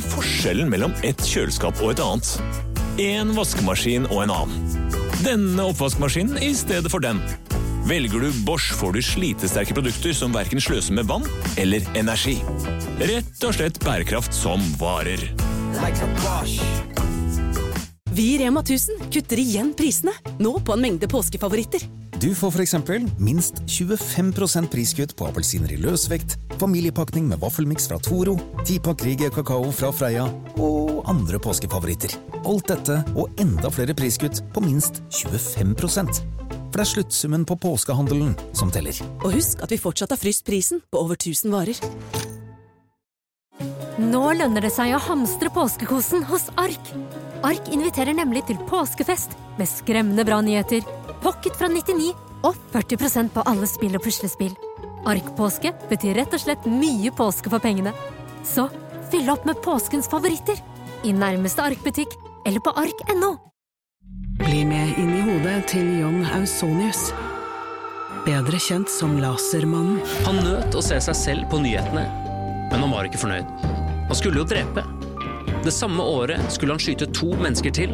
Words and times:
er 0.00 0.08
forskjellen 0.14 0.70
mellom 0.72 0.94
et 1.06 1.20
kjøleskap 1.24 1.80
og 1.84 1.92
et 1.92 2.02
annet? 2.02 2.32
En 3.00 3.32
vaskemaskin 3.36 4.08
og 4.10 4.24
en 4.24 4.32
annen. 4.34 4.90
Denne 5.20 5.66
oppvaskmaskinen 5.68 6.40
i 6.40 6.52
stedet 6.56 6.90
for 6.92 7.04
den. 7.04 7.20
Velger 7.88 8.24
du 8.24 8.28
Bosch, 8.46 8.72
får 8.76 8.96
du 8.96 9.00
slitesterke 9.04 9.76
produkter 9.76 10.14
som 10.16 10.34
verken 10.36 10.60
sløser 10.62 10.96
med 10.96 11.08
vann 11.10 11.26
eller 11.60 11.84
energi. 11.98 12.38
Rett 13.00 13.44
og 13.46 13.56
slett 13.56 13.80
bærekraft 13.84 14.36
som 14.36 14.64
varer. 14.80 15.24
Vi 18.10 18.26
i 18.34 18.38
Rema 18.42 18.64
1000 18.64 19.08
kutter 19.12 19.40
igjen 19.40 19.72
prisene, 19.76 20.14
nå 20.40 20.58
på 20.64 20.76
en 20.76 20.84
mengde 20.84 21.08
påskefavoritter. 21.10 21.84
Du 22.20 22.34
får 22.34 22.48
f.eks. 22.48 22.74
minst 23.18 23.54
25% 23.54 24.66
priskutt 24.68 25.12
på 25.16 25.24
appelsiner 25.24 25.70
i 25.72 25.78
løsvekt, 25.80 26.34
familiepakning 26.60 27.30
med 27.30 27.40
vaffelmiks 27.40 27.88
fra 27.88 27.96
Toro, 28.04 28.34
tipakk 28.68 29.06
Rige 29.06 29.30
kakao 29.32 29.70
fra 29.72 29.88
Freia 29.96 30.26
og 30.60 31.00
andre 31.08 31.40
påskefavoritter. 31.40 32.18
Alt 32.44 32.68
dette 32.68 32.98
og 33.14 33.40
enda 33.40 33.72
flere 33.72 33.96
priskutt 33.96 34.42
på 34.52 34.60
minst 34.66 35.00
25 35.16 35.72
For 35.80 36.76
det 36.76 36.84
er 36.84 36.92
sluttsummen 36.92 37.48
på 37.48 37.56
påskehandelen 37.56 38.36
som 38.52 38.68
teller. 38.68 39.00
Og 39.24 39.38
husk 39.38 39.64
at 39.64 39.72
vi 39.72 39.80
fortsatt 39.80 40.12
har 40.12 40.20
fryst 40.20 40.44
prisen 40.44 40.84
på 40.92 41.00
over 41.00 41.16
1000 41.16 41.56
varer. 41.56 41.80
Nå 43.96 44.26
lønner 44.36 44.68
det 44.68 44.74
seg 44.76 44.92
å 44.92 45.00
hamstre 45.08 45.48
påskekosen 45.56 46.28
hos 46.28 46.50
Ark. 46.60 46.94
Ark 47.48 47.72
inviterer 47.72 48.12
nemlig 48.12 48.44
til 48.48 48.60
påskefest 48.68 49.32
med 49.56 49.68
skremmende 49.68 50.24
bra 50.28 50.42
nyheter, 50.44 50.84
pocket 51.22 51.56
fra 51.56 51.68
99 51.70 52.10
og 52.46 52.56
40% 52.72 53.32
på 53.34 53.44
alle 53.48 53.68
spill 53.68 53.96
og 53.98 54.04
puslespill. 54.04 54.54
Ark-påske 55.08 55.72
betyr 55.90 56.18
rett 56.20 56.34
og 56.36 56.42
slett 56.42 56.66
mye 56.68 57.12
påske 57.16 57.52
for 57.52 57.62
pengene. 57.62 57.92
Så 58.44 58.68
fyll 59.12 59.30
opp 59.32 59.46
med 59.48 59.60
påskens 59.64 60.08
favoritter 60.10 60.60
i 61.04 61.14
nærmeste 61.16 61.64
Ark-butikk 61.64 62.16
eller 62.46 62.60
på 62.64 62.74
ark.no. 62.76 63.34
Bli 64.40 64.64
med 64.64 64.96
inn 65.00 65.12
i 65.16 65.24
hodet 65.24 65.58
til 65.72 65.88
John 66.00 66.24
Ausonius. 66.36 67.10
Bedre 68.24 68.60
kjent 68.60 68.90
som 68.92 69.16
Lasermannen. 69.20 70.00
Han 70.26 70.40
nøt 70.44 70.76
å 70.76 70.84
se 70.84 71.00
seg 71.00 71.16
selv 71.16 71.50
på 71.52 71.60
nyhetene, 71.60 72.04
men 72.70 72.84
han 72.84 72.92
var 72.92 73.08
ikke 73.08 73.20
fornøyd. 73.22 73.52
Han 74.08 74.18
skulle 74.18 74.42
jo 74.42 74.48
drepe. 74.48 74.84
Det 75.64 75.72
samme 75.72 76.02
året 76.02 76.52
skulle 76.52 76.72
han 76.72 76.80
skyte 76.80 77.06
to 77.12 77.34
mennesker 77.36 77.72
til, 77.76 77.92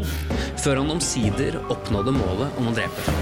før 0.63 0.79
han 0.83 0.91
omsider 0.95 1.59
oppnådde 1.73 2.15
målet 2.15 2.61
om 2.61 2.71
å 2.71 2.75
drepe. 2.77 3.15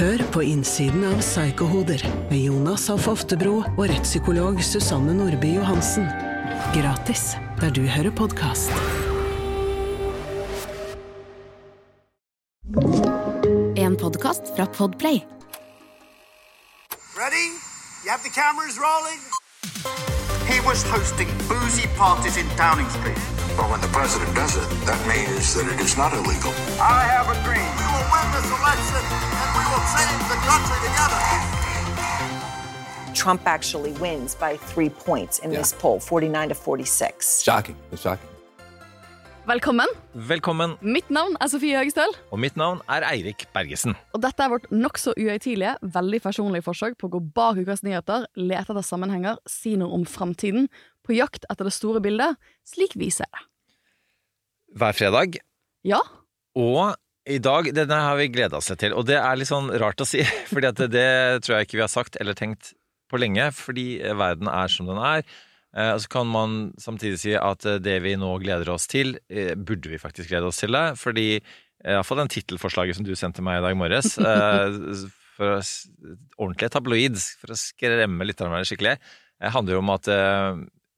Hør 0.00 0.24
på 0.34 0.42
innsiden 0.42 1.06
av 1.06 1.20
Psykohoder 1.22 2.02
med 2.32 2.40
Jonas 2.40 2.88
Alf 2.92 3.06
Oftebro 3.08 3.60
og 3.62 3.84
rettspsykolog 3.86 4.58
Susanne 4.66 5.14
Nordby 5.16 5.54
Johansen. 5.54 6.08
Gratis 6.74 7.36
der 7.62 7.70
du 7.70 7.86
hører 7.86 8.10
podkast. 8.10 8.74
En 13.78 13.94
podkast 13.96 14.50
fra 14.58 14.66
Podplay. 14.66 15.22
Ready? 17.16 17.48
You 18.04 18.10
have 18.10 18.22
the 18.26 18.34
cameras 18.34 18.76
rolling? 18.82 20.15
He 20.46 20.60
was 20.60 20.82
hosting 20.84 21.28
boozy 21.48 21.86
parties 21.98 22.36
in 22.36 22.46
Downing 22.56 22.88
Street. 22.90 23.18
But 23.56 23.68
when 23.70 23.80
the 23.80 23.88
president 23.88 24.34
does 24.34 24.56
it, 24.56 24.68
that 24.86 25.00
means 25.08 25.54
that 25.54 25.66
it 25.66 25.80
is 25.80 25.96
not 25.96 26.12
illegal. 26.12 26.52
I 26.78 27.02
have 27.02 27.26
a 27.26 27.34
dream. 27.42 27.66
We 27.78 27.86
will 27.90 28.06
win 28.14 28.26
this 28.30 28.46
election 28.46 29.02
and 29.02 29.48
we 29.58 29.64
will 29.66 29.84
change 29.90 30.22
the 30.30 30.38
country 30.46 30.78
together. 30.86 31.20
Trump 33.14 33.42
actually 33.46 33.92
wins 33.92 34.34
by 34.34 34.56
three 34.56 34.90
points 34.90 35.40
in 35.40 35.50
this 35.50 35.72
poll, 35.72 35.98
49 35.98 36.50
to 36.50 36.54
46. 36.54 37.42
Shocking. 37.42 37.76
It's 37.90 38.02
shocking. 38.02 38.28
Velkommen. 39.46 39.86
Velkommen. 40.26 40.72
Mitt 40.82 41.06
navn 41.14 41.36
er 41.38 41.46
Sofie 41.46 41.76
Høgestøl. 41.78 42.10
Og 42.34 42.40
mitt 42.42 42.56
navn 42.58 42.80
er 42.90 43.04
Eirik 43.06 43.44
Bergesen. 43.54 43.94
Og 44.10 44.18
dette 44.24 44.42
er 44.42 44.50
vårt 44.50 44.64
nokså 44.74 45.12
uhøytidelige, 45.14 45.76
veldig 45.94 46.18
personlige 46.24 46.66
forsøk 46.66 46.96
på 46.98 47.06
å 47.06 47.12
gå 47.12 47.20
bak 47.36 47.60
ukas 47.62 47.84
nyheter, 47.86 48.24
lete 48.34 48.74
etter 48.74 48.82
sammenhenger, 48.82 49.38
si 49.46 49.76
noe 49.78 49.94
om 49.94 50.02
framtiden, 50.02 50.66
på 51.06 51.14
jakt 51.14 51.46
etter 51.46 51.70
det 51.70 51.76
store 51.76 52.02
bildet, 52.02 52.34
slik 52.66 52.98
vi 52.98 53.12
ser 53.14 53.30
det. 53.30 53.44
Hver 54.82 54.98
fredag. 54.98 55.38
Ja. 55.86 56.02
Og 56.58 56.98
i 57.30 57.38
dag 57.38 57.70
Denne 57.78 58.02
har 58.02 58.18
vi 58.18 58.26
gleda 58.34 58.58
oss 58.58 58.74
til, 58.74 58.98
og 58.98 59.06
det 59.06 59.20
er 59.20 59.38
litt 59.38 59.52
sånn 59.52 59.70
rart 59.78 60.02
å 60.02 60.08
si, 60.10 60.26
for 60.50 60.66
at 60.66 60.82
det 60.90 61.10
tror 61.46 61.60
jeg 61.60 61.70
ikke 61.70 61.78
vi 61.78 61.86
har 61.86 61.94
sagt 61.94 62.18
eller 62.18 62.34
tenkt 62.34 62.74
på 63.06 63.22
lenge, 63.22 63.52
fordi 63.54 63.92
verden 64.10 64.50
er 64.50 64.74
som 64.74 64.90
den 64.90 64.98
er. 64.98 65.22
Eh, 65.76 65.92
og 65.92 66.00
så 66.02 66.10
kan 66.12 66.28
man 66.30 66.56
samtidig 66.80 67.20
si 67.20 67.34
at 67.36 67.66
eh, 67.68 67.80
det 67.82 67.98
vi 68.04 68.14
nå 68.18 68.30
gleder 68.40 68.70
oss 68.72 68.88
til, 68.88 69.18
eh, 69.28 69.52
burde 69.56 69.92
vi 69.92 70.00
faktisk 70.00 70.32
glede 70.32 70.48
oss 70.48 70.62
til 70.62 70.72
det. 70.76 70.86
Fordi 71.00 71.28
iallfall 71.86 72.22
den 72.22 72.32
tittelforslaget 72.32 72.96
som 72.98 73.06
du 73.06 73.12
sendte 73.18 73.44
meg 73.44 73.60
i 73.60 73.66
dag 73.66 73.76
morges, 73.78 74.16
for 75.36 75.58
å, 75.58 75.60
ordentlig 76.40 76.70
tabloid, 76.72 77.20
for 77.42 77.52
å 77.52 77.60
skremme 77.60 78.26
lytterne 78.26 78.64
skikkelig, 78.66 78.96
handler 79.52 79.76
jo 79.76 79.82
om 79.82 79.92
at 79.92 80.08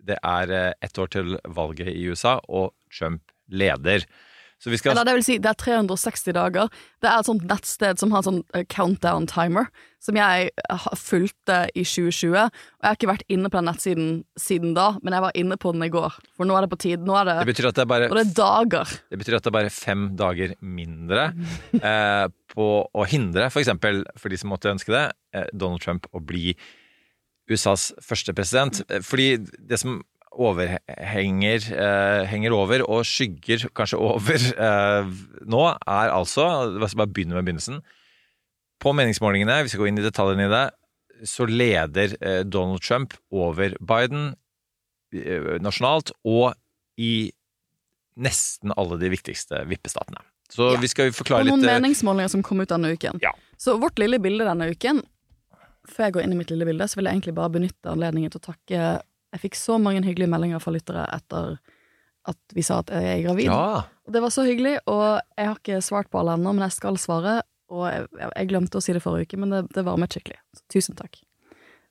det 0.08 0.16
er 0.22 0.52
ett 0.70 1.00
år 1.02 1.10
til 1.10 1.34
valget 1.58 1.90
i 1.90 2.06
USA, 2.06 2.36
og 2.46 2.70
Trump 2.94 3.34
leder. 3.50 4.06
Så 4.58 4.72
vi 4.72 4.78
skal 4.80 4.92
Eller 4.92 5.06
det 5.06 5.14
vil 5.18 5.24
si, 5.26 5.36
det 5.38 5.52
er 5.52 5.58
360 5.58 6.34
dager. 6.34 6.70
Det 6.98 7.06
er 7.06 7.20
et 7.20 7.28
sånt 7.28 7.44
nettsted 7.46 8.00
som 8.00 8.10
har 8.10 8.24
sånn 8.26 8.40
countdown 8.72 9.28
timer, 9.30 9.68
som 10.02 10.18
jeg 10.18 10.50
fulgte 10.98 11.60
i 11.78 11.84
2020. 11.86 12.34
Og 12.34 12.50
jeg 12.50 12.88
har 12.88 12.98
ikke 12.98 13.10
vært 13.12 13.30
inne 13.30 13.50
på 13.52 13.60
den 13.60 13.70
nettsiden 13.70 14.08
siden 14.40 14.74
da, 14.74 14.88
men 15.02 15.14
jeg 15.14 15.24
var 15.28 15.38
inne 15.38 15.58
på 15.62 15.74
den 15.76 15.86
i 15.86 15.90
går. 15.94 16.18
For 16.34 16.48
nå 16.48 16.58
er 16.58 16.66
det 16.66 16.72
på 16.74 16.80
tide. 16.82 17.06
Nå 17.06 17.14
er 17.20 17.30
det, 17.30 17.36
det 17.44 17.52
betyr 17.52 17.70
at 17.70 17.78
det 17.78 17.86
er 17.86 17.92
bare, 17.94 18.10
og 18.10 18.18
det 18.18 18.26
er 18.26 18.34
dager. 18.40 18.96
Det 19.14 19.22
betyr 19.22 19.38
at 19.38 19.46
det 19.46 19.52
er 19.52 19.58
bare 19.60 19.74
fem 19.78 20.04
dager 20.18 20.58
mindre 20.58 21.30
eh, 21.78 22.26
på 22.50 22.68
å 22.82 23.08
hindre, 23.14 23.52
for 23.54 23.62
eksempel 23.62 24.02
for 24.18 24.34
de 24.34 24.42
som 24.42 24.50
måtte 24.50 24.74
ønske 24.74 24.94
det, 24.94 25.06
eh, 25.38 25.48
Donald 25.54 25.86
Trump 25.86 26.10
å 26.10 26.22
bli 26.24 26.56
USAs 27.48 27.92
første 28.04 28.34
president. 28.36 28.82
Fordi 29.06 29.36
det 29.38 29.78
som 29.80 30.02
overhenger 30.32 31.64
eh, 31.72 32.24
henger 32.30 32.54
over 32.56 32.82
og 32.88 33.04
skygger 33.08 33.68
kanskje 33.76 33.98
over 34.00 34.36
eh, 34.36 35.12
nå, 35.48 35.62
er 35.74 36.12
altså 36.14 36.46
La 36.74 36.84
oss 36.88 36.96
bare 36.98 37.10
begynne 37.10 37.34
med 37.38 37.46
begynnelsen. 37.48 37.80
På 38.78 38.92
meningsmålingene, 38.94 39.62
vi 39.64 39.72
skal 39.72 39.82
gå 39.82 39.88
inn 39.90 39.98
i 39.98 40.04
detaljene 40.04 40.46
i 40.46 40.52
det, 40.52 40.64
så 41.26 41.48
leder 41.50 42.14
eh, 42.20 42.42
Donald 42.46 42.84
Trump 42.84 43.16
over 43.34 43.74
Biden 43.80 44.34
nasjonalt 45.64 46.10
og 46.28 46.52
i 47.00 47.30
nesten 48.20 48.74
alle 48.76 48.98
de 49.00 49.08
viktigste 49.08 49.62
vippestatene. 49.70 50.20
Så 50.52 50.74
Ja. 50.74 50.80
vi 50.80 50.88
skal 50.88 51.12
forklare 51.12 51.40
Og 51.40 51.44
litt 51.46 51.54
noen 51.54 51.62
litt, 51.64 51.82
meningsmålinger 51.82 52.28
som 52.28 52.42
kom 52.42 52.60
ut 52.60 52.68
denne 52.68 52.92
uken. 52.92 53.18
Ja. 53.22 53.32
Så 53.56 53.78
vårt 53.80 53.98
lille 53.98 54.18
bilde 54.18 54.44
denne 54.44 54.70
uken 54.70 55.02
Før 55.88 56.04
jeg 56.04 56.12
går 56.12 56.22
inn 56.24 56.32
i 56.32 56.36
mitt 56.36 56.50
lille 56.50 56.66
bilde, 56.68 56.84
så 56.84 56.96
vil 56.98 57.06
jeg 57.06 57.14
egentlig 57.16 57.34
bare 57.34 57.48
benytte 57.48 57.88
anledningen 57.88 58.30
til 58.30 58.40
å 58.42 58.52
takke 58.52 59.00
Jeg 59.34 59.42
fikk 59.44 59.58
så 59.60 59.76
mange 59.82 60.04
hyggelige 60.06 60.30
meldinger 60.30 60.62
fra 60.62 60.72
lyttere 60.72 61.04
etter 61.12 61.58
at 62.28 62.56
vi 62.56 62.64
sa 62.64 62.80
at 62.82 62.90
jeg 62.92 63.08
er 63.12 63.22
gravid. 63.24 63.48
Ja. 63.48 63.84
Og 64.08 64.12
det 64.14 64.22
var 64.24 64.32
så 64.32 64.44
hyggelig, 64.44 64.78
og 64.88 65.20
jeg 65.36 65.48
har 65.48 65.56
ikke 65.56 65.80
svart 65.84 66.10
på 66.12 66.20
alle 66.20 66.36
ennå, 66.36 66.52
men 66.56 66.66
jeg 66.66 66.76
skal 66.76 66.98
svare. 67.00 67.40
Og 67.72 67.84
jeg, 67.88 68.06
jeg 68.24 68.48
glemte 68.48 68.80
å 68.80 68.84
si 68.84 68.94
det 68.96 69.04
forrige 69.04 69.28
uke, 69.28 69.40
men 69.40 69.52
det, 69.52 69.62
det 69.76 69.84
varmet 69.84 70.12
skikkelig. 70.12 70.38
Så 70.56 70.64
tusen 70.72 70.96
takk. 70.98 71.20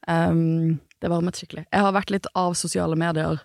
Um, 0.09 0.79
det 1.01 1.11
varmet 1.11 1.37
skikkelig. 1.37 1.67
Jeg 1.69 1.85
har 1.85 1.93
vært 1.95 2.13
litt 2.13 2.29
av 2.37 2.55
sosiale 2.57 2.97
medier, 2.99 3.41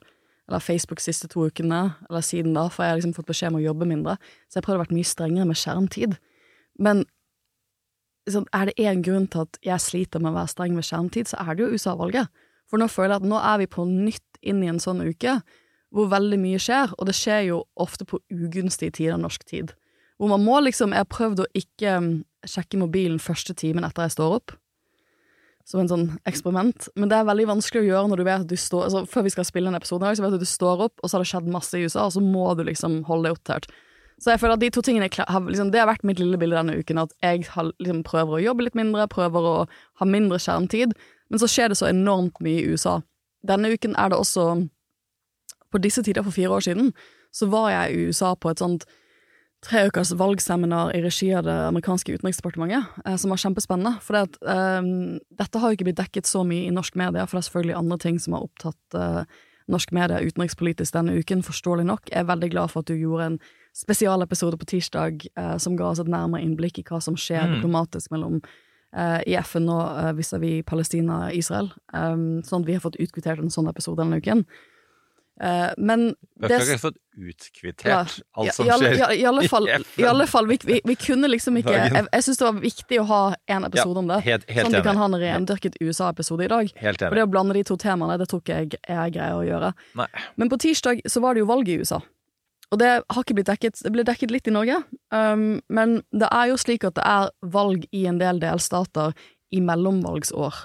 eller 0.49 0.65
Facebook, 0.65 1.01
de 1.01 1.07
siste 1.07 1.29
to 1.33 1.47
ukene, 1.49 1.83
eller 2.09 2.25
siden 2.25 2.57
da, 2.57 2.67
for 2.73 2.85
jeg 2.85 2.95
har 2.95 3.01
liksom 3.01 3.17
fått 3.17 3.31
beskjed 3.31 3.53
om 3.53 3.61
å 3.61 3.65
jobbe 3.65 3.89
mindre. 3.89 4.17
Så 4.49 4.59
jeg 4.59 4.63
har 4.63 4.69
prøvd 4.69 4.81
å 4.81 4.85
være 4.85 4.99
mye 4.99 5.11
strengere 5.11 5.49
med 5.49 5.61
skjermtid. 5.61 6.17
Men 6.83 7.05
sånn, 8.31 8.49
er 8.55 8.69
det 8.69 8.79
én 8.81 9.05
grunn 9.05 9.29
til 9.31 9.45
at 9.47 9.61
jeg 9.65 9.85
sliter 9.85 10.23
med 10.23 10.33
å 10.33 10.41
være 10.41 10.53
streng 10.53 10.77
med 10.77 10.87
skjermtid, 10.87 11.31
så 11.31 11.41
er 11.45 11.57
det 11.57 11.65
jo 11.65 11.77
USA-valget. 11.77 12.42
For 12.73 12.81
nå 12.81 12.89
føler 12.89 13.19
jeg 13.19 13.21
at 13.21 13.29
nå 13.29 13.37
er 13.37 13.59
vi 13.61 13.69
på 13.69 13.85
nytt 13.85 14.41
inn 14.41 14.63
i 14.65 14.71
en 14.73 14.81
sånn 14.81 15.05
uke 15.05 15.43
hvor 15.93 16.09
veldig 16.09 16.39
mye 16.41 16.57
skjer, 16.57 16.95
og 16.97 17.05
det 17.05 17.13
skjer 17.19 17.43
jo 17.51 17.59
ofte 17.77 18.07
på 18.09 18.17
ugunstige 18.33 18.95
tider 18.97 19.21
norsk 19.21 19.45
tid. 19.45 19.75
Hvor 20.17 20.31
man 20.33 20.41
må 20.41 20.57
liksom 20.65 20.95
Jeg 20.97 21.05
har 21.05 21.11
prøvd 21.13 21.43
å 21.45 21.51
ikke 21.53 21.97
um, 22.01 22.11
sjekke 22.49 22.81
mobilen 22.81 23.21
første 23.21 23.53
timen 23.53 23.85
etter 23.85 24.07
jeg 24.07 24.17
står 24.17 24.37
opp. 24.39 24.55
Som 25.69 25.83
en 25.83 25.91
sånn 25.91 26.07
eksperiment. 26.27 26.89
Men 26.97 27.13
det 27.13 27.19
er 27.21 27.29
veldig 27.29 27.51
vanskelig 27.53 27.85
å 27.85 27.89
gjøre 27.91 28.09
når 28.09 28.23
du 28.23 28.25
vet 28.27 28.47
at 28.47 28.51
du 28.51 28.57
står 28.57 28.89
altså 28.89 29.05
Før 29.07 29.29
vi 29.29 29.35
skal 29.37 29.47
spille 29.47 29.69
en 29.69 29.79
episode, 29.79 30.17
så 30.17 30.25
vet 30.25 30.33
du 30.33 30.41
at 30.41 30.47
du 30.47 30.49
står 30.49 30.87
opp, 30.89 30.97
og 30.97 31.11
så 31.11 31.19
har 31.19 31.27
det 31.27 31.31
skjedd 31.35 31.53
masse 31.53 31.77
i 31.77 31.85
USA, 31.85 32.09
og 32.09 32.17
så 32.17 32.25
må 32.25 32.49
du 32.57 32.65
liksom 32.67 33.03
holde 33.11 33.29
deg 33.29 33.37
oppdatert. 33.37 33.69
Så 34.23 34.31
jeg 34.31 34.39
føler 34.39 34.55
at 34.55 34.63
de 34.63 34.71
to 34.71 34.83
tingene 34.87 35.09
har, 35.11 35.45
liksom, 35.49 35.73
Det 35.75 35.81
har 35.83 35.89
vært 35.91 36.05
mitt 36.07 36.21
lille 36.23 36.39
bilde 36.39 36.55
denne 36.55 36.79
uken. 36.79 37.01
At 37.03 37.15
jeg 37.23 37.47
har, 37.51 37.73
liksom, 37.83 38.05
prøver 38.07 38.39
å 38.39 38.43
jobbe 38.43 38.69
litt 38.69 38.79
mindre, 38.79 39.09
prøver 39.11 39.49
å 39.49 39.57
ha 39.99 40.07
mindre 40.07 40.39
skjermtid. 40.39 40.95
Men 41.33 41.41
så 41.41 41.49
skjer 41.49 41.73
det 41.73 41.81
så 41.81 41.89
enormt 41.89 42.39
mye 42.45 42.61
i 42.61 42.71
USA. 42.71 42.99
Denne 43.49 43.73
uken 43.73 43.97
er 43.99 44.13
det 44.13 44.19
også 44.21 44.69
På 45.73 45.81
disse 45.81 46.03
tider 46.05 46.23
for 46.23 46.37
fire 46.37 46.53
år 46.53 46.61
siden 46.67 46.91
så 47.33 47.47
var 47.49 47.71
jeg 47.73 47.95
i 47.95 48.03
USA 48.11 48.35
på 48.37 48.51
et 48.53 48.61
sånt 48.61 48.83
tre 49.65 49.87
ukers 49.89 50.11
valgseminar 50.21 50.91
i 50.93 51.01
regi 51.01 51.31
av 51.33 51.47
det 51.47 51.55
amerikanske 51.71 52.13
utenriksdepartementet, 52.19 52.85
eh, 53.07 53.17
som 53.17 53.33
var 53.33 53.41
kjempespennende. 53.41 53.95
For 54.05 54.13
det 54.13 54.23
at, 54.27 54.37
eh, 54.53 54.83
dette 55.39 55.59
har 55.59 55.71
jo 55.71 55.77
ikke 55.79 55.87
blitt 55.89 55.97
dekket 56.03 56.29
så 56.29 56.43
mye 56.45 56.67
i 56.67 56.75
norsk 56.75 56.95
media, 56.95 57.25
for 57.25 57.39
det 57.39 57.47
er 57.47 57.49
selvfølgelig 57.49 57.79
andre 57.79 57.99
ting 57.99 58.19
som 58.21 58.35
har 58.35 58.43
opptatt 58.43 58.99
eh, 59.01 59.25
norsk 59.71 59.93
media 59.93 60.21
utenrikspolitisk 60.21 60.93
denne 60.93 61.17
uken, 61.17 61.43
forståelig 61.43 61.87
nok. 61.87 62.11
Jeg 62.11 62.21
er 62.21 62.29
veldig 62.29 62.51
glad 62.51 62.69
for 62.71 62.81
at 62.81 62.91
du 62.91 62.95
gjorde 62.99 63.31
en 63.31 63.41
spesialepisode 63.73 64.59
på 64.59 64.69
tirsdag 64.75 65.25
eh, 65.39 65.57
som 65.57 65.77
ga 65.79 65.89
oss 65.89 66.01
et 66.01 66.11
nærmere 66.11 66.43
innblikk 66.45 66.83
i 66.83 66.85
hva 66.85 67.01
som 67.01 67.17
skjer 67.17 67.47
Mm. 67.49 67.55
diplomatisk 67.63 68.11
mellom 68.11 68.43
i 69.27 69.37
FN 69.41 69.65
nå 69.69 69.79
eh, 70.03 70.13
vis-à-vis 70.19 70.65
Palestina 70.69 71.27
og 71.29 71.39
Israel. 71.39 71.73
Um, 71.93 72.43
sånn 72.45 72.63
at 72.63 72.69
vi 72.69 72.77
har 72.77 72.85
fått 72.85 73.01
utkvittert 73.01 73.41
en 73.41 73.51
sånn 73.53 73.71
episode 73.71 74.03
denne 74.03 74.19
uken. 74.21 74.45
Eh, 75.41 75.71
men 75.81 76.11
Dere 76.39 76.59
har 76.61 76.67
ikke 76.69 76.83
fått 76.83 76.99
utkvittert 77.17 77.89
ja, 77.89 78.03
alt 78.37 78.53
som 78.55 78.67
i 78.69 78.71
alle, 78.71 78.91
skjer 78.93 79.15
i, 79.17 79.25
alle 79.27 79.47
fall, 79.49 79.67
FN. 79.73 80.03
i 80.03 80.07
alle 80.07 80.27
fall 80.29 80.47
vi, 80.47 80.59
vi, 80.69 80.77
vi 80.85 80.95
kunne 81.01 81.29
liksom 81.33 81.57
ikke 81.61 81.73
Jeg, 81.73 82.05
jeg 82.05 82.25
syns 82.27 82.39
det 82.41 82.47
var 82.47 82.61
viktig 82.61 82.99
å 83.01 83.07
ha 83.09 83.21
en 83.57 83.67
episode 83.69 83.97
Ja, 83.97 84.03
om 84.05 84.11
det. 84.13 84.19
helt- 84.29 84.45
helt 84.53 84.67
sånn 84.69 84.77
at 84.77 84.83
vi 84.85 84.87
kan 84.91 85.01
ha 85.01 85.09
en 85.09 85.17
rendyrket 85.25 85.81
USA-episode 85.81 86.45
i 86.45 86.51
dag. 86.53 86.73
Helt 86.85 87.01
For 87.01 87.09
Og 87.09 87.17
det 87.17 87.25
å 87.25 87.31
blande 87.33 87.57
de 87.57 87.65
to 87.65 87.77
temaene, 87.81 88.19
det 88.21 88.29
tror 88.29 88.45
ikke 88.45 88.61
jeg 88.61 88.79
er 88.93 89.13
greie 89.17 89.35
å 89.41 89.43
gjøre. 89.49 89.73
Nei. 89.99 90.09
Men 90.37 90.53
på 90.53 90.61
tirsdag 90.63 91.01
så 91.09 91.25
var 91.25 91.35
det 91.35 91.43
jo 91.47 91.49
valg 91.51 91.69
i 91.73 91.81
USA. 91.81 92.03
Og 92.73 92.81
det 92.81 92.89
har 92.89 93.21
ikke 93.21 93.37
blitt 93.37 93.51
dekket. 93.51 93.83
Det 93.85 93.93
ble 93.93 94.05
dekket 94.09 94.33
litt 94.33 94.49
i 94.49 94.55
Norge. 94.55 94.79
Um, 95.13 95.61
men 95.69 96.01
det 96.17 96.31
er 96.33 96.49
jo 96.49 96.61
slik 96.61 96.87
at 96.89 96.97
det 96.97 97.05
er 97.05 97.29
valg 97.53 97.85
i 97.93 98.07
en 98.09 98.21
del 98.21 98.41
delstater 98.41 99.13
i 99.53 99.61
mellomvalgsår. 99.61 100.63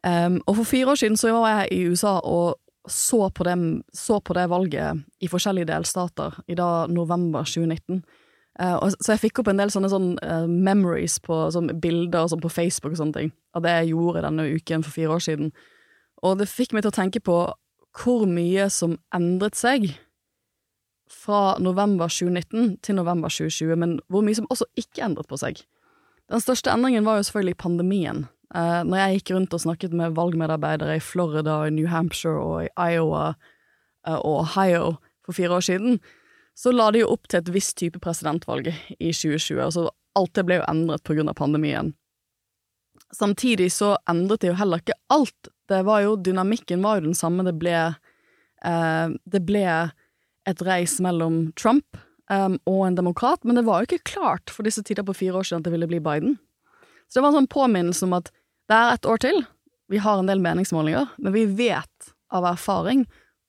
Um, 0.00 0.40
og 0.48 0.62
for 0.62 0.70
fire 0.70 0.94
år 0.94 1.02
siden 1.02 1.20
så 1.20 1.34
var 1.36 1.50
jeg 1.52 1.76
i 1.76 1.82
USA 1.92 2.16
og 2.24 2.56
så 2.88 3.28
på, 3.28 3.44
det, 3.44 3.54
så 3.92 4.16
på 4.24 4.32
det 4.34 4.46
valget 4.48 5.02
i 5.20 5.28
forskjellige 5.28 5.68
delstater 5.68 6.38
i 6.48 6.56
da 6.56 6.86
november 6.88 7.44
2019. 7.44 8.00
Uh, 8.56 8.88
så 8.96 9.12
jeg 9.12 9.26
fikk 9.26 9.42
opp 9.42 9.50
en 9.52 9.60
del 9.60 9.72
sånne 9.72 9.92
sånne 9.92 10.24
uh, 10.24 10.48
memories 10.48 11.18
på 11.20 11.42
sånne 11.52 11.76
bilder 11.80 12.32
sånn, 12.32 12.40
på 12.40 12.52
Facebook 12.52 12.96
og 12.96 13.02
sånne 13.02 13.18
ting, 13.18 13.34
av 13.52 13.66
det 13.66 13.76
jeg 13.76 13.92
gjorde 13.92 14.24
denne 14.24 14.48
uken 14.56 14.86
for 14.86 14.96
fire 14.96 15.18
år 15.18 15.26
siden. 15.28 15.52
Og 16.24 16.40
det 16.40 16.48
fikk 16.48 16.72
meg 16.72 16.86
til 16.86 16.94
å 16.94 16.96
tenke 16.96 17.20
på 17.24 17.42
hvor 18.00 18.24
mye 18.30 18.70
som 18.72 18.96
endret 19.12 19.58
seg 19.58 19.90
fra 21.10 21.58
november 21.58 22.08
2019 22.08 22.78
til 22.86 22.94
november 22.94 23.32
2020, 23.32 23.76
men 23.76 23.98
hvor 24.08 24.22
mye 24.24 24.38
som 24.38 24.48
også 24.50 24.68
ikke 24.78 25.04
endret 25.04 25.30
på 25.30 25.38
seg. 25.40 25.64
Den 26.30 26.42
største 26.42 26.70
endringen 26.70 27.06
var 27.06 27.18
jo 27.18 27.26
selvfølgelig 27.26 27.58
pandemien. 27.58 28.24
Eh, 28.54 28.80
når 28.86 28.98
jeg 28.98 29.18
gikk 29.18 29.34
rundt 29.34 29.54
og 29.54 29.62
snakket 29.64 29.94
med 29.94 30.14
valgmedarbeidere 30.14 30.98
i 30.98 31.02
Florida, 31.02 31.60
i 31.66 31.74
New 31.74 31.86
Hampshire 31.90 32.38
og 32.38 32.64
i 32.64 32.94
Iowa 32.94 33.32
eh, 34.06 34.18
og 34.18 34.44
Ohio 34.44 34.96
for 35.26 35.34
fire 35.34 35.58
år 35.58 35.66
siden, 35.66 36.00
så 36.54 36.72
la 36.74 36.90
de 36.90 37.02
jo 37.02 37.12
opp 37.14 37.28
til 37.30 37.40
et 37.40 37.50
visst 37.54 37.76
type 37.78 37.98
presidentvalg 38.02 38.70
i 38.70 39.12
2020. 39.14 39.62
Altså 39.64 39.88
alt 40.18 40.34
det 40.36 40.44
ble 40.46 40.60
jo 40.60 40.68
endret 40.70 41.04
på 41.06 41.16
grunn 41.16 41.30
av 41.30 41.38
pandemien. 41.38 41.94
Samtidig 43.16 43.70
så 43.74 43.96
endret 44.10 44.42
det 44.42 44.52
jo 44.52 44.58
heller 44.58 44.82
ikke 44.82 44.98
alt. 45.10 45.50
Det 45.70 45.80
var 45.86 46.02
jo, 46.04 46.16
Dynamikken 46.18 46.82
var 46.82 46.98
jo 46.98 47.08
den 47.08 47.18
samme. 47.18 47.46
Det 47.46 47.56
ble, 47.58 47.76
eh, 48.66 49.16
det 49.24 49.42
ble 49.46 49.64
et 50.48 50.62
reis 50.64 50.96
mellom 51.04 51.50
Trump 51.58 51.98
um, 52.32 52.56
og 52.68 52.84
en 52.86 52.98
demokrat, 52.98 53.42
men 53.44 53.58
det 53.58 53.66
var 53.66 53.82
jo 53.82 53.90
ikke 53.90 54.12
klart 54.14 54.52
for 54.52 54.66
disse 54.66 54.84
tider 54.86 55.06
på 55.06 55.16
fire 55.16 55.40
år 55.40 55.48
siden 55.48 55.62
at 55.62 55.68
det 55.68 55.74
ville 55.74 55.90
bli 55.90 56.02
Biden. 56.04 56.38
Så 57.08 57.18
det 57.18 57.24
var 57.24 57.32
en 57.32 57.40
sånn 57.40 57.50
påminnelse 57.50 58.06
om 58.06 58.14
at 58.20 58.30
det 58.70 58.76
er 58.78 58.94
et 58.94 59.08
år 59.10 59.20
til. 59.24 59.42
Vi 59.90 59.98
har 60.02 60.20
en 60.20 60.30
del 60.30 60.42
meningsmålinger, 60.42 61.10
men 61.18 61.34
vi 61.34 61.48
vet 61.58 62.12
av 62.30 62.46
erfaring 62.52 63.04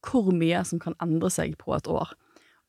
hvor 0.08 0.32
mye 0.34 0.64
som 0.66 0.82
kan 0.82 0.98
endre 1.04 1.30
seg 1.30 1.54
på 1.62 1.76
et 1.78 1.88
år. 1.92 2.16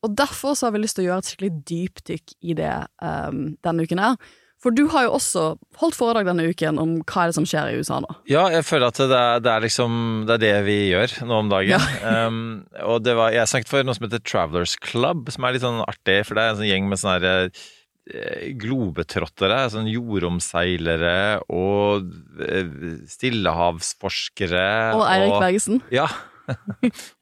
Og 0.04 0.16
derfor 0.18 0.56
så 0.58 0.66
har 0.66 0.74
vi 0.74 0.82
lyst 0.82 0.98
til 0.98 1.06
å 1.06 1.10
gjøre 1.10 1.22
et 1.22 1.30
skikkelig 1.30 1.52
dypdykk 1.70 2.34
i 2.42 2.56
det 2.58 2.72
um, 3.00 3.54
denne 3.64 3.86
uken 3.86 4.02
her. 4.02 4.18
For 4.62 4.74
du 4.74 4.84
har 4.92 5.08
jo 5.08 5.16
også 5.16 5.44
holdt 5.80 5.96
foredrag 5.98 6.28
denne 6.28 6.46
uken 6.46 6.78
om 6.78 6.94
hva 7.02 7.24
er 7.24 7.32
det 7.32 7.36
som 7.40 7.46
skjer 7.48 7.72
i 7.72 7.80
USA 7.82 7.98
nå. 8.02 8.14
Ja, 8.30 8.44
jeg 8.54 8.62
føler 8.68 8.92
at 8.92 9.00
det 9.00 9.18
er, 9.18 9.42
det 9.42 9.50
er 9.50 9.64
liksom 9.64 9.92
Det 10.28 10.36
er 10.36 10.42
det 10.44 10.54
vi 10.68 10.78
gjør 10.92 11.16
nå 11.26 11.42
om 11.42 11.50
dagen. 11.50 11.86
um, 12.14 12.40
og 12.86 13.02
det 13.02 13.16
var 13.18 13.34
Jeg 13.34 13.50
snakket 13.50 13.72
for 13.72 13.86
noe 13.86 13.98
som 13.98 14.06
heter 14.06 14.22
Travelers 14.22 14.76
Club, 14.78 15.30
som 15.34 15.46
er 15.46 15.56
litt 15.56 15.66
sånn 15.66 15.82
artig, 15.82 16.20
for 16.28 16.38
det 16.38 16.44
er 16.44 16.54
en 16.54 16.60
sånn 16.62 16.70
gjeng 16.70 16.90
med 16.90 17.02
sånne 17.02 17.16
her 17.18 17.28
eh, 17.42 18.50
globetrottere, 18.62 19.64
sånn 19.74 19.90
jordomseilere 19.90 21.16
og 21.50 22.12
eh, 22.46 22.74
stillehavsforskere. 23.10 24.68
Og 24.94 25.08
Eirik 25.08 25.40
Bergesen. 25.40 25.82
Ja. 26.02 26.06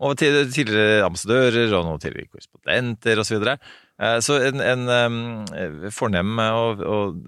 og 0.01 0.17
tidligere 0.17 1.05
ambassadører 1.05 1.75
og 1.77 1.85
noen 1.85 2.01
tidligere 2.01 2.31
korrespondenter 2.33 3.21
osv. 3.21 3.29
Så, 3.29 3.37
videre. 3.37 3.57
Eh, 3.61 3.90
så 4.25 4.39
en, 4.49 4.61
en 4.65 4.89
em, 4.89 5.17
fornem 5.93 6.39
og, 6.41 6.81
og 6.81 7.19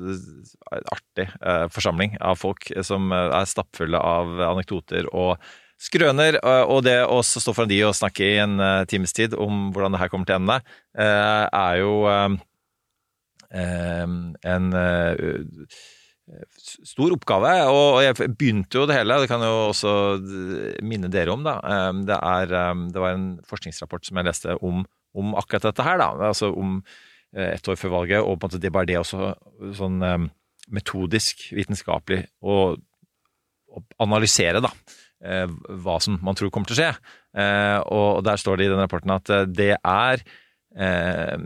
artig 0.95 1.27
eh, 1.29 1.67
forsamling 1.73 2.15
av 2.25 2.39
folk 2.41 2.71
som 2.87 3.13
eh, 3.13 3.29
er 3.41 3.51
stappfulle 3.51 3.99
av 4.01 4.41
anekdoter 4.47 5.09
og 5.13 5.37
skrøner. 5.83 6.39
eh, 6.41 6.63
Og 6.65 6.81
det 6.87 6.97
å 7.05 7.19
stå 7.27 7.53
foran 7.53 7.69
de 7.69 7.83
og 7.85 7.97
snakke 7.99 8.25
i 8.25 8.39
en 8.41 8.57
eh, 8.61 8.85
times 8.89 9.13
tid 9.13 9.37
om 9.37 9.69
hvordan 9.75 9.93
det 9.93 10.01
her 10.01 10.13
kommer 10.13 10.29
til 10.31 10.39
å 10.39 10.41
ende, 10.41 10.61
eh, 10.97 11.45
er 11.53 11.83
jo 11.83 11.93
en 13.53 14.73
eh, 14.81 15.13
stor 16.89 17.13
oppgave, 17.13 17.51
og 17.69 17.99
jeg 18.01 18.17
begynte 18.39 18.79
jo 18.81 18.87
det 18.89 18.97
hele, 18.97 19.19
det 19.21 19.29
kan 19.29 19.43
jeg 19.45 19.53
jo 19.53 19.69
også 19.75 19.93
minne 20.89 21.11
dere 21.13 21.35
om, 21.35 21.43
da. 21.45 21.59
Det, 22.09 22.17
er, 22.17 22.55
det 22.95 23.03
var 23.03 23.13
en 23.13 23.27
forskningsrapport 23.45 24.09
som 24.09 24.17
jeg 24.17 24.29
leste 24.31 24.57
om, 24.65 24.87
om 25.15 25.35
akkurat 25.39 25.69
dette 25.71 25.87
her, 25.87 26.01
da. 26.01 26.11
Altså 26.31 26.53
om 26.53 26.79
eh, 27.37 27.53
ett 27.55 27.69
år 27.69 27.79
før 27.81 27.97
valget, 27.99 28.23
og 28.23 28.39
på 28.39 28.47
en 28.47 28.51
måte 28.51 28.63
det 28.63 28.73
bare 28.75 28.89
det 28.89 28.99
også 29.01 29.33
sånn 29.79 30.03
um, 30.03 30.29
metodisk, 30.73 31.49
vitenskapelig, 31.57 32.25
å 32.43 32.77
å 33.73 33.81
analysere, 34.05 34.61
da. 34.61 34.69
eh, 35.25 35.49
Hva 35.81 35.95
som 36.05 36.19
man 36.21 36.37
tror 36.37 36.51
kommer 36.53 36.69
til 36.69 36.77
å 36.77 36.81
skje. 36.83 36.91
Eh, 37.41 37.79
Og 37.89 38.21
der 38.27 38.37
står 38.37 38.59
det 38.61 38.67
i 38.67 38.73
den 38.75 38.83
rapporten 38.83 39.15
at 39.15 39.31
det 39.49 39.79
er 39.81 40.21
eh, 40.77 41.39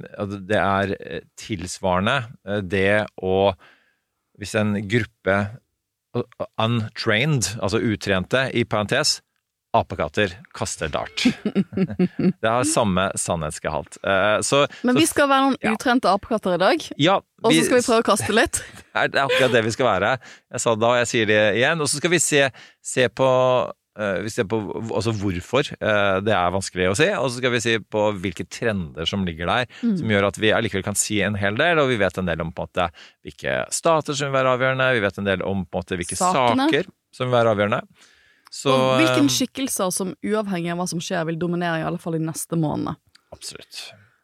det 0.50 0.58
er 0.58 0.94
tilsvarende 1.38 2.16
det 2.66 3.06
å 3.22 3.54
hvis 4.36 4.54
en 4.58 4.74
gruppe 4.84 5.36
uh, 6.16 6.46
untrained, 6.60 7.54
altså 7.62 7.80
utrente, 7.80 8.50
i 8.52 8.64
parentes, 8.68 9.20
apekatter 9.76 10.32
kaster 10.56 10.88
dart. 10.93 11.26
det 12.43 12.49
har 12.49 12.64
samme 12.69 13.08
sannhetsgehalt. 13.19 13.99
Eh, 14.02 14.40
Så, 14.46 14.64
Men 14.87 14.96
vi 14.99 15.06
skal 15.08 15.28
være 15.31 15.50
noen 15.50 15.75
utrente 15.75 16.11
apekatter 16.11 16.56
i 16.56 16.61
dag, 16.62 16.87
ja, 17.00 17.17
og 17.43 17.52
så 17.52 17.64
skal 17.69 17.81
vi 17.81 17.87
prøve 17.87 18.02
å 18.05 18.08
kaste 18.11 18.32
litt. 18.37 18.62
Det 18.96 19.02
er- 19.05 19.11
er 19.12 19.25
akkurat 19.28 19.52
det 19.52 19.64
vi 19.67 19.75
skal 19.76 19.87
være. 19.90 20.12
Jeg 20.56 20.61
sa 20.62 20.73
det 20.75 20.81
da, 20.81 20.93
og 20.94 21.00
jeg 21.02 21.08
sier 21.11 21.26
det 21.28 21.40
igjen. 21.58 21.81
Og 21.84 21.88
så 21.93 21.99
skal 22.00 22.11
vi 22.14 22.19
se, 22.25 22.46
se 22.81 23.05
på 23.12 23.26
eh, 23.99 24.19
vi 24.25 24.31
ser 24.32 24.44
på 24.49 24.56
altså 24.96 25.12
hvorfor 25.17 25.69
eh, 25.76 26.17
det 26.25 26.32
er 26.37 26.50
vanskelig 26.55 26.88
å 26.90 26.96
si, 26.96 27.06
og 27.17 27.28
så 27.31 27.38
skal 27.43 27.52
vi 27.55 27.61
se 27.64 27.75
på 27.81 28.06
hvilke 28.25 28.45
trender 28.49 29.09
som 29.09 29.25
ligger 29.28 29.47
der, 29.52 29.68
Mm. 29.85 29.95
som 30.00 30.09
gjør 30.14 30.26
at 30.30 30.40
vi 30.40 30.50
allikevel 30.56 30.85
kan 30.85 30.97
si 30.97 31.21
en 31.25 31.37
hel 31.40 31.56
del, 31.61 31.78
og 31.80 31.88
vi 31.92 31.97
vet 32.00 32.18
en 32.21 32.28
del 32.28 32.40
om 32.45 32.52
på 32.56 32.64
en 32.64 32.68
måte 32.73 32.88
hvilke 33.25 33.54
stater 33.73 34.16
som 34.16 34.28
vil 34.33 34.37
være 34.40 34.56
avgjørende, 34.56 34.90
vi 34.97 35.04
vet 35.04 35.18
en 35.21 35.28
del 35.28 35.45
om 35.45 35.64
på 35.68 35.76
en 35.76 35.85
måte 35.85 35.97
hvilke 36.00 36.16
Sakene. 36.21 36.66
saker 36.71 36.90
som 37.16 37.28
vil 37.28 37.37
være 37.38 37.52
avgjørende. 37.56 37.80
Så 38.53 38.73
og 38.73 38.97
hvilke 39.00 39.23
eh, 39.25 39.31
skikkelser 39.33 39.93
som 39.95 40.15
uavhengig 40.25 40.73
av 40.73 40.81
hva 40.81 40.88
som 40.91 41.03
skjer, 41.03 41.26
vil 41.29 41.38
dominere 41.41 41.83
i 41.83 41.87
alle 41.87 42.00
fall 42.00 42.17
de 42.17 42.25
neste 42.26 42.59
månedene. 42.59 42.97
Absolutt. 43.35 43.81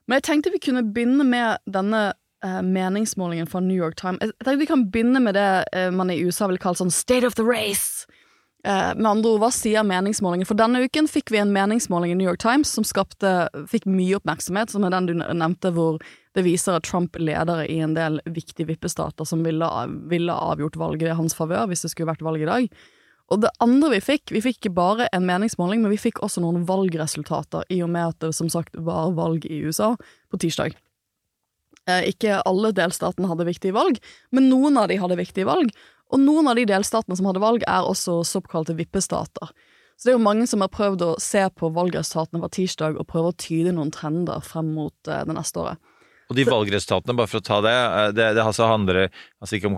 Men 0.06 0.20
jeg 0.20 0.28
tenkte 0.28 0.54
vi 0.54 0.62
kunne 0.62 0.84
begynne 0.94 1.26
med 1.26 1.62
denne 1.70 2.02
eh, 2.44 2.62
meningsmålingen 2.62 3.50
fra 3.50 3.62
New 3.64 3.76
York 3.76 3.98
Times. 4.00 4.22
Jeg 4.22 4.38
tenkte 4.40 4.60
vi 4.62 4.70
kan 4.70 4.88
begynne 4.94 5.22
med 5.22 5.38
det 5.38 5.50
eh, 5.72 5.90
man 5.94 6.10
i 6.10 6.20
USA 6.22 6.48
vil 6.50 6.60
kalle 6.62 6.80
sånn 6.80 6.94
state 6.94 7.26
of 7.28 7.38
the 7.38 7.46
race. 7.46 8.06
Eh, 8.64 8.94
med 8.94 9.08
andre 9.10 9.32
ord, 9.32 9.40
hva 9.42 9.50
sier 9.54 9.82
meningsmålingen? 9.86 10.46
For 10.46 10.58
denne 10.58 10.84
uken 10.86 11.08
fikk 11.10 11.32
vi 11.34 11.40
en 11.42 11.54
meningsmåling 11.54 12.12
i 12.14 12.18
New 12.18 12.28
York 12.28 12.42
Times 12.42 12.70
som 12.70 12.86
skapte, 12.86 13.48
fikk 13.70 13.88
mye 13.90 14.20
oppmerksomhet, 14.20 14.70
som 14.70 14.86
er 14.86 14.94
den 14.94 15.10
du 15.10 15.16
nevnte, 15.18 15.72
hvor 15.74 15.98
det 16.36 16.44
viser 16.46 16.78
at 16.78 16.86
Trump 16.86 17.18
leder 17.18 17.64
i 17.66 17.80
en 17.82 17.96
del 17.98 18.20
viktige 18.24 18.70
vippestater 18.70 19.26
som 19.28 19.42
ville, 19.46 19.68
ville 20.10 20.36
avgjort 20.52 20.78
valget 20.78 21.10
i 21.10 21.18
hans 21.18 21.34
favør 21.36 21.66
hvis 21.70 21.82
det 21.84 21.92
skulle 21.92 22.12
vært 22.12 22.24
valg 22.24 22.44
i 22.44 22.48
dag. 22.48 22.68
Og 23.32 23.40
det 23.40 23.50
andre 23.64 23.94
vi 23.94 24.00
fikk, 24.04 24.32
vi 24.34 24.42
fikk 24.44 24.60
ikke 24.60 24.74
bare 24.76 25.08
en 25.16 25.24
meningsmåling, 25.24 25.80
men 25.82 25.92
vi 25.94 26.00
fikk 26.00 26.20
også 26.24 26.42
noen 26.44 26.66
valgresultater, 26.68 27.64
i 27.72 27.80
og 27.84 27.88
med 27.94 28.12
at 28.12 28.18
det 28.26 28.34
som 28.36 28.50
sagt 28.52 28.76
var 28.76 29.14
valg 29.16 29.46
i 29.48 29.62
USA 29.64 29.94
på 30.28 30.40
tirsdag. 30.42 30.76
Eh, 31.88 32.10
ikke 32.12 32.42
alle 32.46 32.74
delstatene 32.76 33.30
hadde 33.30 33.48
viktige 33.48 33.74
valg, 33.74 33.98
men 34.30 34.50
noen 34.52 34.76
av 34.78 34.90
de 34.92 35.00
hadde 35.00 35.18
viktige 35.18 35.48
valg. 35.48 35.72
Og 36.12 36.20
noen 36.20 36.50
av 36.50 36.58
de 36.58 36.66
delstatene 36.68 37.16
som 37.16 37.30
hadde 37.30 37.42
valg, 37.42 37.64
er 37.64 37.88
også 37.88 38.20
såkalte 38.28 38.76
vippestater. 38.76 39.54
Så 39.96 40.08
det 40.08 40.12
er 40.12 40.18
jo 40.18 40.26
mange 40.26 40.48
som 40.50 40.60
har 40.64 40.72
prøvd 40.72 41.04
å 41.06 41.14
se 41.22 41.46
på 41.56 41.72
valgresultatene 41.72 42.42
fra 42.42 42.52
tirsdag 42.52 43.00
og 43.00 43.08
prøve 43.08 43.32
å 43.32 43.38
tyde 43.38 43.72
noen 43.72 43.92
trender 43.94 44.44
frem 44.44 44.74
mot 44.76 45.08
eh, 45.08 45.24
det 45.24 45.36
neste 45.38 45.64
året. 45.64 45.91
Og 46.32 46.38
de 46.38 46.46
valgresultatene, 46.48 47.12
bare 47.18 47.28
for 47.28 47.40
å 47.42 47.44
ta 47.44 47.58
det, 47.64 47.72
eh, 47.72 48.12
det, 48.16 48.26
det 48.38 48.44
altså 48.44 48.64
handler 48.70 48.96
altså 49.04 49.56
ikke 49.58 49.68
om 49.68 49.74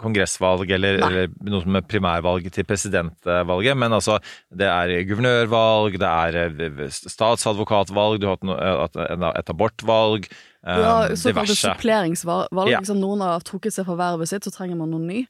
kongressvalg 0.00 0.70
eller, 0.76 0.92
eller 1.08 1.24
noe 1.48 1.62
som 1.64 1.76
er 1.78 1.90
primærvalg 1.90 2.42
til 2.54 2.64
presidentvalget, 2.68 3.74
men 3.78 3.90
altså 3.96 4.14
det 4.54 4.68
er 4.70 5.06
guvernørvalg, 5.08 5.92
det 6.00 6.10
er 6.10 6.30
eh, 6.68 6.84
statsadvokatvalg, 6.94 8.14
du 8.22 8.26
har 8.30 8.36
hatt 8.38 8.96
eh, 9.02 9.26
et 9.42 9.52
abortvalg, 9.54 10.22
Du 10.68 10.82
har 10.84 11.14
såkalte 11.16 11.54
suppleringsvalg. 11.56 12.68
Ja. 12.68 12.78
Liksom 12.78 13.00
noen 13.00 13.20
har 13.24 13.40
trukket 13.46 13.74
seg 13.74 13.84
fra 13.88 13.96
vervet 13.98 14.28
sitt, 14.30 14.44
så 14.44 14.50
trenger 14.52 14.76
man 14.80 14.90
noe 14.92 15.04
ny. 15.04 15.20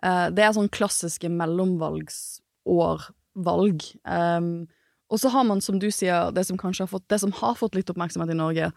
Det 0.00 0.42
er 0.42 0.52
sånn 0.56 0.72
klassiske 0.72 1.28
mellomvalgsårvalg. 1.28 3.78
Um, 4.08 4.66
og 5.10 5.18
så 5.20 5.28
har 5.34 5.44
man, 5.46 5.60
som 5.60 5.78
du 5.82 5.90
sier, 5.92 6.30
det 6.34 6.46
som 6.46 6.58
har 6.62 6.88
fått, 6.88 7.08
det 7.10 7.18
som 7.20 7.32
har 7.34 7.54
fått 7.58 7.74
litt 7.76 7.90
oppmerksomhet 7.90 8.30
i 8.30 8.38
Norge, 8.38 8.70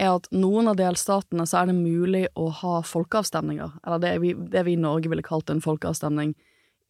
er 0.00 0.14
at 0.14 0.28
noen 0.32 0.70
av 0.70 0.78
delstatene 0.80 1.44
så 1.48 1.60
er 1.60 1.70
det 1.70 1.76
mulig 1.78 2.24
å 2.38 2.48
ha 2.60 2.80
folkeavstemninger, 2.86 3.76
eller 3.84 4.02
det 4.02 4.14
vi, 4.22 4.32
det 4.34 4.64
vi 4.66 4.76
i 4.76 4.80
Norge 4.80 5.10
ville 5.12 5.26
kalt 5.26 5.52
en 5.52 5.62
folkeavstemning. 5.64 6.34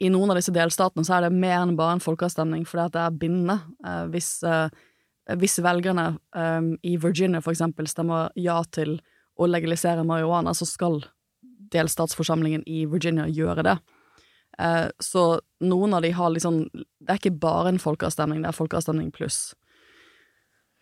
I 0.01 0.09
noen 0.13 0.33
av 0.33 0.39
disse 0.39 0.55
delstatene 0.55 1.05
så 1.05 1.19
er 1.19 1.27
det 1.27 1.37
mer 1.37 1.59
enn 1.59 1.77
bare 1.79 1.99
en 1.99 2.05
folkeavstemning, 2.05 2.65
fordi 2.69 2.87
at 2.87 2.97
det 2.97 3.03
er 3.05 3.19
bindende. 3.23 3.59
Eh, 3.85 4.05
hvis, 4.15 4.31
eh, 4.47 4.71
hvis 5.41 5.59
velgerne 5.65 6.07
eh, 6.37 6.75
i 6.89 6.97
Virginia 7.03 7.43
for 7.45 7.53
eksempel 7.53 7.91
stemmer 7.91 8.31
ja 8.39 8.61
til 8.73 8.99
å 9.41 9.49
legalisere 9.49 10.07
marihuana, 10.07 10.55
så 10.57 10.69
skal 10.69 11.03
delstatsforsamlingen 11.71 12.65
i 12.69 12.85
Virginia 12.91 13.27
gjøre 13.29 13.65
det. 13.67 13.77
Eh, 14.59 14.87
så 14.99 15.25
noen 15.65 15.95
av 15.95 16.03
de 16.03 16.11
har 16.13 16.33
liksom 16.35 16.65
Det 16.73 17.09
er 17.09 17.21
ikke 17.21 17.39
bare 17.41 17.71
en 17.71 17.81
folkeavstemning, 17.81 18.43
det 18.43 18.51
er 18.51 18.57
folkeavstemning 18.57 19.11
pluss. 19.15 19.55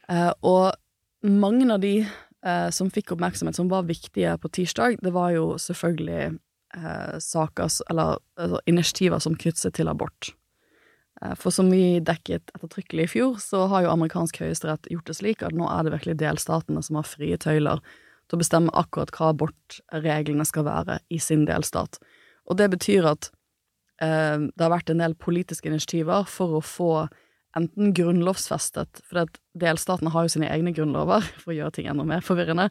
Eh, 0.08 0.32
og 0.42 0.74
mange 1.26 1.68
av 1.72 1.80
de 1.82 1.94
eh, 2.02 2.68
som 2.74 2.90
fikk 2.92 3.14
oppmerksomhet, 3.14 3.56
som 3.58 3.70
var 3.70 3.88
viktige 3.88 4.36
på 4.42 4.50
tirsdag, 4.54 4.98
det 5.02 5.14
var 5.14 5.32
jo 5.36 5.56
selvfølgelig 5.60 6.44
saker, 7.24 7.70
eller 7.88 8.18
altså, 8.36 8.58
initiativer 8.68 9.22
som 9.24 9.38
knyttet 9.40 9.62
seg 9.62 9.72
til 9.78 9.88
abort. 9.88 10.28
For 11.40 11.48
som 11.48 11.70
vi 11.72 11.96
dekket 12.04 12.52
ettertrykkelig 12.52 13.06
i 13.06 13.10
fjor, 13.14 13.38
så 13.40 13.62
har 13.72 13.86
jo 13.86 13.94
amerikansk 13.94 14.42
høyesterett 14.42 14.84
gjort 14.92 15.08
det 15.08 15.16
slik 15.16 15.46
at 15.46 15.56
nå 15.56 15.64
er 15.64 15.86
det 15.86 15.94
virkelig 15.94 16.18
delstatene 16.20 16.82
som 16.84 17.00
har 17.00 17.08
frie 17.08 17.38
tøyler 17.40 17.80
til 18.28 18.36
å 18.36 18.42
bestemme 18.42 18.74
akkurat 18.76 19.10
hva 19.16 19.32
abortreglene 19.32 20.46
skal 20.46 20.66
være 20.68 20.98
i 21.08 21.18
sin 21.22 21.46
delstat. 21.48 21.98
Og 22.48 22.60
det 22.60 22.68
betyr 22.76 23.08
at 23.08 23.30
eh, 24.04 24.36
det 24.44 24.64
har 24.64 24.74
vært 24.74 24.92
en 24.92 25.02
del 25.02 25.16
politiske 25.18 25.70
initiativer 25.70 26.28
for 26.28 26.58
å 26.58 26.64
få 26.64 26.92
enten 27.58 27.92
grunnlovsfestet, 27.96 29.02
for 29.08 29.28
delstatene 29.58 30.12
har 30.14 30.26
jo 30.26 30.34
sine 30.36 30.50
egne 30.52 30.72
grunnlover, 30.76 31.26
for 31.42 31.54
å 31.54 31.58
gjøre 31.58 31.78
ting 31.78 31.90
enda 31.90 32.06
mer 32.08 32.24
forvirrende, 32.24 32.68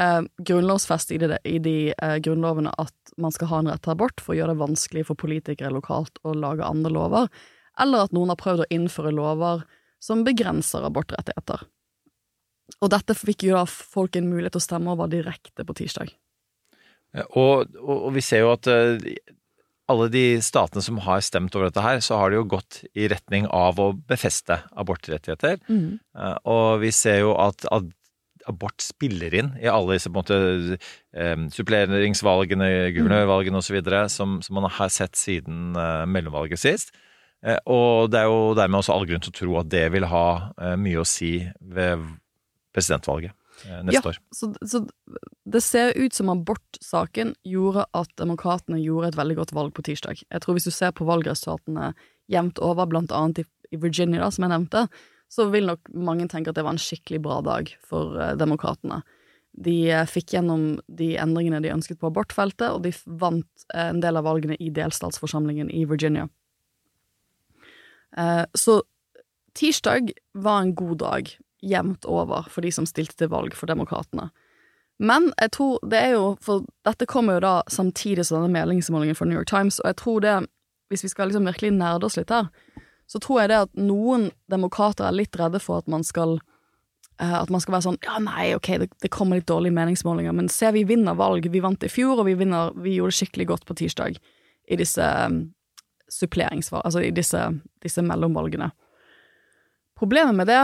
eh, 0.00 0.22
grunnlovsfestet 0.50 1.16
i 1.16 1.20
de, 1.22 1.40
i 1.44 1.58
de 1.62 1.76
eh, 1.92 2.16
grunnlovene 2.24 2.74
at 2.82 3.14
man 3.22 3.34
skal 3.34 3.52
ha 3.52 3.62
en 3.62 3.72
rett 3.72 3.84
til 3.86 3.94
abort, 3.94 4.22
for 4.22 4.34
å 4.34 4.40
gjøre 4.40 4.56
det 4.56 4.64
vanskelig 4.64 5.06
for 5.10 5.20
politikere 5.20 5.74
lokalt 5.74 6.20
å 6.26 6.34
lage 6.36 6.66
andre 6.66 6.92
lover, 6.92 7.32
eller 7.80 8.06
at 8.06 8.14
noen 8.16 8.32
har 8.32 8.40
prøvd 8.40 8.64
å 8.64 8.70
innføre 8.72 9.14
lover 9.14 9.64
som 10.02 10.24
begrenser 10.24 10.84
abortrettigheter. 10.86 11.64
Og 12.82 12.90
dette 12.92 13.14
fikk 13.16 13.46
jo 13.46 13.56
da 13.56 13.64
folk 13.68 14.16
en 14.18 14.28
mulighet 14.28 14.56
til 14.56 14.62
å 14.62 14.66
stemme 14.66 14.92
over 14.92 15.10
direkte 15.10 15.64
på 15.64 15.76
tirsdag. 15.78 16.10
Og, 17.38 17.68
og, 17.80 17.96
og 17.96 18.10
vi 18.16 18.24
ser 18.24 18.42
jo 18.42 18.52
at 18.52 18.68
uh, 18.68 18.96
alle 19.90 20.08
de 20.10 20.24
statene 20.42 20.82
som 20.82 20.98
har 21.04 21.22
stemt 21.24 21.54
over 21.54 21.68
dette 21.68 21.84
her, 21.84 22.00
så 22.02 22.18
har 22.18 22.32
det 22.32 22.40
jo 22.40 22.48
gått 22.56 22.80
i 22.98 23.06
retning 23.10 23.46
av 23.54 23.78
å 23.82 23.92
befeste 24.08 24.58
abortrettigheter. 24.74 25.60
Mm. 25.70 26.00
Uh, 26.16 26.34
og 26.42 26.82
vi 26.82 26.90
ser 26.94 27.22
jo 27.22 27.36
at, 27.38 27.66
abort 28.46 28.82
spiller 28.82 29.34
inn 29.34 29.52
i 29.62 29.70
alle 29.70 29.96
disse 29.96 30.10
på 30.10 30.18
en 30.18 30.22
måte 30.22 30.78
um, 31.14 31.48
suppleringsvalgene, 31.54 32.70
guvernørvalgene 32.94 33.62
osv. 33.62 33.78
Som, 34.12 34.40
som 34.42 34.58
man 34.58 34.70
har 34.70 34.92
sett 34.94 35.18
siden 35.18 35.78
uh, 35.78 36.04
mellomvalget 36.06 36.62
sist. 36.62 36.94
og 37.68 38.10
det 38.10 38.18
er 38.18 38.30
jo 38.30 38.54
dermed 38.58 38.80
også 38.80 38.94
all 38.94 39.04
grunn 39.06 39.22
til 39.22 39.30
å 39.30 39.38
tro 39.38 39.58
at 39.60 39.68
det 39.70 39.84
vil 39.94 40.06
ha 40.08 40.28
mye 40.80 41.02
å 41.02 41.06
si 41.06 41.34
ved 41.60 42.02
presidentvalget 42.76 43.30
eh, 43.30 43.45
neste 43.64 43.96
ja, 43.96 44.02
år. 44.10 44.18
Så, 44.34 44.50
så 44.66 44.82
det 45.48 45.62
ser 45.64 45.94
ut 45.96 46.14
som 46.14 46.30
abortsaken 46.32 47.34
gjorde 47.46 47.86
at 47.96 48.12
demokratene 48.20 48.80
gjorde 48.82 49.12
et 49.12 49.18
veldig 49.18 49.36
godt 49.40 49.54
valg 49.56 49.74
på 49.76 49.84
tirsdag. 49.86 50.22
Jeg 50.28 50.44
tror 50.44 50.56
hvis 50.56 50.68
du 50.68 50.74
ser 50.74 50.94
på 50.96 51.06
valgresultatene 51.08 51.92
jevnt 52.32 52.60
over, 52.62 52.88
blant 52.90 53.14
annet 53.14 53.44
i, 53.44 53.46
i 53.74 53.80
Virginia, 53.80 54.24
da, 54.24 54.32
som 54.34 54.46
jeg 54.46 54.54
nevnte, 54.54 54.86
så 55.32 55.48
vil 55.50 55.68
nok 55.70 55.90
mange 55.94 56.28
tenke 56.30 56.52
at 56.52 56.58
det 56.58 56.64
var 56.66 56.76
en 56.76 56.82
skikkelig 56.82 57.20
bra 57.24 57.40
dag 57.44 57.70
for 57.86 58.18
uh, 58.18 58.32
demokratene. 58.38 59.00
De 59.56 59.76
uh, 59.90 60.04
fikk 60.08 60.36
gjennom 60.36 60.76
de 60.86 61.14
endringene 61.20 61.62
de 61.64 61.72
ønsket 61.74 62.00
på 62.02 62.10
abortfeltet, 62.10 62.68
og 62.70 62.84
de 62.86 62.92
vant 63.06 63.66
uh, 63.74 63.88
en 63.88 64.02
del 64.02 64.20
av 64.20 64.26
valgene 64.28 64.58
i 64.62 64.70
delstatsforsamlingen 64.74 65.70
i 65.70 65.86
Virginia. 65.88 66.28
så 68.56 68.80
tirsdag 69.52 70.12
var 70.32 70.62
en 70.62 70.70
god 70.74 70.98
dag 71.02 71.32
jevnt 71.62 72.04
over 72.04 72.48
for 72.50 72.64
de 72.64 72.72
som 72.72 72.86
stilte 72.88 73.16
til 73.16 73.30
valg 73.32 73.54
for 73.56 73.70
Demokratene. 73.70 74.30
Men 74.98 75.30
jeg 75.36 75.52
tror 75.52 75.80
det 75.84 75.98
er 76.00 76.14
jo 76.14 76.28
For 76.40 76.64
dette 76.88 77.04
kommer 77.04 77.36
jo 77.36 77.44
da 77.44 77.54
samtidig 77.68 78.24
som 78.24 78.40
denne 78.40 78.54
meningsmålingen 78.54 79.16
for 79.16 79.28
New 79.28 79.36
York 79.36 79.50
Times, 79.50 79.80
og 79.80 79.90
jeg 79.92 79.98
tror 80.00 80.20
det, 80.24 80.36
hvis 80.88 81.04
vi 81.04 81.12
skal 81.12 81.28
liksom 81.28 81.48
virkelig 81.48 81.74
nerde 81.76 82.08
oss 82.08 82.16
litt 82.16 82.32
her, 82.32 82.48
så 83.06 83.20
tror 83.22 83.42
jeg 83.42 83.50
det 83.52 83.62
at 83.66 83.72
noen 83.78 84.30
demokrater 84.50 85.06
er 85.06 85.16
litt 85.16 85.36
redde 85.36 85.60
for 85.62 85.82
at 85.82 85.90
man 85.90 86.04
skal 86.04 86.38
uh, 87.20 87.36
at 87.42 87.52
man 87.52 87.62
skal 87.62 87.76
være 87.76 87.86
sånn 87.90 88.00
Ja, 88.06 88.16
nei, 88.22 88.48
ok, 88.56 88.72
det, 88.82 88.88
det, 89.02 89.12
kommer 89.14 89.38
litt 89.38 89.50
dårlige 89.50 89.76
meningsmålinger, 89.76 90.34
men 90.34 90.48
se, 90.52 90.70
vi 90.74 90.86
vinner 90.88 91.18
valg. 91.18 91.46
Vi 91.52 91.62
vant 91.62 91.84
i 91.84 91.92
fjor, 91.92 92.22
og 92.22 92.30
vi, 92.30 92.34
vinner, 92.38 92.72
vi 92.80 92.96
gjorde 92.96 93.14
det 93.14 93.20
skikkelig 93.20 93.50
godt 93.52 93.68
på 93.68 93.76
tirsdag 93.78 94.18
i 94.66 94.80
disse 94.80 95.04
um, 95.28 95.44
suppleringsvalg... 96.10 96.82
Altså 96.86 97.04
i 97.04 97.12
disse, 97.14 97.42
disse 97.84 98.02
mellomvalgene. 98.02 98.72
Problemet 99.96 100.34
med 100.36 100.50
det 100.50 100.62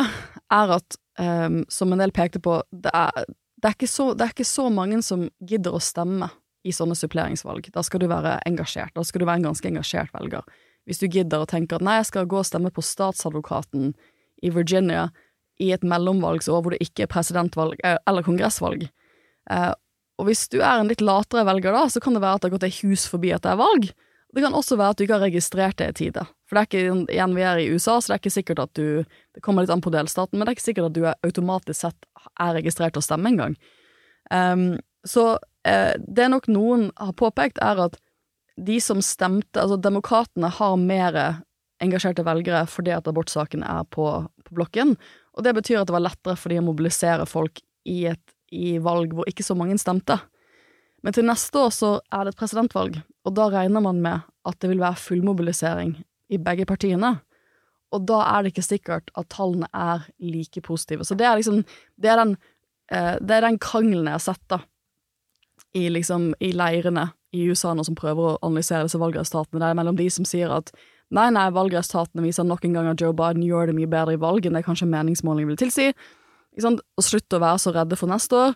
er 0.52 0.74
at, 0.78 0.98
um, 1.18 1.62
som 1.72 1.92
en 1.92 2.02
del 2.02 2.12
pekte 2.14 2.42
på, 2.42 2.60
det 2.70 2.92
er, 2.94 3.24
det, 3.62 3.72
er 3.72 3.90
så, 3.90 4.12
det 4.14 4.26
er, 4.26 4.34
ikke 4.34 4.48
så, 4.48 4.68
mange 4.72 5.00
som 5.06 5.26
gidder 5.40 5.76
å 5.76 5.82
stemme 5.82 6.30
i 6.62 6.74
sånne 6.74 6.96
suppleringsvalg. 6.98 7.72
Da 7.74 7.82
skal 7.86 8.04
du 8.04 8.08
være 8.10 8.36
engasjert. 8.46 8.94
Da 8.94 9.04
skal 9.06 9.22
du 9.22 9.26
være 9.26 9.42
en 9.42 9.50
ganske 9.50 9.68
engasjert 9.68 10.12
velger. 10.14 10.46
Hvis 10.86 11.02
du 11.02 11.08
gidder 11.10 11.42
å 11.42 11.48
tenke 11.50 11.78
at 11.78 11.84
nei, 11.84 11.98
jeg 12.00 12.10
skal 12.10 12.30
gå 12.30 12.40
og 12.40 12.46
stemme 12.46 12.72
på 12.74 12.84
statsadvokaten 12.86 13.92
i 14.42 14.50
Virginia 14.54 15.08
i 15.62 15.70
et 15.74 15.84
mellomvalgsår 15.86 16.62
hvor 16.62 16.74
det 16.74 16.82
ikke 16.82 17.06
er 17.06 17.10
presidentvalg 17.12 17.82
eh, 17.86 17.98
eller 18.10 18.26
kongressvalg. 18.26 18.88
Uh, 19.50 19.72
og 20.20 20.28
hvis 20.28 20.46
du 20.52 20.60
er 20.60 20.78
en 20.78 20.90
litt 20.90 21.02
latere 21.02 21.46
velger 21.48 21.74
da, 21.74 21.86
så 21.90 22.02
kan 22.02 22.14
det 22.14 22.22
være 22.22 22.38
at 22.38 22.42
det 22.42 22.50
har 22.50 22.56
gått 22.56 22.66
deg 22.66 22.80
hus 22.82 23.06
forbi 23.10 23.32
at 23.34 23.44
det 23.46 23.52
er 23.54 23.62
valg. 23.62 23.90
Det 24.32 24.40
kan 24.40 24.54
også 24.56 24.78
være 24.80 24.94
at 24.94 24.98
du 24.98 25.04
ikke 25.04 25.16
har 25.18 25.26
registrert 25.26 25.76
det 25.76 25.88
i 25.90 25.96
tide. 26.04 26.24
For 26.48 26.56
det 26.56 26.62
er 26.62 26.68
ikke, 26.68 27.12
igjen, 27.12 27.34
vi 27.36 27.44
er 27.44 27.60
i 27.60 27.68
USA, 27.72 27.98
så 28.00 28.12
det 28.12 28.14
er 28.14 28.22
ikke 28.22 28.36
sikkert 28.38 28.62
at 28.64 28.72
du 28.78 29.04
Det 29.34 29.42
kommer 29.44 29.64
litt 29.64 29.72
an 29.72 29.84
på 29.84 29.92
delstaten, 29.92 30.38
men 30.38 30.46
det 30.46 30.52
er 30.52 30.56
ikke 30.56 30.70
sikkert 30.70 30.90
at 30.90 30.96
du 30.96 31.04
er 31.08 31.26
automatisk 31.26 31.80
sett 31.80 32.08
er 32.40 32.54
registrert 32.56 32.94
til 32.96 33.02
å 33.02 33.04
stemme 33.04 33.32
engang. 33.32 33.56
Um, 34.30 34.78
så 35.04 35.36
uh, 35.36 35.94
det 35.98 36.28
nok 36.30 36.48
noen 36.48 36.90
har 36.96 37.12
påpekt, 37.18 37.60
er 37.60 37.80
at 37.88 37.98
de 38.56 38.76
som 38.84 39.00
stemte 39.02 39.60
Altså, 39.60 39.78
demokratene 39.80 40.50
har 40.52 40.76
mer 40.76 41.16
engasjerte 41.82 42.24
velgere 42.24 42.66
fordi 42.68 42.92
at 42.94 43.08
abortsaken 43.08 43.64
er 43.66 43.84
på, 43.90 44.06
på, 44.44 44.54
blokken, 44.54 44.94
og 45.32 45.44
det 45.44 45.56
betyr 45.56 45.80
at 45.80 45.88
det 45.88 45.96
var 45.96 46.04
lettere 46.04 46.36
for 46.38 46.52
de 46.52 46.60
å 46.60 46.64
mobilisere 46.64 47.26
folk 47.26 47.60
i 47.88 48.04
et 48.12 48.36
i 48.52 48.76
valg 48.84 49.14
hvor 49.16 49.28
ikke 49.28 49.44
så 49.44 49.56
mange 49.56 49.78
stemte. 49.80 50.18
Men 51.02 51.16
til 51.16 51.24
neste 51.26 51.56
år 51.58 51.72
så 51.74 51.94
er 52.12 52.26
det 52.26 52.34
et 52.34 52.40
presidentvalg, 52.42 52.98
og 53.24 53.34
da 53.36 53.48
regner 53.52 53.82
man 53.84 54.00
med 54.02 54.24
at 54.48 54.58
det 54.60 54.70
vil 54.72 54.82
være 54.82 54.98
fullmobilisering 54.98 55.94
i 56.32 56.40
begge 56.42 56.66
partiene. 56.66 57.16
Og 57.92 58.06
da 58.08 58.22
er 58.24 58.42
det 58.42 58.52
ikke 58.52 58.64
sikkert 58.64 59.12
at 59.18 59.28
tallene 59.30 59.68
er 59.76 60.06
like 60.18 60.62
positive. 60.64 61.04
Så 61.04 61.14
det 61.14 61.26
er 61.26 61.36
liksom 61.36 61.64
Det 62.00 62.10
er 62.10 62.16
den, 62.16 62.36
eh, 62.90 63.16
det 63.20 63.30
er 63.30 63.40
den 63.40 63.58
krangelen 63.58 64.06
jeg 64.06 64.12
har 64.12 64.18
sett, 64.18 64.48
da, 64.48 64.58
i 65.74 65.88
liksom 65.88 66.34
i 66.40 66.52
leirene 66.52 67.12
i 67.32 67.48
USA 67.48 67.72
nå 67.74 67.84
som 67.84 67.94
prøver 67.94 68.34
å 68.34 68.38
analysere 68.42 68.84
disse 68.84 68.98
valgresultatene. 69.00 69.60
Det 69.60 69.68
er 69.68 69.78
mellom 69.78 69.96
de 69.96 70.08
som 70.10 70.24
sier 70.24 70.50
at 70.52 70.72
nei, 71.10 71.30
nei, 71.30 71.48
valgresultatene 71.50 72.24
viser 72.24 72.44
nok 72.44 72.64
en 72.64 72.72
gang 72.72 72.90
at 72.90 73.00
Joe 73.00 73.12
Biden 73.12 73.42
gjør 73.42 73.70
det 73.70 73.76
mye 73.76 73.88
bedre 73.88 74.16
i 74.16 74.20
valg 74.20 74.46
enn 74.46 74.58
det 74.58 74.64
kanskje 74.66 74.90
meningsmålingen 74.92 75.48
vil 75.48 75.56
tilsi. 75.56 75.92
Og 76.60 77.04
slutt 77.04 77.32
å 77.32 77.40
være 77.40 77.58
så 77.58 77.72
redde 77.72 77.96
for 77.96 78.12
neste 78.12 78.36
år, 78.36 78.54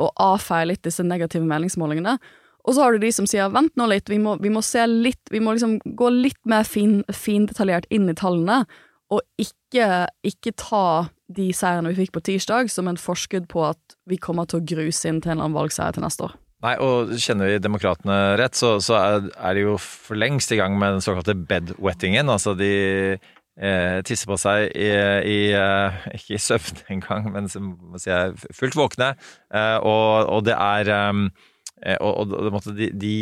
og 0.00 0.10
avfeie 0.18 0.66
litt 0.66 0.82
disse 0.82 1.04
negative 1.04 1.44
meningsmålingene. 1.46 2.16
Og 2.64 2.74
så 2.74 2.84
har 2.84 2.94
du 2.94 3.02
de 3.02 3.12
som 3.12 3.28
sier 3.28 3.52
vent 3.52 3.74
nå 3.76 3.88
litt, 3.90 4.08
vi 4.10 4.18
må, 4.20 4.38
vi 4.40 4.52
må 4.52 4.62
se 4.64 4.86
litt 4.88 5.32
Vi 5.32 5.42
må 5.42 5.54
liksom 5.56 5.76
gå 5.84 6.10
litt 6.14 6.40
mer 6.48 6.64
fin, 6.68 7.02
findetaljert 7.12 7.88
inn 7.92 8.08
i 8.08 8.16
tallene, 8.16 8.64
og 9.12 9.20
ikke, 9.40 10.06
ikke 10.24 10.54
ta 10.58 10.86
de 11.34 11.50
seirene 11.56 11.92
vi 11.92 12.04
fikk 12.04 12.14
på 12.16 12.22
tirsdag 12.24 12.70
som 12.72 12.88
en 12.88 13.00
forskudd 13.00 13.46
på 13.52 13.66
at 13.68 13.98
vi 14.08 14.18
kommer 14.20 14.48
til 14.48 14.60
å 14.60 14.64
gruse 14.64 15.08
inn 15.08 15.20
til 15.20 15.32
en 15.32 15.36
eller 15.36 15.48
annen 15.48 15.58
valgseier 15.58 15.94
til 15.94 16.04
neste 16.04 16.26
år. 16.26 16.34
Nei, 16.64 16.74
og 16.80 17.12
kjenner 17.20 17.50
vi 17.50 17.60
demokratene 17.60 18.18
rett, 18.40 18.56
så, 18.56 18.78
så 18.80 18.96
er, 18.96 19.54
de 19.56 19.66
jo 19.66 19.76
for 19.80 20.16
lengst 20.16 20.52
i 20.56 20.58
gang 20.60 20.78
med 20.80 20.96
den 20.96 21.04
såkalte 21.04 21.36
bedwettingen. 21.36 22.32
Altså 22.32 22.54
de 22.56 22.72
eh, 23.12 23.98
tisser 24.08 24.30
på 24.30 24.38
seg 24.40 24.70
i, 24.72 24.88
i 25.28 25.38
eh, 25.52 26.04
Ikke 26.16 26.38
i 26.38 26.40
søvn 26.40 26.80
engang, 26.96 27.28
men 27.36 27.50
som 27.52 27.74
si, 28.00 28.08
er 28.08 28.32
fullt 28.56 28.80
våkne. 28.80 29.12
Eh, 29.52 29.76
og, 29.84 30.30
og, 30.32 30.46
det 30.48 30.56
er 30.56 30.92
um, 31.12 31.26
Eh, 31.28 31.52
og, 32.00 32.30
og 32.32 32.68
de, 32.76 32.88
de, 32.96 33.14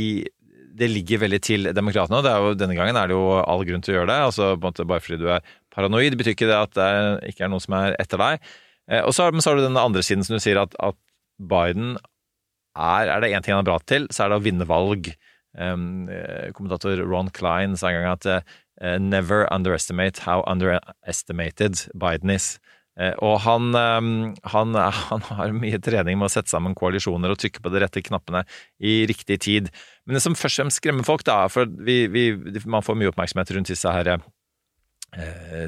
det 0.79 0.89
ligger 0.91 1.23
veldig 1.25 1.41
til 1.45 1.71
demokratene. 1.77 2.21
og 2.23 2.59
Denne 2.61 2.77
gangen 2.77 2.97
er 2.97 3.11
det 3.11 3.17
jo 3.17 3.25
all 3.41 3.65
grunn 3.69 3.85
til 3.85 3.95
å 3.95 3.99
gjøre 4.01 4.11
det. 4.13 4.21
altså 4.29 4.53
Bare 4.61 5.01
fordi 5.01 5.21
du 5.21 5.29
er 5.33 5.45
paranoid, 5.75 6.17
betyr 6.19 6.37
ikke 6.37 6.51
det 6.51 6.59
at 6.59 6.75
det 6.77 6.87
er, 6.87 7.19
ikke 7.33 7.47
er 7.47 7.53
noen 7.53 7.65
som 7.65 7.77
er 7.79 7.97
etter 8.01 8.21
deg. 8.21 8.49
Eh, 8.91 9.03
og 9.03 9.13
så, 9.17 9.29
men 9.33 9.45
så 9.45 9.53
har 9.53 9.61
du 9.61 9.67
den 9.67 9.81
andre 9.81 10.05
siden 10.05 10.25
som 10.27 10.37
du 10.37 10.43
sier, 10.43 10.61
at, 10.61 10.75
at 10.83 10.99
Biden 11.39 11.97
er, 12.77 13.13
er 13.13 13.21
det 13.21 13.33
én 13.33 13.45
ting 13.45 13.57
han 13.57 13.63
er 13.65 13.71
bra 13.71 13.79
til, 13.85 14.09
så 14.11 14.25
er 14.25 14.33
det 14.33 14.41
å 14.41 14.47
vinne 14.47 14.69
valg. 14.69 15.13
Um, 15.53 16.09
kommentator 16.57 17.03
Ron 17.05 17.29
Klein 17.37 17.77
sa 17.77 17.91
en 17.91 17.99
gang 17.99 18.15
at 18.15 18.25
uh, 18.25 18.41
'Never 18.81 19.45
underestimate 19.53 20.25
how 20.25 20.43
underestimated 20.49 21.77
Biden 21.93 22.31
is'. 22.33 22.57
Eh, 23.01 23.15
og 23.25 23.39
han, 23.47 23.71
eh, 23.73 24.11
han, 24.53 24.77
han, 25.09 25.25
har 25.31 25.57
mye 25.57 25.81
trening 25.83 26.19
med 26.21 26.29
å 26.29 26.35
sette 26.35 26.53
sammen 26.53 26.77
koalisjoner 26.79 27.33
og 27.33 27.41
trykke 27.41 27.65
på 27.65 27.73
de 27.73 27.83
rette 27.85 28.05
knappene 28.05 28.45
i 28.83 29.03
riktig 29.09 29.41
tid. 29.47 29.73
Men 30.05 30.19
det 30.19 30.25
som 30.25 30.37
først 30.37 30.59
og 30.59 30.65
fremst 30.65 30.83
skremmer 30.83 31.09
folk, 31.09 31.25
da, 31.29 31.45
for 31.53 31.71
vi, 31.87 32.05
vi, 32.13 32.29
man 32.67 32.85
får 32.85 32.99
mye 32.99 33.13
oppmerksomhet 33.13 33.57
rundt 33.57 33.73
disse 33.73 33.97
her 33.97 34.17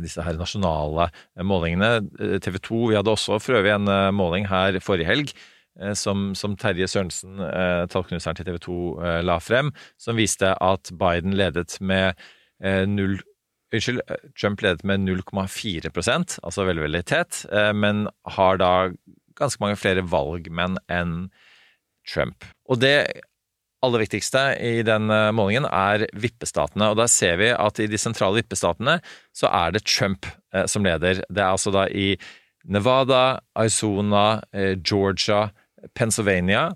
disse 0.00 0.22
her 0.24 0.38
nasjonale 0.40 1.10
målingene. 1.44 1.98
TV 2.40 2.54
2 2.64 2.78
Vi 2.88 2.94
hadde 2.96 3.12
også 3.12 3.36
for 3.44 3.58
øvrig 3.58 3.74
en 3.74 3.90
måling 4.16 4.46
her 4.48 4.78
forrige 4.80 5.10
helg 5.10 5.34
som, 6.00 6.30
som 6.32 6.54
Terje 6.56 6.88
Sørensen, 6.88 7.42
tallknuseren 7.92 8.38
til 8.38 8.48
TV 8.48 8.56
2, 8.64 8.76
la 9.28 9.36
frem, 9.44 9.68
som 10.00 10.16
viste 10.16 10.48
at 10.48 10.94
Biden 10.96 11.36
ledet 11.36 11.76
med 11.84 12.16
null 12.88 13.18
Unnskyld, 13.74 14.00
Trump 14.38 14.62
ledet 14.62 14.84
med 14.86 15.02
0,4% 15.02 16.38
altså 16.46 16.66
veldig, 16.68 16.84
veldig 16.86 17.04
tett, 17.10 17.42
men 17.74 18.04
har 18.36 18.58
da 18.62 18.72
ganske 19.38 19.62
mange 19.62 19.78
flere 19.80 20.04
valgmenn 20.06 20.78
enn 20.92 21.14
Trump. 22.06 22.46
Og 22.70 22.78
det 22.82 22.94
aller 23.84 24.04
viktigste 24.04 24.44
i 24.62 24.84
den 24.86 25.10
målingen 25.36 25.66
er 25.66 26.06
vippestatene. 26.14 26.92
Og 26.92 27.00
da 27.00 27.08
ser 27.10 27.40
vi 27.40 27.50
at 27.50 27.80
i 27.82 27.88
de 27.90 28.00
sentrale 28.00 28.38
vippestatene 28.38 29.00
så 29.36 29.50
er 29.50 29.74
det 29.74 29.84
Trump 29.88 30.28
som 30.70 30.86
leder. 30.86 31.24
Det 31.26 31.42
er 31.42 31.50
altså 31.50 31.74
da 31.74 31.88
i 31.90 32.14
Nevada, 32.64 33.40
Arizona, 33.58 34.40
Georgia, 34.80 35.48
Pennsylvania. 35.92 36.70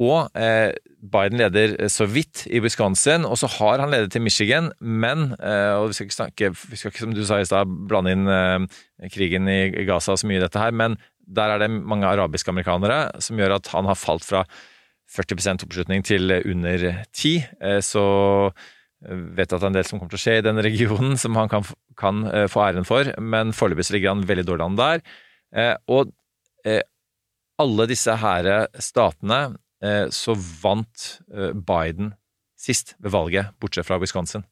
Og 0.00 0.30
eh, 0.38 0.72
Biden 1.02 1.40
leder 1.40 1.74
så 1.90 2.06
vidt 2.06 2.44
i 2.46 2.60
Wisconsin, 2.62 3.24
og 3.26 3.34
så 3.40 3.48
har 3.58 3.82
han 3.82 3.90
ledet 3.90 4.12
til 4.14 4.22
Michigan, 4.22 4.70
men 4.78 5.32
eh, 5.42 5.74
og 5.74 5.88
Vi 5.90 5.96
skal 5.96 6.06
ikke 6.06 6.14
snakke, 6.14 6.50
vi 6.70 6.76
skal 6.78 6.92
ikke 6.92 7.02
som 7.02 7.14
du 7.14 7.24
sa 7.26 7.40
i 7.42 7.48
stad, 7.48 7.70
blande 7.90 8.12
inn 8.14 8.28
eh, 8.30 9.08
krigen 9.10 9.50
i 9.50 9.72
Gaza 9.88 10.14
så 10.14 10.28
mye 10.30 10.38
i 10.38 10.44
dette 10.44 10.62
her, 10.62 10.70
men 10.70 10.94
der 11.26 11.50
er 11.50 11.62
det 11.62 11.70
mange 11.70 12.06
arabiske 12.06 12.50
amerikanere 12.50 13.08
som 13.22 13.38
gjør 13.38 13.56
at 13.56 13.72
han 13.74 13.88
har 13.90 13.98
falt 13.98 14.26
fra 14.26 14.44
40% 15.12 15.66
oppslutning 15.66 16.04
til 16.06 16.32
under 16.32 17.04
10 17.12 17.82
Så 17.84 18.04
vet 19.02 19.50
jeg 19.50 19.56
at 19.56 19.60
det 19.60 19.66
er 19.66 19.68
en 19.68 19.76
del 19.76 19.86
som 19.86 19.98
kommer 20.00 20.14
til 20.14 20.20
å 20.20 20.22
skje 20.22 20.36
i 20.40 20.44
den 20.46 20.62
regionen 20.64 21.18
som 21.20 21.36
han 21.36 21.50
kan, 21.52 21.66
kan 21.98 22.22
få 22.48 22.62
æren 22.64 22.86
for, 22.88 23.10
men 23.20 23.52
foreløpig 23.52 23.90
ligger 23.92 24.14
han 24.14 24.24
veldig 24.26 24.46
dårlig 24.48 24.66
an 24.66 24.78
der. 24.78 25.04
Og 25.92 26.14
alle 27.62 27.88
disse 27.90 28.16
her 28.22 28.50
statene 28.80 29.42
så 30.14 30.34
vant 30.62 31.06
Biden 31.66 32.12
sist 32.62 32.94
ved 33.02 33.10
valget, 33.10 33.52
bortsett 33.58 33.88
fra 33.88 33.98
Wisconsin, 33.98 34.44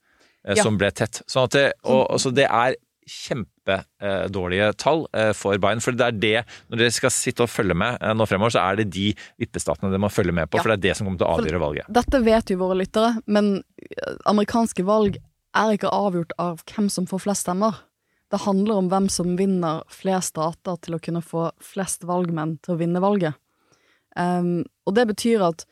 ja. 0.42 0.62
som 0.62 0.78
ble 0.80 0.90
tett. 0.90 1.20
Sånn 1.30 1.46
at 1.46 1.54
det, 1.54 1.66
og, 1.86 2.08
altså 2.16 2.32
det 2.34 2.48
er 2.48 2.74
kjempedårlige 3.10 4.72
tall 4.78 5.04
for 5.36 5.58
Biden. 5.62 5.82
For 5.82 5.96
det 5.96 6.06
er 6.06 6.18
det, 6.22 6.34
når 6.70 6.82
dere 6.82 6.94
skal 6.94 7.12
sitte 7.14 7.44
og 7.46 7.50
følge 7.50 7.76
med 7.78 7.98
nå 8.16 8.26
fremover, 8.28 8.54
så 8.54 8.64
er 8.64 8.80
det 8.80 8.90
de 8.94 9.10
vippestatene 9.40 9.90
dere 9.90 10.02
må 10.02 10.10
følge 10.12 10.34
med 10.36 10.50
på, 10.50 10.58
ja. 10.58 10.64
for 10.64 10.72
det 10.72 10.78
er 10.78 10.84
det 10.88 10.96
som 10.98 11.08
kommer 11.08 11.22
til 11.22 11.28
å 11.28 11.38
avgjøre 11.38 11.62
valget. 11.62 11.90
Dette 12.00 12.22
vet 12.26 12.52
jo 12.52 12.60
våre 12.62 12.78
lyttere, 12.80 13.14
men 13.26 13.60
amerikanske 14.30 14.86
valg 14.86 15.20
er 15.58 15.74
ikke 15.74 15.90
avgjort 15.90 16.34
av 16.38 16.64
hvem 16.70 16.90
som 16.92 17.08
får 17.10 17.24
flest 17.26 17.46
stemmer. 17.46 17.82
Det 18.30 18.44
handler 18.44 18.78
om 18.78 18.90
hvem 18.92 19.08
som 19.10 19.34
vinner 19.38 19.82
flest 19.90 20.36
stater 20.36 20.78
til 20.84 20.94
å 20.94 21.02
kunne 21.02 21.22
få 21.24 21.48
flest 21.64 22.06
valgmenn 22.06 22.60
til 22.62 22.76
å 22.76 22.78
vinne 22.78 23.02
valget. 23.02 23.34
Um, 24.18 24.64
og 24.86 24.96
det 24.96 25.06
betyr 25.12 25.44
at 25.46 25.66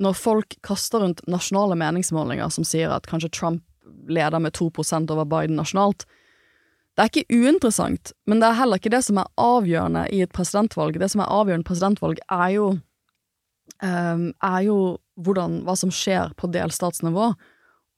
når 0.00 0.16
folk 0.16 0.56
kaster 0.64 1.02
rundt 1.02 1.20
nasjonale 1.28 1.76
meningsmålinger 1.80 2.48
som 2.52 2.64
sier 2.64 2.92
at 2.92 3.08
kanskje 3.08 3.32
Trump 3.36 3.64
leder 4.08 4.40
med 4.40 4.56
2% 4.56 5.12
over 5.12 5.28
Biden 5.28 5.58
nasjonalt, 5.60 6.06
det 6.96 7.04
er 7.04 7.10
ikke 7.10 7.38
uinteressant, 7.40 8.12
men 8.28 8.40
det 8.42 8.48
er 8.48 8.58
heller 8.58 8.80
ikke 8.80 8.92
det 8.92 9.02
som 9.06 9.20
er 9.20 9.28
avgjørende 9.40 10.02
i 10.12 10.20
et 10.24 10.32
presidentvalg. 10.36 10.98
Det 11.00 11.08
som 11.12 11.22
er 11.22 11.32
avgjørende 11.32 11.68
presidentvalg, 11.68 12.18
er 12.26 12.50
jo, 12.56 12.66
um, 13.80 14.26
er 14.44 14.60
jo 14.66 14.76
hvordan, 15.20 15.60
hva 15.64 15.76
som 15.78 15.92
skjer 15.94 16.34
på 16.36 16.50
delstatsnivå, 16.52 17.30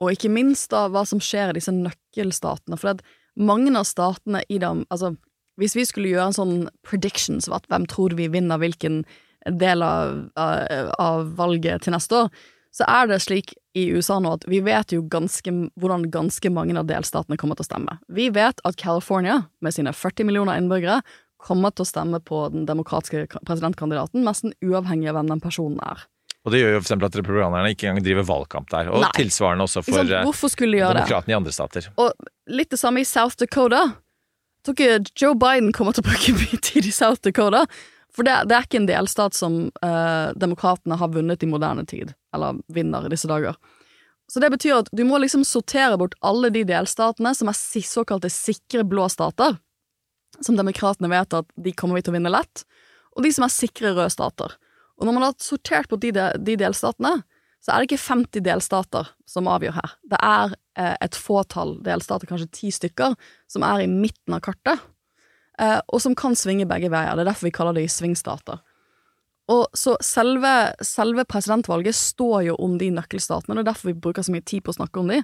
og 0.02 0.12
ikke 0.12 0.30
minst 0.35 0.70
da 0.74 0.85
hva 0.92 1.04
som 1.09 1.22
skjer 1.22 1.50
i 1.50 1.59
disse 1.59 1.74
nøkkelstatene. 1.74 2.78
For 2.78 2.92
det, 2.98 3.06
mange 3.38 3.72
av 3.78 3.87
statene 3.88 4.42
i 4.52 4.59
dem 4.61 4.85
Altså, 4.90 5.14
hvis 5.61 5.76
vi 5.76 5.85
skulle 5.88 6.11
gjøre 6.11 6.30
en 6.30 6.37
sånn 6.37 6.56
predictions 6.87 7.48
hvem 7.48 7.87
tror 7.88 8.14
vi 8.18 8.28
vinner 8.33 8.61
hvilken 8.61 9.02
del 9.50 9.83
av, 9.83 10.18
av, 10.38 10.92
av, 10.98 11.33
valget 11.38 11.87
til 11.87 11.96
neste 11.96 12.24
år, 12.24 12.31
så 12.72 12.87
er 12.88 13.11
det 13.11 13.18
slik 13.20 13.52
i 13.76 13.88
USA 13.92 14.18
nå 14.20 14.37
at 14.38 14.46
vi 14.48 14.62
vet 14.64 14.94
jo 14.94 15.02
ganske, 15.12 15.52
hvordan 15.81 16.07
ganske 16.12 16.52
mange 16.52 16.76
av 16.78 16.88
delstatene 16.88 17.37
kommer 17.40 17.59
til 17.59 17.66
å 17.66 17.70
stemme. 17.70 17.98
Vi 18.09 18.31
vet 18.33 18.62
at 18.64 18.78
California, 18.81 19.42
med 19.61 19.76
sine 19.76 19.92
40 19.96 20.28
millioner 20.28 20.61
innbyggere, 20.61 21.02
kommer 21.42 21.74
til 21.74 21.85
å 21.85 21.90
stemme 21.90 22.20
på 22.22 22.46
den 22.55 22.64
demokratiske 22.68 23.26
presidentkandidaten, 23.42 24.24
nesten 24.24 24.55
uavhengig 24.64 25.11
av 25.11 25.18
hvem 25.18 25.35
den 25.35 25.42
personen 25.42 25.83
er. 25.85 26.07
Og 26.42 26.55
det 26.55 26.62
gjør 26.62 26.72
jo 26.74 26.78
f.eks. 26.83 26.94
at 26.96 27.16
republikanerne 27.20 27.70
ikke 27.74 27.88
engang 27.90 28.05
driver 28.07 28.26
valgkamp 28.26 28.70
der. 28.72 28.90
Og 28.90 29.05
Nei. 29.05 29.11
tilsvarende 29.14 29.66
også 29.68 29.85
for 29.87 30.02
eh, 30.02 30.09
demokratene 30.11 31.35
i 31.35 31.38
andre 31.38 31.55
stater. 31.55 31.87
Og 32.02 32.11
litt 32.50 32.72
det 32.74 32.81
samme 32.81 33.02
i 33.02 33.07
South 33.07 33.38
Dakota. 33.38 33.85
Jeg 34.62 34.66
tror 34.66 34.78
ikke 34.78 35.12
Joe 35.18 35.38
Biden 35.38 35.70
kommer 35.74 35.94
til 35.94 36.02
å 36.02 36.09
bruke 36.09 36.35
mye 36.40 36.59
tid 36.62 36.88
i 36.88 36.94
South 36.94 37.22
Dakota. 37.22 37.64
For 38.12 38.27
det, 38.27 38.35
det, 38.51 38.57
er 38.57 38.66
ikke 38.66 38.83
en 38.83 38.88
delstat 38.90 39.37
som 39.37 39.55
eh, 39.85 40.33
demokratene 40.37 40.98
har 41.01 41.12
vunnet 41.14 41.42
i 41.42 41.48
moderne 41.48 41.85
tid, 41.88 42.12
eller 42.35 42.61
vinner 42.72 43.07
i 43.09 43.12
disse 43.12 43.31
dager. 43.31 43.57
Så 44.29 44.40
det 44.40 44.53
betyr 44.53 44.83
at 44.83 44.90
du 44.92 45.03
må 45.09 45.18
liksom 45.20 45.44
sortere 45.48 45.96
bort 46.01 46.16
alle 46.25 46.53
de 46.53 46.64
delstatene 46.68 47.33
som 47.37 47.51
er 47.51 47.57
såkalte 47.57 48.31
sikre 48.33 48.85
blå 48.88 49.09
stater, 49.12 49.57
som 50.40 50.57
demokratene 50.57 51.11
vet 51.12 51.37
at 51.37 51.48
de 51.57 51.72
kommer 51.77 51.98
vi 51.98 52.05
til 52.05 52.14
å 52.14 52.18
vinne 52.18 52.33
lett, 52.33 52.64
og 53.16 53.25
de 53.25 53.33
som 53.35 53.44
er 53.44 53.53
sikre 53.53 53.92
røde 53.92 54.12
stater. 54.12 54.57
Og 55.01 55.09
når 55.09 55.16
man 55.16 55.27
har 55.27 55.37
sortert 55.40 55.88
bort 55.90 56.05
de, 56.05 56.12
de 56.12 56.57
delstatene, 56.61 57.18
så 57.62 57.72
er 57.72 57.83
det 57.83 57.90
ikke 57.92 58.03
50 58.03 58.44
delstater 58.44 59.12
som 59.29 59.48
avgjør 59.51 59.77
her. 59.77 59.92
Det 60.11 60.18
er 60.18 60.55
eh, 60.81 60.96
et 61.05 61.16
fåtall 61.16 61.77
delstater, 61.85 62.29
kanskje 62.29 62.51
ti 62.57 62.72
stykker, 62.75 63.14
som 63.51 63.64
er 63.66 63.85
i 63.85 63.90
midten 63.90 64.37
av 64.37 64.42
kartet, 64.44 64.83
og 65.62 66.01
som 66.03 66.16
kan 66.18 66.35
svinge 66.38 66.66
begge 66.66 66.90
veier. 66.90 67.14
Det 67.14 67.22
er 67.22 67.29
derfor 67.31 67.46
vi 67.46 67.55
kaller 67.55 67.77
det 67.77 67.87
svingstater. 67.92 68.62
Og 69.51 69.66
så 69.77 69.96
selve, 70.05 70.72
selve, 70.87 71.25
presidentvalget 71.29 71.96
står 71.98 72.42
jo 72.51 72.59
om 72.62 72.77
de 72.79 72.92
nøkkelstatene, 72.94 73.57
det 73.59 73.64
er 73.64 73.70
derfor 73.72 73.90
vi 73.90 73.98
bruker 74.05 74.25
så 74.25 74.35
mye 74.35 74.44
tid 74.46 74.62
på 74.64 74.72
å 74.72 74.79
snakke 74.79 75.03
om 75.03 75.11
de. 75.11 75.22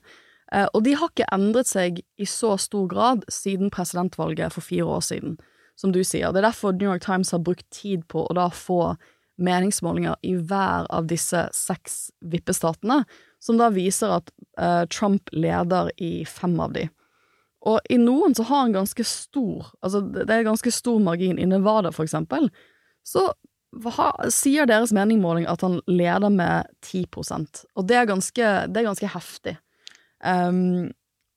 Eh, 0.53 0.67
og 0.73 0.83
de 0.85 0.97
har 0.99 1.13
ikke 1.13 1.29
endret 1.35 1.71
seg 1.71 2.01
i 2.19 2.27
så 2.29 2.57
stor 2.61 2.89
grad 2.91 3.25
siden 3.33 3.71
presidentvalget 3.75 4.55
for 4.55 4.65
fire 4.65 4.89
år 4.99 5.05
siden, 5.07 5.39
som 5.79 5.95
du 5.95 6.01
sier. 6.03 6.33
Det 6.33 6.43
er 6.43 6.49
derfor 6.49 6.75
New 6.75 6.91
York 6.91 7.05
Times 7.05 7.33
har 7.35 7.45
brukt 7.45 7.67
tid 7.75 8.05
på 8.11 8.27
å 8.27 8.37
da 8.37 8.49
få 8.51 8.97
meningsmålinger 9.39 10.19
i 10.27 10.35
hver 10.35 10.89
av 10.91 11.07
disse 11.11 11.45
seks 11.55 12.09
vippestatene, 12.27 13.05
som 13.39 13.59
da 13.61 13.69
viser 13.71 14.17
at 14.17 14.33
uh, 14.59 14.83
Trump 14.91 15.31
leder 15.31 15.93
i 16.03 16.25
fem 16.27 16.57
av 16.59 16.75
de. 16.75 16.89
Og 17.69 17.93
i 17.93 17.99
noen 18.01 18.37
så 18.37 18.47
har 18.49 18.65
han 18.65 18.77
ganske 18.77 19.05
stor, 19.05 19.69
altså 19.85 20.01
det 20.01 20.29
er 20.33 20.47
ganske 20.47 20.73
stor 20.73 21.01
margin. 21.05 21.39
I 21.39 21.49
Nevada, 21.51 21.93
for 21.93 22.07
eksempel, 22.09 22.49
så 23.07 23.29
ha, 23.99 24.09
sier 24.33 24.69
deres 24.69 24.95
meningsmåling 24.97 25.45
at 25.51 25.65
han 25.67 25.81
leder 25.91 26.33
med 26.33 26.71
10% 26.87 27.65
og 27.77 27.89
det 27.89 27.99
er 27.99 28.09
ganske, 28.09 28.53
det 28.73 28.81
er 28.81 28.89
ganske 28.89 29.11
heftig. 29.13 29.59
Um, 30.25 30.89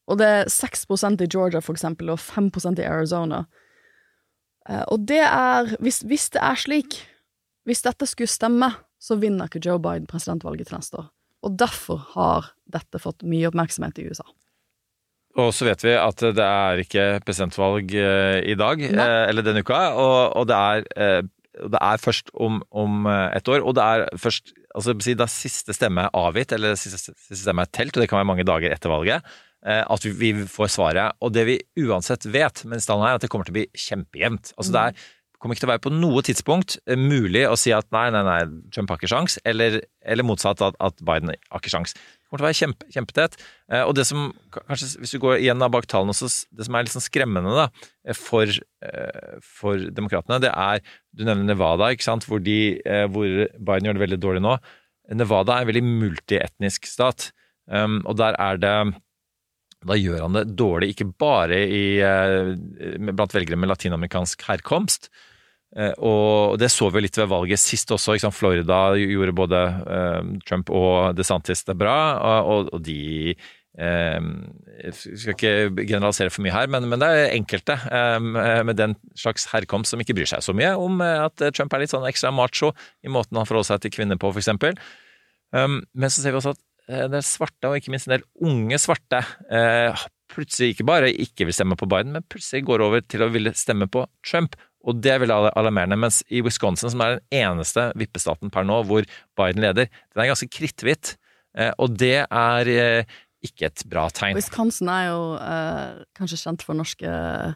og 0.10 0.18
det 0.20 0.28
er 0.28 0.52
6% 0.52 1.22
i 1.22 1.28
Georgia, 1.30 1.60
for 1.62 1.76
eksempel, 1.76 2.10
og 2.10 2.20
5% 2.20 2.80
i 2.82 2.88
Arizona. 2.88 3.44
Uh, 4.70 4.84
og 4.88 5.08
det 5.12 5.22
er 5.26 5.76
hvis, 5.84 6.02
hvis 6.08 6.30
det 6.34 6.42
er 6.44 6.60
slik 6.60 7.02
hvis 7.68 7.84
dette 7.86 8.08
skulle 8.10 8.32
stemme, 8.32 8.72
så 9.02 9.18
vinner 9.22 9.50
ikke 9.50 9.62
Joe 9.62 9.82
Biden 9.82 10.08
presidentvalget 10.10 10.70
til 10.70 10.80
neste 10.80 10.98
år. 11.02 11.10
Og 11.46 11.58
derfor 11.58 12.02
har 12.16 12.52
dette 12.70 13.02
fått 13.02 13.26
mye 13.26 13.50
oppmerksomhet 13.50 14.02
i 14.02 14.08
USA. 14.10 14.26
Og 15.40 15.54
så 15.56 15.68
vet 15.70 15.84
vi 15.86 15.94
at 15.96 16.24
det 16.36 16.46
er 16.46 16.82
ikke 16.84 17.06
presidentvalg 17.24 17.94
eh, 17.96 18.40
i 18.52 18.56
dag, 18.60 18.82
Nei. 18.84 19.06
Eh, 19.06 19.28
eller 19.30 19.46
denne 19.46 19.64
uka, 19.64 19.80
og, 19.96 20.18
og 20.42 20.50
det, 20.50 20.58
er, 20.58 20.90
eh, 20.96 21.22
det, 21.62 21.80
er, 21.80 22.02
først 22.04 22.34
om, 22.34 22.60
om, 22.72 23.08
et 23.08 23.48
år. 23.48 23.64
Og 23.64 23.78
det 23.78 23.86
er 23.86 24.20
først 24.20 24.52
altså, 24.76 24.98
da 25.16 25.30
siste 25.32 25.76
stemme 25.78 26.08
er 26.08 26.20
avgitt, 26.20 26.52
eller 26.58 26.76
siste, 26.80 27.16
siste 27.16 27.46
stemme 27.46 27.64
er 27.64 27.72
telt, 27.72 27.96
og 27.96 28.04
det 28.04 28.10
kan 28.12 28.20
være 28.20 28.32
mange 28.34 28.48
dager 28.48 28.76
etter 28.76 28.92
valget, 28.92 29.32
at 29.62 30.06
vi, 30.08 30.34
vi 30.34 30.46
får 30.50 30.72
svaret. 30.74 31.18
Og 31.22 31.32
det 31.36 31.46
vi 31.48 31.60
uansett 31.86 32.26
vet 32.34 32.64
med 32.66 32.82
stallen 32.84 33.06
her, 33.06 33.16
er 33.16 33.22
at 33.22 33.26
det 33.26 33.32
kommer 33.32 33.48
til 33.48 33.54
å 33.54 33.60
bli 33.62 33.68
kjempejevnt. 33.78 34.56
Altså, 34.58 34.74
det 34.74 34.86
er 34.90 35.10
kommer 35.42 35.58
ikke 35.58 35.64
til 35.64 35.72
å 35.72 35.74
være 35.74 35.82
på 35.88 35.94
noe 35.96 36.22
tidspunkt 36.26 36.76
mulig 37.02 37.48
å 37.50 37.58
si 37.58 37.72
at 37.74 37.88
nei, 37.96 38.08
nei, 38.14 38.22
nei, 38.28 38.42
Trump 38.74 38.92
har 38.94 39.00
ikke 39.00 39.10
sjans, 39.10 39.40
eller, 39.48 39.80
eller 40.06 40.28
motsatt, 40.28 40.62
at, 40.62 40.78
at, 40.78 41.02
Biden 41.02 41.34
har 41.34 41.62
ikke 41.62 41.74
sjans. 41.74 41.96
Kommer 42.32 42.40
til 42.40 42.46
å 42.46 42.48
være 42.48 42.60
kjempe, 42.62 42.86
kjempetett. 42.96 43.34
Eh, 43.68 43.84
og 43.84 43.94
det 43.98 44.06
som 44.08 44.30
kanskje, 44.56 44.94
hvis 45.04 45.12
du 45.12 45.20
går 45.20 45.42
igjen 45.42 45.66
bak 45.76 45.86
tallene 45.92 46.16
også, 46.16 46.30
det 46.56 46.68
som 46.68 46.78
er 46.80 46.88
litt 46.88 46.96
sånn 46.96 47.04
skremmende 47.04 47.56
da, 47.58 47.66
eh, 48.08 48.16
for, 48.16 48.48
for 49.44 49.90
demokratene, 49.92 50.40
det 50.42 50.54
er 50.56 50.80
Du 51.12 51.26
nevner 51.28 51.52
Nevada, 51.52 51.92
ikke 51.92 52.08
sant, 52.08 52.24
hvor, 52.24 52.40
de, 52.40 52.80
hvor 53.12 53.28
Biden 53.60 53.90
gjør 53.90 53.98
det 53.98 54.06
veldig 54.06 54.20
dårlig 54.24 54.46
nå. 54.46 54.56
Nevada 55.18 55.58
er 55.58 55.66
en 55.66 55.72
veldig 55.72 55.84
multietnisk 55.86 56.88
stat, 56.90 57.32
um, 57.68 58.00
og 58.06 58.18
der 58.22 58.38
er 58.40 58.60
det 58.62 58.76
Da 59.82 59.98
gjør 59.98 60.28
han 60.28 60.38
det 60.38 60.46
dårlig, 60.56 60.92
ikke 60.94 61.10
bare 61.20 61.58
i, 61.66 61.98
eh, 62.06 62.52
blant 63.10 63.34
velgere 63.34 63.58
med 63.58 63.72
latinamerikansk 63.72 64.44
herkomst. 64.46 65.10
Eh, 65.72 65.94
og 66.04 66.58
det 66.60 66.68
så 66.74 66.90
vi 66.92 67.06
litt 67.06 67.18
ved 67.20 67.30
valget 67.32 67.62
sist 67.62 67.92
også. 67.96 68.18
Florida 68.36 68.92
gjorde 69.00 69.36
både 69.38 69.64
eh, 69.98 70.32
Trump 70.48 70.72
og 70.74 71.18
DeSantis 71.18 71.64
det 71.68 71.78
bra, 71.80 71.98
og, 72.44 72.74
de 72.84 73.32
eh, 73.32 74.20
Jeg 74.82 74.96
skal 74.98 75.36
ikke 75.36 75.86
generalisere 75.86 76.34
for 76.34 76.44
mye 76.46 76.56
her, 76.56 76.72
men, 76.72 76.90
det 76.92 77.12
er 77.12 77.36
enkelte 77.38 77.78
eh, 77.88 78.20
med 78.68 78.76
den 78.80 78.98
slags 79.16 79.48
herkomst 79.54 79.94
som 79.94 80.04
ikke 80.04 80.18
bryr 80.18 80.30
seg 80.30 80.44
så 80.44 80.56
mye 80.58 80.74
om 80.80 81.00
eh, 81.06 81.28
at 81.28 81.48
Trump 81.56 81.74
er 81.74 81.86
litt 81.86 81.94
sånn 81.94 82.10
ekstra 82.10 82.34
macho 82.36 82.74
i 83.06 83.14
måten 83.14 83.40
han 83.40 83.48
forholder 83.48 83.74
seg 83.74 83.86
til 83.86 83.96
kvinner 84.00 84.20
på, 84.20 84.34
f.eks. 84.36 84.52
Um, 85.52 85.82
men 86.00 86.08
så 86.08 86.24
ser 86.24 86.32
vi 86.32 86.40
også 86.40 86.54
at 86.56 86.62
Eh, 86.92 87.08
det 87.12 87.22
svarte, 87.26 87.70
og 87.70 87.78
ikke 87.78 87.94
minst 87.94 88.10
en 88.10 88.18
del 88.18 88.26
unge 88.44 88.80
svarte, 88.82 89.22
eh, 89.54 90.06
plutselig 90.32 90.74
ikke 90.74 90.88
bare 90.88 91.12
ikke 91.12 91.46
vil 91.48 91.56
stemme 91.56 91.78
på 91.78 91.88
Biden, 91.88 92.16
men 92.16 92.26
plutselig 92.28 92.66
går 92.66 92.84
over 92.84 93.02
til 93.02 93.24
å 93.24 93.30
ville 93.32 93.54
stemme 93.54 93.88
på 93.92 94.06
Trump. 94.26 94.56
Og 94.88 95.02
det 95.02 95.14
er 95.14 95.22
veldig 95.22 95.52
alarmerende. 95.54 95.98
Mens 96.00 96.22
i 96.30 96.42
Wisconsin, 96.46 96.90
som 96.90 97.04
er 97.06 97.18
den 97.18 97.42
eneste 97.44 97.90
vippestaten 98.00 98.52
per 98.54 98.66
nå 98.68 98.82
hvor 98.90 99.06
Biden 99.38 99.62
leder, 99.62 99.90
den 99.90 100.24
er 100.24 100.32
ganske 100.32 100.50
kritthvitt. 100.50 101.16
Eh, 101.58 101.74
og 101.78 101.98
det 102.00 102.24
er 102.26 102.72
ikke 103.46 103.70
et 103.70 103.84
bra 103.90 104.08
tegn. 104.14 104.38
Wisconsin 104.40 104.90
er 104.90 105.10
jo 105.10 105.20
eh, 105.42 106.02
kanskje 106.18 106.40
kjent 106.44 106.66
for 106.66 106.78
norske 106.78 107.12
eh, 107.12 107.54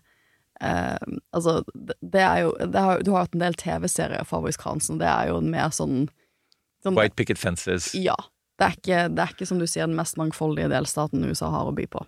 Altså, 1.35 1.57
det 1.99 2.21
er 2.23 2.45
jo 2.45 2.53
det 2.71 2.79
har, 2.79 3.01
Du 3.03 3.11
har 3.11 3.25
hatt 3.25 3.33
en 3.35 3.43
del 3.43 3.57
TV-serier 3.59 4.23
fra 4.27 4.39
Wisconsin. 4.45 5.01
Det 5.01 5.09
er 5.09 5.33
jo 5.33 5.41
mer 5.43 5.73
sånn, 5.75 6.05
sånn 6.85 6.95
White 6.95 7.17
picket 7.19 7.41
fences. 7.41 7.91
Ja 7.97 8.15
det 8.55 8.65
er, 8.65 8.75
ikke, 8.77 8.99
det 9.11 9.23
er 9.23 9.33
ikke, 9.33 9.47
som 9.49 9.59
du 9.59 9.67
sier, 9.67 9.87
den 9.87 9.97
mest 9.97 10.19
mangfoldige 10.19 10.69
delstaten 10.71 11.25
USA 11.27 11.49
har 11.51 11.67
å 11.67 11.75
by 11.75 11.87
på. 11.91 12.05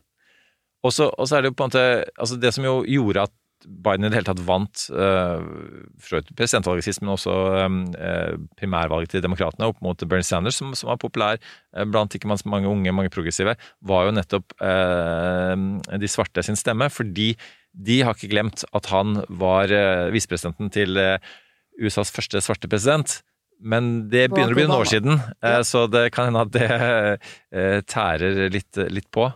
Og 0.88 0.93
så 0.95 1.10
er 1.36 1.43
det 1.43 1.51
jo 1.51 1.58
på 1.58 1.65
en 1.65 1.71
måte 1.71 1.86
altså 2.15 2.38
Det 2.39 2.51
som 2.56 2.63
jo 2.63 2.75
gjorde 2.88 3.25
at 3.27 3.34
Biden 3.65 4.05
i 4.05 4.11
det 4.11 4.19
hele 4.19 4.29
tatt 4.29 4.43
vant 4.45 4.83
uh, 4.93 5.41
presidentvalget 6.37 6.85
sist, 6.85 7.01
men 7.03 7.15
også 7.15 7.35
um, 7.65 7.79
primærvalget 8.59 9.15
til 9.15 9.23
demokratene 9.25 9.69
opp 9.71 9.79
mot 9.85 10.03
Bernie 10.05 10.27
Sanders, 10.27 10.59
som, 10.61 10.75
som 10.77 10.91
var 10.91 11.01
populær 11.01 11.39
uh, 11.39 11.85
blant 11.87 12.13
ikke 12.13 12.29
mange 12.29 12.69
unge, 12.69 12.93
mange 12.93 13.13
progressive, 13.13 13.57
var 13.81 14.07
jo 14.07 14.15
nettopp 14.17 14.53
de 14.57 16.09
svarte 16.11 16.43
sin 16.45 16.59
stemme. 16.59 16.89
Fordi 16.93 17.31
de 17.77 18.01
har 18.05 18.15
ikke 18.17 18.31
glemt 18.31 18.63
at 18.77 18.89
han 18.91 19.21
var 19.29 19.71
visepresidenten 20.13 20.71
til 20.73 20.97
USAs 21.77 22.11
første 22.13 22.41
svarte 22.43 22.69
president. 22.69 23.19
Men 23.57 24.07
det 24.11 24.27
begynner 24.29 24.53
å 24.53 24.57
bli 24.57 24.67
noen 24.67 24.83
år 24.83 24.89
siden, 24.91 25.19
eh, 25.41 25.57
ja. 25.57 25.65
så 25.65 25.87
det 25.89 26.07
kan 26.13 26.29
hende 26.29 26.45
at 26.45 26.53
det 26.53 26.67
eh, 26.69 27.79
tærer 27.89 28.51
litt, 28.53 28.77
litt, 28.93 29.09
på. 29.13 29.31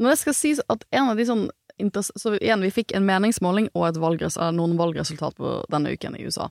Men 0.00 0.10
det 0.10 0.18
skal 0.22 0.34
sies 0.34 0.62
at 0.72 0.82
en 0.90 1.12
av 1.12 1.20
de 1.20 1.26
sånn 1.28 1.44
så 2.02 2.34
igjen, 2.38 2.62
Vi 2.62 2.70
fikk 2.70 2.94
en 2.94 3.06
meningsmåling 3.06 3.68
og 3.74 3.96
valgres, 4.00 4.36
noen 4.36 4.76
valgresultat 4.78 5.36
på 5.36 5.64
denne 5.70 5.92
uken 5.92 6.16
i 6.16 6.24
USA. 6.24 6.48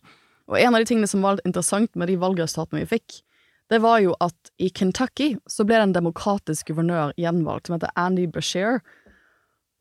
Og 0.47 0.59
en 0.59 0.75
av 0.75 0.81
de 0.81 0.85
tingene 0.85 1.07
som 1.07 1.21
var 1.21 1.37
litt 1.37 1.45
interessant 1.45 1.93
med 1.95 2.07
de 2.07 2.17
valgresultatene 2.17 2.83
vi 2.83 2.97
fikk, 2.97 3.21
det 3.69 3.79
var 3.79 4.01
jo 4.03 4.15
at 4.19 4.51
i 4.59 4.69
Kentucky 4.69 5.37
så 5.47 5.63
ble 5.63 5.77
det 5.77 5.83
en 5.83 5.93
demokratisk 5.95 6.67
guvernør 6.67 7.13
gjenvalgt 7.15 7.67
som 7.67 7.77
heter 7.77 7.93
Andy 7.95 8.27
Bashir. 8.27 8.81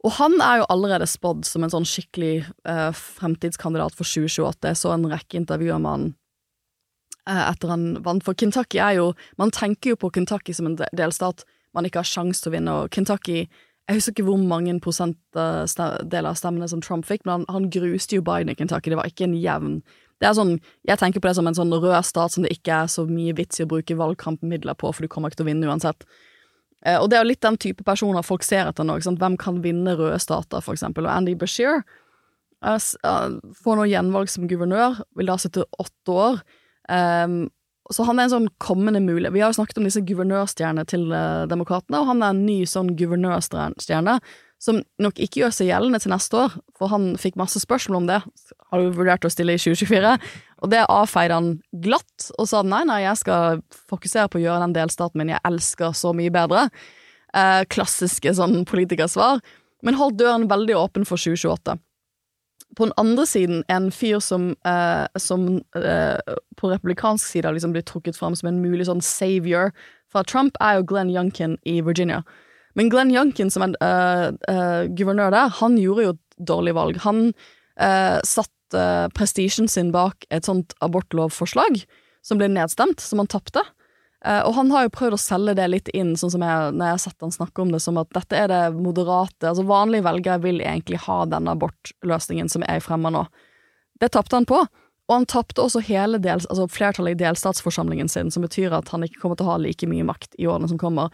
Og 0.04 0.14
han 0.20 0.38
er 0.40 0.60
jo 0.60 0.68
allerede 0.70 1.08
spådd 1.10 1.42
som 1.44 1.64
en 1.64 1.72
sånn 1.72 1.88
skikkelig 1.88 2.46
eh, 2.64 2.92
fremtidskandidat 2.94 3.96
for 3.98 4.06
2028. 4.06 4.70
Jeg 4.70 4.78
så 4.78 4.94
en 4.94 5.10
rekke 5.10 5.40
intervjuer 5.42 5.82
med 5.82 5.90
han 5.90 6.06
Eh, 7.28 7.50
etter 7.50 7.68
han 7.68 8.02
vant. 8.02 8.24
For 8.24 8.34
Kentucky 8.34 8.80
er 8.80 8.96
jo 8.98 9.12
Man 9.38 9.50
tenker 9.50 9.92
jo 9.92 9.96
på 9.96 10.10
Kentucky 10.10 10.54
som 10.54 10.66
en 10.66 10.78
delstat 10.96 11.44
man 11.74 11.86
ikke 11.86 12.00
har 12.02 12.08
sjanse 12.08 12.42
til 12.42 12.50
å 12.50 12.54
vinne, 12.56 12.72
og 12.74 12.90
Kentucky 12.90 13.44
Jeg 13.90 13.98
husker 13.98 14.14
ikke 14.14 14.28
hvor 14.28 14.38
mange 14.38 14.76
prosentdeler 14.78 16.28
av 16.30 16.36
stemmene 16.38 16.68
som 16.70 16.82
Trump 16.84 17.08
fikk, 17.08 17.24
men 17.26 17.40
han, 17.40 17.46
han, 17.50 17.64
gruste 17.74 18.14
jo 18.14 18.22
Biden 18.22 18.52
i 18.52 18.54
Kentucky. 18.54 18.92
Det 18.92 18.98
var 19.00 19.08
ikke 19.10 19.26
en 19.26 19.34
jevn 19.34 19.80
Det 20.22 20.28
er 20.28 20.36
sånn 20.36 20.52
Jeg 20.86 21.00
tenker 21.00 21.18
på 21.18 21.26
det 21.26 21.34
som 21.40 21.48
en 21.50 21.56
sånn 21.58 21.74
rød 21.74 21.96
stat 22.06 22.36
som 22.36 22.46
det 22.46 22.52
ikke 22.54 22.84
er 22.84 22.92
så 22.92 23.02
mye 23.08 23.34
vits 23.34 23.58
i 23.58 23.66
å 23.66 23.70
bruke 23.70 23.98
valgkampmidler 23.98 24.78
på, 24.78 24.92
for 24.94 25.02
du 25.02 25.10
kommer 25.10 25.32
ikke 25.32 25.40
til 25.40 25.48
å 25.48 25.50
vinne 25.50 25.66
uansett. 25.66 26.06
Eh, 26.86 27.00
og 27.00 27.10
det 27.10 27.18
er 27.18 27.24
jo 27.24 27.30
litt 27.32 27.42
den 27.42 27.58
type 27.60 27.84
personer 27.84 28.22
folk 28.26 28.46
ser 28.46 28.70
etter 28.70 28.86
nå. 28.86 29.00
Hvem 29.02 29.38
kan 29.42 29.58
vinne 29.64 29.96
røde 29.98 30.20
stater, 30.22 30.62
for 30.62 30.78
eksempel? 30.78 31.08
Og 31.08 31.14
Andy 31.16 31.34
Bashir 31.40 31.82
uh, 32.62 32.78
får 32.78 33.80
nå 33.80 33.88
gjenvalg 33.90 34.30
som 34.30 34.46
guvernør, 34.48 35.02
vil 35.18 35.32
da 35.34 35.40
sitte 35.40 35.66
åtte 35.82 36.14
år. 36.14 36.44
Um, 36.86 37.42
så 37.94 38.06
han 38.06 38.20
er 38.20 38.28
en 38.28 38.34
sånn 38.34 38.52
kommende 38.62 39.00
mulighet 39.02 39.34
Vi 39.34 39.42
har 39.42 39.50
jo 39.50 39.58
snakket 39.58 39.80
om 39.80 39.88
disse 39.88 40.02
guvernørstjernene 40.06 40.86
til 40.90 41.08
uh, 41.10 41.48
demokratene, 41.50 42.00
og 42.00 42.12
han 42.12 42.22
er 42.22 42.34
en 42.34 42.44
ny 42.46 42.60
sånn 42.68 42.94
guvernørstjerne 42.98 44.20
som 44.60 44.82
nok 45.00 45.16
ikke 45.16 45.40
gjør 45.40 45.54
seg 45.56 45.70
gjeldende 45.70 46.02
til 46.02 46.12
neste 46.12 46.36
år, 46.36 46.54
for 46.76 46.92
han 46.92 47.14
fikk 47.20 47.38
masse 47.40 47.62
spørsmål 47.62 48.02
om 48.02 48.08
det. 48.10 48.18
Har 48.68 48.82
du 48.82 48.90
vurdert 48.92 49.24
å 49.24 49.30
stille 49.32 49.54
i 49.56 49.60
2024? 49.60 50.10
Og 50.60 50.72
det 50.74 50.82
avfeide 50.84 51.38
han 51.38 51.54
glatt, 51.86 52.26
og 52.36 52.48
sa 52.50 52.60
nei, 52.60 52.82
nei, 52.84 53.00
jeg 53.06 53.22
skal 53.22 53.62
fokusere 53.88 54.28
på 54.28 54.36
å 54.36 54.42
gjøre 54.44 54.66
den 54.66 54.76
delstaten 54.76 55.16
min 55.16 55.32
jeg 55.32 55.40
elsker 55.48 55.96
så 55.96 56.12
mye 56.16 56.34
bedre. 56.34 56.66
Eh, 57.32 57.62
klassiske 57.72 58.34
sånn 58.36 58.66
politikersvar. 58.68 59.40
Men 59.80 59.96
holdt 59.96 60.20
døren 60.20 60.44
veldig 60.50 60.76
åpen 60.76 61.08
for 61.08 61.16
2028 61.16 61.80
på 62.76 62.86
den 62.86 62.94
andre 63.00 63.26
siden 63.26 63.64
en 63.68 63.90
fyr 63.94 64.20
som, 64.22 64.52
eh, 64.66 65.06
som 65.18 65.62
eh, 65.76 66.36
på 66.56 66.70
republikansk 66.70 67.26
side 67.26 67.50
liksom 67.54 67.74
blitt 67.74 67.88
trukket 67.90 68.18
fram 68.18 68.36
som 68.38 68.50
en 68.50 68.60
mulig 68.62 68.86
sånn 68.88 69.02
savior 69.02 69.74
fra 70.10 70.22
Trump, 70.26 70.56
er 70.60 70.78
jo 70.78 70.86
Glenn 70.90 71.10
Youngkin 71.10 71.56
i 71.66 71.80
Virginia. 71.86 72.22
Men 72.78 72.90
Glenn 72.90 73.10
Youngkin, 73.10 73.50
som 73.50 73.66
er 73.66 73.74
eh, 74.48 74.86
guvernør 74.94 75.34
der, 75.34 75.54
han 75.58 75.78
gjorde 75.78 76.06
jo 76.06 76.14
et 76.14 76.46
dårlig 76.50 76.76
valg. 76.78 77.00
Han 77.06 77.32
satte 78.28 78.80
prestisjen 79.16 79.64
sin 79.70 79.88
bak 79.94 80.26
et 80.28 80.44
sånt 80.44 80.74
abortlovforslag 80.84 81.78
som 82.20 82.36
ble 82.36 82.50
nedstemt, 82.52 83.00
som 83.00 83.22
han 83.22 83.30
tapte. 83.30 83.62
Uh, 84.20 84.42
og 84.44 84.52
han 84.58 84.68
har 84.74 84.84
jo 84.84 84.92
prøvd 84.92 85.16
å 85.16 85.20
selge 85.20 85.54
det 85.56 85.66
litt 85.72 85.86
inn, 85.96 86.12
sånn 86.20 86.34
som 86.34 86.42
jeg, 86.44 86.72
når 86.76 86.90
jeg 86.90 86.96
har 86.96 87.02
sett 87.06 87.24
han 87.24 87.32
snakke 87.32 87.62
om 87.62 87.70
det, 87.72 87.80
som 87.80 87.96
at 88.00 88.10
dette 88.12 88.36
er 88.36 88.50
det 88.52 88.60
moderate 88.76 89.48
Altså 89.48 89.64
vanlige 89.64 90.04
velgere 90.04 90.42
vil 90.42 90.60
egentlig 90.60 91.00
ha 91.06 91.22
denne 91.30 91.54
abortløsningen 91.56 92.52
som 92.52 92.66
jeg 92.66 92.84
fremmer 92.84 93.14
nå. 93.14 93.24
Det 94.00 94.12
tapte 94.12 94.36
han 94.36 94.48
på. 94.48 94.60
Og 95.10 95.14
han 95.16 95.26
tapte 95.26 95.64
også 95.64 95.80
hele 95.88 96.20
del, 96.22 96.38
altså 96.52 96.68
flertallet 96.70 97.16
i 97.16 97.22
delstatsforsamlingen 97.24 98.12
sin, 98.12 98.28
som 98.30 98.44
betyr 98.44 98.76
at 98.76 98.92
han 98.92 99.02
ikke 99.06 99.24
kommer 99.24 99.40
til 99.40 99.48
å 99.48 99.54
ha 99.54 99.60
like 99.64 99.88
mye 99.88 100.04
makt 100.06 100.36
i 100.38 100.46
årene 100.46 100.68
som 100.70 100.78
kommer. 100.80 101.08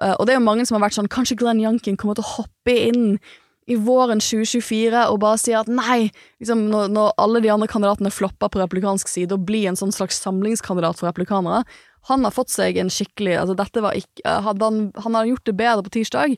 Uh, 0.00 0.14
og 0.16 0.24
det 0.24 0.34
er 0.34 0.40
jo 0.40 0.48
mange 0.48 0.64
som 0.64 0.78
har 0.78 0.88
vært 0.88 0.96
sånn 0.96 1.12
Kanskje 1.12 1.36
Glenn 1.40 1.60
Janken 1.60 2.00
kommer 2.00 2.16
til 2.16 2.24
å 2.24 2.34
hoppe 2.38 2.72
inn 2.88 3.18
i 3.66 3.76
våren 3.82 4.20
2024 4.22 5.06
og 5.10 5.18
bare 5.22 5.40
si 5.42 5.54
at 5.56 5.68
nei, 5.70 6.08
liksom 6.42 6.68
når, 6.70 6.90
når 6.94 7.14
alle 7.22 7.42
de 7.42 7.50
andre 7.50 7.68
kandidatene 7.70 8.12
flopper 8.14 8.50
på 8.52 8.60
republikansk 8.62 9.10
side, 9.10 9.34
og 9.34 9.46
blir 9.48 9.66
en 9.70 9.78
sånn 9.78 9.94
slags 9.94 10.20
samlingskandidat 10.22 11.00
for 11.00 11.10
republikanere, 11.10 11.64
han 12.08 12.26
har 12.26 12.34
fått 12.34 12.52
seg 12.54 12.78
en 12.80 12.92
skikkelig 12.92 13.34
altså 13.40 13.56
dette 13.58 13.82
var 13.82 13.96
ikke, 13.98 14.22
eh, 14.24 14.42
Hadde 14.46 14.68
han, 14.68 14.84
han 15.02 15.18
hadde 15.18 15.32
gjort 15.32 15.48
det 15.48 15.56
bedre 15.58 15.86
på 15.86 15.94
tirsdag, 15.98 16.36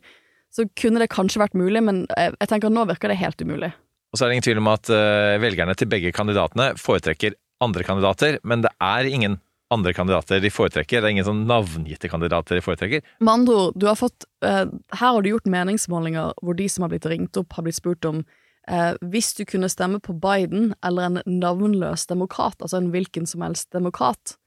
så 0.55 0.65
kunne 0.81 1.03
det 1.03 1.11
kanskje 1.13 1.43
vært 1.43 1.59
mulig, 1.59 1.83
men 1.85 2.07
jeg, 2.15 2.33
jeg 2.39 2.51
tenker 2.51 2.71
at 2.71 2.77
nå 2.77 2.87
virker 2.89 3.13
det 3.13 3.21
helt 3.21 3.45
umulig. 3.45 3.75
Og 4.09 4.17
så 4.17 4.25
er 4.25 4.31
det 4.31 4.39
ingen 4.39 4.47
tvil 4.47 4.63
om 4.63 4.71
at 4.73 4.89
uh, 4.89 5.37
velgerne 5.43 5.75
til 5.77 5.91
begge 5.93 6.15
kandidatene 6.17 6.71
foretrekker 6.81 7.37
andre 7.65 7.85
kandidater, 7.85 8.39
men 8.49 8.65
det 8.65 8.73
er 8.81 9.11
ingen 9.11 9.37
andre 9.75 9.93
kandidater 9.93 10.41
de 10.41 10.49
foretrekker. 10.49 11.03
Det 11.03 11.11
er 11.11 11.13
ingen 11.19 11.27
sånn 11.27 11.45
navngitte 11.49 12.09
kandidater 12.09 12.57
de 12.57 12.65
foretrekker. 12.65 13.05
Med 13.21 13.33
andre 13.35 13.61
ord, 13.67 13.77
du 13.77 13.85
har 13.91 13.99
fått 14.01 14.25
uh, 14.47 14.65
Her 14.95 15.13
har 15.19 15.21
du 15.21 15.29
gjort 15.35 15.51
meningsmålinger 15.53 16.39
hvor 16.41 16.57
de 16.57 16.69
som 16.73 16.87
har 16.87 16.95
blitt 16.95 17.09
ringt 17.11 17.37
opp, 17.37 17.53
har 17.59 17.67
blitt 17.67 17.77
spurt 17.77 18.09
om 18.09 18.23
uh, 18.25 18.93
hvis 19.05 19.35
du 19.37 19.45
kunne 19.49 19.69
stemme 19.69 20.01
på 20.01 20.17
Biden 20.17 20.73
eller 20.81 21.11
en 21.11 21.23
navnløs 21.29 22.09
demokrat, 22.09 22.57
altså 22.63 22.81
en 22.81 22.93
hvilken 22.95 23.29
som 23.29 23.45
helst 23.45 23.69
demokrat, 23.77 24.39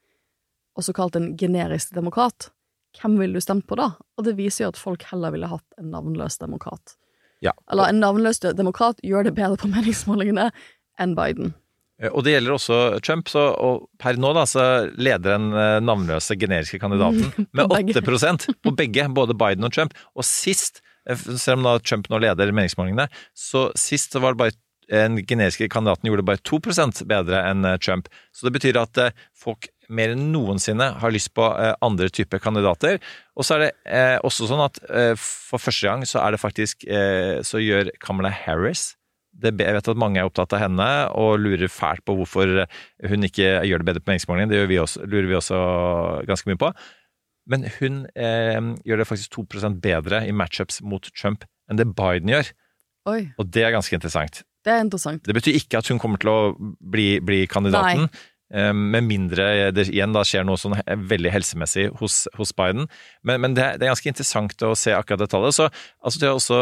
også 0.78 0.94
kalt 0.96 1.16
en 1.18 1.32
generisk 1.38 1.94
demokrat, 1.96 2.50
hvem 3.00 3.16
ville 3.20 3.40
du 3.40 3.44
stemt 3.44 3.66
på 3.68 3.78
da? 3.80 3.94
Og 4.18 4.26
det 4.26 4.36
viser 4.36 4.66
jo 4.66 4.72
at 4.72 4.80
folk 4.80 5.04
heller 5.08 5.32
ville 5.34 5.48
hatt 5.48 5.80
en 5.80 5.90
navnløs 5.94 6.38
demokrat. 6.42 6.96
Ja. 7.42 7.54
Eller 7.72 7.90
en 7.90 8.02
navnløs 8.02 8.42
demokrat 8.44 9.00
gjør 9.02 9.26
det 9.28 9.34
bedre 9.38 9.58
på 9.60 9.70
meningsmålingene 9.74 10.50
enn 11.00 11.16
Biden. 11.18 11.54
Eh, 12.02 12.10
og 12.10 12.24
det 12.26 12.36
gjelder 12.36 12.56
også 12.56 12.80
Trump, 13.04 13.30
så, 13.32 13.48
og 13.56 13.86
per 14.02 14.20
nå 14.20 14.32
da, 14.36 14.46
så 14.48 14.66
leder 14.96 15.34
den 15.34 15.52
eh, 15.52 15.78
navnløse 15.84 16.36
generiske 16.40 16.80
kandidaten 16.82 17.46
med 17.56 17.76
8% 17.94 18.48
på 18.62 18.74
begge, 18.78 19.08
både 19.14 19.38
Biden 19.38 19.68
og 19.68 19.74
Trump. 19.74 19.96
Og 20.16 20.26
sist, 20.28 20.82
eh, 21.08 21.16
selv 21.16 21.60
om 21.60 21.70
da 21.70 21.78
Trump 21.82 22.10
nå 22.12 22.20
leder 22.22 22.52
meningsmålingene, 22.52 23.08
så 23.32 23.70
sist 23.78 24.14
så 24.14 24.22
var 24.22 24.36
det 24.36 24.44
bare 24.44 24.58
den 24.92 25.22
generiske 25.24 25.70
kandidaten 25.72 26.08
gjorde 26.10 26.24
bare 26.26 26.42
2% 26.44 27.04
bedre 27.08 27.38
enn 27.48 27.64
Trump. 27.80 28.10
Så 28.34 28.44
det 28.44 28.50
betyr 28.58 28.76
at 28.76 28.98
folk 29.38 29.70
mer 29.92 30.14
enn 30.14 30.30
noensinne 30.32 30.88
har 31.02 31.12
lyst 31.14 31.30
på 31.36 31.44
eh, 31.52 31.74
andre 31.84 32.08
typer 32.12 32.40
kandidater. 32.42 32.98
Og 33.36 33.44
så 33.46 33.56
er 33.58 33.62
det 33.66 33.70
eh, 33.86 34.16
også 34.24 34.48
sånn 34.50 34.64
at 34.64 34.80
eh, 34.88 35.12
for 35.20 35.60
første 35.62 35.86
gang 35.90 36.02
så 36.08 36.22
er 36.24 36.34
det 36.34 36.40
faktisk 36.42 36.86
eh, 36.88 37.38
Så 37.46 37.60
gjør 37.62 37.90
Kamala 38.02 38.30
Harris 38.32 38.94
det, 39.32 39.54
Jeg 39.60 39.72
vet 39.78 39.88
at 39.88 39.96
mange 40.00 40.20
er 40.20 40.28
opptatt 40.28 40.52
av 40.52 40.60
henne 40.60 40.86
og 41.16 41.38
lurer 41.40 41.70
fælt 41.72 42.02
på 42.04 42.12
hvorfor 42.18 42.50
hun 43.08 43.24
ikke 43.24 43.62
gjør 43.64 43.80
det 43.80 43.86
bedre 43.88 44.02
på 44.04 44.10
meningsmålingen. 44.12 44.50
Det 44.52 44.66
vi 44.68 44.76
også, 44.82 45.06
lurer 45.08 45.30
vi 45.30 45.38
også 45.38 45.60
ganske 46.28 46.50
mye 46.50 46.60
på. 46.60 46.68
Men 47.48 47.64
hun 47.80 48.02
eh, 48.12 48.60
gjør 48.86 49.00
det 49.02 49.08
faktisk 49.08 49.32
2% 49.40 49.80
bedre 49.82 50.20
i 50.28 50.34
matchups 50.36 50.82
mot 50.84 51.08
Trump 51.16 51.46
enn 51.70 51.80
det 51.80 51.88
Biden 51.96 52.28
gjør. 52.30 52.52
Oi, 53.10 53.22
Og 53.40 53.48
det 53.50 53.64
er 53.66 53.72
ganske 53.74 53.96
interessant. 53.96 54.42
det 54.62 54.70
er 54.76 54.84
interessant. 54.84 55.24
Det 55.26 55.34
betyr 55.34 55.56
ikke 55.58 55.80
at 55.80 55.88
hun 55.90 55.98
kommer 55.98 56.20
til 56.22 56.30
å 56.30 56.36
bli, 56.78 57.16
bli 57.24 57.40
kandidaten. 57.50 58.04
eh, 58.12 58.20
Med 58.76 59.06
mindre 59.08 59.72
det 59.72 59.86
igjen 59.88 60.12
da 60.12 60.22
skjer 60.28 60.44
noe 60.44 60.58
sånn 60.60 60.74
veldig 61.08 61.30
helsemessig 61.32 61.86
hos, 62.00 62.26
hos 62.36 62.52
Biden. 62.52 62.84
Men, 63.24 63.40
men 63.40 63.54
det, 63.56 63.62
er- 63.64 63.78
det 63.80 63.86
er 63.86 63.94
ganske 63.94 64.10
interessant 64.12 64.64
å 64.68 64.74
se 64.76 64.92
akkurat 64.92 65.22
det 65.24 65.30
tallet. 65.32 65.56
Så 65.56 65.68
altså, 66.04 66.20
det 66.20 66.28
er 66.28 66.34
også 66.36 66.58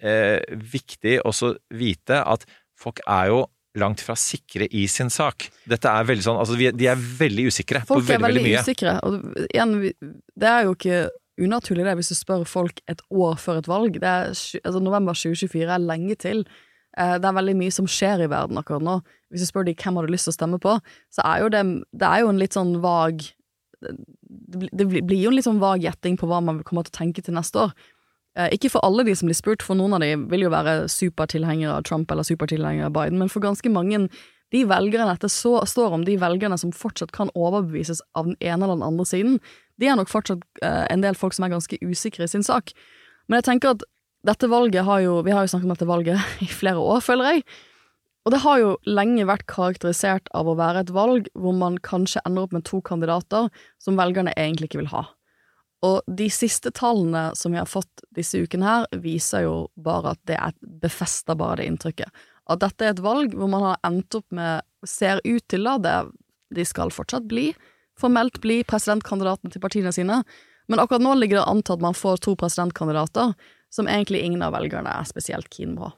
eh, 0.00 0.40
viktig 0.72 1.18
også 1.28 1.54
vite 1.76 2.22
at 2.24 2.46
folk 2.80 3.02
er 3.06 3.28
jo 3.34 3.42
langt 3.76 4.00
fra 4.06 4.14
sikre 4.14 4.68
i 4.70 4.84
sin 4.88 5.10
sak. 5.10 5.48
Dette 5.66 5.90
er 5.90 6.06
veldig 6.06 6.22
sånn, 6.22 6.36
altså 6.38 6.54
vi, 6.56 6.68
De 6.78 6.86
er 6.86 6.96
veldig 7.18 7.48
usikre 7.50 7.80
Folk 7.88 8.04
på 8.06 8.12
veldig, 8.12 8.14
er 8.14 8.26
veldig, 8.28 8.40
veldig 8.40 8.50
mye. 8.54 8.64
usikre. 8.64 8.96
Og 9.02 9.48
igjen, 9.50 9.72
det 10.38 10.50
er 10.52 10.68
jo 10.68 10.76
ikke 10.78 11.00
unaturlig 11.42 11.82
det 11.88 11.94
hvis 11.98 12.12
du 12.12 12.14
spør 12.14 12.44
folk 12.46 12.78
et 12.88 13.00
år 13.10 13.34
før 13.42 13.58
et 13.58 13.66
valg. 13.70 13.96
Det 13.98 14.06
er, 14.06 14.30
altså, 14.30 14.80
november 14.80 15.18
2024 15.18 15.66
er 15.74 15.82
lenge 15.82 16.14
til. 16.22 16.44
Eh, 16.96 17.18
Det 17.18 17.24
er 17.28 17.38
veldig 17.38 17.56
mye 17.58 17.72
som 17.72 17.86
skjer 17.86 18.24
i 18.24 18.30
verden 18.30 18.58
akkurat 18.60 18.82
nå. 18.82 19.00
Hvis 19.32 19.40
du 19.44 19.46
spør 19.50 19.64
de 19.66 19.74
hvem 19.74 19.96
har 19.96 20.06
du 20.06 20.12
lyst 20.12 20.28
til 20.28 20.34
å 20.34 20.38
stemme 20.38 20.60
på, 20.62 20.76
så 21.10 21.24
er 21.24 21.42
jo 21.42 21.48
det, 21.48 21.64
det 21.92 22.06
er 22.06 22.20
jo 22.22 22.28
en 22.28 22.38
litt 22.38 22.52
sånn 22.54 22.80
vag 22.80 23.24
Det 23.84 24.86
blir- 24.88 25.22
jo 25.22 25.28
en 25.28 25.36
litt 25.36 25.44
sånn 25.44 25.60
vag 25.60 25.82
gjetting 25.82 26.16
på 26.16 26.26
hva 26.26 26.42
man 26.42 26.62
kommer 26.62 26.84
til 26.84 26.92
å 26.92 26.98
tenke 26.98 27.22
til 27.22 27.34
neste 27.34 27.54
år. 27.66 27.72
Eh, 28.36 28.48
Ikke 28.52 28.70
for 28.70 28.80
alle 28.84 29.04
de 29.04 29.14
som 29.14 29.28
blir 29.28 29.34
spurt, 29.34 29.62
for 29.62 29.74
noen 29.74 29.94
av 29.94 30.00
de 30.00 30.14
vil 30.16 30.40
jo 30.46 30.50
være 30.50 30.88
supertilhengere 30.88 31.76
av 31.76 31.82
Trump 31.84 32.10
eller 32.10 32.22
supertilhengere 32.22 32.86
av 32.86 32.92
Biden, 32.92 33.18
men 33.18 33.28
for 33.28 33.40
ganske 33.40 33.70
mange 33.70 34.08
de 34.52 34.64
velgerne 34.64 35.10
dette 35.18 35.28
så, 35.30 35.64
står 35.66 35.92
om, 35.92 36.04
de 36.04 36.16
velgerne 36.16 36.58
som 36.58 36.70
fortsatt 36.72 37.12
kan 37.12 37.30
overbevises 37.34 38.00
av 38.14 38.26
den 38.26 38.36
ene 38.40 38.62
eller 38.64 38.76
den 38.76 38.82
andre 38.86 39.04
siden, 39.04 39.40
de 39.78 39.86
er 39.86 39.96
nok 39.96 40.08
fortsatt 40.08 40.42
eh, 40.62 40.86
en 40.90 41.00
del 41.00 41.14
folk 41.14 41.34
som 41.34 41.44
er 41.44 41.54
ganske 41.56 41.78
usikre 41.82 42.24
i 42.24 42.26
sin 42.30 42.42
sak. 42.42 42.72
Men 43.28 43.40
jeg 43.40 43.44
tenker 43.44 43.70
at 43.74 43.82
dette 44.24 44.48
valget 44.48 44.86
har 44.86 45.04
jo 45.04 45.20
Vi 45.26 45.32
har 45.34 45.44
jo 45.44 45.52
snakket 45.52 45.68
om 45.68 45.74
dette 45.74 45.88
valget 45.88 46.20
i 46.46 46.50
flere 46.50 46.80
år, 46.80 47.00
føler 47.04 47.32
jeg. 47.32 47.44
Og 48.24 48.32
det 48.32 48.40
har 48.40 48.60
jo 48.62 48.70
lenge 48.88 49.26
vært 49.28 49.44
karakterisert 49.50 50.30
av 50.32 50.48
å 50.48 50.56
være 50.56 50.86
et 50.86 50.94
valg 50.96 51.28
hvor 51.36 51.52
man 51.56 51.76
kanskje 51.84 52.22
ender 52.24 52.46
opp 52.46 52.54
med 52.56 52.64
to 52.64 52.80
kandidater 52.80 53.50
som 53.82 54.00
velgerne 54.00 54.32
egentlig 54.32 54.70
ikke 54.70 54.80
vil 54.80 54.94
ha. 54.94 55.04
Og 55.84 56.00
de 56.08 56.30
siste 56.32 56.72
tallene 56.72 57.26
som 57.36 57.52
vi 57.52 57.60
har 57.60 57.68
fått 57.68 58.06
disse 58.16 58.40
ukene 58.40 58.64
her, 58.64 58.86
viser 59.04 59.44
jo 59.44 59.56
bare 59.76 60.14
at 60.14 60.22
det 60.30 60.38
er 60.40 60.56
befester 60.80 61.36
bare 61.36 61.60
det 61.60 61.68
inntrykket. 61.68 62.08
At 62.48 62.62
dette 62.64 62.86
er 62.86 62.94
et 62.94 63.04
valg 63.04 63.36
hvor 63.36 63.50
man 63.52 63.66
har 63.68 63.82
endt 63.84 64.20
opp 64.20 64.26
med 64.32 64.64
Ser 64.84 65.22
ut 65.24 65.40
til 65.48 65.64
da, 65.64 65.78
det 65.80 65.92
de 66.52 66.64
skal 66.68 66.90
fortsatt 66.92 67.24
bli, 67.24 67.46
formelt 67.96 68.36
bli 68.44 68.58
presidentkandidaten 68.68 69.48
til 69.48 69.62
partiene 69.62 69.94
sine, 69.96 70.18
men 70.68 70.80
akkurat 70.82 71.00
nå 71.00 71.14
ligger 71.16 71.40
det 71.40 71.46
an 71.48 71.62
til 71.64 71.78
at 71.78 71.84
man 71.86 71.96
får 71.96 72.20
to 72.20 72.34
presidentkandidater 72.36 73.32
som 73.74 73.88
egentlig 73.90 74.22
ingen 74.22 74.42
av 74.46 74.54
velgerne 74.54 74.92
er 75.00 75.06
spesielt 75.10 75.50
keen 75.50 75.74
på. 75.78 75.90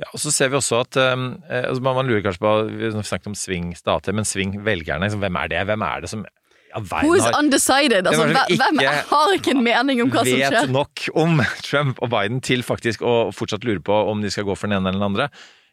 Ja, 0.00 0.08
og 0.16 0.20
så 0.22 0.32
ser 0.32 0.48
vi 0.50 0.56
også 0.56 0.78
at 0.80 0.96
um, 1.12 1.24
altså 1.46 1.82
man, 1.84 2.08
lurer 2.08 2.22
kanskje 2.24 2.40
på 2.40 2.52
Vi 2.72 2.88
snakket 3.04 3.28
om 3.30 3.34
sving 3.36 3.66
stater, 3.76 4.14
men 4.16 4.24
sving 4.28 4.54
velgerne. 4.64 5.04
Liksom, 5.04 5.20
hvem 5.20 5.36
er 5.42 5.50
det? 5.52 5.64
Hvem 5.68 5.84
er 5.84 6.00
det 6.06 6.10
som 6.12 6.22
ja, 6.24 6.80
verden 6.80 7.04
Who 7.10 7.16
is 7.18 7.26
har- 7.26 7.36
undecided? 7.36 8.06
Altså, 8.08 8.24
Hvem 8.30 8.78
hvem 8.80 8.80
har 9.10 9.34
ikke 9.36 9.52
en 9.56 9.62
mening 9.66 10.00
om 10.04 10.10
hva 10.14 10.22
som 10.24 10.32
skjer? 10.38 10.54
vet 10.56 10.72
nok 10.72 11.04
om 11.20 11.42
Trump 11.68 12.00
og 12.00 12.12
Biden 12.14 12.40
til 12.46 12.64
faktisk 12.64 13.02
å 13.04 13.14
fortsatt 13.36 13.66
lure 13.68 13.82
på 13.84 13.92
om 14.12 14.22
de 14.24 14.30
skal 14.32 14.48
gå 14.48 14.56
for 14.56 14.70
den 14.70 14.78
ene 14.80 14.88
eller 14.88 15.02
den 15.02 15.08
andre. 15.12 15.28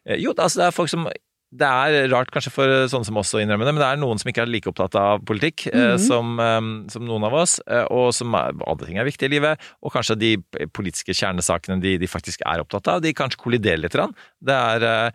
Eh, 0.06 0.19
Jo, 0.19 0.34
altså 0.36 0.60
det 0.60 0.67
er 0.67 0.75
folk 0.75 0.91
som 0.91 1.08
Det 1.48 1.64
er 1.64 2.10
rart 2.12 2.28
kanskje 2.36 2.52
for 2.52 2.72
sånne 2.92 3.08
som 3.08 3.18
oss 3.22 3.30
å 3.32 3.40
innrømme 3.40 3.64
det, 3.64 3.72
men 3.72 3.80
det 3.80 3.88
er 3.88 4.00
noen 4.02 4.20
som 4.20 4.28
ikke 4.28 4.42
er 4.44 4.50
like 4.52 4.68
opptatt 4.68 4.98
av 5.00 5.22
politikk 5.24 5.70
mm 5.72 5.80
-hmm. 5.80 6.02
som, 6.04 6.40
eh, 6.44 6.92
som 6.92 7.06
noen 7.08 7.24
av 7.24 7.34
oss, 7.34 7.62
eh, 7.72 7.86
og 7.90 8.14
som 8.14 8.36
er, 8.36 8.52
andre 8.68 8.86
ting 8.86 8.98
er 8.98 9.06
viktig 9.08 9.24
i 9.24 9.32
livet, 9.32 9.60
og 9.82 9.94
kanskje 9.94 10.20
de 10.20 10.38
politiske 10.74 11.14
kjernesakene 11.14 11.80
de, 11.82 11.98
de 11.98 12.08
faktisk 12.08 12.42
er 12.46 12.60
opptatt 12.60 12.88
av, 12.88 13.02
de 13.02 13.14
kanskje 13.14 13.40
kolliderer 13.40 13.78
litt. 13.78 13.96
Det 14.44 14.54
er, 14.54 14.84
eh, 14.84 15.12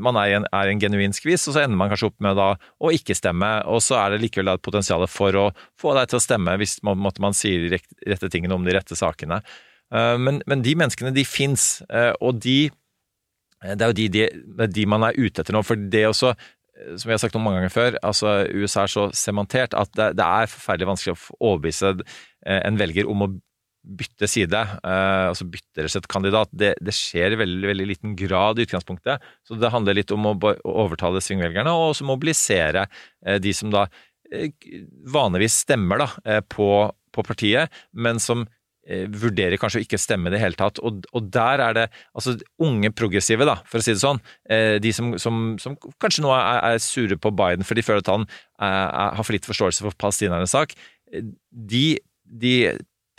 man 0.00 0.16
er 0.16 0.26
i 0.28 0.32
en, 0.32 0.46
er 0.50 0.68
en 0.68 0.80
genuin 0.80 1.12
skvis, 1.12 1.46
og 1.48 1.54
så 1.54 1.64
ender 1.64 1.76
man 1.76 1.90
kanskje 1.90 2.06
opp 2.06 2.20
med 2.20 2.36
da 2.36 2.56
å 2.80 2.90
ikke 2.90 3.14
stemme, 3.14 3.62
og 3.66 3.82
så 3.82 4.00
er 4.00 4.10
det 4.10 4.22
likevel 4.22 4.54
et 4.54 4.62
potensial 4.62 5.06
for 5.08 5.32
å 5.32 5.52
få 5.76 5.94
deg 5.94 6.08
til 6.08 6.16
å 6.16 6.22
stemme 6.22 6.56
hvis 6.56 6.82
man, 6.82 6.96
måtte 6.96 7.20
man 7.20 7.34
sier 7.34 7.68
de 7.68 7.78
rette 8.06 8.30
tingene 8.30 8.54
om 8.54 8.64
de 8.64 8.72
rette 8.72 8.96
sakene. 8.96 9.42
Eh, 9.92 10.16
Men, 10.16 10.42
men 10.46 10.62
de 10.62 10.74
menneskene, 10.74 11.12
de 11.12 11.24
fins, 11.24 11.82
og 12.20 12.40
de 12.40 12.70
Eh, 12.70 12.89
Det 13.60 13.84
er 13.84 13.92
jo 13.92 13.98
de, 13.98 14.08
de, 14.08 14.70
de 14.72 14.86
man 14.88 15.04
er 15.04 15.18
ute 15.18 15.42
etter 15.42 15.56
nå, 15.56 15.62
for 15.66 15.80
det 15.92 16.06
også, 16.08 16.32
eh, 16.32 16.94
som 16.96 17.10
vi 17.10 17.14
har 17.16 17.20
sagt 17.22 17.36
noen 17.36 17.46
mange 17.46 17.60
ganger 17.60 17.74
før, 17.74 18.00
altså 18.06 18.40
USA 18.56 18.86
er 18.86 18.94
så 18.94 19.06
sementert 19.16 19.76
at 19.76 19.92
det, 19.98 20.14
det 20.20 20.26
er 20.26 20.50
forferdelig 20.50 20.92
vanskelig 20.94 21.16
å 21.16 21.38
overbevise 21.50 21.94
eh, 21.98 22.60
en 22.60 22.80
velger 22.80 23.10
om 23.10 23.26
å 23.26 23.32
bytte 23.80 24.28
side, 24.28 24.60
eh, 24.84 25.26
altså 25.30 25.46
bytte 25.48 25.86
rett 25.86 26.08
kandidat. 26.10 26.52
Det, 26.52 26.74
det 26.84 26.94
skjer 26.94 27.34
i 27.34 27.40
veldig, 27.40 27.68
veldig 27.70 27.88
liten 27.88 28.14
grad 28.18 28.58
i 28.58 28.66
utgangspunktet, 28.66 29.24
så 29.46 29.58
det 29.58 29.72
handler 29.72 29.96
litt 29.96 30.12
om 30.14 30.30
å, 30.32 30.36
overtale 30.60 31.22
svingvelgerne, 31.24 31.72
og 31.72 31.94
også 31.94 32.08
mobilisere 32.08 32.86
eh, 33.24 33.40
de 33.42 33.54
som 33.56 33.72
da 33.72 33.86
eh, 34.32 34.52
vanligvis 35.08 35.62
stemmer 35.64 36.04
da, 36.04 36.10
eh, 36.24 36.42
på, 36.44 36.70
på 37.12 37.26
partiet, 37.26 37.72
men 37.92 38.20
som 38.22 38.44
eh, 38.44 38.59
vurderer 38.88 39.60
kanskje 39.60 39.82
å 39.82 39.84
ikke 39.84 40.00
stemme 40.00 40.30
i 40.30 40.34
det 40.34 40.40
hele 40.42 40.58
tatt. 40.58 40.80
Og, 40.84 41.04
og 41.14 41.26
der 41.32 41.62
er 41.62 41.76
det 41.76 41.86
altså 42.16 42.36
unge 42.62 42.92
progressive, 42.96 43.46
da, 43.48 43.58
for 43.68 43.80
å 43.80 43.84
si 43.84 43.94
det 43.94 44.02
sånn, 44.02 44.20
eh, 44.50 44.76
de 44.82 44.92
som, 44.96 45.12
som, 45.20 45.42
som 45.62 45.76
kanskje 46.02 46.24
nå 46.24 46.32
er, 46.36 46.62
er 46.72 46.84
sure 46.84 47.18
på 47.20 47.34
Biden 47.36 47.66
for 47.66 47.78
de 47.78 47.84
føler 47.86 48.04
at 48.04 48.12
han 48.12 48.26
er, 48.26 48.70
er, 48.70 49.18
har 49.18 49.26
for 49.26 49.36
litt 49.36 49.48
forståelse 49.48 49.86
for 49.86 50.00
palestinernes 50.00 50.54
sak, 50.56 50.74
eh, 51.12 51.28
de, 51.50 51.84
de 52.24 52.54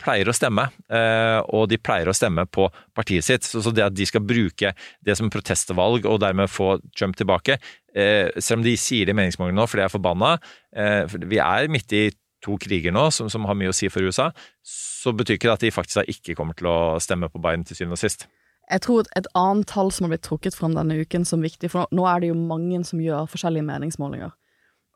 pleier 0.02 0.28
å 0.28 0.34
stemme, 0.34 0.66
eh, 0.90 1.38
og 1.54 1.68
de 1.70 1.78
pleier 1.78 2.10
å 2.10 2.16
stemme 2.16 2.44
på 2.50 2.66
partiet 2.96 3.26
sitt. 3.26 3.46
Så, 3.46 3.62
så 3.64 3.72
det 3.74 3.86
at 3.86 3.96
de 3.96 4.06
skal 4.08 4.24
bruke 4.26 4.72
det 5.04 5.16
som 5.18 5.30
protestvalg 5.32 6.08
og 6.10 6.20
dermed 6.22 6.50
få 6.50 6.74
Trump 6.98 7.18
tilbake, 7.18 7.58
eh, 7.94 8.32
selv 8.38 8.60
om 8.60 8.66
de 8.66 8.74
sier 8.80 9.06
det 9.06 9.14
i 9.14 9.20
meningsmålingene 9.20 9.62
nå, 9.62 9.68
for 9.70 9.80
de 9.80 9.86
er 9.86 9.92
forbanna, 9.92 10.34
eh, 10.74 11.02
for 11.10 11.30
vi 11.30 11.40
er 11.42 11.70
midt 11.72 11.96
i 11.96 12.04
to 12.42 12.58
kriger 12.60 12.94
nå 12.94 13.08
som, 13.14 13.30
som 13.30 13.46
har 13.48 13.58
mye 13.58 13.72
å 13.72 13.76
si 13.76 13.90
for 13.92 14.04
USA, 14.04 14.30
så 14.66 15.14
betyr 15.16 15.38
ikke 15.38 15.50
det 15.50 15.56
at 15.56 15.66
de 15.66 15.74
faktisk 15.74 16.10
ikke 16.10 16.36
kommer 16.38 16.58
til 16.58 16.70
å 16.70 16.78
stemme 17.02 17.30
på 17.32 17.42
Biden 17.42 17.64
til 17.66 17.78
syvende 17.78 17.98
og 17.98 18.02
sist. 18.02 18.26
Jeg 18.70 18.84
tror 18.84 19.08
et 19.18 19.26
annet 19.36 19.68
tall 19.68 19.90
som 19.92 20.06
har 20.06 20.14
blitt 20.14 20.24
trukket 20.26 20.56
fram 20.56 20.76
denne 20.76 20.96
uken 21.02 21.26
som 21.28 21.42
viktig, 21.44 21.70
for 21.72 21.90
nå 21.92 22.06
er 22.08 22.22
det 22.22 22.30
jo 22.30 22.38
mange 22.38 22.80
som 22.88 23.02
gjør 23.02 23.28
forskjellige 23.30 23.66
meningsmålinger. 23.68 24.32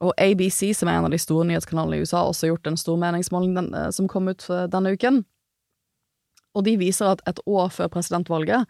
Og 0.04 0.12
ABC, 0.20 0.74
som 0.76 0.88
er 0.88 0.98
en 0.98 1.08
av 1.08 1.14
de 1.14 1.20
store 1.20 1.46
nyhetskanalene 1.48 1.98
i 1.98 2.04
USA, 2.04 2.20
har 2.20 2.30
også 2.30 2.50
gjort 2.50 2.68
en 2.68 2.76
stor 2.76 2.98
meningsmåling 3.00 3.54
den, 3.56 3.72
eh, 3.74 3.90
som 3.90 4.08
kom 4.08 4.28
ut 4.28 4.44
eh, 4.50 4.66
denne 4.72 4.92
uken. 4.92 5.22
Og 6.56 6.64
de 6.64 6.76
viser 6.80 7.08
at 7.08 7.22
et 7.28 7.40
år 7.46 7.72
før 7.72 7.88
presidentvalget 7.92 8.68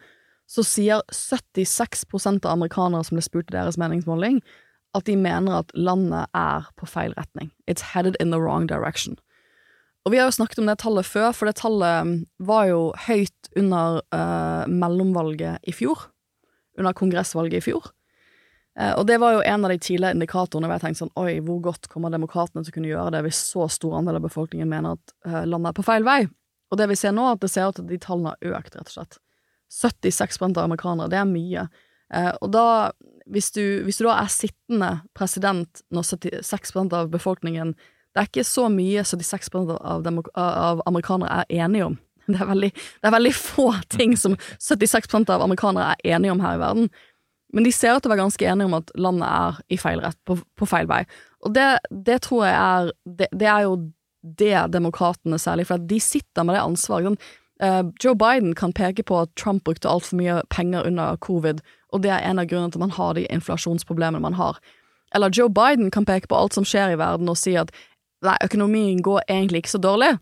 så 0.51 0.63
sier 0.63 1.03
76% 1.11 2.47
av 2.47 2.53
amerikanere 2.53 3.03
som 3.07 3.19
ble 3.19 3.25
spurt 3.27 3.51
i 3.51 3.57
deres 3.57 3.79
meningsmåling, 3.79 4.39
at 4.97 5.07
de 5.09 5.17
mener 5.21 5.61
at 5.61 5.73
landet 5.77 6.31
er 6.37 6.67
på 6.79 6.89
feil 6.89 7.15
retning. 7.19 7.51
It's 7.71 7.93
headed 7.93 8.17
in 8.21 8.33
the 8.33 8.41
wrong 8.41 8.67
direction. 8.71 9.19
Og 10.07 10.13
vi 10.15 10.21
har 10.21 10.29
jo 10.29 10.37
snakket 10.37 10.61
om 10.63 10.71
det 10.71 10.79
tallet 10.79 11.07
før, 11.09 11.33
for 11.35 11.51
det 11.51 11.59
tallet 11.59 12.07
mm, 12.07 12.17
var 12.47 12.69
jo 12.71 12.81
høyt 13.09 13.51
under 13.59 14.01
uh, 14.15 14.65
mellomvalget 14.71 15.67
i 15.67 15.75
fjor. 15.75 16.09
Under 16.79 16.95
kongressvalget 16.95 17.59
i 17.59 17.65
fjor. 17.67 17.91
Uh, 18.79 18.93
og 19.01 19.07
det 19.09 19.19
var 19.19 19.35
jo 19.35 19.43
en 19.43 19.67
av 19.67 19.73
de 19.75 19.81
tidlige 19.83 20.15
indikatorene 20.15 20.69
hvor 20.69 20.79
jeg 20.79 20.85
tenkte 20.85 21.03
sånn 21.03 21.15
Oi, 21.19 21.39
hvor 21.43 21.59
godt 21.65 21.89
kommer 21.91 22.13
demokratene 22.15 22.63
til 22.63 22.71
å 22.71 22.77
kunne 22.77 22.93
gjøre 22.93 23.15
det 23.17 23.23
hvis 23.27 23.41
så 23.51 23.67
stor 23.73 23.97
andel 23.99 24.21
av 24.21 24.27
befolkningen 24.29 24.71
mener 24.71 24.99
at 24.99 25.15
uh, 25.27 25.43
landet 25.49 25.73
er 25.73 25.79
på 25.81 25.87
feil 25.89 26.07
vei? 26.07 26.21
Og 26.71 26.79
det 26.79 26.89
vi 26.91 26.99
ser 26.99 27.15
nå, 27.17 27.27
er 27.27 27.37
at 27.37 27.43
det 27.43 27.51
ser 27.51 27.71
ut 27.71 27.83
at 27.83 27.91
de 27.91 27.99
tallene 28.03 28.35
har 28.35 28.59
økt, 28.59 28.79
rett 28.79 28.91
og 28.91 28.95
slett. 28.95 29.19
76 29.73 30.39
av 30.47 30.65
amerikanere, 30.65 31.11
det 31.11 31.19
er 31.19 31.29
mye. 31.29 31.67
Eh, 32.15 32.33
og 32.43 32.51
da, 32.55 32.67
hvis 33.31 33.51
du, 33.55 33.63
hvis 33.87 33.99
du 33.99 34.07
da 34.07 34.17
er 34.21 34.33
sittende 34.33 34.91
president 35.17 35.83
når 35.95 36.07
76% 36.15 36.95
av 36.95 37.11
befolkningen 37.11 37.75
Det 37.77 38.23
er 38.23 38.29
ikke 38.31 38.47
så 38.49 38.69
mye 38.73 39.03
76 39.05 39.51
av, 39.77 40.07
av 40.41 40.83
amerikanere 40.89 41.43
er 41.43 41.65
enige 41.67 41.91
om. 41.91 41.99
Det 42.27 42.41
er, 42.41 42.47
veldig, 42.49 42.71
det 42.73 43.07
er 43.07 43.13
veldig 43.15 43.33
få 43.37 43.67
ting 43.93 44.17
som 44.19 44.33
76% 44.59 45.29
av 45.31 45.45
amerikanere 45.45 45.93
er 45.93 46.17
enige 46.17 46.33
om 46.33 46.41
her 46.41 46.57
i 46.57 46.63
verden. 46.63 46.89
Men 47.55 47.67
de 47.67 47.73
ser 47.73 47.95
ut 47.95 48.03
til 48.03 48.11
å 48.11 48.15
være 48.15 48.25
ganske 48.25 48.49
enige 48.49 48.67
om 48.67 48.79
at 48.81 48.91
landet 48.99 49.29
er 49.29 49.61
i 49.71 49.79
feil 49.79 50.01
rett, 50.03 50.19
på, 50.27 50.39
på 50.59 50.67
feil 50.67 50.89
vei. 50.91 51.05
Og 51.47 51.55
det, 51.55 51.69
det 51.93 52.19
tror 52.27 52.47
jeg 52.49 52.57
er 52.57 52.91
det, 53.21 53.29
det 53.31 53.51
er 53.53 53.69
jo 53.69 53.77
det 54.27 54.65
demokratene 54.75 55.39
særlig, 55.39 55.69
for 55.69 55.79
at 55.79 55.87
de 55.87 56.01
sitter 56.03 56.47
med 56.47 56.57
det 56.57 56.65
ansvaret. 56.65 57.29
Eh, 57.63 57.83
Joe 58.03 58.17
Biden 58.19 58.55
kan 58.59 58.75
peke 58.75 59.05
på 59.07 59.21
at 59.23 59.35
Trump 59.39 59.65
brukte 59.65 59.89
altfor 59.89 60.19
mye 60.19 60.41
penger 60.51 60.87
under 60.89 61.17
covid, 61.23 61.63
og 61.97 62.05
det 62.05 62.13
er 62.15 62.25
en 62.29 62.43
av 62.43 62.49
grunnene 62.51 62.73
til 62.73 62.81
at 62.81 62.87
man 62.87 62.97
har 62.97 63.17
de 63.17 63.27
inflasjonsproblemene 63.33 64.23
man 64.23 64.37
har. 64.39 64.61
Eller 65.15 65.33
Joe 65.33 65.49
Biden 65.53 65.91
kan 65.91 66.07
peke 66.07 66.29
på 66.29 66.39
alt 66.39 66.57
som 66.57 66.67
skjer 66.67 66.95
i 66.95 67.01
verden 67.01 67.31
og 67.33 67.39
si 67.41 67.57
at 67.59 67.73
nei, 68.27 68.37
økonomien 68.45 69.03
går 69.05 69.25
egentlig 69.29 69.65
ikke 69.65 69.77
så 69.77 69.83
dårlig. 69.83 70.17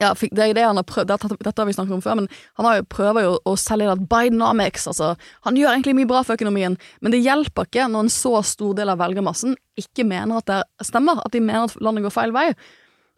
Ja, 0.00 0.10
det 0.16 0.40
er 0.40 0.54
det 0.56 0.64
han 0.64 0.78
har 0.80 0.86
prøvd, 0.88 1.10
dette, 1.12 1.52
har 1.60 1.68
vi 1.68 1.74
snakket 1.76 1.94
om 1.94 2.02
før, 2.02 2.16
men 2.18 2.28
han 2.58 2.66
jo 2.78 2.86
prøver 2.90 3.26
jo 3.26 3.34
å 3.46 3.52
selge 3.60 3.86
det 3.86 3.94
at 3.94 4.06
Bidenomics, 4.10 4.88
altså, 4.90 5.12
han 5.46 5.58
gjør 5.58 5.74
egentlig 5.74 5.94
mye 6.00 6.08
bra 6.10 6.22
for 6.24 6.38
økonomien, 6.38 6.78
men 7.04 7.14
det 7.14 7.20
hjelper 7.22 7.68
ikke 7.68 7.86
når 7.92 8.06
en 8.06 8.14
så 8.14 8.32
stor 8.48 8.72
del 8.78 8.90
av 8.90 9.02
velgermassen 9.02 9.54
ikke 9.78 10.06
mener 10.08 10.40
at 10.40 10.48
det 10.50 10.88
stemmer, 10.88 11.20
at 11.22 11.36
de 11.36 11.42
mener 11.44 11.68
at 11.68 11.76
landet 11.84 12.06
går 12.06 12.16
feil 12.16 12.34
vei. 12.34 12.48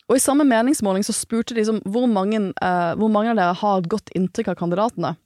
Og 0.07 0.19
i 0.19 0.23
samme 0.23 0.47
meningsmåling 0.47 1.07
så 1.07 1.15
spurte 1.17 1.57
de 1.57 1.65
som 1.67 1.81
hvor 1.87 2.07
mange, 2.11 2.51
eh, 2.63 2.93
hvor 2.99 3.11
mange 3.11 3.33
av 3.33 3.41
dere 3.41 3.57
har 3.63 3.81
et 3.81 3.89
godt 3.91 4.13
inntrykk 4.19 4.53
av 4.53 4.61
kandidatene. 4.61 5.17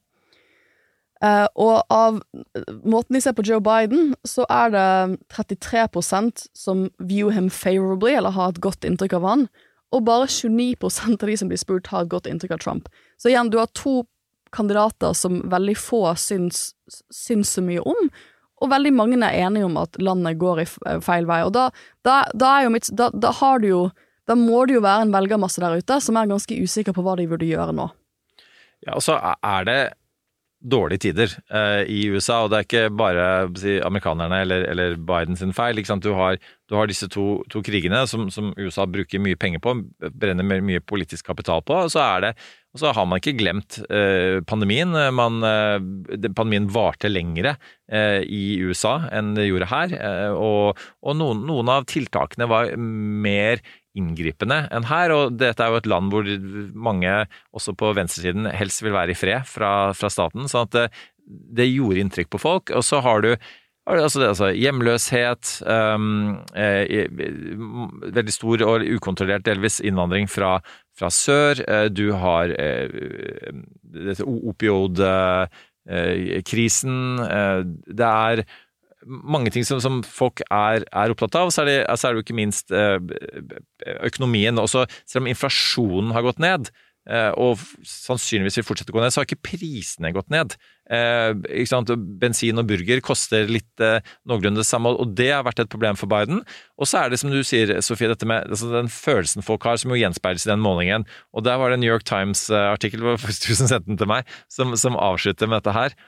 Eh, 1.24 1.46
og 1.60 1.82
av 1.92 2.20
måten 2.80 3.16
de 3.16 3.20
ser 3.20 3.34
på 3.36 3.44
Joe 3.44 3.60
Biden, 3.60 4.14
så 4.24 4.46
er 4.48 4.72
det 4.72 4.84
33% 5.34 6.46
som 6.56 6.86
view 6.98 7.32
him 7.34 7.50
favorably, 7.52 8.14
eller 8.16 8.36
har 8.36 8.54
et 8.54 8.62
godt 8.64 8.86
inntrykk 8.88 9.18
av 9.18 9.28
han, 9.28 9.44
og 9.92 10.06
bare 10.06 10.30
29 10.30 10.78
av 11.20 11.28
de 11.28 11.36
som 11.36 11.50
blir 11.50 11.60
spurt, 11.60 11.90
har 11.92 12.06
et 12.06 12.12
godt 12.12 12.28
inntrykk 12.30 12.56
av 12.56 12.64
Trump. 12.64 12.88
Så 13.20 13.32
igjen, 13.32 13.50
du 13.50 13.58
har 13.60 13.68
to 13.76 14.04
kandidater 14.54 15.12
som 15.14 15.42
veldig 15.50 15.76
få 15.78 16.02
syns, 16.18 16.70
syns 17.14 17.52
så 17.56 17.62
mye 17.62 17.82
om, 17.84 18.10
og 18.60 18.72
veldig 18.72 18.92
mange 18.92 19.20
er 19.24 19.46
enige 19.46 19.68
om 19.68 19.78
at 19.80 19.96
landet 20.00 20.40
går 20.40 20.64
i 20.64 20.66
feil 21.04 21.28
vei. 21.28 21.40
Og 21.46 21.52
da, 21.56 21.70
da, 22.04 22.22
da 22.36 22.56
mitt 22.72 22.90
da, 22.92 23.10
har 23.40 23.62
du 23.62 23.68
jo 23.70 23.82
Da 24.28 24.36
må 24.36 24.60
det 24.68 24.76
jo 24.76 24.82
være 24.84 25.06
en 25.06 25.14
velgermasse 25.14 25.58
der 25.58 25.80
ute 25.80 25.96
som 26.04 26.14
er 26.20 26.28
ganske 26.30 26.54
usikker 26.54 26.94
på 26.94 27.02
hva 27.02 27.16
de 27.18 27.24
burde 27.26 27.48
gjøre 27.48 27.72
nå. 27.74 27.88
Ja, 28.84 28.94
og 28.94 29.02
så 29.02 29.16
er 29.18 29.64
det 29.66 29.78
dårlige 30.60 31.06
tider 31.06 31.32
eh, 31.48 31.82
i 31.88 32.00
USA, 32.12 32.42
og 32.44 32.50
det 32.52 32.58
er 32.58 32.66
ikke 32.66 32.94
bare 33.00 33.26
si, 33.58 33.78
amerikanerne 33.84 34.42
eller, 34.44 34.66
eller 34.68 34.96
Biden 34.96 35.38
sin 35.40 35.54
feil. 35.56 35.80
Du 35.80 36.12
har, 36.18 36.36
du, 36.68 36.76
har, 36.76 36.86
disse 36.90 37.08
to, 37.08 37.42
to 37.50 37.62
krigene 37.64 38.04
som, 38.06 38.28
som, 38.30 38.52
USA 38.58 38.86
bruker 38.86 39.22
mye 39.22 39.38
penger 39.40 39.62
på, 39.64 39.76
brenner 40.12 40.44
mye 40.44 40.80
politisk 40.80 41.26
kapital 41.26 41.64
på. 41.64 41.84
og 41.86 41.92
så 41.92 42.06
det 42.20 42.34
og 42.70 42.78
så 42.78 42.92
har 42.94 43.06
man 43.08 43.18
ikke 43.18 43.34
glemt 43.34 43.80
eh, 43.90 44.38
pandemien. 44.46 44.94
Man, 45.16 45.40
eh, 45.42 46.28
pandemien 46.38 46.68
varte 46.70 47.10
lengre 47.10 47.56
eh, 47.90 48.22
i 48.22 48.60
USA 48.62 49.08
enn 49.10 49.32
det 49.34 49.48
gjorde 49.48 49.70
her. 49.72 49.94
Eh, 49.98 50.30
og, 50.30 50.78
og 51.02 51.16
noen, 51.18 51.42
noen, 51.48 51.72
av 51.74 51.88
tiltakene 51.90 52.46
var 52.50 52.70
mer 52.78 53.64
inngripende 53.98 54.62
enn 54.72 54.88
her. 54.90 55.14
Og 55.14 55.38
dette 55.40 55.64
er 55.64 55.72
jo 55.72 55.80
et 55.80 55.90
land 55.90 56.12
hvor 56.12 56.28
mange, 56.88 57.14
også 57.56 57.76
på 57.78 57.94
venstresiden, 57.98 58.50
helst 58.54 58.84
vil 58.84 58.96
være 58.96 59.14
i 59.14 59.18
fred 59.18 59.48
fra, 59.48 59.72
fra 59.96 60.08
staten. 60.12 60.48
sånn 60.50 60.68
at 60.68 60.76
det, 60.76 60.86
det, 61.60 61.68
gjorde 61.70 62.04
inntrykk 62.04 62.30
på 62.34 62.42
folk. 62.42 62.64
Og 62.74 62.82
så 62.86 62.96
har 63.04 63.18
du 63.26 63.34
Altså, 63.90 64.20
altså, 64.22 64.52
hjemløshet, 64.54 65.66
um, 65.66 66.38
eh, 66.54 67.10
veldig 68.14 68.32
stor 68.32 68.62
og 68.62 68.84
ukontrollert 68.86 69.42
delvis 69.48 69.80
innvandring 69.82 70.28
fra, 70.30 70.60
fra 70.94 71.10
sør. 71.10 71.58
Eh, 71.64 71.88
du 71.90 72.12
har 72.12 72.54
eh, 72.60 72.88
opiodkrisen. 74.20 77.18
Eh, 77.24 77.64
det 77.88 78.06
er 78.06 78.44
mange 79.06 79.52
ting 79.54 79.64
som, 79.66 79.80
som 79.82 80.02
folk 80.06 80.42
er, 80.48 80.84
er, 80.84 81.14
opptatt 81.14 81.38
av. 81.40 81.50
Så 81.52 81.64
er, 81.64 81.70
det, 81.70 81.78
altså 81.88 82.08
er 82.08 82.14
det 82.14 82.20
jo 82.20 82.28
ikke 82.28 82.38
minst 82.40 82.74
eh, 82.74 82.98
økonomien. 84.04 84.60
Også, 84.60 84.86
selv 85.08 85.24
om 85.24 85.30
inflasjonen 85.30 86.12
har 86.16 86.24
gått 86.26 86.42
ned, 86.42 86.68
eh, 87.08 87.30
og 87.40 87.62
sannsynligvis 87.86 88.60
vil 88.60 88.66
fortsette 88.68 88.92
å 88.92 88.98
gå 88.98 89.04
ned, 89.04 89.14
så 89.14 89.22
har 89.22 89.28
ikke 89.28 89.52
prisene 89.52 90.12
gått 90.16 90.28
ned. 90.32 90.56
Eh, 90.92 91.32
Bensin 92.20 92.60
og 92.60 92.68
burger 92.68 93.00
koster 93.04 93.48
litt 93.48 93.84
noenlunde 94.28 94.60
det 94.60 94.68
samme, 94.68 94.92
og 94.92 95.16
det 95.16 95.30
har 95.32 95.46
vært 95.48 95.64
et 95.64 95.72
problem 95.72 95.98
for 96.00 96.10
Biden. 96.10 96.44
Og 96.76 96.90
så 96.90 97.04
er 97.04 97.12
det 97.12 97.22
som 97.22 97.32
du 97.32 97.40
sier, 97.46 97.78
Sofie, 97.84 98.10
dette 98.10 98.28
med 98.28 98.52
altså 98.52 98.68
den 98.74 98.92
følelsen 98.92 99.46
folk 99.46 99.64
har, 99.68 99.80
som 99.80 99.94
jo 99.94 100.00
gjenspeiles 100.00 100.44
i 100.44 100.52
den 100.52 100.64
målingen. 100.64 101.08
Og 101.32 101.46
der 101.48 101.60
var 101.60 101.72
det 101.72 101.80
en 101.80 101.86
New 101.86 101.92
York 101.92 102.04
Times-artikkel, 102.08 103.08
du 103.16 103.54
som 103.56 103.64
sendte 103.64 103.86
den 103.88 104.00
til 104.00 104.12
meg, 104.12 104.28
som, 104.52 104.76
som 104.76 105.00
avslutter 105.00 105.48
med 105.48 105.62
dette 105.62 105.76
her. 105.78 105.98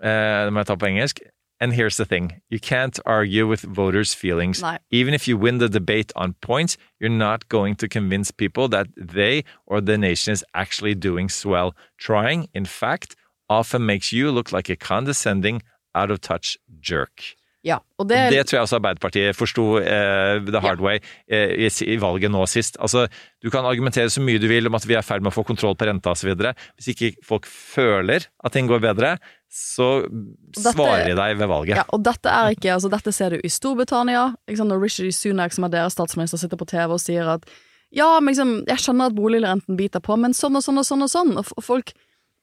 det 0.00 0.54
må 0.54 0.62
jeg 0.62 0.70
ta 0.70 0.78
på 0.80 0.92
engelsk. 0.94 1.20
And 1.60 1.74
here's 1.74 1.98
the 1.98 2.06
thing 2.06 2.40
you 2.48 2.58
can't 2.58 2.98
argue 3.04 3.46
with 3.46 3.60
voters' 3.60 4.14
feelings. 4.14 4.62
Nei. 4.62 4.78
Even 4.90 5.12
if 5.12 5.28
you 5.28 5.36
win 5.36 5.58
the 5.58 5.68
debate 5.68 6.10
on 6.16 6.34
points, 6.40 6.78
you're 6.98 7.10
not 7.10 7.48
going 7.48 7.76
to 7.76 7.88
convince 7.88 8.30
people 8.30 8.66
that 8.68 8.86
they 8.96 9.44
or 9.66 9.82
the 9.82 9.98
nation 9.98 10.32
is 10.32 10.44
actually 10.54 10.94
doing 10.94 11.28
swell. 11.28 11.74
Trying, 11.98 12.48
in 12.54 12.64
fact, 12.64 13.14
often 13.48 13.84
makes 13.84 14.10
you 14.10 14.30
look 14.30 14.52
like 14.52 14.70
a 14.70 14.76
condescending, 14.76 15.62
out 15.94 16.10
of 16.10 16.20
touch 16.20 16.56
jerk. 16.80 17.36
Ja, 17.60 17.76
det, 18.08 18.16
det 18.32 18.46
tror 18.48 18.56
jeg 18.56 18.64
også 18.64 18.78
Arbeiderpartiet 18.78 19.36
forsto 19.36 19.64
eh, 19.82 20.38
the 20.46 20.62
hard 20.64 20.80
ja. 20.80 20.84
way 20.86 21.00
eh, 21.28 21.50
i, 21.66 21.68
i, 21.92 21.98
valget 22.00 22.32
nå 22.32 22.46
sist. 22.48 22.78
Altså, 22.80 23.04
Du 23.42 23.50
kan 23.52 23.68
argumentere 23.68 24.08
så 24.08 24.22
mye 24.24 24.40
du 24.40 24.46
vil 24.48 24.68
om 24.70 24.78
at 24.78 24.86
vi 24.88 24.96
er 24.96 25.04
i 25.04 25.04
ferd 25.04 25.20
med 25.20 25.28
å 25.28 25.36
få 25.36 25.44
kontroll 25.44 25.76
på 25.76 25.84
renta 25.84 26.14
osv. 26.14 26.32
Hvis 26.78 26.88
ikke 26.94 27.12
folk 27.24 27.44
føler 27.44 28.24
at 28.32 28.56
ting 28.56 28.68
går 28.68 28.80
bedre, 28.80 29.18
så 29.50 29.88
dette, 30.06 30.72
svarer 30.76 31.08
de 31.10 31.16
deg 31.18 31.38
ved 31.40 31.50
valget. 31.50 31.80
Ja, 31.80 31.84
og 31.90 32.04
dette 32.06 32.30
er 32.30 32.54
ikke, 32.54 32.70
altså 32.76 32.90
dette 32.92 33.10
ser 33.14 33.34
du 33.34 33.42
i 33.42 33.50
Storbritannia. 33.50 34.28
Når 34.46 34.84
Rishi 34.84 35.10
Sunak, 35.14 35.56
som 35.56 35.66
er 35.66 35.74
deres 35.74 35.96
statsminister, 35.98 36.38
sitter 36.38 36.60
på 36.60 36.68
TV 36.70 36.94
og 36.94 37.02
sier 37.02 37.26
at 37.34 37.48
ja, 37.90 38.06
men 38.22 38.30
liksom, 38.30 38.52
jeg 38.70 38.78
skjønner 38.84 39.10
at 39.10 39.16
boligrenten 39.16 39.74
biter 39.78 40.02
på, 40.06 40.14
men 40.22 40.36
sånn 40.36 40.54
og 40.54 40.62
sånn 40.62 40.78
og 40.78 40.86
sånn 40.86 41.02
og 41.02 41.10
sånn. 41.10 41.32
Og 41.42 41.64
folk 41.66 41.90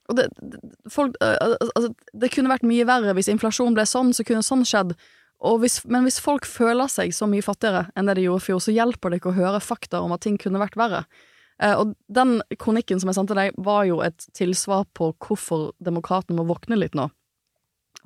og 0.08 0.16
det, 0.16 0.28
folk, 0.92 1.16
altså, 1.20 1.92
det 2.16 2.32
kunne 2.32 2.52
vært 2.52 2.68
mye 2.68 2.86
verre 2.88 3.16
hvis 3.18 3.30
inflasjonen 3.32 3.76
ble 3.76 3.84
sånn, 3.88 4.14
så 4.16 4.24
kunne 4.28 4.46
sånn 4.46 4.64
skjedd. 4.68 4.94
Hvis, 5.62 5.82
men 5.86 6.08
hvis 6.08 6.20
folk 6.24 6.48
føler 6.50 6.90
seg 6.90 7.12
så 7.14 7.28
mye 7.30 7.46
fattigere 7.46 7.88
enn 7.96 8.08
det 8.10 8.18
de 8.18 8.28
gjorde 8.28 8.44
i 8.44 8.48
fjor, 8.48 8.62
så 8.64 8.74
hjelper 8.74 9.12
det 9.12 9.20
ikke 9.20 9.34
å 9.34 9.38
høre 9.38 9.64
fakta 9.64 10.02
om 10.04 10.16
at 10.16 10.24
ting 10.24 10.40
kunne 10.42 10.62
vært 10.62 10.80
verre. 10.80 11.04
Eh, 11.64 11.74
og 11.74 11.96
den 12.08 12.38
kronikken 12.62 13.02
som 13.02 13.12
jeg 13.12 13.20
sendte 13.20 13.38
deg, 13.38 13.56
var 13.58 13.86
jo 13.90 14.02
et 14.06 14.28
tilsvar 14.38 14.86
på 14.98 15.12
hvorfor 15.24 15.72
demokratene 15.84 16.40
må 16.40 16.48
våkne 16.50 16.80
litt 16.80 16.98
nå. 16.98 17.10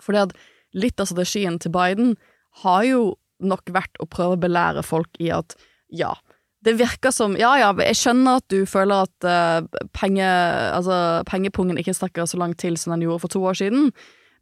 Fordi 0.01 0.25
at 0.25 0.35
litt 0.77 1.01
av 1.03 1.09
strategien 1.11 1.59
til 1.61 1.73
Biden 1.75 2.15
har 2.63 2.85
jo 2.87 3.01
nok 3.41 3.71
vært 3.73 3.97
å 3.99 4.07
prøve 4.09 4.37
å 4.37 4.41
belære 4.41 4.83
folk 4.85 5.17
i 5.19 5.31
at 5.33 5.55
ja, 5.91 6.13
det 6.61 6.75
virker 6.77 7.13
som 7.13 7.33
Ja, 7.39 7.55
ja, 7.59 7.71
jeg 7.81 7.97
skjønner 7.97 8.39
at 8.39 8.47
du 8.53 8.63
føler 8.69 9.07
at 9.07 9.25
uh, 9.25 9.85
penge, 9.97 10.25
altså, 10.71 10.95
pengepungen 11.29 11.79
ikke 11.81 11.95
strekker 11.97 12.29
så 12.29 12.39
langt 12.41 12.59
til 12.61 12.77
som 12.77 12.93
den 12.93 13.07
gjorde 13.07 13.23
for 13.23 13.33
to 13.33 13.41
år 13.49 13.57
siden, 13.57 13.89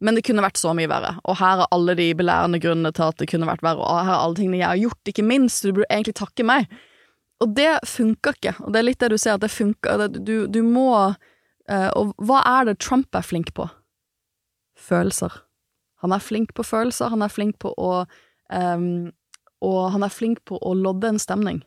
men 0.04 0.16
det 0.16 0.24
kunne 0.28 0.44
vært 0.44 0.60
så 0.60 0.74
mye 0.76 0.88
verre. 0.90 1.14
Og 1.28 1.38
her 1.40 1.64
er 1.64 1.72
alle 1.74 1.96
de 1.96 2.10
belærende 2.16 2.60
grunnene 2.60 2.92
til 2.96 3.08
at 3.08 3.20
det 3.20 3.28
kunne 3.32 3.48
vært 3.48 3.64
verre, 3.64 3.84
og 3.84 4.04
her 4.04 4.14
er 4.14 4.20
alle 4.20 4.38
tingene 4.38 4.60
jeg 4.60 4.68
har 4.68 4.82
gjort, 4.84 5.12
ikke 5.12 5.26
minst, 5.26 5.64
du 5.64 5.72
burde 5.72 5.88
egentlig 5.90 6.16
takke 6.20 6.46
meg. 6.46 6.68
Og 7.40 7.52
det 7.56 7.70
funker 7.88 8.36
ikke, 8.36 8.54
og 8.60 8.72
det 8.72 8.80
er 8.80 8.86
litt 8.86 9.00
det 9.00 9.12
du 9.12 9.18
sier, 9.18 9.38
at 9.38 9.44
det 9.44 9.52
funker 9.52 10.08
Du, 10.12 10.46
du 10.46 10.60
må 10.66 10.90
uh, 10.92 11.90
Og 11.96 12.12
hva 12.20 12.42
er 12.46 12.68
det 12.68 12.80
Trump 12.84 13.14
er 13.16 13.24
flink 13.24 13.54
på? 13.56 13.68
Følelser. 14.80 15.32
Han 16.04 16.12
er 16.16 16.24
flink 16.24 16.54
på 16.56 16.64
følelser, 16.64 17.12
han 17.12 17.24
er 17.24 17.32
flink 17.32 17.58
på 17.60 17.72
å 17.76 18.04
um, 18.52 19.10
Og 19.64 19.80
han 19.94 20.04
er 20.04 20.12
flink 20.12 20.44
på 20.48 20.60
å 20.60 20.74
lodde 20.76 21.12
en 21.12 21.20
stemning. 21.20 21.62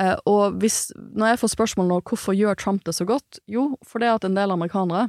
Uh, 0.00 0.16
og 0.26 0.56
hvis, 0.60 0.88
når 0.96 1.34
jeg 1.34 1.42
får 1.44 1.52
spørsmål 1.52 1.90
nå 1.90 2.00
hvorfor 2.08 2.34
gjør 2.36 2.58
Trump 2.58 2.84
det 2.84 2.96
så 2.96 3.06
godt, 3.08 3.38
jo, 3.46 3.74
fordi 3.86 4.08
at 4.10 4.24
en 4.26 4.36
del 4.36 4.50
amerikanere, 4.50 5.08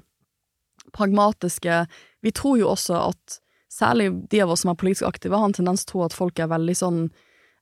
pragmatiske 0.94 1.86
Vi 2.22 2.32
tror 2.36 2.60
jo 2.60 2.70
også 2.70 3.00
at 3.10 3.40
særlig 3.72 4.12
de 4.32 4.42
av 4.44 4.52
oss 4.54 4.62
som 4.64 4.72
er 4.72 4.80
politisk 4.80 5.08
aktive, 5.08 5.38
har 5.38 5.50
en 5.50 5.56
tendens 5.56 5.84
til 5.84 5.90
å 5.90 5.92
tro 5.96 6.04
at 6.06 6.16
folk 6.16 6.40
er 6.40 6.52
veldig 6.52 6.76
sånn 6.78 7.00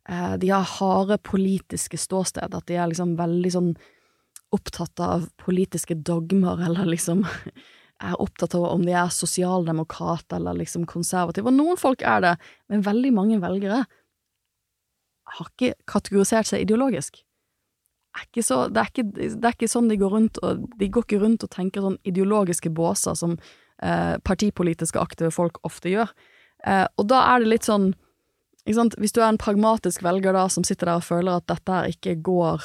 De 0.03 0.49
har 0.51 0.65
harde 0.67 1.15
politiske 1.23 1.95
ståsted, 1.95 2.51
at 2.51 2.65
de 2.67 2.75
er 2.75 2.89
liksom 2.91 3.13
veldig 3.15 3.51
sånn 3.53 3.69
opptatt 4.53 4.99
av 4.99 5.29
politiske 5.39 5.95
dogmer, 5.95 6.59
eller 6.67 6.89
liksom 6.91 7.23
er 8.03 8.19
opptatt 8.21 8.55
av 8.57 8.65
om 8.67 8.83
de 8.83 8.95
er 8.97 9.11
sosialdemokrat 9.13 10.35
eller 10.35 10.57
liksom 10.59 10.87
konservative. 10.89 11.47
Og 11.47 11.55
noen 11.55 11.79
folk 11.79 12.03
er 12.03 12.23
det, 12.25 12.33
men 12.71 12.83
veldig 12.85 13.13
mange 13.15 13.39
velgere 13.43 13.83
har 15.33 15.51
ikke 15.53 15.73
kategorisert 15.89 16.49
seg 16.49 16.65
ideologisk. 16.65 17.21
Er 18.13 18.45
så, 18.45 18.67
det, 18.69 18.81
er 18.81 18.91
ikke, 18.91 19.05
det, 19.15 19.41
er 19.41 19.55
ikke, 19.55 19.71
sånn 19.71 19.87
de 19.89 19.97
går 19.97 20.11
rundt 20.13 20.37
og 20.45 20.67
De 20.77 20.85
går 20.85 21.05
ikke 21.07 21.21
rundt 21.23 21.45
og 21.47 21.49
tenker 21.49 21.81
sånn 21.81 21.95
ideologiske 22.05 22.69
båser 22.69 23.15
som 23.17 23.39
eh, 23.81 24.19
partipolitiske 24.21 25.01
aktive 25.01 25.31
folk 25.33 25.57
ofte 25.65 25.89
gjør. 25.89 26.11
Eh, 26.67 26.85
og 26.99 27.07
da 27.09 27.23
er 27.31 27.41
det 27.41 27.49
litt 27.55 27.69
sånn 27.69 27.89
Hvis 28.63 29.11
du 29.11 29.19
er 29.19 29.27
en 29.27 29.41
pragmatisk 29.41 30.03
velger 30.05 30.35
da 30.35 30.45
som 30.51 30.63
sitter 30.63 30.87
der 30.87 31.01
og 31.01 31.07
føler 31.07 31.37
at 31.39 31.47
dette 31.51 31.75
her 31.75 31.91
ikke 31.91 32.15
går 32.23 32.63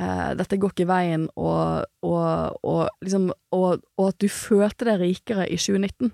eh, 0.00 0.32
Dette 0.38 0.56
går 0.56 0.72
ikke 0.72 0.88
veien, 0.88 1.28
og, 1.36 1.84
og, 2.00 2.56
og, 2.64 2.88
liksom, 3.04 3.30
og, 3.52 3.84
at 4.00 4.18
du 4.22 4.28
følte 4.32 4.88
deg 4.88 5.02
rikere 5.02 5.44
i 5.44 5.58
2019 5.60 6.12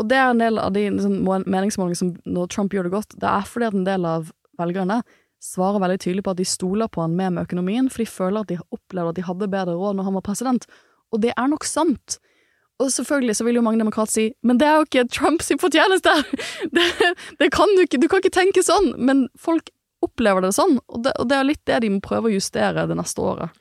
Og 0.00 0.08
det 0.08 0.16
er 0.16 0.32
en 0.32 0.40
del 0.40 0.60
av 0.62 0.72
de 0.72 0.86
liksom, 0.88 1.20
meningsmålingene 1.44 2.00
som 2.00 2.14
når 2.24 2.52
Trump 2.54 2.72
gjør 2.72 2.88
det 2.88 2.96
godt, 2.96 3.18
det 3.20 3.28
er 3.28 3.48
fordi 3.48 3.68
at 3.68 3.76
en 3.76 3.88
del 3.88 4.08
av 4.08 4.32
velgerne 4.58 5.02
svarer 5.42 5.82
veldig 5.82 6.00
tydelig 6.02 6.24
på 6.26 6.32
at 6.32 6.40
de 6.40 6.46
stoler 6.48 6.88
på 6.90 7.02
han 7.04 7.14
med 7.14 7.36
med 7.36 7.46
økonomien, 7.46 7.88
for 7.90 8.02
de 8.02 8.10
føler 8.10 8.42
at 8.42 8.50
de 8.50 8.58
opplevde 8.74 9.12
at 9.12 9.18
de 9.18 9.26
hadde 9.28 9.50
bedre 9.52 9.76
råd 9.78 9.98
når 9.98 10.08
han 10.08 10.16
var 10.18 10.24
president. 10.26 10.66
Og 11.14 11.22
det 11.22 11.30
er 11.36 11.50
nok 11.50 11.66
sant. 11.68 12.18
Og 12.78 12.92
selvfølgelig 12.94 13.34
så 13.36 13.46
vil 13.46 13.58
jo 13.58 13.64
mange 13.66 13.80
demokrater 13.80 14.12
si 14.12 14.26
men 14.46 14.60
det 14.60 14.68
er 14.68 14.76
jo 14.78 14.86
ikke 14.86 15.08
Trumps 15.10 15.50
fortjeneste! 15.60 16.12
Det, 16.76 16.84
det, 17.40 17.50
kan 17.54 17.70
du 17.76 17.82
ikke, 17.82 17.98
du 17.98 18.08
kan 18.10 18.22
ikke 18.22 18.34
tenke 18.34 18.62
sånn! 18.62 18.92
Men 18.98 19.26
folk 19.38 19.72
opplever 20.04 20.44
det 20.44 20.52
sånn, 20.54 20.76
og 20.86 21.02
det, 21.02 21.14
og 21.18 21.26
det 21.30 21.38
er 21.38 21.48
litt 21.48 21.64
det 21.66 21.80
de 21.82 21.90
må 21.90 21.98
prøve 22.04 22.30
å 22.30 22.36
justere 22.36 22.86
det 22.86 22.94
neste 22.98 23.24
året. 23.24 23.56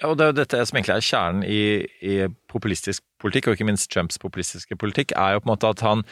Ja, 0.00 0.08
og 0.08 0.16
det 0.16 0.24
er 0.24 0.30
jo 0.30 0.38
dette 0.38 0.60
som 0.68 0.78
egentlig 0.78 0.94
er 0.94 1.04
kjernen 1.04 1.42
i, 1.44 1.62
i 2.00 2.14
populistisk 2.48 3.02
politikk, 3.20 3.48
og 3.50 3.58
ikke 3.58 3.66
minst 3.68 3.90
Trumps 3.92 4.20
populistiske 4.22 4.78
politikk, 4.80 5.12
er 5.18 5.34
jo 5.34 5.42
på 5.42 5.50
en 5.50 5.52
måte 5.52 5.72
at 5.74 5.82
han 5.84 6.04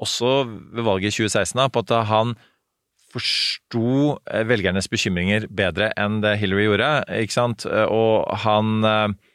også 0.00 0.44
ved 0.46 0.86
valget 0.86 1.12
i 1.12 1.24
2016 1.26 1.60
på 1.74 1.82
at 1.84 1.92
han 2.08 2.34
forsto 3.14 4.16
eh, 4.30 4.46
velgernes 4.48 4.88
bekymringer 4.90 5.46
bedre 5.54 5.92
enn 6.00 6.18
det 6.24 6.38
Hillary 6.40 6.66
gjorde, 6.66 6.90
ikke 7.20 7.36
sant. 7.36 7.66
Og 7.66 8.26
han, 8.46 8.72
eh, 8.88 9.33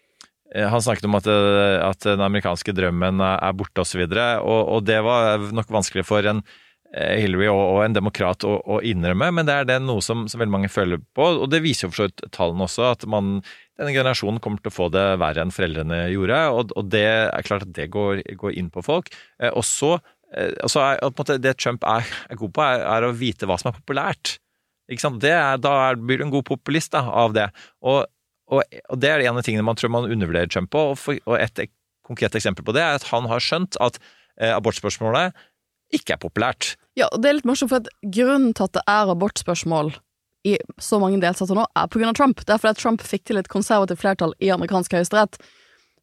han 0.56 0.82
snakket 0.82 1.06
om 1.06 1.18
at, 1.20 1.28
eh, 1.30 1.78
at 1.84 2.08
den 2.08 2.24
amerikanske 2.26 2.74
drømmen 2.74 3.22
er 3.22 3.54
borte 3.58 3.84
osv., 3.84 4.02
og, 4.08 4.16
så 4.16 4.26
og, 4.42 4.74
og 4.76 4.88
det 4.88 4.98
var 5.06 5.46
nok 5.54 5.72
vanskelig 5.80 6.08
for 6.08 6.26
en 6.26 6.44
Hillary 6.90 7.46
og, 7.52 7.60
og 7.76 7.84
en 7.84 7.94
demokrat 7.94 8.42
å, 8.50 8.56
å, 8.66 8.80
innrømme, 8.82 9.28
men 9.38 9.46
det 9.46 9.54
er 9.54 9.68
det 9.70 9.76
noe 9.84 10.02
som, 10.02 10.24
som, 10.26 10.42
veldig 10.42 10.56
mange 10.56 10.72
føler 10.74 10.98
på. 11.14 11.28
Og 11.44 11.46
det 11.54 11.60
viser 11.62 11.86
jo 11.86 11.92
for 11.92 12.00
så 12.00 12.08
vidt 12.08 12.24
tallene 12.34 12.66
også, 12.66 12.88
at 12.96 13.06
man, 13.06 13.44
denne 13.78 13.94
generasjonen 13.94 14.42
kommer 14.42 14.58
til 14.64 14.72
å 14.72 14.74
få 14.74 14.88
det 14.96 15.04
verre 15.22 15.44
enn 15.46 15.54
foreldrene 15.54 16.08
gjorde. 16.16 16.40
Og, 16.50 16.74
og 16.74 16.90
det 16.90 17.06
er 17.06 17.46
klart 17.46 17.68
at 17.68 17.76
det 17.78 17.92
går, 17.94 18.24
går 18.42 18.58
inn 18.58 18.74
på 18.74 18.82
folk. 18.88 19.14
og 19.52 19.62
så 19.68 20.00
altså 20.34 21.38
Det 21.38 21.56
Trump 21.58 21.86
er, 21.86 22.10
er 22.30 22.42
god 22.42 22.54
på, 22.54 22.66
er, 22.66 22.86
er, 22.86 23.06
å 23.06 23.16
vite 23.18 23.46
hva 23.50 23.58
som 23.62 23.70
er 23.70 23.78
populært. 23.78 24.40
ikke 24.90 25.14
Er, 25.30 25.58
da 25.62 25.94
blir 25.94 26.18
du 26.18 26.26
en 26.26 26.34
god 26.34 26.46
populist 26.50 26.94
da, 26.98 27.06
av 27.06 27.34
det. 27.38 27.52
Og, 27.82 28.06
og, 28.50 28.64
og, 28.90 28.98
det 29.02 29.12
er 29.12 29.26
en 29.26 29.38
av 29.38 29.46
tingene 29.46 29.66
man 29.66 29.78
tror 29.78 29.94
man 29.94 30.10
undervurderer 30.10 30.50
Trump 30.52 30.72
på. 30.74 30.90
Og, 30.92 30.98
for, 31.00 31.20
og 31.30 31.38
et 31.38 31.70
konkret 32.06 32.36
eksempel 32.38 32.66
på 32.66 32.76
det 32.76 32.84
er 32.84 32.98
at 32.98 33.08
han 33.12 33.30
har 33.30 33.44
skjønt 33.44 33.78
at 33.84 34.00
eh, 34.42 34.54
abortspørsmålet 34.56 35.38
ikke 35.96 36.16
er 36.16 36.22
populært. 36.22 36.74
Ja, 36.98 37.08
og 37.14 37.22
det 37.22 37.30
er 37.30 37.40
litt 37.40 37.48
morsomt, 37.50 37.72
for 37.72 37.82
at 37.82 37.90
grunnen 38.14 38.54
til 38.58 38.68
at 38.68 38.76
det 38.78 38.86
er 38.90 39.14
abortspørsmål 39.14 39.94
i 40.48 40.56
så 40.80 41.00
mange 41.02 41.20
delstater 41.22 41.58
nå, 41.58 41.66
er 41.76 41.88
av 42.10 42.14
Trump. 42.18 42.44
Det 42.46 42.54
er 42.54 42.62
fordi 42.62 42.82
Trump 42.82 43.04
fikk 43.04 43.26
til 43.28 43.40
et 43.42 43.50
konservativt 43.52 44.02
flertall 44.02 44.36
i 44.40 44.52
amerikansk 44.54 44.96
høyesterett. 44.96 45.40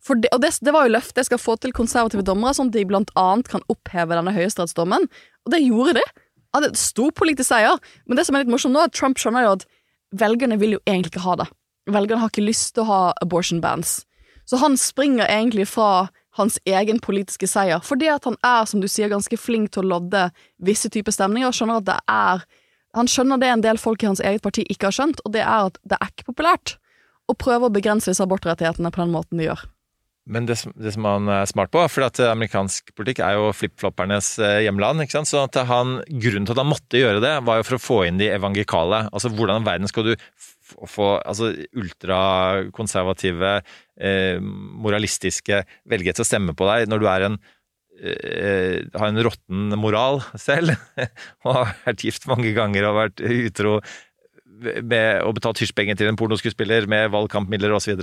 Det, 0.06 0.28
og 0.30 0.42
det, 0.42 0.52
det, 0.62 0.72
var 0.74 0.86
jo 0.86 0.94
løftet. 0.94 1.22
Jeg 1.22 1.30
skal 1.30 1.40
få 1.40 1.56
til 1.58 1.72
konservative 1.74 2.22
dommere, 2.26 2.54
sånn 2.54 2.70
at 2.70 2.76
de 2.76 2.84
blant 2.86 3.10
annet 3.18 3.48
kan 3.50 3.64
oppheve 3.72 4.14
denne 4.14 4.34
høyesterettsdommen. 4.36 5.08
Og 5.46 5.54
det 5.54 5.64
gjorde 5.64 5.96
de. 5.98 6.04
Hadde 6.54 6.70
et 6.70 6.78
stor 6.80 7.10
politisk 7.16 7.50
seier. 7.50 7.80
Men 8.06 8.20
det 8.20 8.26
som 8.28 8.36
er 8.36 8.44
litt 8.44 8.52
morsomt 8.52 8.76
nå, 8.76 8.84
er 8.84 8.92
at 8.92 8.96
Trump 8.96 9.18
skjønner 9.18 9.46
jo 9.46 9.54
at 9.56 9.66
velgerne 10.20 10.60
vil 10.60 10.76
jo 10.76 10.82
egentlig 10.84 11.14
ikke 11.14 11.24
ha 11.26 11.40
det. 11.42 11.48
Velgerne 11.86 12.22
har 12.22 12.32
ikke 12.32 12.46
lyst 12.46 12.74
til 12.74 12.84
å 12.84 12.90
ha 12.90 13.00
abortion 13.22 13.62
bans. 13.62 14.00
Så 14.46 14.58
han 14.62 14.76
springer 14.78 15.26
egentlig 15.26 15.66
fra 15.70 16.08
hans 16.36 16.58
egen 16.68 17.00
politiske 17.02 17.48
seier, 17.48 17.80
fordi 17.82 18.10
at 18.12 18.26
han 18.28 18.36
er, 18.44 18.66
som 18.68 18.82
du 18.82 18.88
sier, 18.90 19.10
ganske 19.10 19.38
flink 19.40 19.72
til 19.74 19.86
å 19.86 19.90
lodde 19.96 20.28
visse 20.62 20.90
typer 20.92 21.14
stemninger, 21.14 21.48
og 21.48 21.56
skjønner 21.56 21.82
at 21.82 21.90
det 21.90 22.00
er 22.06 22.46
Han 22.96 23.10
skjønner 23.12 23.36
det 23.36 23.48
en 23.52 23.60
del 23.60 23.76
folk 23.76 24.00
i 24.00 24.06
hans 24.08 24.22
eget 24.24 24.40
parti 24.40 24.62
ikke 24.72 24.86
har 24.88 24.94
skjønt, 24.96 25.18
og 25.26 25.34
det 25.34 25.42
er 25.42 25.66
at 25.68 25.74
det 25.84 25.98
er 26.00 26.08
ikke 26.08 26.30
populært 26.30 26.78
å 27.28 27.34
prøve 27.36 27.68
å 27.68 27.74
begrense 27.74 28.08
disse 28.08 28.24
abortrettighetene 28.24 28.88
på 28.88 29.02
den 29.02 29.12
måten 29.12 29.36
de 29.36 29.50
gjør. 29.50 29.66
Men 30.26 30.46
det, 30.48 30.56
det, 30.74 30.94
som 30.94 31.04
han 31.04 31.28
er 31.28 31.44
smart 31.46 31.70
på, 31.74 31.82
for 31.92 32.06
at 32.06 32.18
amerikansk 32.24 32.94
politikk 32.96 33.20
er 33.22 33.36
jo 33.36 33.52
flippfloppernes 33.52 34.30
eh, 34.40 34.62
hjemland. 34.64 35.04
ikke 35.04 35.18
sant? 35.18 35.28
Så 35.28 35.44
han, 35.68 35.98
Grunnen 36.08 36.48
til 36.48 36.56
at 36.56 36.62
han 36.62 36.70
måtte 36.70 37.02
gjøre 37.02 37.20
det, 37.20 37.34
var 37.44 37.60
jo 37.60 37.68
for 37.68 37.76
å 37.78 37.84
få 37.84 37.98
inn 38.08 38.22
de 38.22 38.32
evangelikale. 38.32 39.04
Altså 39.12 39.30
hvordan 39.30 39.62
i 39.62 39.68
verden 39.68 39.92
skal 39.92 40.08
du 40.08 40.14
få 40.90 41.16
altså, 41.18 41.52
ultrakonservative, 41.76 43.60
eh, 43.96 44.40
moralistiske 44.40 45.62
velgere 45.88 46.18
til 46.18 46.26
å 46.26 46.28
stemme 46.28 46.56
på 46.56 46.68
deg 46.68 46.90
når 46.90 47.02
du 47.02 47.08
er 47.10 47.28
en 47.30 47.38
eh, 47.96 48.82
har 48.92 49.08
en 49.08 49.22
råtten 49.24 49.78
moral 49.80 50.20
selv, 50.40 50.76
og 51.46 51.62
har 51.62 51.72
vært 51.86 52.04
gift 52.08 52.28
mange 52.30 52.52
ganger 52.56 52.90
og 52.90 53.00
vært 53.00 53.24
utro 53.24 53.78
med 54.56 55.22
å 55.24 55.32
betale 55.36 55.60
hysjpenger 55.60 55.98
til 55.98 56.10
en 56.10 56.18
pornoskuespiller 56.18 56.86
med 56.90 57.10
valgkampmidler 57.12 57.74
osv., 57.76 58.00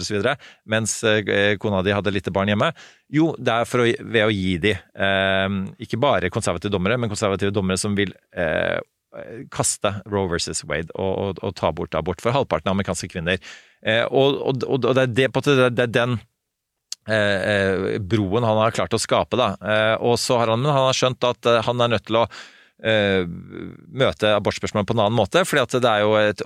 mens 0.69 0.95
eh, 1.07 1.55
kona 1.61 1.81
di 1.85 1.93
hadde 1.95 2.13
lite 2.13 2.33
barn 2.33 2.51
hjemme. 2.51 2.69
Jo, 3.13 3.31
det 3.37 3.55
er 3.55 3.81
å, 3.81 3.87
ved 4.13 4.27
å 4.27 4.33
gi 4.33 4.57
de 4.61 4.73
eh, 4.75 5.59
ikke 5.85 6.01
bare 6.01 6.31
konservative 6.33 6.73
dommere, 6.73 6.99
men 7.01 7.11
konservative 7.11 7.53
dommere 7.55 7.81
som 7.81 7.97
vil 7.97 8.13
eh, 8.37 8.77
kaste 9.53 9.93
Roe 10.09 10.29
versus 10.31 10.63
Wade 10.65 10.93
og, 10.95 11.13
og, 11.13 11.41
og, 11.43 11.55
ta 11.59 11.71
bort 11.75 11.95
abort 11.95 12.21
for 12.23 12.35
halvparten 12.35 12.69
av 12.69 12.77
amerikanske 12.77 13.11
kvinner. 13.11 13.41
Eh, 13.85 14.03
og, 14.09 14.39
og, 14.41 14.61
det, 14.81 15.03
er 15.03 15.11
det, 15.11 15.27
det, 15.75 15.85
er 15.85 15.93
den 15.93 16.17
eh, 17.07 17.39
eh, 17.53 18.01
broen 18.01 18.47
han 18.47 18.61
har 18.63 18.75
klart 18.75 18.95
å 18.95 19.01
skape, 19.01 19.39
da. 19.39 19.53
og 20.01 20.17
så 20.21 20.41
har 20.41 20.53
han, 20.55 20.65
han 20.65 20.89
har 20.89 20.97
skjønt 20.97 21.29
at 21.29 21.51
han 21.67 21.83
er 21.83 21.95
nødt 21.95 22.07
til 22.09 22.23
å 22.23 22.27
møte 22.83 24.33
abortspørsmål 24.35 24.83
på 24.83 24.95
en 24.95 25.01
annen 25.05 25.15
måte. 25.15 25.45
fordi 25.47 25.79
det 25.79 25.89
er 25.89 26.01
jo 26.03 26.15
et, 26.19 26.41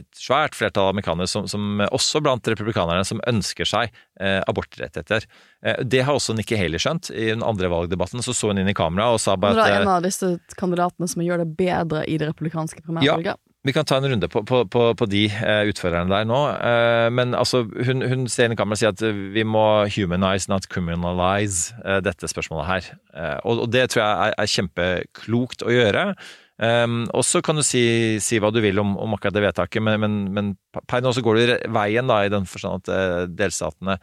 et, 0.00 0.08
svært 0.18 0.56
flertall 0.58 0.88
av 0.88 0.94
amerikanere, 0.96 1.30
som, 1.30 1.46
som, 1.50 1.84
også 1.86 2.22
blant 2.24 2.48
republikanerne, 2.50 3.04
som 3.06 3.22
ønsker 3.30 3.68
seg 3.68 3.92
uh, 4.20 4.40
abortrettigheter. 4.50 5.28
Uh, 5.62 5.78
det 5.86 6.02
har 6.06 6.18
også 6.18 6.34
Nikki 6.34 6.58
Haley 6.58 6.82
skjønt. 6.82 7.12
I 7.14 7.30
den 7.30 7.46
andre 7.46 7.70
valgdebatten 7.70 8.24
så 8.24 8.34
så 8.34 8.50
hun 8.50 8.58
inn 8.62 8.70
i 8.70 8.74
kamera 8.74 9.12
og 9.14 9.22
sa 9.22 9.36
bare 9.38 9.54
at 9.54 9.70
Det 9.70 9.76
er 9.76 9.84
en 9.84 9.94
av 9.94 10.08
disse 10.08 10.32
kandidatene 10.58 11.10
som 11.10 11.22
gjør 11.22 11.44
det 11.44 11.48
bedre 11.60 12.02
i 12.10 12.18
det 12.18 12.32
republikanske 12.32 12.82
primærvalget? 12.82 13.36
Ja. 13.36 13.49
Vi 13.60 13.72
kan 13.76 13.84
ta 13.84 13.98
en 14.00 14.08
runde 14.08 14.28
på, 14.32 14.40
på, 14.48 14.62
på, 14.72 14.82
på 14.96 15.06
de 15.12 15.26
uh, 15.28 15.66
utførerne 15.68 16.08
der 16.08 16.28
nå. 16.28 16.38
Uh, 16.56 17.08
men 17.12 17.34
altså, 17.36 17.66
hun, 17.68 18.00
hun 18.08 18.24
kamera 18.56 18.72
og 18.72 18.80
sier 18.80 18.94
at 18.94 19.02
vi 19.34 19.42
må 19.44 19.84
humanize, 19.92 20.48
not 20.48 20.68
criminalize 20.72 21.74
uh, 21.84 21.98
dette 22.00 22.28
spørsmålet 22.30 22.70
her. 22.70 22.86
Og, 23.44 23.66
og, 23.66 23.66
det 23.72 23.90
tror 23.90 24.00
jeg 24.02 24.30
er, 24.30 24.36
er 24.38 24.52
kjempeklokt 24.54 25.64
å 25.66 25.74
gjøre. 25.74 26.06
Um, 26.60 27.02
og 27.16 27.24
så 27.24 27.42
kan 27.44 27.56
du 27.56 27.64
si, 27.64 27.82
si, 28.20 28.38
hva 28.40 28.48
du 28.52 28.62
vil 28.64 28.80
om, 28.80 28.94
om 29.00 29.16
akkurat 29.16 29.36
det 29.36 29.44
vedtaket, 29.44 29.84
men, 29.84 30.00
men, 30.00 30.16
men 30.36 30.50
per 30.88 31.04
nå 31.04 31.12
så 31.16 31.24
går 31.24 31.36
du 31.36 31.52
veien 31.76 32.08
da, 32.08 32.22
i 32.24 32.32
den 32.32 32.48
forstand 32.48 32.88
at 32.88 33.28
delstatene 33.36 34.00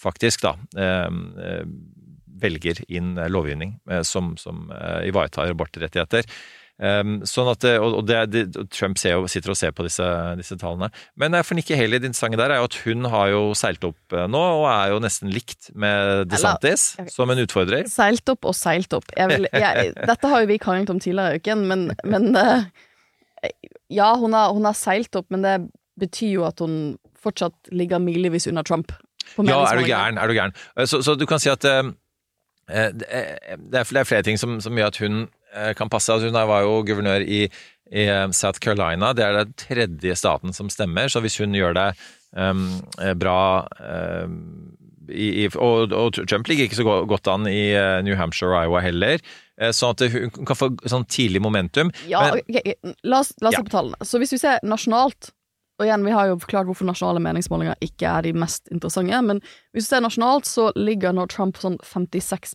faktisk 0.00 0.42
da 0.44 0.50
velger 2.42 2.82
inn 2.92 3.14
lovgivning 3.32 3.76
som, 4.04 4.34
som 4.40 4.66
ivaretar 5.06 5.52
abortrettigheter. 5.54 6.26
Um, 6.74 7.20
sånn 7.22 7.46
at, 7.52 7.62
og 7.78 8.00
det, 8.08 8.16
det, 8.32 8.40
Trump 8.74 8.98
jo, 8.98 9.28
sitter 9.30 9.52
og 9.52 9.58
ser 9.58 9.70
på 9.76 9.84
disse, 9.86 10.06
disse 10.40 10.56
tallene. 10.58 10.88
Men 11.20 11.36
for 11.46 11.54
Nikki 11.54 11.76
Haley, 11.78 12.00
din 12.02 12.10
interessante 12.10 12.40
der, 12.40 12.50
er 12.50 12.62
jo 12.62 12.66
at 12.66 12.78
hun 12.82 13.06
har 13.12 13.28
jo 13.30 13.42
seilt 13.58 13.86
opp 13.86 14.16
eh, 14.16 14.26
nå, 14.26 14.40
og 14.58 14.66
er 14.72 14.90
jo 14.90 14.98
nesten 15.04 15.30
likt 15.30 15.70
med 15.78 16.26
DeSantis 16.32 16.88
Eller, 16.98 17.12
som 17.14 17.30
en 17.30 17.44
utfordrer. 17.44 17.86
Seilt 17.90 18.32
opp 18.32 18.50
og 18.50 18.56
seilt 18.58 18.96
opp. 18.96 19.06
Vil, 19.14 19.46
jeg, 19.52 19.94
dette 19.94 20.32
har 20.32 20.42
jo 20.42 20.50
vi 20.50 20.58
kranglet 20.62 20.90
om 20.90 20.98
tidligere 21.02 21.38
i 21.38 21.44
uken, 21.44 21.62
men, 21.70 21.86
men 22.10 22.34
uh, 22.34 22.66
Ja, 23.92 24.10
hun 24.18 24.34
har, 24.34 24.50
hun 24.56 24.66
har, 24.66 24.74
seilt 24.74 25.14
opp, 25.14 25.30
men 25.30 25.46
det 25.46 25.54
betyr 26.00 26.40
jo 26.40 26.48
at 26.48 26.58
hun 26.64 26.96
fortsatt 27.22 27.70
ligger 27.70 28.02
milevis 28.02 28.48
under 28.50 28.66
Trump. 28.66 28.90
Ja, 29.38 29.62
er 29.70 29.78
du 29.78 29.86
gæren. 29.86 30.18
Er 30.18 30.26
du 30.26 30.34
gæren. 30.34 30.58
Eh, 30.74 30.90
så, 30.90 31.04
så, 31.06 31.14
du 31.14 31.24
kan 31.30 31.38
si 31.38 31.54
at 31.54 31.62
uh, 31.70 31.94
det, 32.66 33.06
er, 33.14 33.86
flere 33.86 34.26
ting 34.26 34.42
som, 34.42 34.58
som 34.64 34.74
gjør 34.74 34.90
at 34.90 35.02
hun 35.04 35.22
Eh, 35.43 35.43
kan 35.78 35.90
passe. 35.92 36.12
Altså, 36.12 36.30
hun 36.30 36.38
var 36.50 36.64
jo 36.64 36.82
guvernør 36.86 37.24
i, 37.24 37.44
i, 37.90 38.04
eh, 38.06 38.26
South 38.32 38.60
Carolina. 38.64 39.12
Det 39.14 39.24
er 39.26 39.40
den 39.40 39.54
tredje 39.60 40.16
staten 40.18 40.56
som 40.56 40.70
stemmer, 40.72 41.08
så 41.08 41.22
hvis 41.24 41.38
hun 41.42 41.54
gjør 41.56 41.76
det 41.78 41.88
um, 42.32 42.66
bra 43.20 43.38
um, 44.24 44.40
i, 45.04 45.46
og, 45.52 45.92
og, 45.92 46.16
Trump 46.24 46.48
ligger 46.48 46.64
ikke 46.64 46.78
så 46.78 46.84
godt 47.04 47.28
an 47.28 47.44
i 47.50 47.74
New 48.06 48.16
Hampshire 48.16 48.54
og 48.54 48.64
Iowa 48.64 48.80
heller. 48.80 49.20
Sånn 49.76 49.92
at 49.92 50.02
hun 50.14 50.32
kan 50.48 50.56
få 50.56 50.70
sånn 50.88 51.04
tidlig 51.12 51.42
momentum. 51.44 51.92
Ja, 52.08 52.22
Men, 52.24 52.40
okay, 52.40 52.72
La 53.04 53.20
oss, 53.20 53.34
la 53.44 53.52
oss 53.52 53.58
ja. 53.58 53.66
på 53.66 53.74
tallene. 53.74 54.00
Så 54.00 54.16
hvis 54.22 54.32
vi 54.32 54.40
ser 54.40 54.64
nasjonalt 54.64 55.28
og 55.78 55.86
igjen, 55.86 56.04
Vi 56.06 56.14
har 56.14 56.30
jo 56.30 56.38
forklart 56.38 56.68
hvorfor 56.68 56.86
nasjonale 56.86 57.22
meningsmålinger 57.24 57.78
ikke 57.82 58.06
er 58.06 58.26
de 58.26 58.34
mest 58.38 58.70
interessante, 58.70 59.20
men 59.26 59.40
hvis 59.74 59.88
du 59.88 59.90
ser 59.90 60.04
nasjonalt, 60.04 60.46
så 60.46 60.68
ligger 60.78 61.14
nå 61.14 61.26
Trump 61.32 61.58
sånn 61.58 61.80
56 61.82 62.54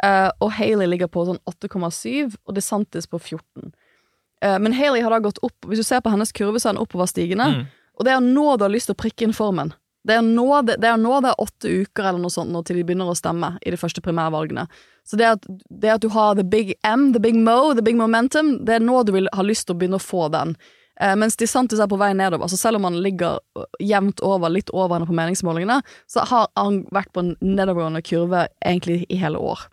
Uh, 0.00 0.30
og 0.40 0.54
Haley 0.56 0.88
ligger 0.88 1.10
på 1.12 1.26
sånn 1.28 1.40
8,7, 1.50 2.36
og 2.48 2.56
DeSantis 2.56 3.08
på 3.10 3.20
14. 3.20 3.42
Uh, 3.68 4.46
eh, 4.48 4.56
men 4.62 4.72
Haley 4.72 5.04
har 5.04 5.12
da 5.12 5.18
gått 5.20 5.42
opp 5.44 5.68
Hvis 5.68 5.82
du 5.82 5.84
ser 5.84 6.00
på 6.00 6.12
hennes 6.12 6.32
kurve, 6.32 6.60
så 6.60 6.70
er 6.70 6.76
den 6.76 6.84
oppoverstigende. 6.84 7.48
Mm. 7.52 7.66
Og 8.00 8.08
det 8.08 8.14
er 8.14 8.24
nå 8.24 8.46
du 8.56 8.64
har 8.64 8.72
lyst 8.72 8.88
til 8.88 8.96
å 8.96 9.02
prikke 9.02 9.26
inn 9.26 9.36
formen. 9.36 9.74
Det 10.08 10.16
er, 10.16 10.24
nå 10.24 10.46
det, 10.64 10.78
det 10.80 10.88
er 10.88 10.96
nå 10.96 11.18
det 11.20 11.34
er 11.34 11.42
åtte 11.44 11.68
uker 11.82 12.06
eller 12.08 12.22
noe 12.22 12.32
sånt 12.32 12.48
nå 12.48 12.62
til 12.64 12.78
de 12.80 12.86
begynner 12.88 13.10
å 13.12 13.16
stemme 13.18 13.52
i 13.60 13.72
de 13.74 13.76
første 13.76 14.00
primærvalgene. 14.00 14.64
Så 15.04 15.18
det 15.20 15.26
at, 15.34 15.44
det 15.68 15.90
at 15.92 16.00
du 16.00 16.08
har 16.14 16.38
the 16.38 16.46
big 16.46 16.72
M, 16.88 17.10
the 17.12 17.20
big 17.20 17.36
mo, 17.36 17.74
the 17.76 17.84
big 17.84 17.98
momentum, 18.00 18.54
det 18.64 18.78
er 18.78 18.84
nå 18.84 19.02
du 19.04 19.12
vil 19.18 19.28
ha 19.36 19.44
lyst 19.44 19.68
til 19.68 19.76
å 19.76 19.80
begynne 19.82 20.00
å 20.00 20.04
få 20.04 20.30
den. 20.32 20.54
Eh, 21.00 21.12
mens 21.16 21.36
DeSantis 21.36 21.80
er 21.80 21.88
på 21.88 21.98
vei 22.00 22.14
nedover. 22.16 22.44
Altså 22.44 22.56
selv 22.60 22.80
om 22.80 22.88
han 22.88 22.96
ligger 23.04 23.40
jevnt 23.80 24.20
over, 24.24 24.52
litt 24.52 24.72
over 24.72 24.96
henne 24.96 25.08
på 25.08 25.16
meningsmålingene, 25.16 25.80
så 26.08 26.24
har 26.28 26.48
han 26.56 26.82
vært 26.92 27.12
på 27.12 27.24
en 27.24 27.34
nedovergående 27.44 28.04
kurve 28.04 28.46
egentlig 28.64 29.02
i 29.08 29.20
hele 29.20 29.40
år. 29.40 29.68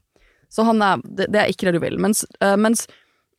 Så 0.53 0.63
han 0.67 0.81
er, 0.83 1.03
det, 1.03 1.27
det, 1.33 1.41
er 1.41 1.51
ikke 1.51 1.67
det 1.67 1.77
du 1.77 1.83
vil. 1.83 1.99
Mens, 2.01 2.23
uh, 2.43 2.55
mens, 2.59 2.85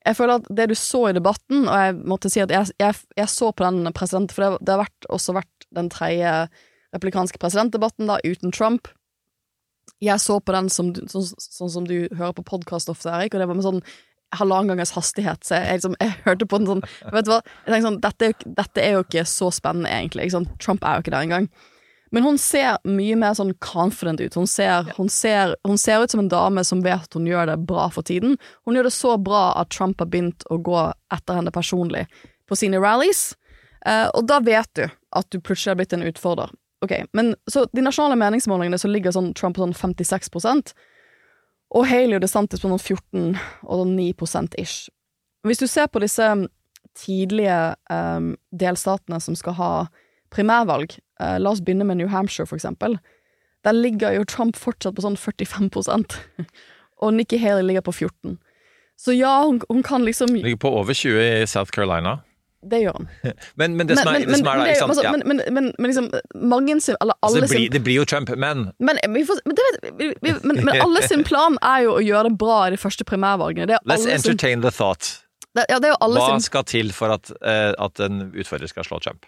jeg 0.06 0.16
føler 0.16 0.40
at 0.40 0.48
det 0.61 0.68
du 0.70 0.76
så 0.78 1.09
i 1.09 1.16
debatten, 1.16 1.66
og 1.66 1.82
jeg 1.82 1.96
måtte 2.09 2.30
si 2.32 2.42
at 2.42 2.52
jeg, 2.54 2.72
jeg, 2.80 2.96
jeg 3.18 3.32
så 3.32 3.50
på 3.52 3.64
den 3.66 3.92
presidenten, 3.96 4.34
for 4.34 4.44
det, 4.46 4.62
det 4.64 4.74
har 4.74 4.84
vært, 4.84 5.09
også 5.12 5.36
vært 5.36 5.68
den 5.76 5.90
tredje 5.92 6.34
replikanske 6.96 7.40
presidentdebatten, 7.40 8.09
da, 8.09 8.18
uten 8.24 8.54
Trump. 8.54 8.88
Jeg 10.04 10.20
så 10.22 10.38
på 10.40 10.54
den 10.54 10.68
som, 10.72 10.92
sånn, 11.11 11.26
sånn 11.42 11.72
som 11.72 11.88
du 11.88 12.06
hører 12.14 12.36
på 12.36 12.46
podkast 12.46 12.92
ofte, 12.92 13.11
Erik, 13.11 13.34
og 13.34 13.42
det 13.42 13.48
var 13.50 13.59
med 13.59 13.66
sånn 13.66 13.82
halvannen 14.36 14.72
gangers 14.72 14.92
hastighet. 14.96 15.44
Så 15.44 15.56
jeg, 15.56 15.80
liksom, 15.80 15.96
jeg, 16.00 16.14
hørte 16.26 16.48
på 16.48 16.61
den 16.61 16.68
sånn 16.68 16.84
Vet 17.14 17.26
du 17.26 17.32
hva, 17.32 17.40
jeg 17.64 17.72
tenkte 17.72 17.86
sånn 17.86 18.00
dette 18.04 18.26
er, 18.26 18.32
jo, 18.32 18.54
dette 18.61 18.84
er 18.84 18.94
jo 18.94 19.04
ikke 19.06 19.24
så 19.28 19.50
spennende, 19.54 19.90
egentlig. 19.92 20.28
Trump 20.62 20.84
er 20.84 20.98
jo 20.98 21.04
ikke 21.04 21.14
der 21.16 21.28
engang. 21.28 21.50
Men 22.11 22.24
hun 22.24 22.38
ser 22.40 22.78
mye 22.88 23.16
mer 23.20 23.34
sånn 23.36 23.52
confident 23.64 24.20
ut. 24.20 24.36
Hun 24.38 24.48
ser, 24.48 24.88
hun, 24.96 25.11
ser, 25.12 25.54
hun 25.66 25.80
ser, 25.80 26.02
ut 26.02 26.14
som 26.14 26.22
en 26.22 26.30
dame 26.32 26.64
som 26.64 26.82
vet 26.84 27.04
at 27.09 27.16
hun 27.18 27.28
gjør 27.28 27.50
det 27.50 27.59
bra 27.68 27.88
for 27.92 28.06
tiden. 28.06 28.38
Hun 28.64 28.78
gjør 28.78 28.88
det 28.88 28.94
så 28.96 29.16
bra 29.20 29.50
at 29.61 29.72
Trump 29.74 30.00
har 30.00 30.09
begynt 30.09 30.46
å 30.48 30.61
gå 30.62 30.86
etter 31.14 31.40
henne 31.40 31.52
personlig 31.54 32.06
på 32.48 32.56
sine 32.56 32.80
rallies. 32.80 33.32
Uh, 33.84 34.09
og 34.16 34.24
da 34.28 34.40
vet 34.44 34.70
du 34.78 34.86
at 34.88 35.28
du 35.32 35.40
plutselig 35.40 35.74
har 35.74 35.80
blitt 35.80 35.94
en 35.96 36.06
utfordrer. 36.09 36.52
Ok, 36.84 36.94
men 37.12 37.34
Så 37.50 37.66
de 37.72 37.82
nasjonale 37.82 38.16
meningsmålingene 38.16 38.78
så 38.78 38.88
ligger 38.88 39.12
sånn 39.12 39.32
Trump 39.34 39.56
på 39.56 39.64
sånn 39.64 39.74
56% 39.74 40.72
og 41.74 41.84
Haley 41.84 42.16
og 42.16 42.22
DeSantis 42.22 42.62
på 42.62 42.70
noen 42.70 42.80
14 42.80 43.34
og 43.68 43.82
9% 43.90 44.54
ish. 44.61 44.88
Hvis 45.44 45.61
du 45.61 45.66
ser 45.66 45.90
på 45.92 46.00
disse 46.00 46.24
tidlige 46.98 47.59
um, 47.92 48.32
delstatene 48.50 49.20
som 49.20 49.36
skal 49.38 49.56
ha 49.59 49.72
primærvalg, 50.35 50.99
uh, 51.22 51.37
la 51.41 51.53
oss 51.55 51.62
begynne 51.64 51.87
med 51.89 52.01
New 52.01 52.09
Hampshire, 52.09 52.47
for 52.47 52.59
eksempel. 52.59 52.99
Der 53.64 53.72
ligger 53.72 54.14
jo 54.14 54.24
Trump 54.24 54.57
fortsatt 54.57 54.97
på 54.97 55.05
sånn 55.05 55.18
45% 55.18 56.18
og 57.03 57.14
Nikki 57.14 57.41
Haley 57.43 57.66
ligger 57.66 57.85
på 57.87 57.93
14 57.93 58.39
Så 58.99 59.14
ja, 59.14 59.43
hun, 59.45 59.61
hun 59.68 59.83
kan 59.83 60.05
liksom 60.07 60.35
Ligger 60.35 60.61
på 60.62 60.70
over 60.81 60.95
20 60.95 61.43
i 61.43 61.47
South 61.47 61.74
Carolina. 61.74 62.20
Det 62.70 62.81
gjør 62.83 62.97
han. 62.97 63.09
men, 63.61 63.76
men, 63.79 63.87
det 63.87 63.99
som 63.99 64.09
er, 64.11 64.24
det 64.26 64.39
som 64.41 64.49
er 64.51 64.59
der, 64.59 64.70
ikke 64.72 64.81
sant 64.81 64.91
altså, 64.91 65.05
ja. 65.07 65.12
men, 65.14 65.43
men, 65.55 65.68
men, 65.79 65.87
liksom 65.87 66.09
mange 66.35 66.74
sin 66.83 66.97
Eller 67.01 67.14
alle 67.22 67.43
altså, 67.43 67.55
det, 67.55 67.61
blir, 67.61 67.70
det 67.70 67.83
blir 67.87 68.01
jo 68.01 68.05
Trump, 68.05 68.31
men 68.35 68.64
Men, 68.83 68.99
får, 69.29 69.39
det, 69.47 70.35
men, 70.43 70.68
alle 70.74 71.03
sin 71.07 71.22
plan 71.26 71.59
er 71.62 71.87
jo 71.87 71.95
å 72.01 72.03
gjøre 72.03 72.33
det 72.33 72.39
bra 72.41 72.59
i 72.66 72.74
de 72.74 72.81
første 72.83 73.07
primærvalgene. 73.07 73.79
Let's 73.87 74.07
entertain 74.07 74.59
sin, 74.59 74.66
the 74.66 74.74
thought. 74.74 75.11
Det, 75.55 75.68
ja, 75.70 75.79
Hva 75.79 76.26
sin, 76.33 76.43
skal 76.45 76.66
til 76.68 76.91
for 76.95 77.14
at, 77.14 77.31
uh, 77.39 77.72
at 77.79 78.03
en 78.05 78.29
utfordrer 78.35 78.70
skal 78.70 78.87
slå 78.87 78.99
Trump? 79.07 79.26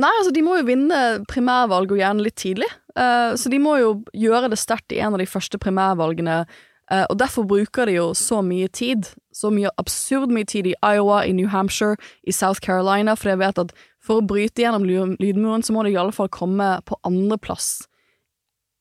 Nei, 0.00 0.10
altså 0.16 0.32
de 0.32 0.42
må 0.44 0.56
jo 0.60 0.68
vinne 0.68 0.98
primærvalg, 1.28 1.92
og 1.92 2.00
gjerne 2.00 2.24
litt 2.24 2.38
tidlig. 2.40 2.68
Uh, 2.96 3.36
så 3.36 3.52
de 3.52 3.60
må 3.62 3.76
jo 3.80 3.94
gjøre 4.16 4.48
det 4.52 4.60
sterkt 4.60 4.94
i 4.94 5.00
en 5.02 5.16
av 5.16 5.22
de 5.22 5.28
første 5.28 5.60
primærvalgene. 5.60 6.42
Uh, 6.90 7.04
og 7.04 7.18
derfor 7.20 7.46
bruker 7.48 7.90
de 7.90 7.98
jo 7.98 8.10
så 8.18 8.40
mye 8.44 8.70
tid 8.72 9.10
så 9.40 9.50
mye 9.54 9.70
absurd 9.80 10.32
mye 10.34 10.46
tid 10.48 10.68
i 10.70 10.74
Iowa, 10.82 11.22
i 11.24 11.32
New 11.32 11.48
Hampshire, 11.48 11.96
i 12.26 12.32
South 12.34 12.60
Carolina, 12.60 13.14
for 13.16 13.32
jeg 13.32 13.40
vet 13.40 13.62
at 13.62 13.72
for 14.02 14.20
å 14.20 14.26
bryte 14.26 14.62
gjennom 14.62 14.84
lydmuren, 14.86 15.64
så 15.64 15.74
må 15.74 15.84
de 15.84 15.94
i 15.94 16.00
alle 16.00 16.14
fall 16.14 16.30
komme 16.32 16.72
på 16.88 16.98
andreplass. 17.06 17.86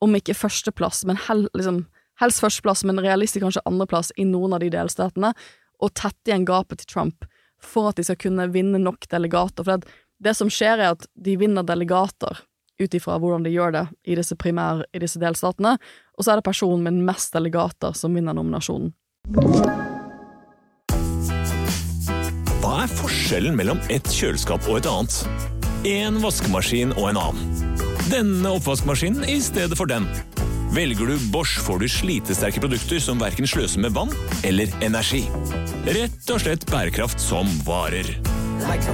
Om 0.03 0.15
ikke 0.19 0.37
førsteplass, 0.37 1.03
men 1.07 1.19
hel, 1.27 1.47
liksom, 1.57 1.83
helst 2.21 2.43
førsteplass, 2.43 2.85
men 2.87 3.01
realistisk 3.03 3.43
kanskje 3.45 3.65
andreplass 3.69 4.13
i 4.17 4.27
noen 4.27 4.55
av 4.55 4.63
de 4.63 4.71
delstatene, 4.73 5.33
og 5.79 5.95
tette 5.95 6.31
igjen 6.31 6.47
gapet 6.47 6.81
til 6.81 6.93
Trump 6.93 7.27
for 7.63 7.89
at 7.89 7.99
de 7.99 8.05
skal 8.07 8.19
kunne 8.19 8.47
vinne 8.53 8.79
nok 8.81 9.07
delegater. 9.11 9.65
For 9.67 9.79
det, 9.79 9.99
det 10.19 10.35
som 10.35 10.51
skjer, 10.51 10.79
er 10.79 10.95
at 10.95 11.07
de 11.15 11.35
vinner 11.39 11.65
delegater 11.65 12.43
ut 12.79 12.95
ifra 12.95 13.17
hvordan 13.19 13.43
de 13.43 13.51
gjør 13.51 13.75
det 13.75 13.85
i 14.07 14.15
disse 14.19 14.35
primær 14.39 14.85
i 14.95 15.01
disse 15.03 15.19
delstatene, 15.19 15.75
og 16.15 16.23
så 16.23 16.33
er 16.33 16.39
det 16.39 16.47
personen 16.47 16.85
med 16.85 17.03
mest 17.09 17.35
delegater 17.35 17.95
som 17.97 18.15
vinner 18.15 18.35
nominasjonen. 18.37 18.93
Hva 22.59 22.73
er 22.83 22.91
forskjellen 22.91 23.55
mellom 23.59 23.79
et 23.91 24.07
kjøleskap 24.07 24.67
og 24.69 24.81
et 24.81 24.89
annet? 24.89 25.21
En 25.87 26.19
vaskemaskin 26.23 26.91
og 26.97 27.11
en 27.11 27.21
annen. 27.21 27.77
Denne 28.09 28.55
oppvaskmaskinen 28.57 29.27
i 29.29 29.37
stedet 29.43 29.77
for 29.79 29.89
den. 29.89 30.07
Velger 30.75 31.09
du 31.09 31.15
Bosch, 31.33 31.59
får 31.65 31.81
du 31.81 31.87
slitesterke 31.89 32.61
produkter 32.61 33.01
som 33.01 33.21
verken 33.21 33.47
sløser 33.49 33.81
med 33.85 33.95
vann 33.95 34.11
eller 34.45 34.69
energi. 34.85 35.23
Rett 35.89 36.29
og 36.33 36.43
slett 36.43 36.67
bærekraft 36.69 37.21
som 37.23 37.49
varer. 37.65 38.11
Like 38.59 38.93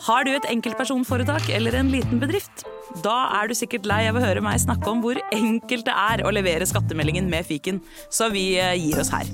Har 0.00 0.24
du 0.24 0.30
et 0.32 0.46
enkeltpersonforetak 0.48 1.50
eller 1.52 1.74
en 1.76 1.90
liten 1.92 2.20
bedrift? 2.22 2.62
Da 3.04 3.16
er 3.36 3.50
du 3.50 3.54
sikkert 3.56 3.84
lei 3.88 4.06
av 4.08 4.16
å 4.16 4.22
høre 4.22 4.40
meg 4.44 4.56
snakke 4.62 4.88
om 4.88 5.02
hvor 5.04 5.18
enkelt 5.36 5.84
det 5.84 5.92
er 5.92 6.22
å 6.24 6.32
levere 6.32 6.68
skattemeldingen 6.68 7.28
med 7.28 7.44
fiken, 7.44 7.82
så 8.08 8.30
vi 8.32 8.54
eh, 8.56 8.78
gir 8.80 9.02
oss 9.02 9.12
her. 9.12 9.28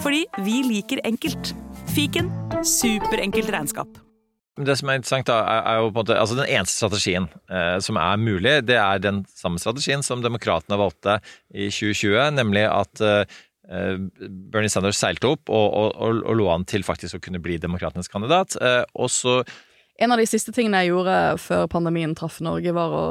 Fordi 0.00 0.24
vi 0.46 0.62
liker 0.64 1.04
enkelt. 1.04 1.52
Fiken 1.92 2.30
superenkelt 2.64 3.52
regnskap. 3.52 4.00
Det 4.56 4.78
som 4.80 4.88
er 4.88 5.02
interessant, 5.02 5.28
da, 5.28 5.42
er, 5.52 5.82
jo 5.82 5.90
på 5.90 6.00
en 6.00 6.00
måte 6.00 6.16
altså 6.16 6.38
Den 6.38 6.48
eneste 6.48 6.78
strategien 6.78 7.28
eh, 7.52 7.76
som 7.84 8.00
er 8.00 8.16
mulig, 8.16 8.54
det 8.64 8.80
er 8.80 9.04
den 9.04 9.20
samme 9.36 9.60
strategien 9.60 10.04
som 10.06 10.24
demokratene 10.24 10.80
valgte 10.80 11.18
i 11.52 11.68
2020, 11.68 12.16
nemlig 12.38 12.64
at 12.70 13.04
eh, 13.04 13.36
Bernie 13.68 14.72
Sanders 14.72 14.96
seilte 14.96 15.28
opp 15.36 15.52
og, 15.52 15.66
og, 15.66 15.92
og, 15.92 16.24
og 16.24 16.40
lå 16.40 16.48
an 16.54 16.64
til 16.64 16.88
faktisk 16.88 17.18
å 17.18 17.24
kunne 17.28 17.42
bli 17.44 17.60
demokratenes 17.60 18.08
kandidat. 18.08 18.56
Eh, 18.56 18.84
og 18.96 19.12
så 19.12 19.42
en 19.98 20.12
av 20.12 20.20
de 20.20 20.26
siste 20.28 20.52
tingene 20.54 20.84
jeg 20.84 20.92
gjorde 20.92 21.16
før 21.42 21.66
pandemien 21.72 22.14
traff 22.16 22.40
Norge, 22.44 22.72
var 22.76 22.94
å 22.94 23.04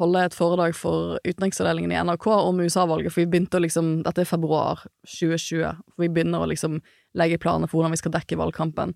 holde 0.00 0.22
et 0.24 0.36
foredrag 0.36 0.74
for 0.76 1.18
utenriksavdelingen 1.26 1.92
i 1.92 1.98
NRK 2.00 2.28
om 2.32 2.60
USA-valget, 2.62 3.12
for 3.12 3.22
vi 3.22 3.30
begynte 3.34 3.58
å 3.58 3.64
liksom 3.64 3.90
Dette 4.06 4.24
er 4.24 4.28
februar 4.28 4.84
2020, 5.06 5.82
for 5.92 6.04
vi 6.04 6.10
begynner 6.12 6.42
å 6.42 6.48
liksom 6.50 6.80
legge 7.18 7.40
planer 7.42 7.68
for 7.68 7.78
hvordan 7.78 7.94
vi 7.94 8.00
skal 8.00 8.14
dekke 8.14 8.38
valgkampen. 8.40 8.94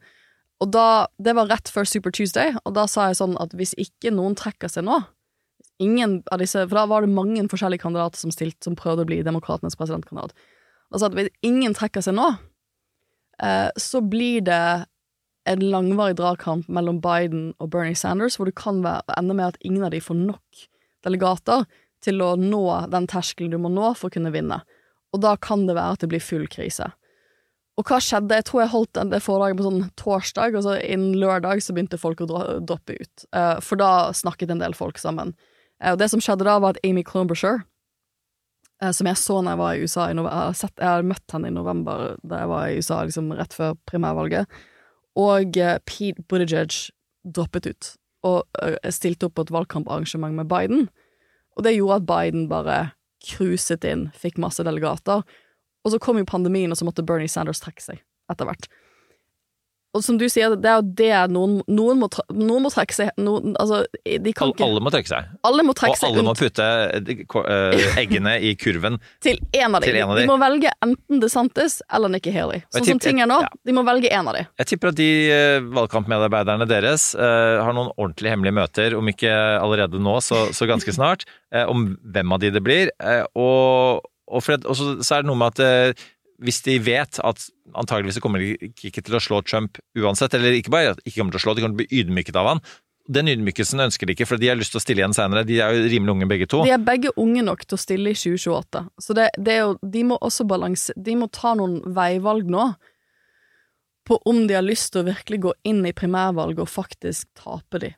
Og 0.64 0.72
da 0.72 1.06
Det 1.18 1.34
var 1.36 1.50
rett 1.52 1.68
før 1.68 1.84
Super 1.84 2.10
Tuesday, 2.10 2.54
og 2.64 2.74
da 2.74 2.86
sa 2.88 3.10
jeg 3.10 3.20
sånn 3.20 3.36
at 3.42 3.52
hvis 3.52 3.76
ikke 3.76 4.14
noen 4.14 4.38
trekker 4.38 4.72
seg 4.72 4.88
nå 4.88 5.02
Ingen 5.78 6.22
av 6.32 6.40
disse 6.40 6.62
For 6.64 6.72
da 6.72 6.86
var 6.88 7.04
det 7.04 7.12
mange 7.12 7.42
forskjellige 7.52 7.82
kandidater 7.82 8.16
som 8.16 8.30
stilte, 8.32 8.64
som 8.64 8.76
prøvde 8.78 9.04
å 9.04 9.08
bli 9.08 9.18
demokratenes 9.20 9.76
presidentkandidat. 9.76 10.32
Sa 10.96 11.10
at 11.10 11.16
hvis 11.18 11.28
ingen 11.44 11.74
trekker 11.76 12.00
seg 12.00 12.16
nå, 12.16 12.30
eh, 13.44 13.68
så 13.76 14.00
blir 14.00 14.40
det 14.46 14.86
en 15.46 15.62
langvarig 15.62 16.16
dragkamp 16.18 16.68
mellom 16.68 17.00
Biden 17.04 17.50
og 17.62 17.70
Bernie 17.74 17.96
Sanders, 17.98 18.36
hvor 18.38 18.48
det 18.48 18.56
kan 18.58 18.82
være, 18.84 19.04
ende 19.16 19.36
med 19.38 19.52
at 19.52 19.60
ingen 19.62 19.84
av 19.86 19.92
de 19.94 20.02
får 20.02 20.18
nok 20.18 20.66
delegater 21.06 21.66
til 22.04 22.22
å 22.22 22.34
nå 22.40 22.64
den 22.92 23.06
terskelen 23.10 23.54
du 23.54 23.60
må 23.62 23.70
nå 23.72 23.92
for 23.98 24.10
å 24.10 24.16
kunne 24.16 24.34
vinne. 24.34 24.60
Og 25.14 25.22
da 25.22 25.36
kan 25.40 25.64
det 25.68 25.76
være 25.78 25.96
at 25.96 26.04
det 26.04 26.10
blir 26.12 26.24
full 26.24 26.46
krise. 26.50 26.90
Og 27.76 27.84
hva 27.84 27.98
skjedde? 28.00 28.38
Jeg 28.38 28.46
tror 28.48 28.62
jeg 28.62 28.72
holdt 28.72 29.00
det 29.12 29.20
foredraget 29.20 29.58
på 29.58 29.66
sånn 29.66 29.88
torsdag, 30.00 30.56
og 30.56 30.64
så 30.64 30.76
innen 30.80 31.18
lørdag 31.20 31.60
så 31.60 31.74
begynte 31.76 32.00
folk 32.00 32.22
å 32.24 32.28
droppe 32.28 32.96
ut. 32.96 33.26
Uh, 33.36 33.58
for 33.64 33.80
da 33.80 34.12
snakket 34.16 34.52
en 34.52 34.62
del 34.62 34.76
folk 34.76 35.00
sammen. 35.00 35.34
Uh, 35.82 35.92
og 35.92 36.00
det 36.00 36.08
som 36.12 36.22
skjedde 36.24 36.46
da, 36.48 36.56
var 36.62 36.76
at 36.76 36.80
Amy 36.88 37.04
Klobuchar, 37.04 37.60
uh, 38.80 38.92
som 38.96 39.10
jeg 39.10 39.20
så 39.20 39.42
når 39.42 39.52
jeg 39.52 39.60
var 39.60 39.74
i 39.74 39.84
USA 39.84 40.06
i 40.08 40.16
november, 40.16 40.56
jeg 40.72 40.88
har 40.88 41.10
møtt 41.12 41.36
henne 41.36 41.52
i 41.52 41.56
november 41.58 42.16
da 42.24 42.40
jeg 42.40 42.52
var 42.54 42.70
i 42.70 42.80
USA 42.80 43.02
liksom 43.04 43.28
rett 43.36 43.56
før 43.56 43.76
primærvalget, 43.92 44.56
og 45.16 45.56
eh, 45.56 45.78
Pete 45.88 46.24
Buttigieg 46.28 46.76
droppet 47.24 47.70
ut 47.70 47.92
og 48.26 48.62
eh, 48.62 48.76
stilte 48.92 49.28
opp 49.28 49.36
på 49.38 49.46
et 49.46 49.52
valgkamparrangement 49.54 50.36
med 50.36 50.50
Biden. 50.50 50.88
Og 51.56 51.64
det 51.64 51.76
gjorde 51.76 52.00
at 52.02 52.08
Biden 52.08 52.48
bare 52.50 52.78
cruiset 53.26 53.84
inn, 53.88 54.08
fikk 54.14 54.40
masse 54.42 54.64
delegater. 54.66 55.24
Og 55.86 55.94
så 55.94 56.00
kom 56.02 56.18
jo 56.18 56.28
pandemien, 56.28 56.72
og 56.72 56.78
så 56.78 56.86
måtte 56.86 57.04
Bernie 57.06 57.30
Sanders 57.30 57.62
trekke 57.62 57.84
seg 57.84 58.02
etter 58.32 58.48
hvert. 58.48 58.68
Og 59.96 60.04
som 60.04 60.18
du 60.20 60.26
sier, 60.28 60.54
det 60.60 60.68
er 60.70 60.80
jo 60.80 60.86
det 60.98 61.10
noen, 61.32 61.58
noen, 61.64 62.00
må, 62.02 62.08
noen 62.36 62.66
må 62.66 62.70
trekke 62.72 62.96
seg 62.96 63.20
noen, 63.20 63.54
altså, 63.60 63.82
de 64.04 64.32
kan 64.36 64.52
ikke, 64.52 64.66
Alle 64.66 64.82
må 64.84 64.92
trekke 64.92 65.10
seg. 65.10 65.30
Alle 65.46 65.64
må 65.66 65.74
trekke 65.76 65.96
og 65.96 66.08
alle 66.10 66.24
må 66.26 66.34
putte 66.36 66.66
uh, 66.66 67.96
eggene 68.02 68.36
i 68.44 68.52
kurven 68.60 68.98
til 69.24 69.40
en 69.56 69.78
av 69.78 69.84
dem. 69.84 69.96
De. 69.96 70.20
de 70.20 70.26
må 70.28 70.36
velge 70.40 70.72
enten 70.84 71.22
DeSantis 71.22 71.78
eller 71.88 72.12
Nikki 72.12 72.34
Haley. 72.34 72.64
Sånn 72.74 72.90
som 72.90 73.02
ting 73.02 73.22
er 73.24 73.30
nå, 73.30 73.40
ja. 73.46 73.52
de 73.66 73.76
må 73.76 73.84
velge 73.86 74.12
en 74.12 74.30
av 74.32 74.36
dem. 74.38 74.50
Jeg 74.60 74.72
tipper 74.72 74.92
at 74.92 75.00
de 75.00 75.10
uh, 75.30 75.70
valgkampmedarbeiderne 75.78 76.68
deres 76.70 77.08
uh, 77.18 77.62
har 77.64 77.76
noen 77.76 77.92
ordentlig 77.96 78.34
hemmelige 78.34 78.58
møter, 78.60 78.98
om 78.98 79.08
ikke 79.12 79.32
allerede 79.32 80.02
nå, 80.02 80.18
så, 80.24 80.46
så 80.56 80.68
ganske 80.68 80.92
snart, 80.94 81.24
om 81.70 81.88
hvem 82.12 82.34
av 82.34 82.40
de 82.42 82.50
det 82.52 82.60
blir. 82.64 82.90
og, 83.38 84.02
og, 84.26 84.40
for, 84.42 84.58
og 84.66 84.76
så, 84.76 84.88
så, 85.00 85.16
er 85.16 85.24
det 85.24 85.30
noe 85.30 85.38
med 85.40 85.54
at 85.54 86.04
hvis 86.42 86.62
de 86.66 86.76
vet 86.84 87.20
at 87.24 87.44
antageligvis 87.76 88.20
kommer 88.24 88.42
de 88.42 88.70
ikke 88.70 89.04
til 89.04 89.16
å 89.16 89.22
slå 89.22 89.42
Trump 89.46 89.80
uansett, 89.98 90.34
eller 90.36 90.56
ikke 90.56 90.72
bare 90.74 90.96
ikke 91.02 91.20
kommer 91.20 91.36
til 91.36 91.40
å 91.40 91.44
slå, 91.44 91.54
de 91.56 91.64
kommer 91.64 91.78
til 91.78 91.86
å 91.86 91.86
bli 91.86 92.02
ydmyket 92.02 92.38
av 92.40 92.50
han. 92.50 92.62
Den 93.06 93.30
ydmykelsen 93.30 93.80
ønsker 93.84 94.08
de 94.08 94.16
ikke, 94.16 94.26
for 94.26 94.42
de 94.42 94.48
har 94.50 94.58
lyst 94.58 94.74
til 94.74 94.80
å 94.80 94.82
stille 94.82 95.02
igjen 95.02 95.14
senere. 95.14 95.46
De 95.46 95.60
er 95.62 95.76
jo 95.76 95.86
rimelig 95.92 96.16
unge 96.16 96.28
begge 96.30 96.48
to. 96.50 96.64
De 96.66 96.74
er 96.74 96.82
begge 96.82 97.12
unge 97.22 97.44
nok 97.46 97.62
til 97.62 97.78
å 97.78 97.80
stille 97.80 98.12
i 98.12 98.18
2028, 98.18 98.82
så 99.06 99.16
det, 99.16 99.28
det 99.38 99.60
jo, 99.60 99.76
de 99.94 100.02
må 100.10 100.18
også 100.18 100.46
balanse 100.48 100.94
De 100.96 101.14
må 101.18 101.30
ta 101.30 101.54
noen 101.58 101.78
veivalg 101.96 102.50
nå 102.50 102.72
på 104.06 104.18
om 104.30 104.44
de 104.46 104.54
har 104.54 104.62
lyst 104.62 104.92
til 104.94 105.02
å 105.02 105.08
virkelig 105.08 105.40
gå 105.42 105.52
inn 105.66 105.80
i 105.86 105.94
primærvalget 105.96 106.62
og 106.62 106.70
faktisk 106.70 107.26
tape 107.38 107.80
de. 107.82 107.90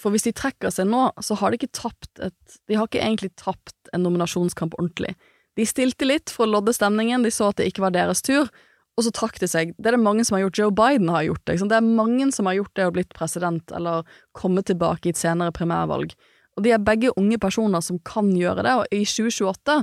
For 0.00 0.12
hvis 0.12 0.24
de 0.24 0.32
trekker 0.36 0.72
seg 0.72 0.88
nå, 0.88 1.10
så 1.20 1.36
har 1.36 1.52
de 1.52 1.60
ikke 1.60 1.74
tapt 1.76 2.22
et 2.24 2.60
De 2.68 2.78
har 2.78 2.88
ikke 2.88 3.02
egentlig 3.02 3.34
tapt 3.36 3.92
en 3.92 4.04
nominasjonskamp 4.06 4.76
ordentlig. 4.78 5.12
De 5.58 5.66
stilte 5.66 6.06
litt 6.06 6.32
for 6.32 6.46
å 6.46 6.52
lodde 6.54 6.74
stemningen, 6.76 7.24
de 7.26 7.32
så 7.34 7.50
at 7.50 7.60
det 7.60 7.70
ikke 7.70 7.84
var 7.86 7.94
deres 7.94 8.22
tur, 8.26 8.50
og 8.98 9.06
så 9.06 9.12
trakk 9.14 9.38
de 9.40 9.48
seg. 9.48 9.72
Det 9.78 9.90
er 9.90 9.96
det 9.96 10.02
mange 10.02 10.26
som 10.26 10.36
har 10.36 10.44
gjort. 10.44 10.58
Joe 10.60 10.74
Biden 10.74 11.08
har 11.12 11.24
gjort 11.24 11.42
det. 11.48 11.56
Det 11.62 11.78
er 11.78 11.86
mange 11.86 12.28
som 12.36 12.48
har 12.50 12.58
gjort 12.58 12.74
det 12.76 12.86
og 12.88 12.94
blitt 12.98 13.16
president, 13.16 13.72
eller 13.72 14.04
kommet 14.36 14.68
tilbake 14.68 15.08
i 15.08 15.14
et 15.14 15.20
senere 15.20 15.54
primærvalg. 15.56 16.12
Og 16.58 16.66
de 16.66 16.74
er 16.74 16.84
begge 16.84 17.14
unge 17.16 17.38
personer 17.40 17.82
som 17.84 18.00
kan 18.04 18.30
gjøre 18.36 18.66
det, 18.66 18.76
og 18.82 18.94
i 18.94 19.04
2028 19.08 19.82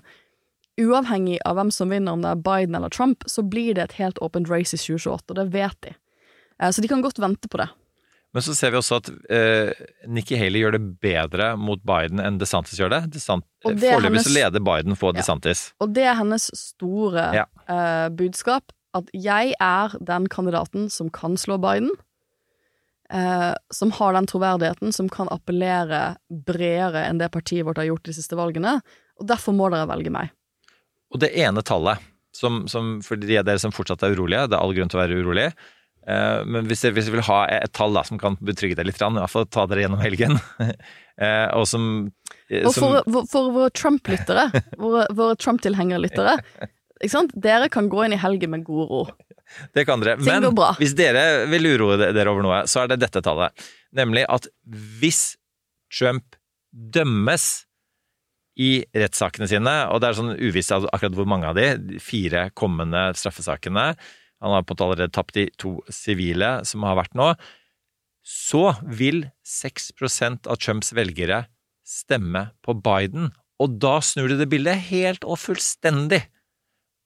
Uavhengig 0.77 1.39
av 1.41 1.55
hvem 1.57 1.71
som 1.73 1.89
vinner, 1.89 2.13
om 2.13 2.21
det 2.21 2.29
er 2.29 2.41
Biden 2.45 2.75
eller 2.77 2.91
Trump, 2.93 3.23
så 3.25 3.41
blir 3.41 3.73
det 3.73 3.87
et 3.87 3.95
helt 3.97 4.19
åpent 4.21 4.49
race 4.51 4.77
i 4.77 4.77
2028, 4.77 5.31
og 5.33 5.39
det 5.39 5.45
vet 5.55 5.77
de. 5.81 5.93
Eh, 6.61 6.69
så 6.69 6.83
de 6.83 6.91
kan 6.91 7.01
godt 7.01 7.17
vente 7.17 7.49
på 7.49 7.57
det. 7.57 7.65
Men 8.35 8.43
så 8.43 8.53
ser 8.57 8.73
vi 8.73 8.79
også 8.79 8.99
at 8.99 9.09
eh, 9.33 9.69
Nikki 10.11 10.37
Haley 10.37 10.61
gjør 10.61 10.75
det 10.75 10.81
bedre 11.01 11.53
mot 11.59 11.81
Biden 11.87 12.19
enn 12.21 12.39
DeSantis 12.41 12.79
gjør 12.79 12.91
det. 12.93 13.03
DeSant 13.15 13.45
Foreløpig 13.63 14.25
så 14.25 14.33
leder 14.35 14.63
Biden 14.63 14.97
DeSantis. 15.17 15.69
Ja. 15.71 15.85
Og 15.85 15.93
det 15.95 16.03
er 16.05 16.17
hennes 16.19 16.49
store 16.59 17.29
ja. 17.37 17.45
eh, 17.71 18.09
budskap. 18.13 18.75
At 18.97 19.09
jeg 19.15 19.55
er 19.63 19.95
den 20.03 20.27
kandidaten 20.31 20.91
som 20.93 21.09
kan 21.13 21.37
slå 21.39 21.57
Biden. 21.61 21.91
Eh, 23.09 23.53
som 23.73 23.91
har 23.95 24.13
den 24.13 24.27
troverdigheten, 24.27 24.93
som 24.93 25.09
kan 25.09 25.29
appellere 25.31 26.17
bredere 26.27 27.05
enn 27.07 27.21
det 27.21 27.31
partiet 27.31 27.65
vårt 27.65 27.79
har 27.79 27.87
gjort 27.87 28.09
de 28.09 28.15
siste 28.17 28.35
valgene. 28.35 28.77
Og 29.21 29.29
derfor 29.29 29.55
må 29.55 29.71
dere 29.71 29.87
velge 29.89 30.11
meg. 30.13 30.33
Og 31.15 31.23
det 31.23 31.31
ene 31.39 31.63
tallet, 31.63 32.03
som, 32.35 32.65
som, 32.67 32.97
for 33.05 33.19
de 33.19 33.39
av 33.39 33.47
dere 33.47 33.61
som 33.63 33.71
fortsatt 33.73 34.03
er 34.03 34.17
urolige, 34.17 34.49
det 34.51 34.57
er 34.57 34.63
all 34.63 34.75
grunn 34.75 34.91
til 34.91 34.99
å 34.99 35.03
være 35.05 35.19
urolig, 35.23 35.47
eh, 35.47 35.71
men 36.47 36.69
hvis 36.69 36.85
jeg, 36.85 36.95
hvis 36.95 37.09
jeg 37.09 37.17
vil 37.17 37.25
ha 37.27 37.41
et 37.51 37.73
tall 37.75 37.95
da, 37.97 38.05
som 38.07 38.19
kan 38.21 38.37
betrygge 38.39 38.77
deg 38.79 38.87
litt, 38.87 39.01
i 39.01 39.19
hvert 39.19 39.33
fall 39.33 39.47
ta 39.51 39.65
dere 39.67 39.83
gjennom 39.83 39.99
helgen, 39.99 40.37
eh, 41.23 41.47
og 41.51 41.67
som, 41.67 42.07
som... 42.47 42.61
og 42.61 42.73
for, 42.77 42.97
for, 43.03 43.29
for 43.33 43.51
våre 43.57 43.73
Trump-lyttere, 43.75 44.47
våre, 44.83 45.03
våre 45.17 45.37
Trump-tilhengerlyttere, 45.43 46.37
dere 47.35 47.67
kan 47.73 47.89
gå 47.91 48.05
inn 48.05 48.15
i 48.15 48.21
helgen 48.21 48.55
med 48.55 48.63
god 48.67 48.93
ro. 48.93 49.03
Det 49.75 49.83
kan 49.87 50.01
dere. 50.03 50.17
Men 50.23 50.47
hvis 50.79 50.95
dere 50.97 51.45
vil 51.51 51.69
uroe 51.75 51.99
dere 51.99 52.31
over 52.31 52.43
noe, 52.43 52.63
så 52.67 52.83
er 52.83 52.91
det 52.91 53.01
dette 53.03 53.21
tallet. 53.23 53.67
Nemlig 53.95 54.25
at 54.31 54.47
hvis 54.99 55.37
Trump 55.93 56.35
dømmes 56.71 57.67
i 58.57 58.71
rettssakene 58.97 59.47
sine, 59.49 59.73
og 59.93 60.01
det 60.01 60.09
er 60.09 60.17
sånn 60.17 60.33
uvisst 60.39 60.73
akkurat 60.73 61.15
hvor 61.15 61.29
mange 61.29 61.51
av 61.51 61.59
de, 61.59 61.67
de 61.77 61.99
fire 62.01 62.47
kommende 62.57 63.11
straffesakene 63.17 63.91
Han 64.43 64.53
har 64.53 64.63
på 64.63 64.73
en 64.73 64.75
måte 64.75 64.87
allerede 64.87 65.15
tapt 65.15 65.37
de 65.37 65.47
to 65.57 65.77
sivile 65.93 66.59
som 66.67 66.85
har 66.85 66.99
vært 66.99 67.17
nå. 67.17 67.31
Så 68.27 68.75
vil 68.83 69.25
6% 69.47 70.49
av 70.51 70.59
Trumps 70.61 70.91
velgere 70.93 71.45
stemme 71.87 72.49
på 72.65 72.75
Biden, 72.83 73.31
og 73.63 73.79
da 73.81 73.97
snur 74.03 74.27
det 74.29 74.41
det 74.41 74.49
bildet 74.51 74.89
helt 74.89 75.23
og 75.25 75.39
fullstendig. 75.39 76.25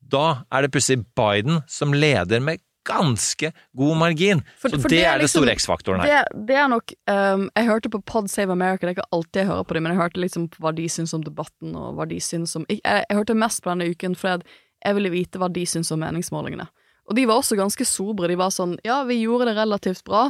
Da 0.02 0.44
er 0.52 0.66
det 0.66 0.74
plutselig 0.74 1.06
Biden 1.16 1.62
som 1.70 1.94
leder 1.94 2.42
med 2.44 2.60
ganske 2.88 3.52
god 3.78 3.98
margin. 3.98 4.42
For, 4.58 4.70
så 4.70 4.80
for 4.82 4.90
det, 4.90 4.98
det, 4.98 5.06
er, 5.06 5.22
liksom, 5.22 5.22
det 5.22 5.30
store 5.30 5.56
X-faktoren 5.56 6.02
her. 6.02 6.10
Det, 6.10 6.44
det, 6.50 6.58
er 6.58 6.68
nok 6.72 6.94
um, 7.12 7.46
Jeg 7.56 7.68
hørte 7.70 7.92
på 7.94 8.02
Pod 8.02 8.30
Save 8.32 8.52
America, 8.52 8.86
det 8.86 8.96
er 8.96 8.98
ikke 8.98 9.14
alltid 9.14 9.44
jeg 9.44 9.52
hører 9.52 9.68
på 9.70 9.78
dem, 9.78 9.86
men 9.86 9.94
jeg 9.94 10.02
hørte 10.02 10.24
liksom 10.24 10.50
hva 10.58 10.74
de 10.76 10.90
syns 10.90 11.14
om 11.14 11.26
debatten, 11.26 11.76
og 11.78 11.98
hva 12.00 12.10
de 12.10 12.20
syns 12.24 12.56
om 12.58 12.66
jeg, 12.70 12.82
jeg, 12.82 13.18
hørte 13.18 13.38
mest 13.38 13.64
på 13.64 13.74
denne 13.74 13.92
uken 13.94 14.18
fordi 14.18 14.50
jeg 14.82 14.98
ville 14.98 15.14
vite 15.14 15.38
hva 15.38 15.52
de 15.54 15.66
syns 15.70 15.94
om 15.94 16.02
meningsmålingene. 16.02 16.66
Og 17.12 17.18
de 17.18 17.28
var 17.28 17.42
også 17.42 17.60
ganske 17.60 17.86
sobre. 17.88 18.30
De 18.32 18.40
var 18.40 18.54
sånn 18.56 18.78
Ja, 18.88 19.02
vi 19.08 19.20
gjorde 19.20 19.50
det 19.52 19.58
relativt 19.60 20.06
bra 20.08 20.30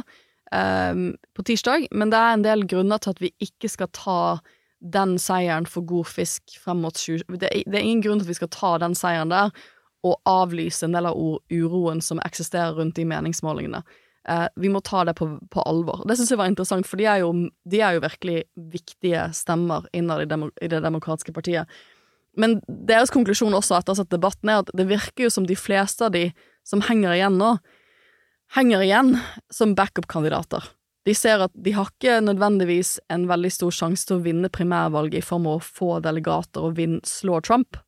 um, 0.50 1.12
på 1.36 1.44
tirsdag, 1.46 1.86
men 1.94 2.10
det 2.10 2.18
er 2.18 2.34
en 2.34 2.46
del 2.46 2.66
grunner 2.66 2.98
til 3.02 3.14
at 3.14 3.22
vi 3.22 3.30
ikke 3.44 3.70
skal 3.70 3.90
ta 3.94 4.22
den 4.82 5.14
seieren 5.22 5.68
for 5.70 5.86
god 5.86 6.10
fisk 6.10 6.56
frem 6.58 6.82
mot 6.82 6.98
20... 6.98 7.38
Det 7.38 7.46
er, 7.46 7.62
det 7.70 7.78
er 7.78 7.86
ingen 7.86 8.02
grunn 8.02 8.18
til 8.18 8.26
at 8.26 8.32
vi 8.34 8.40
skal 8.40 8.50
ta 8.50 8.74
den 8.82 8.98
seieren 8.98 9.30
der 9.30 9.54
og 10.02 10.18
avlyse 10.26 10.82
en 10.82 10.96
del 10.96 11.06
av 11.06 11.14
uroen 11.14 12.02
som 12.02 12.18
eksisterer 12.26 12.74
rundt 12.74 12.96
de 12.98 13.04
meningsmålingene. 13.06 13.84
Eh, 14.28 14.46
vi 14.58 14.70
må 14.70 14.80
ta 14.82 15.04
det 15.06 15.14
på, 15.18 15.28
på 15.50 15.62
alvor. 15.66 16.02
Det 16.06 16.16
syns 16.18 16.32
jeg 16.34 16.40
var 16.40 16.50
interessant, 16.50 16.86
for 16.86 16.98
de 16.98 17.06
er, 17.06 17.22
jo, 17.22 17.30
de 17.62 17.82
er 17.82 17.96
jo 17.96 18.04
virkelig 18.04 18.42
viktige 18.74 19.28
stemmer 19.34 19.86
innad 19.94 20.24
i, 20.24 20.28
demo, 20.30 20.50
i, 20.58 20.70
det 20.70 20.82
demokratiske 20.82 21.34
partiet. 21.34 21.70
Men 22.38 22.60
deres 22.66 23.12
konklusjon 23.14 23.54
også 23.54 23.76
etter 23.78 23.92
å 23.92 23.96
ha 23.96 24.02
sett 24.02 24.14
debatten, 24.14 24.50
er 24.50 24.62
at 24.62 24.74
det 24.74 24.88
virker 24.90 25.26
jo 25.26 25.32
som 25.34 25.46
de 25.46 25.58
fleste 25.58 26.06
av 26.06 26.14
de 26.14 26.28
som 26.66 26.84
henger 26.86 27.16
igjen 27.16 27.38
nå, 27.40 27.56
henger 28.56 28.84
igjen 28.84 29.16
som 29.52 29.76
backup-kandidater. 29.78 30.64
De 31.02 31.14
ser 31.18 31.42
at 31.42 31.54
de 31.58 31.72
har 31.74 31.88
ikke 31.90 32.20
nødvendigvis 32.22 32.98
en 33.10 33.24
veldig 33.30 33.50
stor 33.50 33.74
sjanse 33.74 34.06
til 34.06 34.20
å 34.20 34.24
vinne 34.26 34.52
primærvalget 34.52 35.18
i 35.18 35.26
form 35.26 35.48
av 35.50 35.58
å 35.58 35.64
få 35.80 35.96
delegater 36.04 36.62
og 36.68 36.76
vinne, 36.78 37.02
slå 37.08 37.40
Trump 37.42 37.80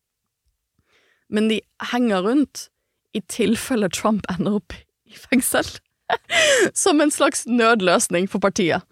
men 1.27 1.47
de 1.47 1.61
henger 1.91 2.21
rundt 2.21 2.67
i 3.13 3.21
tilfelle 3.31 3.89
Trump 3.89 4.25
ender 4.31 4.59
opp 4.59 4.75
i 5.05 5.17
fengsel. 5.17 5.65
Som 6.73 7.01
en 7.01 7.11
slags 7.11 7.45
nødløsning 7.47 8.27
for 8.29 8.43
partiet. 8.43 8.85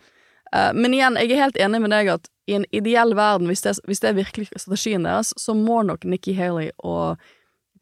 Eh, 0.56 0.72
men 0.74 0.96
igjen, 0.96 1.20
jeg 1.20 1.34
er 1.34 1.44
helt 1.44 1.60
enig 1.62 1.84
med 1.84 1.94
deg 1.94 2.14
at 2.16 2.30
i 2.50 2.58
en 2.58 2.66
ideell 2.76 3.14
verden, 3.16 3.48
hvis 3.48 3.64
det, 3.64 3.78
hvis 3.88 4.02
det 4.04 4.12
er 4.12 4.20
virkelig 4.20 4.50
strategien 4.56 5.06
deres, 5.08 5.32
så 5.40 5.56
må 5.56 5.84
nok 5.88 6.08
Nikki 6.10 6.34
Haley 6.36 6.74
og 6.84 7.22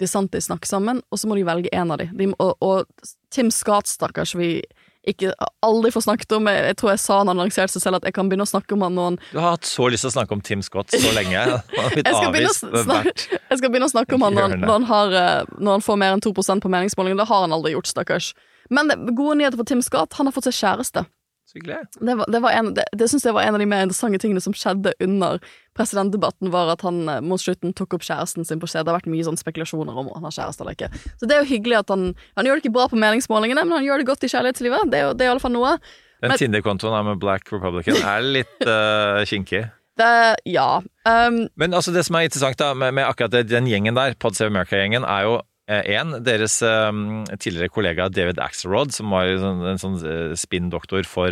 DeSantis 0.02 0.50
snakker 0.50 0.70
sammen, 0.70 1.02
og 1.10 1.20
så 1.20 1.30
må 1.30 1.38
de 1.38 1.48
velge 1.48 1.72
én 1.74 1.92
av 1.94 2.02
dem. 2.02 2.14
De, 2.18 2.32
og, 2.38 2.56
og, 2.60 3.12
Tim 3.32 3.52
Scott, 3.54 3.88
stakkars, 3.88 4.34
vi 4.36 4.60
ikke 5.08 5.32
aldri 5.66 5.90
får 5.94 6.04
snakket 6.06 6.36
om. 6.38 6.50
Jeg, 6.52 6.66
jeg 6.70 6.78
tror 6.78 6.92
jeg 6.92 7.02
sa 7.02 7.20
han 7.22 7.32
annonserte 7.32 7.74
seg 7.74 7.84
selv 7.86 8.02
at 8.02 8.06
jeg 8.06 8.14
kan 8.14 8.30
begynne 8.30 8.46
å 8.46 8.52
snakke 8.52 8.76
om 8.76 8.84
han 8.86 8.94
noen 8.98 9.18
Du 9.32 9.40
har 9.40 9.56
hatt 9.56 9.66
så 9.66 9.88
lyst 9.90 10.06
til 10.06 10.12
å 10.12 10.14
snakke 10.14 10.36
om 10.38 10.44
Tim 10.46 10.62
Scott 10.66 10.94
så 10.94 11.14
lenge. 11.16 11.42
jeg, 11.98 12.04
skal 12.06 12.84
snakke, 12.84 13.16
jeg 13.40 13.62
skal 13.62 13.72
begynne 13.72 13.90
å 13.90 13.94
snakke 13.94 14.18
om 14.18 14.28
han 14.28 14.38
når, 14.38 14.58
når, 14.62 14.76
han 14.76 14.88
har, 14.92 15.16
eh, 15.24 15.56
når, 15.58 15.72
han 15.80 15.86
får 15.88 16.02
mer 16.04 16.18
enn 16.18 16.26
2% 16.28 16.66
på 16.66 16.74
meningsmålingen. 16.76 17.24
Det 17.24 17.30
har 17.32 17.48
han 17.48 17.56
aldri 17.58 17.74
gjort, 17.74 17.90
stakkars. 17.90 18.34
Men 18.70 18.94
gode 19.16 19.40
nyheter 19.40 19.58
for 19.60 19.68
Tim 19.68 19.82
Scott. 19.86 20.14
Han 20.20 20.30
har 20.30 20.36
fått 20.36 20.52
seg 20.52 20.60
kjæreste. 20.60 21.08
Det, 21.54 22.16
var, 22.16 22.26
det, 22.32 22.40
var 22.44 22.56
en, 22.56 22.72
det, 22.78 22.86
det 22.98 23.08
synes 23.12 23.26
jeg 23.28 23.36
var 23.36 23.48
en 23.48 23.58
av 23.58 23.62
de 23.62 23.68
mer 23.70 23.84
interessante 23.86 24.22
tingene 24.24 24.44
som 24.44 24.56
skjedde 24.56 24.94
under 25.04 25.42
presidentdebatten, 25.78 26.52
var 26.54 26.72
at 26.74 26.86
han 26.86 27.02
eh, 27.12 27.20
mot 27.26 27.42
slutten 27.42 27.76
tok 27.78 27.98
opp 27.98 28.06
kjæresten 28.08 28.48
sin 28.48 28.62
på 28.62 28.70
skje. 28.70 28.84
Det 28.86 28.92
har 28.92 29.00
vært 29.00 29.12
mye 29.12 29.26
sånn 29.28 29.40
spekulasjoner 29.40 29.98
om 29.98 30.12
han 30.14 30.28
har 30.28 30.38
kjæreste 30.38 30.66
eller 30.66 30.78
ikke. 30.78 30.92
Så 31.20 31.28
det 31.28 31.36
er 31.36 31.44
jo 31.44 31.52
hyggelig 31.52 31.82
at 31.82 31.94
han 31.94 32.08
Han 32.38 32.48
gjør 32.48 32.58
det 32.58 32.64
ikke 32.66 32.76
bra 32.76 32.88
på 32.92 33.00
meningsmålingene, 33.00 33.66
men 33.68 33.78
han 33.80 33.86
gjør 33.86 34.02
det 34.02 34.08
godt 34.10 34.26
i 34.26 34.32
kjærlighetslivet. 34.32 34.90
Det 34.92 35.04
er 35.04 35.14
det 35.14 35.26
er 35.26 35.30
i 35.30 35.34
alle 35.34 35.44
fall 35.44 35.54
noe. 35.56 35.76
Den 36.22 36.38
Tinder-kontoen 36.38 37.06
med 37.08 37.22
Black 37.22 37.50
Republican 37.52 37.98
er 37.98 38.26
litt 38.26 38.68
uh, 38.68 39.22
kinkig. 39.32 39.66
Det, 40.00 40.36
ja. 40.50 40.82
Um, 41.06 41.46
men 41.60 41.74
altså 41.78 41.94
det 41.94 42.06
som 42.08 42.18
er 42.18 42.28
interessant 42.28 42.60
da, 42.62 42.72
med, 42.78 42.94
med 42.98 43.08
akkurat 43.08 43.34
den 43.50 43.70
gjengen 43.70 43.98
der, 43.98 44.16
Pod 44.22 44.38
Save 44.38 44.54
America-gjengen, 44.54 45.04
er 45.04 45.28
jo 45.28 45.40
Eh, 45.72 46.16
deres 46.26 46.58
um, 46.66 47.22
tidligere 47.38 47.72
kollega 47.72 48.10
David 48.12 48.42
Axelrod, 48.44 48.92
som 48.92 49.14
var 49.14 49.30
en, 49.32 49.62
en 49.72 49.80
sånn 49.80 49.96
uh, 50.04 50.34
spinndoktor 50.36 51.08
for 51.08 51.32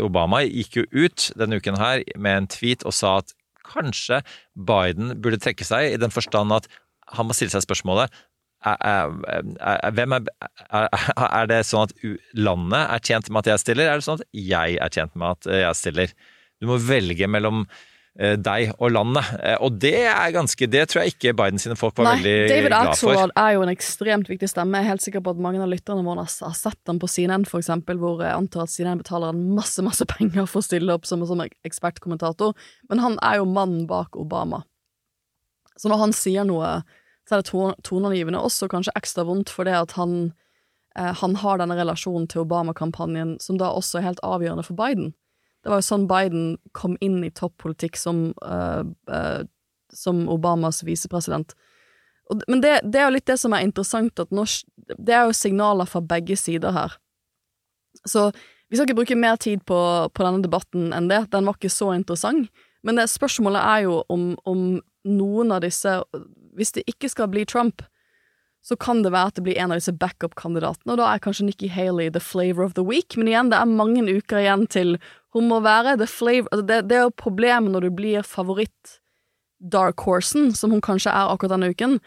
Obama, 0.00 0.42
gikk 0.46 0.80
jo 0.80 0.86
ut 0.94 1.30
denne 1.36 1.60
uken 1.60 1.78
her 1.80 2.04
med 2.16 2.38
en 2.38 2.48
tweet 2.52 2.86
og 2.88 2.94
sa 2.96 3.18
at 3.20 3.34
kanskje 3.70 4.22
Biden 4.56 5.14
burde 5.22 5.40
trekke 5.42 5.66
seg, 5.66 5.92
i 5.92 6.00
den 6.00 6.12
forstand 6.14 6.54
at 6.56 6.66
han 7.16 7.28
må 7.28 7.36
stille 7.36 7.52
seg 7.52 7.64
spørsmålet 7.64 8.10
er, 8.60 8.76
er, 8.84 9.12
er, 9.64 10.88
er, 11.26 11.46
det 11.48 11.62
sånn 11.64 11.86
at 11.86 11.94
landet 12.36 12.82
er 12.82 13.04
tjent 13.08 13.30
med 13.30 13.40
at 13.40 13.54
jeg 13.54 13.62
stiller, 13.62 13.88
er 13.88 14.00
det 14.00 14.06
sånn 14.06 14.20
at 14.20 14.26
jeg 14.36 14.76
er 14.76 14.92
tjent 14.92 15.16
med 15.16 15.38
at 15.38 15.48
jeg 15.62 15.78
stiller? 15.78 16.12
Du 16.60 16.68
må 16.68 16.76
velge 16.84 17.28
mellom 17.30 17.64
Eh, 17.64 17.89
deg 18.18 18.72
og 18.78 18.90
landet. 18.90 19.28
Eh, 19.38 19.56
og 19.62 19.76
det 19.80 19.94
er 20.10 20.32
ganske 20.34 20.66
Det 20.66 20.82
tror 20.90 21.04
jeg 21.04 21.14
ikke 21.14 21.34
Biden 21.38 21.60
sine 21.62 21.76
folk 21.78 21.94
var 21.96 22.08
Nei, 22.08 22.14
veldig 22.18 22.48
David 22.50 22.66
glad 22.72 22.90
for. 22.98 23.12
David 23.12 23.20
Axelrod 23.22 23.34
er 23.42 23.52
jo 23.54 23.62
en 23.62 23.72
ekstremt 23.72 24.30
viktig 24.32 24.50
stemme. 24.50 24.80
Jeg 24.80 24.88
er 24.88 24.90
helt 24.90 25.04
sikker 25.06 25.24
på 25.24 25.34
at 25.36 25.42
mange 25.46 25.62
av 25.62 25.70
lytterne 25.70 26.04
våre 26.04 26.26
har 26.26 26.56
sett 26.58 26.90
ham 26.90 26.98
på 27.00 27.08
CNN, 27.10 27.46
for 27.48 27.62
eksempel, 27.62 28.00
hvor 28.02 28.24
jeg 28.24 28.34
antar 28.34 28.66
at 28.66 28.74
CNN 28.74 29.00
betaler 29.04 29.32
han 29.32 29.44
masse, 29.54 29.84
masse 29.86 30.04
penger 30.10 30.48
for 30.50 30.60
å 30.60 30.66
stille 30.66 30.96
opp 30.98 31.06
som, 31.08 31.22
som 31.28 31.44
ekspertkommentator. 31.46 32.56
Men 32.90 33.04
han 33.04 33.20
er 33.22 33.38
jo 33.40 33.48
mannen 33.48 33.86
bak 33.90 34.18
Obama. 34.18 34.64
Så 35.80 35.88
når 35.88 36.02
han 36.02 36.12
sier 36.12 36.44
noe, 36.44 36.80
så 37.28 37.38
er 37.38 37.44
det 37.44 37.78
toneangivende, 37.86 38.42
også 38.42 38.68
kanskje 38.68 38.96
ekstra 38.98 39.24
vondt 39.28 39.52
fordi 39.54 39.72
at 39.78 39.94
han, 39.96 40.32
eh, 40.98 41.12
han 41.22 41.38
har 41.40 41.60
denne 41.62 41.78
relasjonen 41.78 42.26
til 42.28 42.42
Obama-kampanjen, 42.42 43.36
som 43.40 43.56
da 43.60 43.70
også 43.70 44.00
er 44.00 44.08
helt 44.10 44.22
avgjørende 44.26 44.66
for 44.66 44.76
Biden. 44.76 45.12
Det 45.60 45.72
var 45.72 45.80
jo 45.80 45.88
sånn 45.88 46.06
Biden 46.08 46.54
kom 46.76 46.96
inn 47.04 47.18
i 47.24 47.32
toppolitikk 47.36 47.98
som, 48.00 48.30
uh, 48.44 48.82
uh, 49.10 49.42
som 49.92 50.22
Obamas 50.32 50.82
visepresident. 50.86 51.52
Men 52.46 52.62
det, 52.62 52.76
det, 52.86 53.00
er 53.00 53.08
jo 53.08 53.16
litt 53.16 53.28
det 53.28 53.36
som 53.42 53.54
er 53.56 53.66
interessant, 53.66 54.22
at 54.22 54.32
norsk, 54.34 54.64
det 54.96 55.16
er 55.16 55.26
jo 55.28 55.36
signaler 55.36 55.88
fra 55.90 56.00
begge 56.00 56.38
sider 56.38 56.72
her. 56.74 56.94
Så 58.06 58.30
vi 58.70 58.78
skal 58.78 58.86
ikke 58.86 59.00
bruke 59.00 59.18
mer 59.18 59.36
tid 59.42 59.64
på, 59.66 59.78
på 60.14 60.24
denne 60.24 60.44
debatten 60.44 60.92
enn 60.94 61.10
det, 61.10 61.24
den 61.34 61.48
var 61.48 61.58
ikke 61.58 61.72
så 61.74 61.90
interessant. 61.96 62.48
Men 62.86 63.00
det 63.00 63.10
spørsmålet 63.10 63.60
er 63.60 63.86
jo 63.88 63.98
om, 64.08 64.30
om 64.48 64.62
noen 65.04 65.52
av 65.52 65.60
disse 65.64 65.98
Hvis 66.56 66.72
det 66.76 66.86
ikke 66.88 67.10
skal 67.10 67.28
bli 67.32 67.44
Trump, 67.48 67.82
så 68.60 68.76
kan 68.76 69.00
det 69.02 69.12
være 69.14 69.32
at 69.32 69.38
det 69.38 69.44
blir 69.46 69.58
en 69.58 69.72
av 69.72 69.80
disse 69.80 69.94
backup-kandidatene, 69.96 70.92
og 70.92 71.00
da 71.00 71.08
er 71.08 71.22
kanskje 71.24 71.46
Nikki 71.48 71.70
Haley 71.72 72.10
the 72.12 72.20
flavor 72.20 72.62
of 72.66 72.74
the 72.76 72.84
week. 72.84 73.16
Men 73.16 73.30
igjen, 73.30 73.52
det 73.52 73.58
er 73.58 73.70
mange 73.70 74.04
uker 74.04 74.42
igjen 74.42 74.66
til 74.70 74.96
hun 75.34 75.46
må 75.48 75.60
være 75.64 75.96
the 76.00 76.08
flavor 76.10 76.50
altså 76.50 76.66
det, 76.66 76.80
det, 76.90 76.98
er 76.98 77.06
jo 77.06 77.14
problemet 77.22 77.72
når 77.72 77.86
du 77.86 77.90
blir 77.94 78.26
favoritt 78.26 78.98
dark 79.60 80.00
horsen, 80.04 80.50
som 80.56 80.72
hun 80.74 80.82
kanskje 80.84 81.12
er 81.12 81.32
akkurat 81.32 81.54
denne 81.56 81.70
uken. 81.72 81.98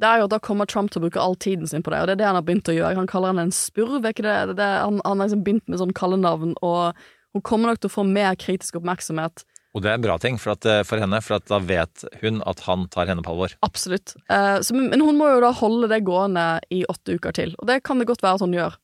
Det 0.00 0.08
er 0.08 0.20
jo 0.20 0.28
at 0.28 0.32
Da 0.32 0.40
kommer 0.40 0.68
Trump 0.68 0.90
til 0.90 1.00
å 1.00 1.06
bruke 1.06 1.20
all 1.20 1.36
tiden 1.36 1.68
sin 1.68 1.84
på 1.84 1.92
det, 1.92 2.00
og 2.00 2.08
det 2.08 2.16
er 2.16 2.22
det 2.22 2.28
han 2.28 2.38
har 2.40 2.46
begynt 2.46 2.68
å 2.72 2.76
gjøre. 2.76 2.96
Han 2.96 3.10
kaller 3.10 3.32
henne 3.32 3.48
en 3.48 3.56
spurv, 3.56 4.04
ikke 4.08 4.24
det? 4.24 4.56
det 4.56 4.68
han, 4.68 5.00
han 5.04 5.20
har 5.20 5.28
liksom 5.28 5.44
begynt 5.44 5.68
med 5.68 5.80
sånn 5.80 5.96
kallenavn, 5.96 6.54
og 6.64 6.96
hun 7.32 7.44
kommer 7.44 7.72
nok 7.72 7.82
til 7.82 7.92
å 7.92 7.96
få 7.96 8.06
mer 8.08 8.36
kritisk 8.40 8.80
oppmerksomhet 8.80 9.44
og 9.72 9.84
det 9.84 9.90
er 9.90 9.98
en 9.98 10.04
bra 10.04 10.18
ting 10.20 10.38
for, 10.40 10.54
at, 10.56 10.68
eh, 10.68 10.82
for 10.84 11.00
henne, 11.00 11.20
for 11.24 11.40
da 11.48 11.58
vet 11.64 12.04
hun 12.20 12.42
at 12.48 12.60
han 12.66 12.86
tar 12.92 13.08
henne 13.08 13.24
på 13.24 13.32
alvor. 13.32 13.56
Absolutt. 13.64 14.14
Eh, 14.28 14.60
så, 14.60 14.76
men 14.76 15.00
hun 15.00 15.18
må 15.18 15.30
jo 15.32 15.42
da 15.44 15.52
holde 15.56 15.88
det 15.92 16.02
gående 16.06 16.46
i 16.72 16.82
åtte 16.88 17.16
uker 17.16 17.36
til, 17.36 17.56
og 17.58 17.68
det 17.70 17.82
kan 17.86 18.02
det 18.02 18.10
godt 18.10 18.24
være 18.24 18.40
at 18.40 18.46
hun 18.46 18.58
gjør. 18.58 18.78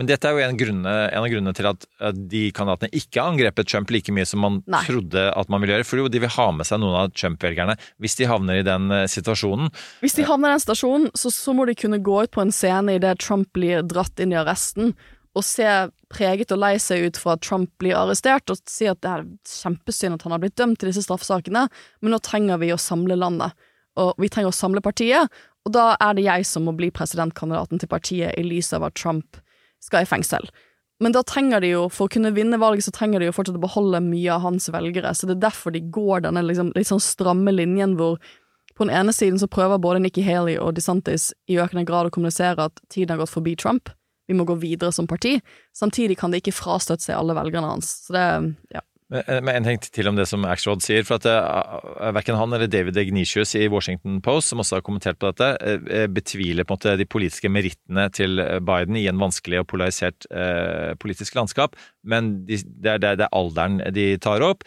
Men 0.00 0.08
dette 0.08 0.24
er 0.24 0.32
jo 0.32 0.40
en, 0.40 0.56
grunne, 0.56 0.92
en 1.12 1.20
av 1.20 1.28
grunnene 1.28 1.52
til 1.54 1.68
at 1.68 1.84
de 2.16 2.46
kandidatene 2.56 2.96
ikke 2.96 3.20
har 3.20 3.34
angrepet 3.34 3.68
Trump 3.68 3.92
like 3.92 4.14
mye 4.14 4.24
som 4.26 4.40
man 4.40 4.56
Nei. 4.72 4.80
trodde 4.88 5.26
at 5.36 5.52
man 5.52 5.60
ville 5.60 5.76
gjøre. 5.76 5.86
For 5.86 6.08
de 6.08 6.22
vil 6.24 6.32
ha 6.32 6.46
med 6.56 6.66
seg 6.66 6.80
noen 6.80 6.96
av 7.02 7.12
Trump-velgerne 7.12 7.76
hvis 8.00 8.16
de 8.18 8.28
havner 8.30 8.62
i 8.62 8.66
den 8.66 8.88
eh, 8.88 9.04
situasjonen. 9.12 9.68
Hvis 10.00 10.16
de 10.16 10.24
havner 10.26 10.48
i 10.48 10.56
den 10.56 10.64
situasjonen, 10.64 11.10
så, 11.12 11.30
så 11.34 11.52
må 11.54 11.68
de 11.68 11.76
kunne 11.76 12.00
gå 12.00 12.22
ut 12.24 12.32
på 12.32 12.42
en 12.42 12.54
scene 12.56 12.96
idet 12.96 13.18
Trump 13.20 13.52
blir 13.52 13.84
dratt 13.84 14.24
inn 14.24 14.32
i 14.32 14.40
arresten 14.40 14.94
og 15.36 15.44
se 15.46 15.68
preget 16.12 16.52
og 16.54 16.60
lei 16.62 16.74
seg 16.82 17.08
ut 17.08 17.20
for 17.20 17.34
at 17.34 17.44
Trump 17.44 17.70
blir 17.82 17.96
arrestert, 17.98 18.50
og 18.52 18.60
si 18.70 18.88
at 18.90 19.00
det 19.04 19.10
er 19.10 19.28
kjempesynd 19.48 20.18
at 20.18 20.26
han 20.26 20.34
har 20.36 20.42
blitt 20.42 20.58
dømt 20.60 20.82
i 20.84 20.90
disse 20.90 21.04
straffesakene, 21.06 21.66
men 22.00 22.14
nå 22.14 22.20
trenger 22.24 22.60
vi 22.62 22.72
å 22.74 22.80
samle 22.80 23.18
landet, 23.18 23.56
og 24.00 24.14
vi 24.20 24.30
trenger 24.32 24.52
å 24.52 24.56
samle 24.56 24.84
partiet, 24.84 25.32
og 25.62 25.74
da 25.76 25.92
er 26.00 26.18
det 26.18 26.26
jeg 26.26 26.46
som 26.48 26.66
må 26.66 26.74
bli 26.76 26.90
presidentkandidaten 26.94 27.80
til 27.80 27.90
partiet 27.90 28.36
i 28.38 28.44
lys 28.46 28.72
av 28.76 28.86
at 28.88 28.96
Trump 28.98 29.38
skal 29.82 30.04
i 30.04 30.08
fengsel. 30.08 30.48
Men 31.02 31.14
da 31.14 31.24
trenger 31.26 31.62
de 31.62 31.72
jo, 31.72 31.86
for 31.90 32.06
å 32.06 32.12
kunne 32.14 32.30
vinne 32.34 32.60
valget, 32.62 32.86
så 32.86 32.94
trenger 32.94 33.22
de 33.22 33.28
jo 33.28 33.34
fortsatt 33.34 33.58
å 33.58 33.62
beholde 33.62 34.02
mye 34.04 34.36
av 34.36 34.44
hans 34.44 34.68
velgere, 34.70 35.10
så 35.14 35.26
det 35.26 35.38
er 35.38 35.48
derfor 35.48 35.74
de 35.74 35.82
går 35.94 36.26
denne 36.26 36.44
liksom, 36.46 36.70
litt 36.76 36.90
sånn 36.90 37.02
stramme 37.02 37.54
linjen 37.54 37.96
hvor 37.98 38.20
på 38.76 38.86
den 38.86 38.94
ene 38.94 39.12
siden 39.12 39.40
så 39.40 39.50
prøver 39.50 39.82
både 39.82 40.00
Nikki 40.02 40.22
Haley 40.24 40.56
og 40.62 40.76
DeSantis 40.76 41.30
i 41.50 41.58
økende 41.60 41.84
grad 41.88 42.08
å 42.08 42.14
kommunisere 42.14 42.70
at 42.70 42.80
tiden 42.88 43.12
har 43.12 43.20
gått 43.20 43.34
forbi 43.34 43.56
Trump, 43.58 43.90
vi 44.32 44.38
må 44.38 44.46
gå 44.48 44.56
videre 44.62 44.92
som 44.94 45.08
parti. 45.10 45.36
Samtidig 45.76 46.18
kan 46.20 46.32
det 46.32 46.42
ikke 46.42 46.56
frastøtte 46.56 47.06
seg 47.06 47.18
alle 47.18 47.36
velgerne 47.38 47.74
hans. 47.74 47.92
Så 48.06 48.16
det, 48.16 48.26
ja. 48.74 48.82
Men 49.12 49.58
en 49.58 49.66
ting 49.66 49.80
til 49.92 50.08
om 50.08 50.16
det 50.16 50.24
som 50.30 50.46
Axrod 50.48 50.80
sier. 50.84 51.04
for 51.04 51.20
at 51.20 51.26
uh, 51.28 52.12
Verken 52.16 52.38
han 52.38 52.52
eller 52.56 52.70
David 52.70 52.96
Ignatius 52.96 53.54
i 53.58 53.66
Washington 53.68 54.20
Post, 54.24 54.52
som 54.52 54.62
også 54.62 54.78
har 54.78 54.84
kommentert 54.86 55.18
på 55.20 55.28
dette, 55.28 56.08
betviler 56.08 56.64
på 56.64 56.72
en 56.72 56.80
måte 56.80 56.96
de 56.96 57.08
politiske 57.08 57.50
merittene 57.52 58.08
til 58.14 58.40
Biden 58.64 58.96
i 58.96 59.06
en 59.10 59.20
vanskelig 59.20 59.60
og 59.60 59.68
polarisert 59.74 60.24
politisk 61.02 61.36
landskap. 61.36 61.76
Men 62.02 62.32
de, 62.48 62.58
det, 62.64 62.96
er, 62.96 63.04
er, 63.12 63.28
alderen 63.36 63.82
de 63.94 64.06
tar 64.22 64.42
opp. 64.46 64.64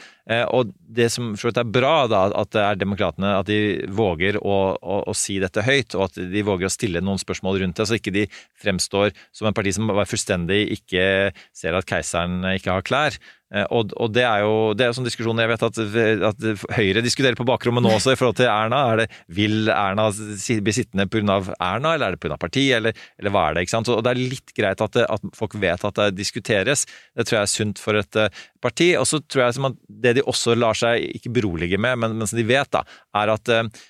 Og 0.54 0.72
det 0.96 1.10
som 1.14 1.34
for 1.38 1.54
er 1.56 1.68
bra, 1.70 2.06
da, 2.10 2.26
at 2.34 2.54
det 2.56 2.62
er 2.64 2.80
demokratene 2.80 3.34
at 3.40 3.50
de 3.50 3.86
våger 3.94 4.40
å, 4.40 4.58
å, 4.78 5.00
å, 5.10 5.16
si 5.18 5.38
dette 5.42 5.64
høyt, 5.66 5.98
og 5.98 6.08
at 6.08 6.20
de 6.32 6.46
våger 6.46 6.70
å 6.70 6.74
stille 6.74 7.04
noen 7.04 7.22
spørsmål 7.22 7.62
rundt 7.62 7.82
det, 7.82 7.88
så 7.90 8.00
ikke 8.00 8.16
de 8.16 8.28
fremstår 8.62 9.14
som 9.36 9.50
en 9.50 9.58
parti 9.58 9.76
som 9.76 9.92
fullstendig 9.92 10.64
ikke 10.80 11.08
ser 11.56 11.78
at 11.78 11.90
keiseren 11.90 12.46
ikke 12.56 12.78
har 12.78 12.88
klær. 12.88 13.20
Eh, 13.54 13.66
og, 13.70 13.94
og, 14.02 14.10
det 14.16 14.24
er 14.26 14.42
jo 14.42 14.74
det 14.74 14.88
er 14.88 14.96
sånn 14.98 15.06
diskusjon 15.06 15.38
jeg 15.38 15.52
vet 15.52 15.66
at, 15.68 15.80
at, 16.32 16.48
Høyre 16.76 17.04
diskuterer 17.06 17.38
på 17.38 17.46
bakrommet 17.46 17.86
nå 17.86 17.92
også 17.94 18.16
i 18.16 18.20
forhold 18.20 18.40
til 18.40 18.50
Erna. 18.50 18.82
Er 18.92 19.04
det, 19.04 19.08
vil 19.38 19.70
Erna 19.70 20.08
bli 20.10 20.76
sittende 20.76 21.08
pga. 21.12 21.40
Erna, 21.60 21.94
eller 21.94 22.08
er 22.08 22.18
det 22.18 22.24
pga. 22.24 22.40
partiet, 22.42 22.80
eller, 22.80 23.06
eller, 23.20 23.36
hva 23.36 23.48
er 23.50 23.58
det? 23.58 23.66
ikke 23.66 23.76
sant? 23.76 23.94
Og 23.94 24.04
det 24.06 24.14
er 24.16 24.24
litt 24.34 24.56
greit 24.58 24.82
at, 24.82 24.98
det, 24.98 25.06
at, 25.14 25.30
folk 25.38 25.58
vet 25.62 25.88
at 25.88 26.02
det 26.02 26.10
diskuteres. 26.18 26.86
Det 27.14 27.28
tror 27.28 27.40
jeg 27.40 27.48
er 27.48 27.54
sunt 27.54 27.82
for 27.82 28.02
et 28.02 28.22
eh, 28.22 28.44
parti. 28.64 28.92
Og 29.00 29.08
så 29.10 29.22
tror 29.22 29.46
jeg 29.46 29.58
at 29.70 29.82
det 30.06 30.18
de 30.20 30.26
også 30.26 30.58
lar 30.58 30.78
seg 30.78 31.06
ikke 31.20 31.34
berolige 31.38 31.80
med, 31.82 32.00
men, 32.02 32.18
men 32.20 32.30
som 32.30 32.40
de 32.40 32.48
vet, 32.50 32.72
da, 32.74 32.84
er 33.16 33.36
at 33.36 33.54
Eh, 33.56 33.84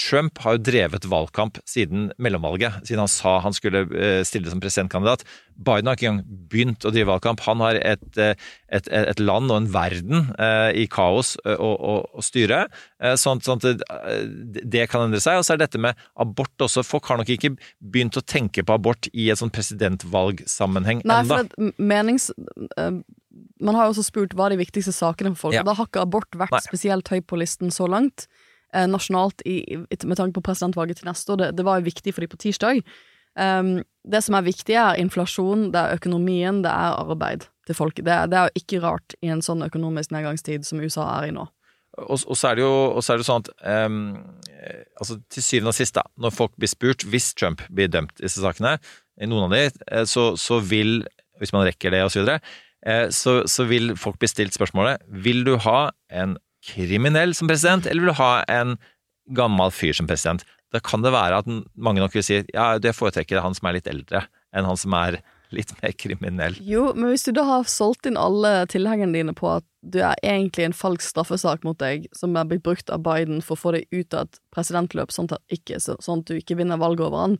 Trump 0.00 0.38
har 0.42 0.56
jo 0.56 0.62
drevet 0.64 1.04
valgkamp 1.06 1.58
siden 1.68 2.08
mellomvalget, 2.18 2.80
siden 2.86 3.02
han 3.04 3.10
sa 3.12 3.36
han 3.44 3.54
skulle 3.54 3.84
eh, 3.92 4.22
stille 4.26 4.50
som 4.50 4.62
presidentkandidat. 4.62 5.24
Biden 5.54 5.86
har 5.86 5.98
ikke 5.98 6.08
engang 6.08 6.46
begynt 6.50 6.86
å 6.86 6.90
drive 6.94 7.10
valgkamp. 7.12 7.42
Han 7.46 7.62
har 7.62 7.78
et, 7.78 8.06
eh, 8.18 8.32
et, 8.74 8.88
et 8.88 9.20
land 9.22 9.52
og 9.52 9.60
en 9.60 9.68
verden 9.74 10.30
i 10.74 10.86
kaos 10.90 11.34
å, 11.44 11.68
å, 11.70 11.94
å 12.16 12.24
styre. 12.24 12.64
Sånn, 13.20 13.42
sånn 13.44 13.60
at 13.60 13.84
det 14.64 14.86
kan 14.90 15.06
endre 15.06 15.20
seg. 15.22 15.38
Og 15.38 15.46
så 15.46 15.54
er 15.54 15.62
dette 15.62 15.80
med 15.82 15.98
abort 16.20 16.64
også. 16.64 16.82
Folk 16.86 17.06
har 17.10 17.20
nok 17.20 17.30
ikke 17.36 17.52
begynt 17.78 18.18
å 18.18 18.24
tenke 18.24 18.64
på 18.66 18.74
abort 18.74 19.10
i 19.12 19.28
et 19.30 19.40
sånn 19.40 19.52
presidentvalgsammenheng 19.54 21.04
ennå. 21.04 21.44
Man 23.62 23.78
har 23.78 23.86
jo 23.86 23.94
også 23.94 24.06
spurt 24.06 24.34
hva 24.36 24.48
er 24.48 24.54
de 24.54 24.62
viktigste 24.62 24.92
sakene 24.94 25.32
for 25.34 25.48
folk, 25.48 25.56
ja. 25.56 25.62
og 25.62 25.70
da 25.70 25.76
har 25.78 25.88
ikke 25.88 26.02
abort 26.02 26.36
vært 26.38 26.54
Nei. 26.54 26.62
spesielt 26.66 27.10
høy 27.10 27.20
på 27.22 27.38
listen 27.40 27.72
så 27.74 27.86
langt 27.90 28.26
eh, 28.74 28.86
nasjonalt 28.90 29.44
i, 29.48 29.56
med 30.04 30.18
tanke 30.18 30.36
på 30.36 30.44
presidentvalget 30.44 31.00
til 31.00 31.10
neste 31.10 31.34
år. 31.34 31.40
Det, 31.42 31.50
det 31.58 31.66
var 31.66 31.80
jo 31.80 31.88
viktig 31.88 32.14
for 32.14 32.24
de 32.24 32.30
på 32.30 32.40
tirsdag. 32.44 32.82
Um, 33.34 33.80
det 34.06 34.20
som 34.22 34.36
er 34.38 34.46
viktig, 34.46 34.76
er 34.78 35.00
inflasjon, 35.02 35.70
det 35.74 35.80
er 35.80 35.98
økonomien, 35.98 36.62
det 36.62 36.70
er 36.70 36.98
arbeid 37.00 37.48
til 37.66 37.78
folk. 37.78 37.98
Det, 37.98 38.18
det 38.30 38.38
er 38.38 38.50
jo 38.50 38.62
ikke 38.62 38.82
rart 38.84 39.16
i 39.24 39.32
en 39.34 39.42
sånn 39.42 39.64
økonomisk 39.66 40.14
nedgangstid 40.14 40.66
som 40.68 40.82
USA 40.84 41.08
er 41.16 41.30
i 41.30 41.34
nå. 41.34 41.48
Og, 41.94 42.18
og, 42.18 42.34
så 42.34 42.50
er 42.50 42.58
det 42.58 42.64
jo 42.64 42.74
er 42.98 43.20
det 43.20 43.26
sånn 43.26 43.44
at 43.44 43.50
um, 43.86 43.98
altså 44.98 45.18
til 45.30 45.46
syvende 45.46 45.70
og 45.70 45.78
sist, 45.78 45.94
da, 45.96 46.04
når 46.20 46.34
folk 46.34 46.54
blir 46.58 46.70
spurt, 46.70 47.06
hvis 47.10 47.32
Trump 47.38 47.62
blir 47.74 47.90
dømt 47.90 48.14
i 48.18 48.26
disse 48.26 48.42
sakene, 48.42 48.76
i 49.20 49.28
noen 49.30 49.46
av 49.46 49.54
de, 49.54 49.66
eh, 49.90 50.06
så, 50.10 50.32
så 50.40 50.60
vil, 50.64 51.02
hvis 51.40 51.54
man 51.54 51.66
rekker 51.68 51.94
det 51.94 52.02
og 52.04 52.12
så 52.12 52.22
videre, 52.22 52.40
eh, 52.86 53.06
så, 53.14 53.42
så 53.50 53.66
vil 53.70 53.94
folk 54.00 54.18
bli 54.22 54.30
stilt 54.30 54.56
spørsmålet 54.56 55.04
vil 55.24 55.44
du 55.46 55.54
ha 55.62 55.88
en 56.10 56.36
kriminell 56.64 57.34
som 57.36 57.50
president, 57.50 57.86
eller 57.86 58.04
vil 58.04 58.12
du 58.14 58.20
ha 58.20 58.32
en 58.50 58.76
gammel 59.36 59.72
fyr 59.74 59.96
som 59.96 60.08
president? 60.10 60.44
Da 60.74 60.80
kan 60.82 61.04
det 61.04 61.14
være 61.14 61.42
at 61.42 61.50
mange 61.76 62.02
nok 62.02 62.16
vil 62.16 62.26
si 62.26 62.40
ja, 62.40 62.74
det 62.82 62.96
foretrekker 62.96 63.44
han 63.44 63.54
som 63.54 63.70
er 63.70 63.78
litt 63.78 63.90
eldre, 63.90 64.24
enn 64.54 64.66
han 64.68 64.80
som 64.80 64.96
er 64.98 65.20
litt 65.54 65.70
mer 65.82 65.92
kriminell. 65.94 66.56
Jo, 66.64 66.88
men 66.96 67.12
hvis 67.12 67.26
du 67.28 67.34
da 67.36 67.44
har 67.46 67.68
solgt 67.70 68.08
inn 68.08 68.18
alle 68.18 68.64
tilhengerne 68.70 69.14
dine 69.14 69.34
på 69.36 69.52
at 69.52 69.66
du 69.84 70.00
er 70.00 70.16
egentlig 70.24 70.66
en 70.66 70.76
falsk 70.76 71.04
straffesak 71.04 71.66
mot 71.66 71.78
deg, 71.78 72.08
som 72.16 72.34
er 72.36 72.48
blitt 72.50 72.64
brukt 72.66 72.90
av 72.90 73.04
Biden 73.04 73.42
for 73.44 73.54
å 73.54 73.60
få 73.60 73.74
deg 73.76 73.86
ut 73.92 74.16
av 74.16 74.26
et 74.26 74.40
presidentløp, 74.54 75.12
sånn 75.14 75.28
at, 75.30 75.44
ikke, 75.52 75.78
sånn 75.78 76.24
at 76.24 76.30
du 76.30 76.38
ikke 76.38 76.56
vinner 76.58 76.80
valget 76.80 77.06
over 77.06 77.26
han, 77.26 77.38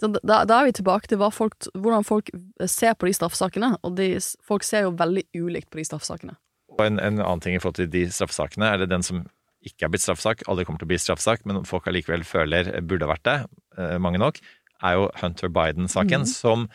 da, 0.00 0.44
da, 0.48 0.60
er 0.60 0.70
vi 0.70 0.76
tilbake 0.78 1.10
til 1.10 1.20
folk, 1.34 1.66
hvordan 1.76 2.06
folk 2.06 2.30
ser 2.64 2.94
på 2.96 3.08
de 3.08 3.16
straffesakene, 3.16 3.74
og 3.84 3.98
de, 3.98 4.14
folk 4.46 4.64
ser 4.64 4.86
jo 4.86 4.94
veldig 4.96 5.26
ulikt 5.36 5.68
på 5.68 5.80
de 5.80 5.84
straffesakene. 5.90 6.38
Og 6.80 6.86
en, 6.88 7.00
en, 7.02 7.20
annen 7.20 7.44
ting 7.44 7.56
i 7.56 7.60
forhold 7.62 7.78
til 7.78 7.90
de 7.92 8.06
straffesakene, 8.08 8.72
er 8.72 8.82
det 8.82 8.90
den 8.92 9.04
som 9.06 9.26
ikke 9.66 9.86
er 9.86 9.92
blitt 9.92 10.04
straffesak, 10.06 10.46
aldri 10.48 10.64
kommer 10.64 10.80
til 10.80 10.88
å 10.88 10.92
bli 10.94 11.00
straffesak, 11.00 11.42
men 11.48 11.66
folk 11.68 11.88
allikevel 11.90 12.24
føler 12.24 12.70
burde 12.80 13.04
ha 13.04 13.12
vært 13.12 13.26
det, 13.28 13.34
eh, 13.76 13.98
mange 14.00 14.20
nok, 14.22 14.40
er 14.80 14.96
jo 14.96 15.10
Hunter 15.20 15.52
Biden-saken, 15.52 16.24
mm. 16.24 16.30
som 16.30 16.70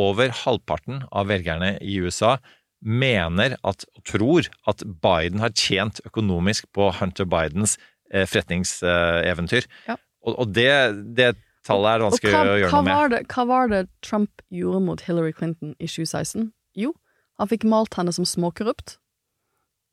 over 0.00 0.32
halvparten 0.32 1.02
av 1.12 1.28
velgerne 1.28 1.74
i 1.84 1.98
USA 2.00 2.38
mener 2.80 3.58
at, 3.66 3.84
og 3.92 4.04
tror 4.08 4.48
at 4.70 4.84
Biden 5.04 5.42
har 5.42 5.52
tjent 5.52 6.00
økonomisk 6.08 6.70
på 6.76 6.88
Hunter 6.96 7.28
Bidens 7.28 7.76
eh, 8.08 8.24
forretningseventyr. 8.24 9.68
Ja. 9.90 9.98
Og, 10.24 10.38
og 10.40 10.54
det, 10.56 10.72
det, 11.16 11.34
tallet 11.68 11.98
er 11.98 12.06
vanskelig 12.06 12.32
hva, 12.32 12.40
å 12.40 12.56
gjøre 12.62 12.72
noe 12.72 12.86
med. 12.88 13.12
Det, 13.12 13.20
hva 13.34 13.44
var 13.50 13.70
det 13.72 13.82
Trump 14.06 14.44
gjorde 14.48 14.80
mot 14.86 15.04
Hillary 15.04 15.36
Clinton 15.36 15.76
i 15.76 15.90
2016? 15.90 16.48
Jo, 16.80 16.94
han 17.40 17.52
fikk 17.52 17.68
malt 17.68 18.00
henne 18.00 18.14
som 18.16 18.28
småkorrupt. 18.28 18.96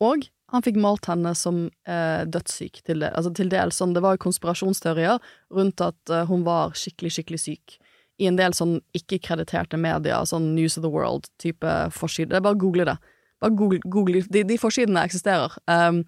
Og 0.03 0.27
han 0.53 0.63
fikk 0.63 0.77
malt 0.79 1.09
henne 1.09 1.33
som 1.35 1.65
eh, 1.89 2.23
dødssyk, 2.29 2.81
til, 2.87 3.01
det. 3.03 3.11
altså, 3.17 3.33
til 3.35 3.49
dels. 3.51 3.79
Sånn, 3.81 3.95
det 3.95 4.03
var 4.05 4.15
jo 4.15 4.23
konspirasjonsteorier 4.27 5.19
rundt 5.53 5.83
at 5.83 6.13
eh, 6.13 6.23
hun 6.29 6.45
var 6.47 6.77
skikkelig, 6.77 7.17
skikkelig 7.17 7.41
syk. 7.43 7.77
I 8.17 8.29
en 8.29 8.39
del 8.39 8.55
sånn 8.57 8.77
ikke-krediterte 8.97 9.77
medier, 9.77 10.23
sånn 10.25 10.53
News 10.55 10.77
of 10.79 10.85
the 10.85 10.93
World-type 10.93 11.73
forsider. 11.93 12.39
Er 12.39 12.45
bare 12.47 12.57
google 12.57 12.87
det. 12.87 12.95
Bare 13.43 13.53
google, 13.53 13.81
google 13.85 14.23
de, 14.33 14.45
de, 14.47 14.57
forsidene 14.57 15.03
eksisterer. 15.05 15.53
Um, 15.69 16.01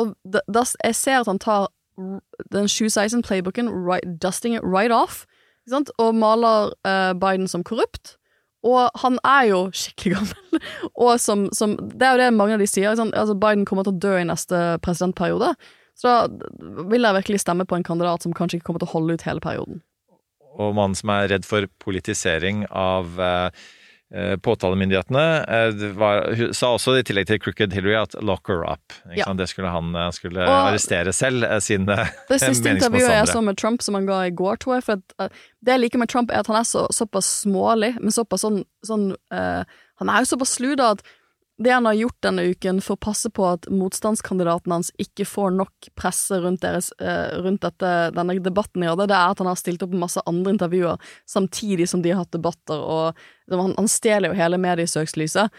og 0.00 0.14
da, 0.24 0.40
da, 0.48 0.62
jeg 0.86 0.96
ser 0.96 1.18
at 1.20 1.28
han 1.28 1.42
tar 1.42 1.68
den 2.54 2.70
2016-playbooken, 2.70 3.68
right, 3.68 4.06
dusting 4.22 4.56
it 4.56 4.64
right 4.64 4.94
off, 4.94 5.26
og 5.98 6.14
maler 6.16 6.72
uh, 6.88 7.12
Biden 7.12 7.50
som 7.50 7.64
korrupt. 7.64 8.16
Og 8.62 8.90
han 9.02 9.18
er 9.26 9.46
jo 9.50 9.60
skikkelig 9.74 10.16
gammel. 10.16 10.64
Og 11.04 11.14
som, 11.20 11.48
som, 11.56 11.76
Det 11.82 12.06
er 12.06 12.16
jo 12.16 12.22
det 12.22 12.32
mange 12.36 12.56
av 12.56 12.62
de 12.62 12.68
sier. 12.70 12.94
Sånn, 12.98 13.14
altså 13.18 13.34
Biden 13.38 13.66
kommer 13.68 13.86
til 13.86 13.96
å 13.96 14.02
dø 14.04 14.16
i 14.20 14.26
neste 14.28 14.60
presidentperiode. 14.84 15.54
Så 15.98 16.08
da 16.08 16.84
vil 16.88 17.04
jeg 17.04 17.18
virkelig 17.18 17.42
stemme 17.42 17.66
på 17.68 17.76
en 17.76 17.86
kandidat 17.86 18.24
som 18.24 18.34
kanskje 18.36 18.58
ikke 18.58 18.70
kommer 18.70 18.82
til 18.82 18.90
å 18.90 18.94
holde 18.94 19.18
ut 19.18 19.26
hele 19.26 19.42
perioden. 19.44 19.82
Og 20.52 20.74
mannen 20.76 20.96
som 20.98 21.12
er 21.14 21.30
redd 21.32 21.46
for 21.48 21.66
politisering 21.82 22.66
av 22.68 23.20
eh, 23.20 23.64
påtalemyndighetene 24.44 25.24
eh, 25.44 25.86
var, 25.98 26.32
sa 26.56 26.74
også 26.76 26.98
i 27.00 27.04
tillegg 27.06 27.28
til 27.30 27.40
Crooked 27.42 27.72
Hillary 27.72 27.96
at 28.00 28.16
'lock 28.20 28.48
her 28.48 28.64
up'. 28.64 28.98
Ja. 29.16 29.28
Det 29.32 29.48
skulle 29.48 29.68
han 29.72 29.94
han 29.94 30.12
skulle 30.12 30.40
Og- 30.40 30.72
arrestere 30.72 31.12
selv, 31.12 31.44
sine 31.60 31.82
meningsmotstandere. 31.86 32.08
Det 32.28 32.40
siste 32.40 32.70
intervjuet 32.70 33.10
jeg 33.10 33.28
så 33.28 33.42
med 33.42 33.56
Trump, 33.56 33.82
som 33.82 33.94
han 33.94 34.06
ga 34.06 34.26
i 34.26 34.30
går, 34.30 34.56
tror 34.56 34.74
jeg. 34.76 34.84
For 34.84 34.92
at, 34.92 35.14
eh, 35.18 35.28
det 35.64 35.72
jeg 35.76 35.80
liker 35.80 35.98
med 35.98 36.08
Trump, 36.08 36.30
er 36.30 36.40
at 36.40 36.46
han 36.46 36.56
er 36.56 36.68
så, 36.68 36.86
såpass 36.92 37.44
smålig, 37.44 37.94
men 38.00 38.10
såpass 38.10 38.44
sånn, 38.44 38.64
sånn 38.86 39.12
uh, 39.32 39.64
Han 40.00 40.08
er 40.10 40.22
jo 40.24 40.32
såpass 40.32 40.56
slu, 40.56 40.74
da, 40.76 40.92
at 40.96 41.02
det 41.58 41.70
han 41.70 41.86
har 41.86 41.94
gjort 41.94 42.22
denne 42.24 42.44
uken 42.48 42.80
for 42.82 42.96
å 42.96 43.02
passe 43.04 43.28
på 43.30 43.44
at 43.46 43.68
motstandskandidaten 43.70 44.72
hans 44.72 44.88
ikke 45.02 45.26
får 45.28 45.52
nok 45.58 45.90
presse 45.98 46.38
rundt, 46.40 46.62
deres, 46.64 46.90
eh, 46.98 47.36
rundt 47.44 47.62
dette, 47.62 47.90
denne 48.16 48.38
debatten 48.40 48.82
de 48.82 48.88
hadde, 48.88 49.06
det 49.10 49.18
er 49.18 49.34
at 49.34 49.42
han 49.42 49.50
har 49.50 49.60
stilt 49.60 49.84
opp 49.84 49.92
masse 49.94 50.22
andre 50.26 50.56
intervjuer 50.56 51.12
samtidig 51.28 51.90
som 51.92 52.02
de 52.02 52.14
har 52.14 52.24
hatt 52.24 52.32
debatter, 52.34 52.80
og 52.80 53.18
han, 53.52 53.76
han 53.76 53.90
stjeler 53.90 54.32
jo 54.32 54.40
hele 54.40 54.58
mediesøkslyset. 54.62 55.52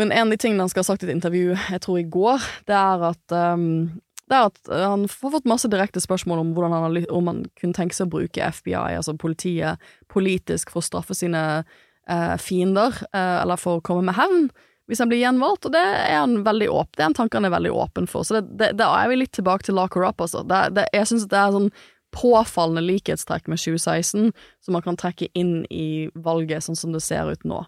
Men 0.00 0.12
en 0.12 0.30
av 0.30 0.32
de 0.32 0.40
tingene 0.40 0.64
han 0.64 0.72
skal 0.72 0.80
ha 0.80 0.88
sagt 0.88 1.04
i 1.04 1.10
et 1.10 1.14
intervju, 1.14 1.52
jeg 1.52 1.84
tror 1.84 2.00
i 2.00 2.08
går, 2.08 2.48
det 2.70 2.78
er 2.78 3.06
at 3.12 3.36
um, 3.36 3.92
det 4.32 4.38
er 4.38 4.48
at 4.48 4.72
eh, 4.72 4.88
han 4.88 5.04
har 5.04 5.12
fått 5.12 5.48
masse 5.48 5.68
direkte 5.68 6.00
spørsmål 6.00 6.40
om 6.40 6.52
hvordan 6.56 6.72
han, 6.72 6.84
har, 6.86 7.06
om 7.12 7.28
han 7.28 7.42
kunne 7.60 7.76
tenke 7.76 7.96
seg 7.96 8.08
å 8.08 8.14
bruke 8.16 8.50
FBI, 8.56 8.96
altså 8.96 9.16
politiet, 9.20 9.82
politisk 10.12 10.72
for 10.72 10.80
å 10.80 10.86
straffe 10.86 11.16
sine 11.18 11.42
eh, 11.60 12.36
fiender, 12.40 12.96
eh, 13.12 13.38
eller 13.42 13.60
for 13.60 13.78
å 13.78 13.84
komme 13.84 14.06
med 14.08 14.16
hevn, 14.16 14.48
hvis 14.90 15.00
han 15.02 15.10
blir 15.10 15.22
gjenvalgt, 15.22 15.66
og 15.68 15.74
det 15.74 15.82
er 15.82 16.18
han 16.18 16.40
veldig 16.46 16.68
åpen, 16.72 16.96
det 16.98 17.04
er 17.04 17.10
en 17.10 17.16
tanke 17.16 17.38
han 17.38 17.46
er 17.48 17.54
veldig 17.54 17.72
åpen 17.84 18.08
for. 18.10 18.26
Så 18.26 18.40
det, 18.40 18.56
det, 18.58 18.72
da 18.80 18.90
er 18.98 19.10
vi 19.12 19.20
litt 19.20 19.32
tilbake 19.36 19.66
til 19.68 19.78
lock 19.78 19.94
her 19.96 20.08
up, 20.08 20.20
altså. 20.20 20.42
Det, 20.48 20.62
det, 20.76 20.88
jeg 20.96 21.10
synes 21.12 21.28
det 21.30 21.38
er 21.38 21.54
sånn 21.54 21.70
påfallende 22.12 22.82
likhetstrekk 22.84 23.46
med 23.48 23.60
2016 23.62 24.32
som 24.60 24.76
man 24.76 24.84
kan 24.84 24.98
trekke 25.00 25.30
inn 25.38 25.62
i 25.72 26.10
valget 26.12 26.66
sånn 26.66 26.76
som 26.76 26.92
det 26.92 27.00
ser 27.04 27.30
ut 27.30 27.46
nå. 27.48 27.62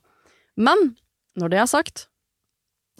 Men 0.60 0.90
når 1.40 1.54
det 1.54 1.62
er 1.62 1.70
sagt, 1.70 2.06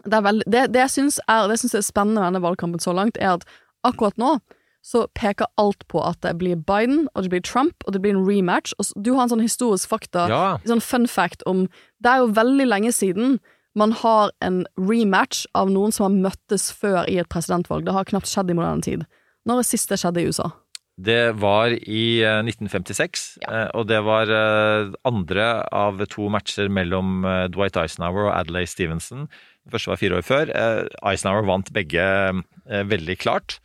det, 0.05 0.17
er 0.17 0.25
veldig, 0.25 0.47
det, 0.51 0.63
det 0.73 0.85
jeg 0.87 0.95
syns 0.95 1.21
er, 1.29 1.51
er 1.53 1.85
spennende 1.85 2.23
med 2.23 2.31
denne 2.31 2.45
valgkampen 2.45 2.83
så 2.83 2.95
langt, 2.97 3.21
er 3.21 3.37
at 3.37 3.45
akkurat 3.85 4.17
nå 4.21 4.39
så 4.85 5.07
peker 5.17 5.49
alt 5.57 5.87
på 5.89 6.01
at 6.05 6.21
det 6.21 6.35
blir 6.41 6.59
Biden, 6.61 7.07
og 7.15 7.25
det 7.25 7.31
blir 7.33 7.45
Trump, 7.45 7.77
og 7.87 7.95
det 7.95 8.03
blir 8.05 8.13
en 8.13 8.27
rematch. 8.27 8.75
Og 8.77 8.91
du 9.01 9.15
har 9.15 9.25
en 9.25 9.33
sånn 9.33 9.45
historisk 9.45 9.89
fakta, 9.89 10.27
Ja. 10.29 10.59
sånn 10.69 10.83
fun 10.85 11.07
fact 11.09 11.43
om 11.47 11.69
Det 12.03 12.11
er 12.11 12.19
jo 12.21 12.35
veldig 12.37 12.67
lenge 12.69 12.93
siden 12.93 13.41
man 13.79 13.95
har 14.01 14.33
en 14.45 14.63
rematch 14.79 15.45
av 15.59 15.71
noen 15.73 15.95
som 15.95 16.07
har 16.09 16.19
møttes 16.31 16.71
før 16.75 17.05
i 17.11 17.19
et 17.23 17.31
presidentvalg. 17.31 17.87
Det 17.87 17.95
har 17.97 18.09
knapt 18.09 18.31
skjedd 18.31 18.53
i 18.53 18.59
moderne 18.59 18.85
tid. 18.85 19.07
Når 19.45 19.61
er 19.61 19.69
siste 19.69 19.95
det 19.95 20.03
skjedde 20.03 20.23
i 20.23 20.31
USA? 20.31 20.53
Det 20.95 21.35
var 21.43 21.73
i 21.75 22.23
eh, 22.23 22.39
1956, 22.47 23.25
ja. 23.43 23.65
og 23.75 23.89
det 23.91 23.99
var 24.07 24.31
eh, 24.31 24.93
andre 25.09 25.47
av 25.75 25.99
to 26.07 26.29
matcher 26.31 26.71
mellom 26.71 27.25
eh, 27.27 27.47
Dwight 27.51 27.75
Eisenhower 27.81 28.29
og 28.29 28.37
Adlai 28.37 28.63
Stevenson. 28.71 29.27
Den 29.27 29.75
første 29.75 29.91
var 29.91 29.99
fire 29.99 30.21
år 30.21 30.27
før. 30.29 30.53
Eh, 30.55 30.85
Eisenhower 31.11 31.49
vant 31.51 31.73
begge 31.75 32.05
eh, 32.05 32.85
veldig 32.87 33.19
klart. 33.19 33.59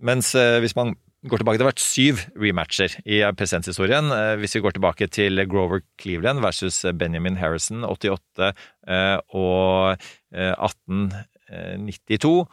Mens 0.00 0.32
eh, 0.32 0.56
hvis 0.64 0.76
man 0.78 0.94
går 1.28 1.42
tilbake, 1.42 1.58
det 1.60 1.66
har 1.66 1.72
vært 1.72 1.84
syv 1.84 2.22
rematcher 2.40 2.94
i 3.04 3.20
eh, 3.20 3.34
presidenthistorien. 3.36 4.08
Eh, 4.14 4.36
Hvis 4.40 4.56
vi 4.56 4.62
går 4.64 4.76
tilbake 4.76 5.08
til 5.12 5.42
Grover 5.50 5.82
Cleveland 6.00 6.40
versus 6.40 6.80
Benjamin 6.96 7.36
Harrison 7.36 7.84
88 7.84 8.52
eh, 8.88 9.18
og 9.36 9.96
eh, 10.32 10.54
1892 10.56 12.46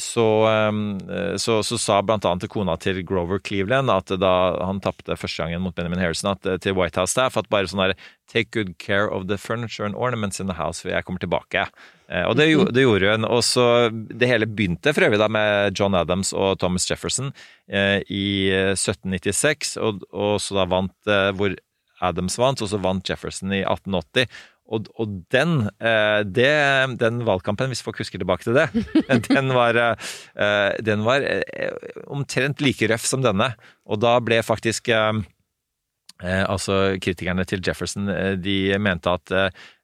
så, 0.00 0.26
eh, 0.48 1.36
så, 1.36 1.58
så 1.62 1.78
sa 1.78 1.98
annet 2.00 2.48
kona 2.48 2.76
til 2.80 3.02
Grover 3.04 3.40
Cleveland 3.44 3.92
at 3.92 4.12
da 4.20 4.34
han 4.64 4.80
tapte 4.80 5.16
første 5.20 5.44
gangen 5.44 5.60
mot 5.64 5.74
Benjamin 5.76 6.00
Harrison 6.00 6.30
at, 6.32 6.46
eh, 6.46 6.56
til 6.56 6.76
White 6.78 7.00
House 7.00 7.12
staff 7.12 7.36
at 7.36 7.50
bare 7.52 7.68
sånn 7.68 7.82
der 7.84 7.98
Take 8.32 8.50
good 8.56 8.78
care 8.80 9.10
of 9.12 9.26
the 9.28 9.36
furniture 9.36 9.84
and 9.84 9.94
ornaments 9.94 10.40
in 10.40 10.48
the 10.48 10.56
house, 10.56 10.80
for 10.80 10.88
jeg 10.88 11.04
kommer 11.04 11.20
tilbake. 11.20 11.66
Eh, 12.08 12.24
Og 12.24 12.38
det, 12.38 12.48
det 12.72 12.86
gjorde 12.86 13.10
hun. 13.12 13.26
Og 13.28 13.44
så 13.44 13.90
Det 13.92 14.26
hele 14.26 14.48
begynte 14.48 14.94
for 14.94 15.04
øvrig 15.04 15.20
da 15.20 15.28
med 15.28 15.76
John 15.76 15.94
Adams 15.94 16.32
og 16.32 16.58
Thomas 16.58 16.88
Jefferson 16.88 17.34
i 17.68 18.48
eh, 18.48 18.72
1796, 18.72 19.76
og, 19.76 20.00
og 20.10 20.40
så 20.40 20.56
da 20.56 20.64
vant 20.72 21.12
hvor 21.36 21.54
Adams 22.04 22.38
vant, 22.40 22.62
og 22.64 22.68
så 22.68 22.80
vant 22.80 23.08
Jefferson 23.08 23.52
i 23.52 23.62
1880. 23.62 24.26
Og, 24.72 24.88
og 24.96 25.18
den, 25.32 25.66
eh, 25.76 26.22
det, 26.24 26.52
den 27.00 27.20
valgkampen, 27.26 27.68
hvis 27.68 27.84
folk 27.84 28.00
husker 28.00 28.20
tilbake 28.20 28.46
til 28.46 28.56
det, 28.56 28.68
den 29.28 29.52
var, 29.52 29.76
eh, 29.76 30.72
den 30.84 31.04
var 31.04 31.24
eh, 31.24 31.92
omtrent 32.08 32.64
like 32.64 32.88
røff 32.88 33.04
som 33.08 33.24
denne. 33.24 33.52
Og 33.84 34.00
da 34.00 34.16
ble 34.24 34.40
faktisk 34.44 34.92
altså 36.24 36.94
Kritikerne 37.02 37.42
til 37.44 37.60
Jefferson 37.66 38.06
de 38.38 38.78
mente 38.80 39.10
at 39.10 39.32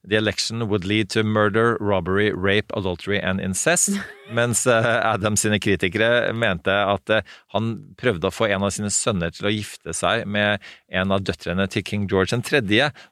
the 0.08 0.16
election 0.16 0.68
would 0.68 0.84
lead 0.84 1.10
to 1.10 1.22
murder, 1.22 1.76
robbery, 1.80 2.32
rape, 2.32 2.72
adultery 2.74 3.20
and 3.20 3.40
incest. 3.40 3.90
Mens 4.30 4.62
eh, 4.70 4.86
Adams 5.10 5.42
sine 5.42 5.58
kritikere 5.58 6.30
mente 6.38 6.70
at 6.70 7.10
eh, 7.10 7.24
han 7.52 7.72
prøvde 7.98 8.28
å 8.28 8.32
få 8.32 8.46
en 8.46 8.62
av 8.62 8.70
sine 8.72 8.88
sønner 8.94 9.32
til 9.34 9.48
å 9.48 9.52
gifte 9.52 9.92
seg 9.96 10.22
med 10.30 10.62
en 10.94 11.10
av 11.12 11.24
døtrene 11.26 11.66
til 11.68 11.82
king 11.84 12.06
George 12.08 12.38
3. 12.46 12.62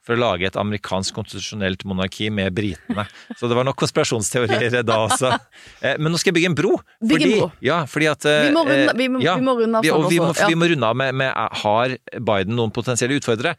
for 0.07 0.15
å 0.15 0.21
lage 0.21 0.47
et 0.47 0.57
amerikansk 0.57 1.19
konstitusjonelt 1.19 1.83
monarki 1.91 2.31
med 2.31 2.55
britene. 2.55 3.05
Så 3.37 3.51
det 3.51 3.59
var 3.59 3.67
nok 3.69 3.81
konspirasjonsteorier 3.83 4.81
da 4.87 5.03
også. 5.09 5.35
Eh, 5.79 5.95
men 6.01 6.11
nå 6.11 6.19
skal 6.19 6.33
jeg 6.33 6.39
bygge 6.39 6.49
en 6.51 6.57
bro. 6.59 6.71
Bygge 7.05 7.27
en 7.27 7.33
bro. 7.37 7.49
Ja, 7.63 7.77
fordi 7.91 8.09
at 8.11 8.25
Vi 8.25 8.51
må 8.55 8.63
runde- 8.67 8.95
vi 8.99 9.07
må- 9.13 9.21
ja, 9.23 9.35
vi 9.39 9.45
må 9.47 9.55
runde 9.59 9.79
av 9.79 9.85
sånn 9.87 10.09
vi 10.11 10.19
må, 10.23 10.31
ja. 10.35 10.49
vi 10.49 10.57
må 10.59 10.69
runde 10.73 10.89
av 10.89 10.97
med, 10.99 11.15
med 11.15 11.35
Har 11.63 11.95
Biden 12.15 12.57
noen 12.59 12.73
potensielle 12.75 13.19
utfordrere? 13.19 13.55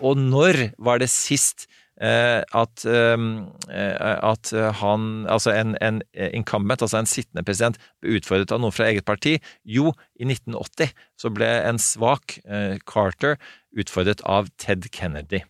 Og 0.00 0.18
når 0.20 0.74
var 0.78 1.00
det 1.00 1.08
sist 1.12 1.66
at, 2.02 2.84
um, 2.90 3.46
eh, 3.70 3.94
at 4.18 4.50
eh, 4.52 4.70
han, 4.80 5.26
altså 5.30 5.54
en, 5.54 5.76
en 5.80 6.02
incumbent, 6.34 6.82
altså 6.82 6.98
en 6.98 7.10
sittende 7.10 7.44
president, 7.46 7.78
ble 8.02 8.18
utfordret 8.18 8.54
av 8.54 8.62
noen 8.62 8.74
fra 8.74 8.88
eget 8.90 9.06
parti? 9.06 9.36
Jo, 9.62 9.92
i 10.18 10.26
1980 10.26 10.94
så 11.20 11.30
ble 11.34 11.50
en 11.62 11.78
svak 11.78 12.38
eh, 12.44 12.76
Carter 12.90 13.38
utfordret 13.78 14.24
av 14.26 14.50
Ted 14.58 14.90
Kennedy. 14.94 15.44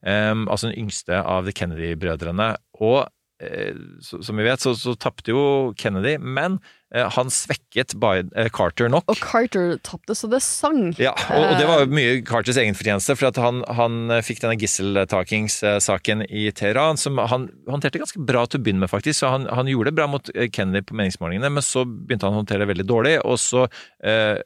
Altså 0.00 0.70
den 0.70 0.78
yngste 0.80 1.20
av 1.20 1.44
de 1.46 1.52
Kennedy-brødrene. 1.56 2.54
Og 2.80 3.04
eh, 3.44 3.76
som 4.00 4.40
vi 4.40 4.46
vet, 4.46 4.60
så, 4.60 4.74
så 4.76 4.96
tapte 4.96 5.32
jo 5.32 5.42
Kennedy, 5.78 6.16
men 6.20 6.58
eh, 6.58 6.78
han 6.90 7.28
svekket 7.30 7.94
Biden, 8.02 8.32
eh, 8.34 8.48
Carter 8.50 8.88
nok. 8.90 9.04
Og 9.12 9.20
Carter 9.22 9.76
tapte, 9.86 10.14
så 10.18 10.26
det 10.30 10.40
sang. 10.42 10.90
Ja, 10.98 11.12
og, 11.30 11.44
og 11.44 11.60
det 11.60 11.66
var 11.68 11.84
jo 11.84 11.90
mye 11.94 12.16
Carters 12.26 12.58
egen 12.58 12.74
fortjeneste, 12.74 13.14
for 13.14 13.38
han, 13.44 13.60
han 13.78 14.10
eh, 14.10 14.22
fikk 14.26 14.42
denne 14.42 14.58
gisseltakingssaken 14.58 16.24
i 16.26 16.48
Teheran, 16.50 16.98
som 16.98 17.20
han 17.22 17.46
håndterte 17.70 18.02
ganske 18.02 18.22
bra 18.26 18.42
til 18.50 18.58
å 18.58 18.64
begynne 18.66 18.82
med, 18.82 18.90
faktisk. 18.90 19.20
Så 19.20 19.30
han, 19.30 19.46
han 19.54 19.70
gjorde 19.70 19.92
det 19.92 19.98
bra 20.00 20.08
mot 20.10 20.32
eh, 20.34 20.48
Kennedy 20.50 20.82
på 20.88 20.96
meningsmålingene, 20.98 21.52
men 21.54 21.66
så 21.66 21.84
begynte 21.86 22.26
han 22.26 22.38
å 22.38 22.42
håndtere 22.42 22.64
det 22.64 22.72
veldig 22.72 22.88
dårlig, 22.90 23.12
og 23.22 23.38
så 23.38 23.68
eh, 24.02 24.40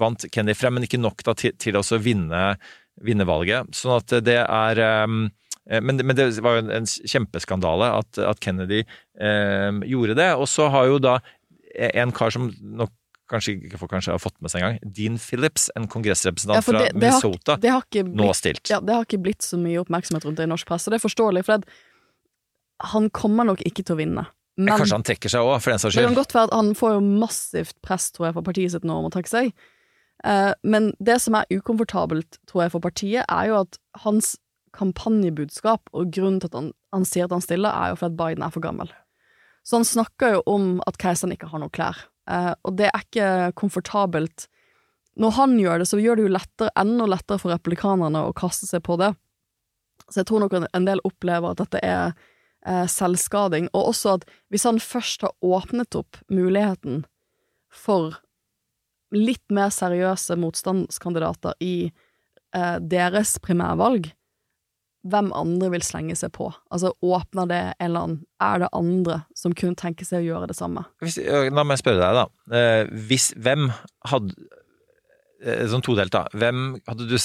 vant 0.00 0.24
Kennedy 0.32 0.56
frem, 0.56 0.78
men 0.78 0.88
ikke 0.88 1.02
nok 1.02 1.26
da, 1.28 1.36
til, 1.36 1.52
til 1.60 1.76
å 1.76 1.84
vinne, 2.00 2.54
vinne 3.04 3.28
valget. 3.28 3.68
Sånn 3.76 3.98
at 3.98 4.16
det 4.24 4.40
er 4.46 4.80
eh, 4.86 5.20
men, 5.70 6.00
men 6.02 6.16
det 6.16 6.32
var 6.42 6.56
jo 6.56 6.62
en, 6.64 6.72
en 6.80 6.88
kjempeskandale 6.88 7.92
at, 8.00 8.18
at 8.32 8.40
Kennedy 8.42 8.80
eh, 8.80 9.68
gjorde 9.86 10.16
det. 10.18 10.30
Og 10.40 10.48
så 10.50 10.66
har 10.72 10.88
jo 10.88 10.96
da 11.02 11.18
en 11.78 12.12
kar 12.12 12.30
som 12.34 12.50
nok 12.62 12.90
kanskje 13.30 13.52
ikke 13.62 13.78
folk 13.78 13.92
kanskje 13.92 14.10
har 14.10 14.18
fått 14.18 14.34
med 14.42 14.50
seg 14.50 14.62
engang, 14.64 14.78
Dean 14.92 15.16
Phillips, 15.22 15.68
en 15.78 15.86
kongressrepresentant 15.86 16.56
Ja, 16.56 16.60
det, 16.60 16.66
fra 16.66 16.98
Minnesota, 16.98 17.56
det 17.62 17.70
har- 17.70 17.84
det 17.92 18.00
har 18.00 18.08
blitt, 18.10 18.16
nå 18.18 18.32
stilt. 18.34 18.70
Ja, 18.72 18.80
det 18.80 18.94
har 18.94 19.04
ikke 19.06 19.22
blitt 19.22 19.42
så 19.46 19.56
mye 19.56 19.78
oppmerksomhet 19.84 20.24
rundt 20.26 20.36
det 20.36 20.48
i 20.48 20.50
norsk 20.50 20.66
presse. 20.66 20.90
Det 20.90 20.98
er 20.98 21.06
forståelig, 21.08 21.44
for 21.46 21.58
det, 21.58 21.68
han 22.90 23.08
kommer 23.10 23.44
nok 23.46 23.60
ikke 23.62 23.84
til 23.84 23.94
å 23.94 23.98
vinne. 24.00 24.26
Men, 24.58 24.76
kanskje 24.76 24.92
han 24.98 25.02
trekker 25.06 25.30
seg 25.30 25.40
òg, 25.46 25.60
for 25.62 25.70
den 25.70 25.78
saks 25.78 25.94
Det 25.94 26.04
kan 26.04 26.14
godt 26.18 26.32
være 26.34 26.48
at 26.50 26.52
han 26.58 26.74
får 26.74 26.90
jo 26.96 27.00
massivt 27.00 27.76
press, 27.82 28.10
tror 28.10 28.26
jeg, 28.26 28.34
fra 28.34 28.42
partiet 28.42 28.70
sitt 28.72 28.82
nå 28.84 28.98
om 28.98 29.06
å 29.06 29.12
trekke 29.14 29.28
seg. 29.30 29.52
Eh, 30.24 30.52
men 30.64 30.92
det 31.00 31.20
som 31.22 31.34
er 31.38 31.46
ukomfortabelt, 31.54 32.38
tror 32.50 32.62
jeg, 32.66 32.72
for 32.72 32.80
partiet, 32.80 33.24
er 33.30 33.46
jo 33.46 33.60
at 33.60 33.78
hans 34.02 34.36
kampanjebudskap, 34.76 35.80
og 35.94 36.10
grunnen 36.12 36.40
til 36.40 36.50
at 36.50 36.54
han, 36.58 36.72
han 36.92 37.04
sier 37.08 37.24
at 37.24 37.30
han 37.34 37.40
stiller, 37.44 37.70
er 37.70 37.92
jo 37.94 38.00
fordi 38.02 38.16
Biden 38.20 38.42
er 38.44 38.50
for 38.50 38.60
gammel. 38.64 38.90
Så 39.70 39.78
han 39.78 39.84
snakker 39.86 40.32
jo 40.34 40.40
om 40.50 40.70
at 40.90 40.96
keiseren 40.98 41.30
ikke 41.30 41.46
har 41.52 41.60
noen 41.62 41.70
klær, 41.70 41.98
eh, 42.26 42.50
og 42.66 42.74
det 42.80 42.88
er 42.88 43.04
ikke 43.04 43.28
komfortabelt. 43.54 44.48
Når 45.14 45.36
han 45.36 45.54
gjør 45.60 45.78
det, 45.78 45.86
så 45.86 46.00
gjør 46.02 46.18
det 46.18 46.24
jo 46.24 46.32
lettere, 46.34 46.72
enda 46.80 47.06
lettere 47.06 47.38
for 47.38 47.54
replikanerne 47.54 48.24
å 48.26 48.34
kaste 48.34 48.66
seg 48.66 48.82
på 48.82 48.98
det. 48.98 49.12
Så 50.08 50.24
jeg 50.24 50.26
tror 50.26 50.42
nok 50.42 50.56
en 50.58 50.88
del 50.88 51.02
opplever 51.06 51.52
at 51.54 51.62
dette 51.62 51.84
er 51.86 52.16
eh, 52.66 52.82
selvskading, 52.90 53.70
og 53.70 53.92
også 53.92 54.16
at 54.18 54.26
hvis 54.50 54.66
han 54.66 54.82
først 54.82 55.22
har 55.28 55.38
åpnet 55.38 55.94
opp 55.94 56.18
muligheten 56.26 57.04
for 57.70 58.18
litt 59.14 59.54
mer 59.54 59.70
seriøse 59.70 60.34
motstandskandidater 60.34 61.54
i 61.62 61.92
eh, 62.58 62.76
deres 62.82 63.38
primærvalg, 63.38 64.10
hvem 65.08 65.30
andre 65.32 65.70
vil 65.72 65.84
slenge 65.84 66.14
seg 66.18 66.32
på? 66.36 66.50
Altså, 66.72 66.92
åpner 67.00 67.48
det 67.48 67.60
en 67.70 67.86
eller 67.86 68.06
annen 68.06 68.18
Er 68.42 68.60
det 68.62 68.68
andre 68.76 69.20
som 69.36 69.54
kunne 69.56 69.78
tenke 69.78 70.04
seg 70.04 70.20
å 70.20 70.26
gjøre 70.26 70.50
det 70.50 70.56
samme? 70.58 70.84
Hvis, 71.00 71.16
la 71.20 71.64
meg 71.64 71.80
spørre 71.80 72.02
deg, 72.02 72.18
da. 72.18 72.58
Eh, 72.58 72.90
Hvis, 73.08 73.30
hvem 73.40 73.70
hadde 74.10 74.36
eh, 75.40 75.64
Sånn 75.72 75.84
todelt, 75.86 76.12
da. 76.12 76.26
Hvem 76.36 76.76
hadde 76.88 77.08
du 77.08 77.16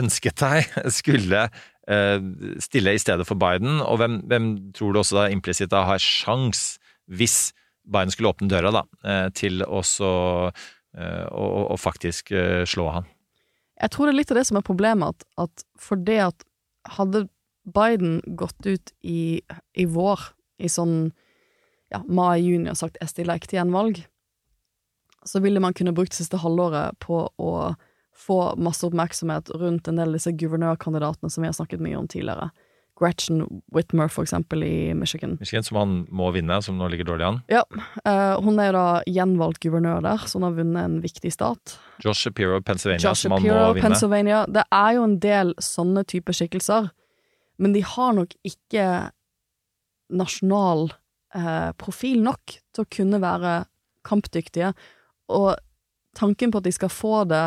ønsket 0.00 0.40
deg 0.40 0.80
skulle 1.00 1.46
eh, 1.90 2.18
stille 2.62 2.96
i 2.96 3.02
stedet 3.02 3.28
for 3.28 3.40
Biden, 3.40 3.82
og 3.84 4.00
hvem, 4.00 4.20
hvem 4.30 4.50
tror 4.76 4.94
du 4.94 5.02
også 5.02 5.20
da 5.20 5.30
implisitt 5.34 5.76
har 5.76 6.00
sjans, 6.00 6.78
hvis 7.10 7.50
Biden 7.90 8.12
skulle 8.14 8.32
åpne 8.32 8.48
døra, 8.48 8.70
da, 8.70 8.84
til 9.34 9.64
også 9.64 10.10
å, 10.94 11.76
faktisk 11.80 12.30
slå 12.70 12.84
han? 12.92 13.08
Jeg 13.80 13.90
tror 13.90 14.06
det 14.06 14.12
er 14.12 14.18
litt 14.20 14.30
av 14.30 14.38
det 14.38 14.44
som 14.46 14.60
er 14.60 14.66
problemet, 14.66 15.10
at, 15.10 15.48
at 15.48 15.64
for 15.80 15.98
det 15.98 16.20
at 16.28 16.44
hadde 16.88 17.28
Biden 17.64 18.20
gått 18.26 18.66
ut 18.66 18.92
i, 19.00 19.42
i 19.76 19.84
vår, 19.86 20.20
i 20.58 20.68
sånn 20.68 21.12
ja, 21.90 22.00
mai-juni, 22.06 22.70
og 22.70 22.78
sagt 22.78 22.98
jeg 23.00 23.10
stiller 23.12 23.38
ikke 23.38 23.50
til 23.50 23.60
gjenvalg, 23.60 24.02
så 25.26 25.42
ville 25.44 25.60
man 25.60 25.76
kunne 25.76 25.94
brukt 25.96 26.16
siste 26.16 26.40
halvåret 26.40 26.96
på 27.02 27.26
å 27.36 27.52
få 28.16 28.38
masse 28.60 28.84
oppmerksomhet 28.86 29.52
rundt 29.60 29.88
en 29.88 30.00
del 30.00 30.12
av 30.12 30.18
disse 30.18 30.32
guvernørkandidatene 30.36 31.32
som 31.32 31.44
vi 31.44 31.50
har 31.50 31.56
snakket 31.56 31.82
mye 31.84 31.98
om 31.98 32.08
tidligere. 32.10 32.50
Gretchen 33.00 33.62
Whitmer, 33.72 34.10
for 34.12 34.26
eksempel, 34.26 34.62
i 34.64 34.94
Michigan. 34.94 35.36
Michigan, 35.40 35.64
Som 35.64 35.78
han 35.80 35.94
må 36.12 36.28
vinne, 36.36 36.60
som 36.62 36.76
nå 36.78 36.88
ligger 36.92 37.08
dårlig 37.08 37.26
an? 37.26 37.38
Ja. 37.48 37.62
Uh, 38.04 38.36
hun 38.44 38.60
er 38.60 38.70
jo 38.70 38.74
da 38.76 38.86
gjenvalgt 39.08 39.62
guvernør 39.64 40.02
der, 40.04 40.26
så 40.28 40.36
hun 40.36 40.48
har 40.50 40.58
vunnet 40.58 40.84
en 40.84 40.98
viktig 41.00 41.32
stat. 41.32 41.78
Josh 42.04 42.26
Shapiro, 42.26 42.60
Pennsylvania, 42.60 43.06
Josh 43.08 43.24
som 43.24 43.36
han 43.36 43.40
Shapiro, 43.40 43.62
må 43.62 43.78
vinne. 43.78 43.86
Pennsylvania. 43.86 44.42
Det 44.52 44.66
er 44.68 44.90
jo 44.98 45.06
en 45.08 45.16
del 45.22 45.54
sånne 45.64 46.04
typer 46.12 46.36
skikkelser, 46.36 46.90
men 47.60 47.72
de 47.76 47.84
har 47.84 48.12
nok 48.20 48.36
ikke 48.44 48.86
nasjonal 50.20 50.90
uh, 50.90 51.72
profil 51.80 52.20
nok 52.26 52.58
til 52.74 52.84
å 52.84 52.90
kunne 52.92 53.22
være 53.22 53.56
kampdyktige. 54.06 54.74
Og 55.32 55.54
tanken 56.18 56.52
på 56.52 56.60
at 56.60 56.68
de 56.68 56.76
skal 56.76 56.92
få 56.92 57.24
det 57.30 57.44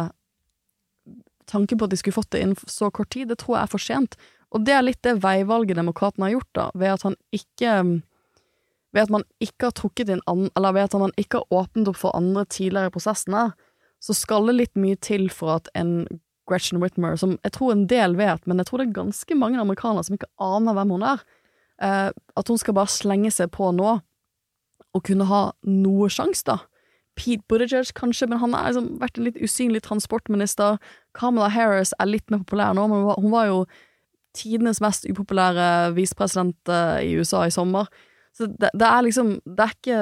Tanken 1.43 1.75
på 1.75 1.83
at 1.83 1.91
de 1.91 1.97
skulle 1.99 2.15
fått 2.15 2.29
det 2.31 2.39
innen 2.39 2.69
så 2.71 2.87
kort 2.87 3.09
tid, 3.11 3.27
det 3.27 3.35
tror 3.41 3.57
jeg 3.57 3.67
er 3.67 3.71
for 3.73 3.83
sent. 3.83 4.13
Og 4.53 4.65
det 4.65 4.73
er 4.75 4.85
litt 4.85 5.01
det 5.05 5.17
veivalget 5.23 5.79
demokratene 5.79 6.27
har 6.27 6.35
gjort, 6.37 6.51
da, 6.53 6.65
ved 6.77 6.95
at 6.95 7.07
han 7.09 7.19
ikke 7.35 7.77
Ved 8.93 9.07
at 9.07 9.09
man 9.09 9.23
ikke 9.41 9.71
har 9.71 9.73
trukket 9.73 10.11
inn 10.13 10.19
an, 10.29 10.51
Eller 10.53 10.75
ved 10.75 10.83
at 10.85 10.99
man 11.01 11.15
ikke 11.17 11.39
har 11.41 11.63
åpnet 11.63 11.87
opp 11.89 11.97
for 11.97 12.13
andre 12.13 12.43
tidligere 12.45 12.91
i 12.91 12.93
prosessene, 12.93 13.47
så 13.97 14.13
skal 14.13 14.45
det 14.45 14.53
litt 14.59 14.75
mye 14.77 14.99
til 15.01 15.31
for 15.33 15.55
at 15.55 15.69
en 15.73 16.05
Gretchen 16.45 16.81
Whitmer, 16.83 17.15
som 17.17 17.37
jeg 17.41 17.55
tror 17.55 17.71
en 17.71 17.85
del 17.87 18.17
vet, 18.19 18.43
men 18.45 18.59
jeg 18.59 18.67
tror 18.67 18.81
det 18.81 18.89
er 18.89 18.97
ganske 18.97 19.37
mange 19.39 19.61
amerikanere 19.61 20.03
som 20.03 20.17
ikke 20.17 20.29
aner 20.43 20.75
hvem 20.75 20.91
hun 20.91 21.05
er, 21.07 21.23
eh, 21.81 22.09
at 22.11 22.51
hun 22.51 22.59
skal 22.59 22.75
bare 22.77 22.91
slenge 22.91 23.31
seg 23.31 23.53
på 23.55 23.71
nå 23.71 23.95
og 24.93 25.03
kunne 25.07 25.25
ha 25.29 25.43
noe 25.65 26.09
sjanse, 26.11 26.43
da. 26.45 26.59
Pete 27.17 27.45
Buttigieg, 27.49 27.93
kanskje, 27.97 28.27
men 28.29 28.41
han 28.41 28.53
har 28.57 28.71
liksom 28.71 28.97
vært 29.01 29.17
en 29.17 29.27
litt 29.27 29.39
usynlig 29.41 29.83
transportminister. 29.85 30.79
Kamala 31.17 31.49
Harris 31.53 31.93
er 32.01 32.09
litt 32.09 32.29
mer 32.33 32.41
populær 32.41 32.73
nå, 32.77 32.87
men 32.89 33.05
hun 33.07 33.33
var 33.33 33.49
jo 33.49 33.59
tidenes 34.37 34.81
mest 34.83 35.07
upopulære 35.09 35.93
visepresident 35.97 36.73
i 37.03 37.13
USA 37.19 37.45
i 37.47 37.53
sommer. 37.53 37.89
Så 38.33 38.47
det, 38.49 38.71
det, 38.73 38.87
er 38.87 39.05
liksom 39.05 39.35
Det 39.45 39.61
er 39.61 39.73
ikke 39.75 39.97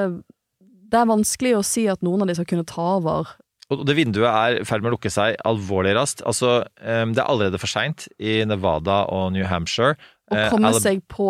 Det 0.87 0.99
er 1.01 1.09
vanskelig 1.09 1.49
å 1.57 1.63
si 1.67 1.83
at 1.91 1.99
noen 2.05 2.23
av 2.23 2.29
de 2.29 2.35
skal 2.37 2.47
kunne 2.47 2.67
ta 2.67 2.85
over. 2.95 3.33
Og 3.71 3.85
det 3.87 3.95
vinduet 3.95 4.27
er 4.27 4.57
i 4.59 4.65
ferd 4.67 4.83
med 4.83 4.91
å 4.91 4.95
lukke 4.97 5.11
seg 5.11 5.37
alvorlig 5.47 5.93
raskt. 5.95 6.23
Altså, 6.27 6.61
det 6.79 7.21
er 7.21 7.27
allerede 7.27 7.59
for 7.61 7.71
seint 7.71 8.09
i 8.19 8.41
Nevada 8.43 9.05
og 9.11 9.29
New 9.35 9.47
Hampshire. 9.47 9.95
Å 10.31 10.49
komme 10.51 10.73
seg 10.75 11.03
på 11.11 11.29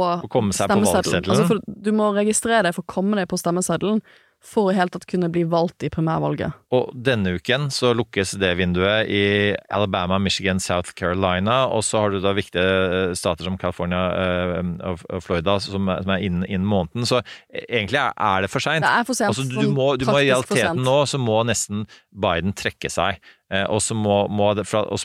stemmeseddelen. 0.54 1.30
Altså 1.30 1.60
du 1.62 1.92
må 1.94 2.10
registrere 2.18 2.66
deg 2.68 2.78
for 2.78 2.86
å 2.86 2.94
komme 2.98 3.18
deg 3.18 3.30
på 3.30 3.38
stemmeseddelen 3.38 4.02
for 4.42 4.72
å 4.72 4.74
helt 4.74 4.94
tatt 4.96 5.06
kunne 5.10 5.30
bli 5.32 5.44
valgt 5.46 5.84
i 5.86 5.90
primærvalget. 5.94 6.56
Og 6.74 6.90
denne 7.06 7.36
uken 7.38 7.70
så 7.74 7.92
lukkes 7.94 8.34
det 8.42 8.56
vinduet 8.58 9.10
i 9.12 9.24
Alabama, 9.70 10.18
Michigan, 10.20 10.60
South 10.60 10.96
Carolina, 10.98 11.68
og 11.70 11.84
så 11.86 12.02
har 12.02 12.16
du 12.16 12.20
da 12.24 12.34
viktige 12.34 13.14
stater 13.18 13.46
som 13.46 13.60
California 13.62 14.02
og 14.90 15.04
Florida 15.22 15.60
som 15.62 15.92
er 15.92 16.10
innen, 16.18 16.46
innen 16.48 16.66
måneden. 16.68 17.06
Så 17.06 17.22
egentlig 17.54 18.02
er 18.02 18.42
det 18.42 18.50
for 18.52 18.64
seint. 18.64 18.86
Det 18.86 18.94
er 19.02 19.06
for 19.08 19.20
sent. 19.20 19.30
Altså, 19.30 19.46
du 19.46 19.70
må, 19.76 19.92
du 20.02 20.08
må 20.10 20.18
i 20.24 20.32
realiteten 20.32 20.82
nå 20.82 20.98
så 21.10 21.22
må 21.22 21.42
nesten 21.48 21.86
Biden 22.10 22.56
trekke 22.58 22.90
seg. 22.92 23.22
Og 23.68 23.82
så 23.84 23.98
må, 23.98 24.24
må, 24.32 24.54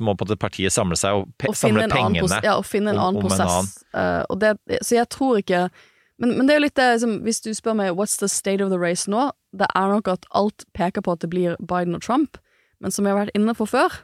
må 0.06 0.14
partiet 0.38 0.72
samle 0.72 0.96
seg 0.96 1.18
og, 1.18 1.28
pe, 1.36 1.50
og 1.50 1.58
samle 1.58 1.88
pengene. 1.92 2.40
Ja, 2.46 2.56
og 2.56 2.64
finne 2.68 2.94
en 2.94 3.02
annen 3.02 3.20
om, 3.20 3.26
om 3.26 3.28
prosess. 3.28 3.82
En 3.92 4.00
annen. 4.00 4.24
Uh, 4.30 4.40
det, 4.40 4.80
så 4.86 5.00
jeg 5.00 5.10
tror 5.12 5.42
ikke 5.42 5.66
men, 6.18 6.32
men, 6.38 6.48
det 6.48 6.56
er 6.56 6.64
litt 6.64 6.78
det, 6.78 6.88
som 7.02 7.18
hvis 7.26 7.42
du 7.44 7.50
spør 7.56 7.76
meg 7.76 7.94
what's 7.96 8.16
the 8.20 8.28
state 8.30 8.64
of 8.64 8.72
the 8.72 8.80
race 8.80 9.10
nå, 9.10 9.28
det 9.56 9.68
er 9.76 9.92
nok 9.92 10.08
at 10.08 10.26
alt 10.36 10.64
peker 10.76 11.04
på 11.04 11.16
at 11.16 11.24
det 11.24 11.30
blir 11.32 11.56
Biden 11.60 11.96
og 11.98 12.04
Trump, 12.06 12.38
men 12.80 12.92
som 12.92 13.04
vi 13.04 13.12
har 13.12 13.20
vært 13.20 13.36
inne 13.36 13.52
på 13.56 13.68
før, 13.68 14.00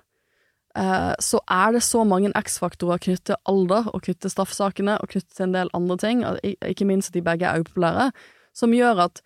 eh, 0.76 1.12
så 1.20 1.40
er 1.48 1.72
det 1.76 1.82
så 1.86 2.04
mange 2.08 2.32
X-faktorer 2.36 3.00
knyttet 3.00 3.32
til 3.32 3.40
alder, 3.48 3.88
og 3.92 4.04
knyttet 4.04 4.26
til 4.26 4.34
straffesakene, 4.34 4.98
og 5.00 5.12
knyttet 5.12 5.36
til 5.36 5.48
en 5.48 5.56
del 5.56 5.72
andre 5.76 5.98
ting, 6.00 6.24
ikke 6.44 6.88
minst 6.88 7.12
at 7.12 7.18
de 7.18 7.24
begge 7.24 7.48
er 7.48 7.64
upopulære, 7.64 8.10
som 8.56 8.76
gjør 8.76 9.06
at 9.08 9.24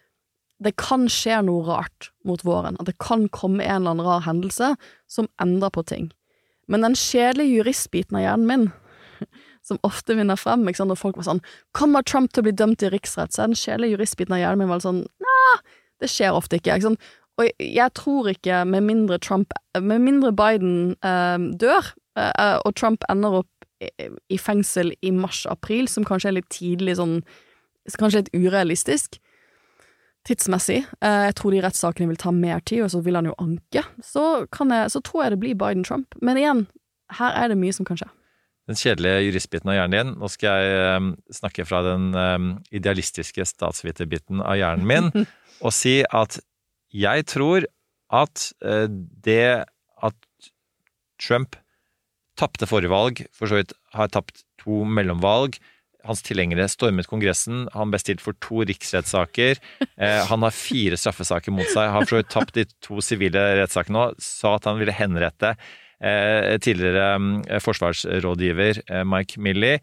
det 0.63 0.77
kan 0.81 1.05
skje 1.13 1.43
noe 1.45 1.67
rart 1.67 2.11
mot 2.25 2.41
våren, 2.47 2.79
at 2.81 2.89
det 2.89 2.97
kan 3.03 3.27
komme 3.29 3.65
en 3.65 3.83
eller 3.83 3.97
annen 3.97 4.07
rar 4.07 4.25
hendelse 4.25 4.73
som 5.11 5.29
endrer 5.43 5.75
på 5.75 5.85
ting. 5.85 6.09
Men 6.71 6.87
den 6.87 6.97
kjedelige 6.99 7.61
juristbiten 7.61 8.17
av 8.19 8.25
hjernen 8.25 8.49
min 8.49 8.69
som 9.67 9.81
ofte 9.87 10.15
vinner 10.15 10.39
frem. 10.39 10.65
Ikke 10.69 10.83
sant? 10.83 10.95
Og 10.95 11.01
folk 11.01 11.19
var 11.19 11.27
sånn 11.27 11.43
'Kommer 11.75 12.05
Trump 12.05 12.33
til 12.33 12.43
å 12.43 12.47
bli 12.47 12.53
dømt 12.53 12.83
i 12.83 12.91
riksrett?' 12.91 13.35
Så 13.35 13.43
den 13.43 13.55
kjedelige 13.55 13.97
juristbiten 13.97 14.33
av 14.33 14.41
hjernen 14.41 14.59
min 14.59 14.69
var 14.69 14.81
sånn 14.81 15.03
Nei, 15.03 15.57
det 16.01 16.09
skjer 16.09 16.33
ofte 16.33 16.57
ikke. 16.57 16.77
ikke 16.77 16.89
sant? 16.89 17.01
Og 17.39 17.51
jeg 17.61 17.93
tror 17.95 18.29
ikke, 18.29 18.65
med 18.65 18.83
mindre 18.83 19.19
Trump 19.19 19.53
Med 19.75 20.01
mindre 20.01 20.33
Biden 20.33 20.97
eh, 21.03 21.39
dør, 21.59 21.93
eh, 22.17 22.59
og 22.65 22.75
Trump 22.75 23.05
ender 23.11 23.43
opp 23.43 23.49
i 24.31 24.39
fengsel 24.39 24.95
i 25.03 25.11
mars-april, 25.11 25.87
som 25.87 26.05
kanskje 26.05 26.29
er 26.29 26.33
litt 26.41 26.49
tidlig 26.49 26.97
sånn 26.97 27.23
Kanskje 27.87 28.25
litt 28.25 28.35
urealistisk 28.35 29.21
tidsmessig. 30.27 30.85
Eh, 31.01 31.25
jeg 31.29 31.35
tror 31.39 31.55
de 31.55 31.63
rettssakene 31.63 32.09
vil 32.09 32.17
ta 32.17 32.33
mer 32.35 32.59
tid, 32.61 32.83
og 32.83 32.91
så 32.91 33.01
vil 33.01 33.15
han 33.15 33.27
jo 33.27 33.35
anke. 33.39 33.85
Så, 34.03 34.47
jeg, 34.51 34.91
så 34.91 35.01
tror 35.01 35.23
jeg 35.23 35.31
det 35.31 35.39
blir 35.39 35.55
Biden-Trump. 35.55 36.15
Men 36.21 36.37
igjen, 36.37 36.67
her 37.21 37.31
er 37.31 37.49
det 37.49 37.59
mye 37.61 37.73
som 37.73 37.87
kan 37.87 38.01
skje 38.01 38.09
den 38.67 38.79
kjedelige 38.79 39.27
juristbiten 39.29 39.71
av 39.71 39.79
hjernen 39.79 39.97
din. 39.97 40.15
Nå 40.21 40.31
skal 40.33 40.63
jeg 40.63 40.97
um, 40.99 41.13
snakke 41.35 41.67
fra 41.69 41.83
den 41.87 42.09
um, 42.15 42.49
idealistiske 42.75 43.47
statsviterbiten 43.47 44.43
av 44.43 44.59
hjernen 44.59 44.89
min 44.89 45.13
og 45.65 45.73
si 45.75 46.01
at 46.05 46.41
jeg 46.95 47.27
tror 47.31 47.69
at 48.15 48.51
uh, 48.67 48.87
det 48.91 49.67
at 50.03 50.51
Trump 51.23 51.57
tapte 52.37 52.69
forrige 52.69 52.93
valg, 52.93 53.23
for 53.33 53.49
så 53.49 53.63
vidt 53.63 53.73
har 53.97 54.13
tapt 54.13 54.45
to 54.61 54.83
mellomvalg 54.85 55.57
hans 56.07 56.21
tilhengere 56.23 56.69
stormet 56.71 57.09
Kongressen. 57.11 57.65
Han 57.75 57.91
ble 57.91 57.99
stilt 57.99 58.23
for 58.23 58.37
to 58.45 58.61
riksrettssaker. 58.69 59.59
Eh, 59.83 60.21
han 60.29 60.45
har 60.45 60.55
fire 60.55 60.95
straffesaker 61.01 61.51
mot 61.51 61.67
seg. 61.67 61.89
Har 61.91 62.05
for 62.05 62.13
så 62.13 62.21
vidt 62.21 62.31
tapt 62.31 62.55
de 62.55 62.63
to 62.85 63.01
sivile 63.03 63.43
rettssakene 63.59 63.97
nå. 63.97 64.05
Sa 64.23 64.53
at 64.55 64.69
han 64.71 64.79
ville 64.79 64.95
henrette 64.95 65.57
Eh, 65.57 65.86
tidligere 66.01 67.07
eh, 67.49 67.63
forsvarsrådgiver 67.63 68.83
eh, 68.85 69.05
Mike 69.09 69.41
Milley, 69.41 69.81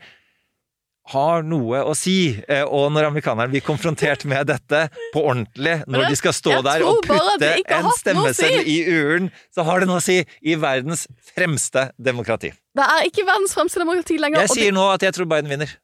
har 1.11 1.43
noe 1.43 1.81
å 1.83 1.91
si. 1.99 2.37
Og 2.71 2.85
når 2.95 3.09
amerikanerne 3.09 3.51
blir 3.51 3.63
konfrontert 3.65 4.23
med 4.31 4.47
dette 4.47 4.85
på 5.11 5.23
ordentlig, 5.23 5.81
når 5.91 6.07
de 6.13 6.19
skal 6.19 6.35
stå 6.37 6.61
der 6.63 6.85
og 6.87 7.01
putte 7.03 7.49
en 7.75 7.89
stemmeseddel 7.97 8.69
i 8.71 8.77
uren, 8.87 9.27
så 9.51 9.65
har 9.67 9.83
det 9.83 9.89
noe 9.89 9.99
å 9.99 10.05
si 10.05 10.21
i 10.23 10.55
verdens 10.59 11.07
fremste 11.33 11.89
demokrati. 11.99 12.53
Det 12.73 12.87
er 12.95 13.09
ikke 13.09 13.27
verdens 13.27 13.57
fremste 13.57 13.83
demokrati 13.83 14.17
lenger. 14.21 14.45
Jeg 14.47 14.55
sier 14.55 14.75
nå 14.75 14.87
at 14.93 15.03
jeg 15.03 15.17
tror 15.17 15.27
Biden 15.33 15.51
vinner. 15.51 15.75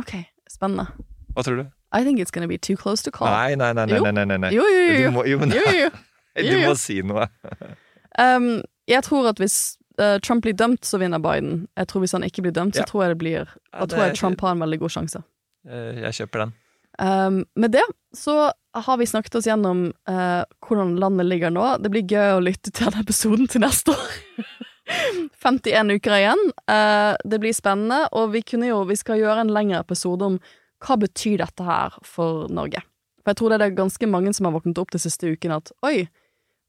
Ok, 0.00 0.16
spennende. 0.48 0.88
Hva 1.36 1.44
tror 1.44 1.60
du? 1.60 1.68
I 1.92 2.04
think 2.04 2.18
it's 2.18 2.30
gonna 2.30 2.48
be 2.48 2.56
too 2.56 2.76
close 2.76 3.02
to 3.02 3.10
call. 3.10 3.28
Nei, 3.28 3.54
nei, 3.54 3.72
nei. 3.72 3.86
nei, 3.86 4.10
nei, 4.10 4.24
nei, 4.24 4.38
nei. 4.38 4.50
Jo, 4.56 4.64
jo, 4.64 4.82
jo. 4.88 4.96
Du 4.96 5.16
må, 5.18 5.24
jo, 5.28 5.38
men, 5.38 5.52
jo, 5.52 5.64
jo. 5.76 5.90
du 6.48 6.54
må 6.64 6.72
si 6.80 7.02
noe. 7.04 7.28
um, 8.24 8.62
jeg 8.92 9.04
tror 9.08 9.28
at 9.30 9.40
hvis 9.42 9.76
uh, 10.00 10.18
Trump 10.24 10.44
blir 10.46 10.56
dømt, 10.56 10.84
så 10.86 11.00
vinner 11.00 11.22
Biden. 11.22 11.66
Jeg 11.78 11.88
tror 11.90 12.04
Hvis 12.04 12.12
han 12.16 12.24
ikke 12.26 12.42
blir 12.46 12.54
dømt, 12.56 12.74
så 12.76 12.82
Ja. 12.82 12.88
tror 12.88 13.04
jeg 13.04 13.14
det 13.14 13.18
blir 13.18 13.44
Da 13.44 13.78
Ja, 13.80 13.86
tror 13.86 14.04
jeg 14.06 14.16
Trump 14.18 14.40
har 14.40 14.50
en 14.52 14.64
veldig 14.64 14.78
god 14.80 14.90
sjanse. 14.90 15.22
Eh, 15.68 16.00
Jeg 16.02 16.12
kjøper 16.12 16.38
den. 16.46 16.52
Um, 16.98 17.44
med 17.56 17.72
det 17.72 17.84
så 18.14 18.52
har 18.74 18.96
vi 18.98 19.06
snakket 19.06 19.34
oss 19.34 19.46
gjennom 19.46 19.92
uh, 20.08 20.44
hvordan 20.60 20.98
landet 21.00 21.26
ligger 21.26 21.50
nå. 21.50 21.78
Det 21.80 21.90
blir 21.90 22.04
gøy 22.04 22.36
å 22.36 22.42
lytte 22.44 22.70
til 22.70 22.90
den 22.90 23.00
episoden 23.00 23.48
til 23.48 23.62
neste 23.64 23.94
år. 23.94 24.12
51 25.42 25.90
uker 25.96 26.16
igjen. 26.18 26.42
Uh, 26.68 27.14
det 27.24 27.40
blir 27.40 27.54
spennende, 27.56 28.08
og 28.12 28.32
vi 28.32 28.42
jo 28.68 28.84
Vi 28.84 28.96
skal 28.96 29.18
gjøre 29.18 29.40
en 29.40 29.54
lengre 29.54 29.80
episode 29.80 30.22
om 30.22 30.38
hva 30.82 30.96
betyr 30.98 31.38
dette 31.38 31.62
her 31.62 31.94
for 32.02 32.48
Norge. 32.48 32.82
For 33.22 33.30
jeg 33.30 33.36
tror 33.36 33.50
det 33.50 33.60
er 33.62 33.76
ganske 33.78 34.06
mange 34.06 34.34
som 34.34 34.46
har 34.46 34.52
våknet 34.52 34.78
opp 34.78 34.90
de 34.90 34.98
siste 34.98 35.30
ukene 35.30 35.56
at 35.62 35.70
oi, 35.86 36.08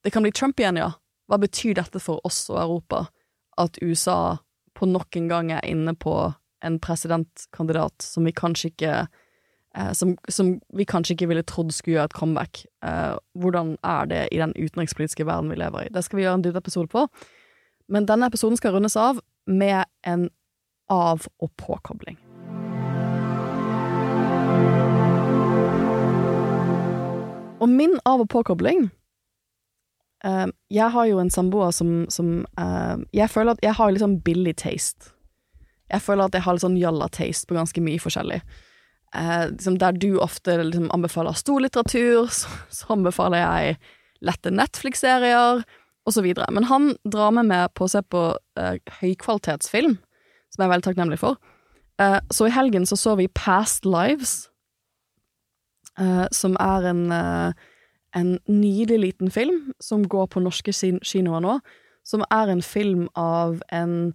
det 0.04 0.12
kan 0.14 0.24
bli 0.24 0.32
Trump 0.32 0.60
igjen, 0.60 0.78
ja. 0.78 0.92
Hva 1.28 1.40
betyr 1.40 1.78
dette 1.80 2.02
for 2.04 2.24
oss 2.28 2.46
og 2.52 2.60
Europa? 2.60 3.06
At 3.58 3.78
USA 3.82 4.38
på 4.76 4.88
nok 4.90 5.16
en 5.16 5.30
gang 5.30 5.52
er 5.54 5.66
inne 5.66 5.96
på 5.96 6.34
en 6.64 6.80
presidentkandidat 6.80 8.02
som 8.02 8.26
vi 8.26 8.34
kanskje 8.36 8.72
ikke 8.72 8.94
eh, 9.76 9.92
som, 9.94 10.16
som, 10.32 10.56
vi 10.74 10.88
kanskje 10.88 11.16
ikke 11.16 11.30
ville 11.32 11.46
trodd 11.48 11.72
skulle 11.76 11.98
gjøre 11.98 12.12
et 12.12 12.18
comeback. 12.18 12.64
Eh, 12.86 13.16
hvordan 13.40 13.76
er 13.84 14.10
det 14.10 14.22
i 14.32 14.42
den 14.42 14.56
utenrikspolitiske 14.58 15.28
verden 15.28 15.52
vi 15.52 15.60
lever 15.60 15.86
i? 15.88 15.94
Det 15.94 16.04
skal 16.04 16.20
vi 16.20 16.26
gjøre 16.26 16.40
en 16.40 16.46
dybdeepisode 16.48 16.92
på. 16.92 17.08
Men 17.92 18.08
denne 18.10 18.28
episoden 18.32 18.58
skal 18.58 18.76
rundes 18.76 18.96
av 19.00 19.20
med 19.48 19.86
en 20.08 20.30
av- 20.90 21.28
og 21.40 21.52
påkobling. 21.58 22.18
Og 27.64 27.70
min 27.70 28.00
av- 28.06 28.20
og 28.20 28.30
påkobling 28.30 28.90
eh, 30.26 30.48
Jeg 30.74 30.90
har 30.96 31.08
jo 31.10 31.20
en 31.22 31.32
samboer 31.34 31.72
som, 31.72 32.06
som 32.10 32.46
uh, 32.60 32.98
Jeg 33.14 33.30
føler 33.30 33.56
at 33.56 33.64
jeg 33.66 33.78
har 33.78 33.92
litt 33.92 34.04
sånn 34.04 34.22
billig 34.26 34.56
taste. 34.62 35.14
Jeg 35.92 36.02
føler 36.02 36.26
at 36.26 36.38
jeg 36.38 36.46
har 36.46 36.56
litt 36.56 36.66
sånn 36.66 36.80
jalla-taste 36.80 37.50
på 37.50 37.58
ganske 37.58 37.84
mye 37.84 38.02
forskjellig. 38.02 38.42
Uh, 39.14 39.52
liksom 39.52 39.78
der 39.82 39.94
du 39.94 40.18
ofte 40.24 40.58
liksom 40.64 40.90
anbefaler 40.96 41.38
storlitteratur, 41.38 42.32
så, 42.34 42.50
så 42.74 42.96
anbefaler 42.96 43.44
jeg 43.44 43.78
lette 44.24 44.54
Netflix-serier 44.54 45.64
osv. 46.08 46.30
Men 46.52 46.68
han 46.70 46.94
drar 47.04 47.34
meg 47.36 47.48
med 47.50 47.74
på 47.78 47.86
å 47.86 47.92
se 47.92 48.02
på 48.04 48.24
eh, 48.60 48.80
høykvalitetsfilm, 49.02 49.98
som 50.52 50.62
jeg 50.62 50.68
er 50.68 50.72
veldig 50.74 50.88
takknemlig 50.88 51.20
for. 51.22 51.40
Eh, 52.02 52.20
så 52.34 52.48
i 52.48 52.56
helgen 52.56 52.88
så 52.90 52.98
så 53.00 53.18
vi 53.20 53.30
Past 53.36 53.88
Lives, 53.88 54.50
som 56.34 56.56
er 56.58 56.88
en, 56.90 57.02
en 58.16 58.40
nydelig 58.48 59.00
liten 59.00 59.32
film 59.32 59.74
som 59.82 60.06
går 60.08 60.30
på 60.34 60.44
norske 60.44 60.74
kinoer 60.74 61.44
nå. 61.44 61.58
Som 62.04 62.26
er 62.32 62.52
en 62.52 62.62
film 62.62 63.08
av 63.16 63.62
en 63.72 64.14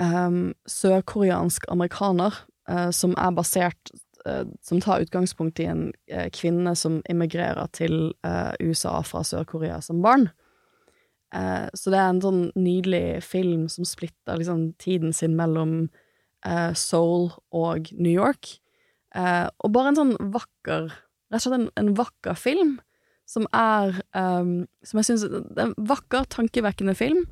um, 0.00 0.52
sørkoreansk 0.68 1.64
amerikaner 1.72 2.34
uh, 2.70 2.90
som 2.92 3.14
er 3.16 3.32
basert 3.36 3.92
uh, 4.26 4.44
Som 4.62 4.82
tar 4.84 5.00
utgangspunkt 5.06 5.60
i 5.60 5.68
en 5.70 5.86
uh, 6.12 6.28
kvinne 6.36 6.74
som 6.76 7.00
immigrerer 7.08 7.70
til 7.72 8.12
USA 8.60 9.00
fra 9.02 9.24
Sør-Korea 9.24 9.80
som 9.80 10.02
barn. 10.02 10.30
Så 11.30 11.92
det 11.92 11.98
er 12.00 12.08
en 12.10 12.20
sånn 12.24 12.40
nydelig 12.58 13.20
film 13.22 13.68
som 13.70 13.86
splitter 13.86 14.40
liksom 14.40 14.72
tiden 14.82 15.12
sin 15.14 15.36
mellom 15.38 15.84
Seoul 16.74 17.28
og 17.54 17.86
New 17.94 18.10
York. 18.10 18.56
Og 19.14 19.70
bare 19.70 19.92
en 19.92 20.00
sånn 20.00 20.16
vakker 20.34 20.90
Rett 21.30 21.38
og 21.38 21.44
slett 21.44 21.54
en, 21.60 21.68
en 21.78 21.92
vakker 21.94 22.34
film 22.34 22.72
som 23.30 23.46
er 23.54 24.00
um, 24.16 24.64
Som 24.82 25.00
jeg 25.00 25.06
syns 25.06 25.24
er 25.28 25.62
en 25.68 25.76
vakker, 25.78 26.26
tankevekkende 26.32 26.96
film 26.98 27.24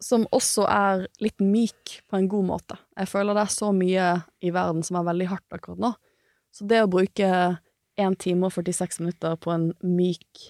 som 0.00 0.24
også 0.32 0.64
er 0.64 1.02
litt 1.20 1.42
myk 1.44 1.98
på 2.08 2.16
en 2.16 2.28
god 2.32 2.46
måte. 2.48 2.76
Jeg 2.96 3.10
føler 3.10 3.36
det 3.36 3.42
er 3.44 3.52
så 3.52 3.68
mye 3.76 4.06
i 4.40 4.52
verden 4.54 4.80
som 4.86 4.96
er 4.96 5.04
veldig 5.10 5.26
hardt 5.28 5.56
akkurat 5.56 5.82
nå. 5.82 5.90
Så 6.56 6.64
det 6.68 6.80
å 6.82 6.88
bruke 6.90 7.28
1 8.00 8.16
time 8.22 8.48
og 8.48 8.54
46 8.56 9.02
minutter 9.02 9.36
på 9.36 9.52
en 9.52 9.68
myk, 9.84 10.46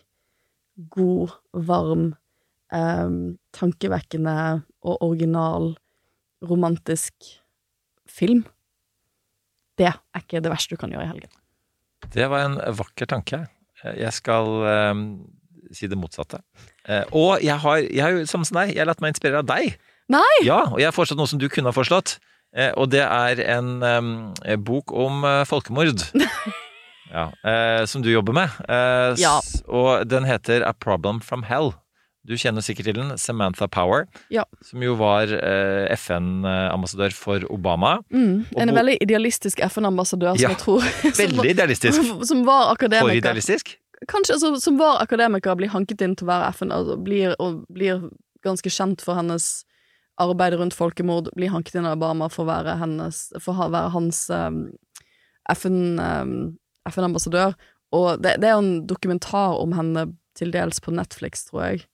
god, 0.94 1.34
varm, 1.66 2.12
um, 2.70 3.20
tankevekkende 3.58 4.36
og 4.86 5.02
original, 5.02 5.72
romantisk 6.46 7.34
film, 8.08 8.46
det 9.80 9.90
er 9.90 10.22
ikke 10.22 10.44
det 10.44 10.52
verste 10.52 10.76
du 10.76 10.80
kan 10.80 10.94
gjøre 10.94 11.08
i 11.08 11.10
helgen. 11.10 11.34
Det 12.14 12.30
var 12.30 12.46
en 12.46 12.60
vakker 12.78 13.10
tanke. 13.10 13.44
Jeg 13.84 14.12
skal 14.16 14.50
um, 14.92 15.04
si 15.74 15.88
det 15.90 15.98
motsatte. 15.98 16.42
Uh, 16.88 17.04
og 17.12 17.44
jeg 17.44 17.56
har, 17.62 17.84
jeg 17.86 18.02
har 18.04 18.16
jo, 18.18 18.24
som 18.28 18.44
deg, 18.44 18.74
jeg 18.74 18.82
har 18.82 18.90
latt 18.90 19.00
meg 19.04 19.14
inspirere 19.14 19.44
av 19.44 19.48
deg. 19.50 19.76
Nei! 20.10 20.36
Ja, 20.42 20.64
og 20.72 20.80
jeg 20.82 20.90
har 20.90 20.96
foreslått 20.96 21.20
noe 21.20 21.30
som 21.30 21.40
du 21.40 21.48
kunne 21.52 21.70
ha 21.70 21.76
foreslått. 21.76 22.18
Uh, 22.56 22.72
og 22.80 22.90
det 22.92 23.04
er 23.06 23.44
en 23.58 23.76
um, 23.82 24.10
bok 24.66 24.92
om 24.96 25.22
uh, 25.24 25.42
folkemord. 25.48 26.02
ja, 27.10 27.28
eh, 27.44 27.84
som 27.86 28.02
du 28.02 28.10
jobber 28.10 28.32
med. 28.36 28.50
Eh, 28.68 29.14
Ja. 29.20 29.40
Og 29.66 30.06
den 30.08 30.24
heter 30.24 30.62
A 30.66 30.72
Problem 30.72 31.20
from 31.20 31.42
Hell. 31.42 31.72
Du 32.28 32.34
kjenner 32.36 32.64
sikkert 32.64 32.90
til 32.90 32.98
den. 32.98 33.12
Samantha 33.18 33.66
Power. 33.72 34.04
Ja. 34.32 34.44
Som 34.66 34.82
jo 34.84 34.96
var 35.00 35.30
eh, 35.32 35.88
FN-ambassadør 35.96 37.14
for 37.16 37.46
Obama. 37.52 37.96
Mm, 38.12 38.44
en 38.60 38.74
veldig 38.76 38.98
idealistisk 39.00 39.62
FN-ambassadør 39.64 40.36
som 40.36 40.44
Ja, 40.44 40.52
jeg 40.52 40.60
tror 40.60 40.84
veldig 41.22 41.54
idealistisk. 41.54 42.12
Som 42.30 42.44
var 42.48 42.74
akademiker. 42.74 43.08
For 43.08 43.22
idealistisk. 43.22 43.76
Kanskje 44.08 44.36
altså, 44.36 44.54
som 44.60 44.78
var 44.80 45.02
akademiker, 45.02 45.56
blir 45.60 45.72
hanket 45.72 46.00
inn 46.04 46.14
til 46.16 46.24
å 46.24 46.30
være 46.30 46.52
FN, 46.56 46.70
altså, 46.72 46.96
blir, 47.04 47.34
og 47.40 47.66
blir 47.68 48.06
ganske 48.44 48.72
kjent 48.72 49.04
for 49.04 49.18
hennes 49.18 49.50
arbeid 50.20 50.56
rundt 50.56 50.76
folkemord, 50.76 51.28
blir 51.36 51.52
hanket 51.52 51.76
inn 51.76 51.88
av 51.88 51.98
Obama 51.98 52.30
for 52.32 52.46
å 52.46 52.48
være, 52.48 52.78
hennes, 52.80 53.26
for 53.40 53.60
å 53.60 53.68
være 53.72 53.92
hans 53.92 54.22
um, 54.32 54.62
FN, 55.52 56.00
um, 56.00 56.34
FN-ambassadør. 56.88 57.56
Og 57.96 58.22
det, 58.24 58.38
det 58.40 58.48
er 58.48 58.56
jo 58.56 58.64
en 58.64 58.74
dokumentar 58.88 59.60
om 59.60 59.76
henne 59.76 60.06
til 60.38 60.52
dels 60.54 60.80
på 60.80 60.94
Netflix, 60.96 61.48
tror 61.50 61.64
jeg, 61.66 61.84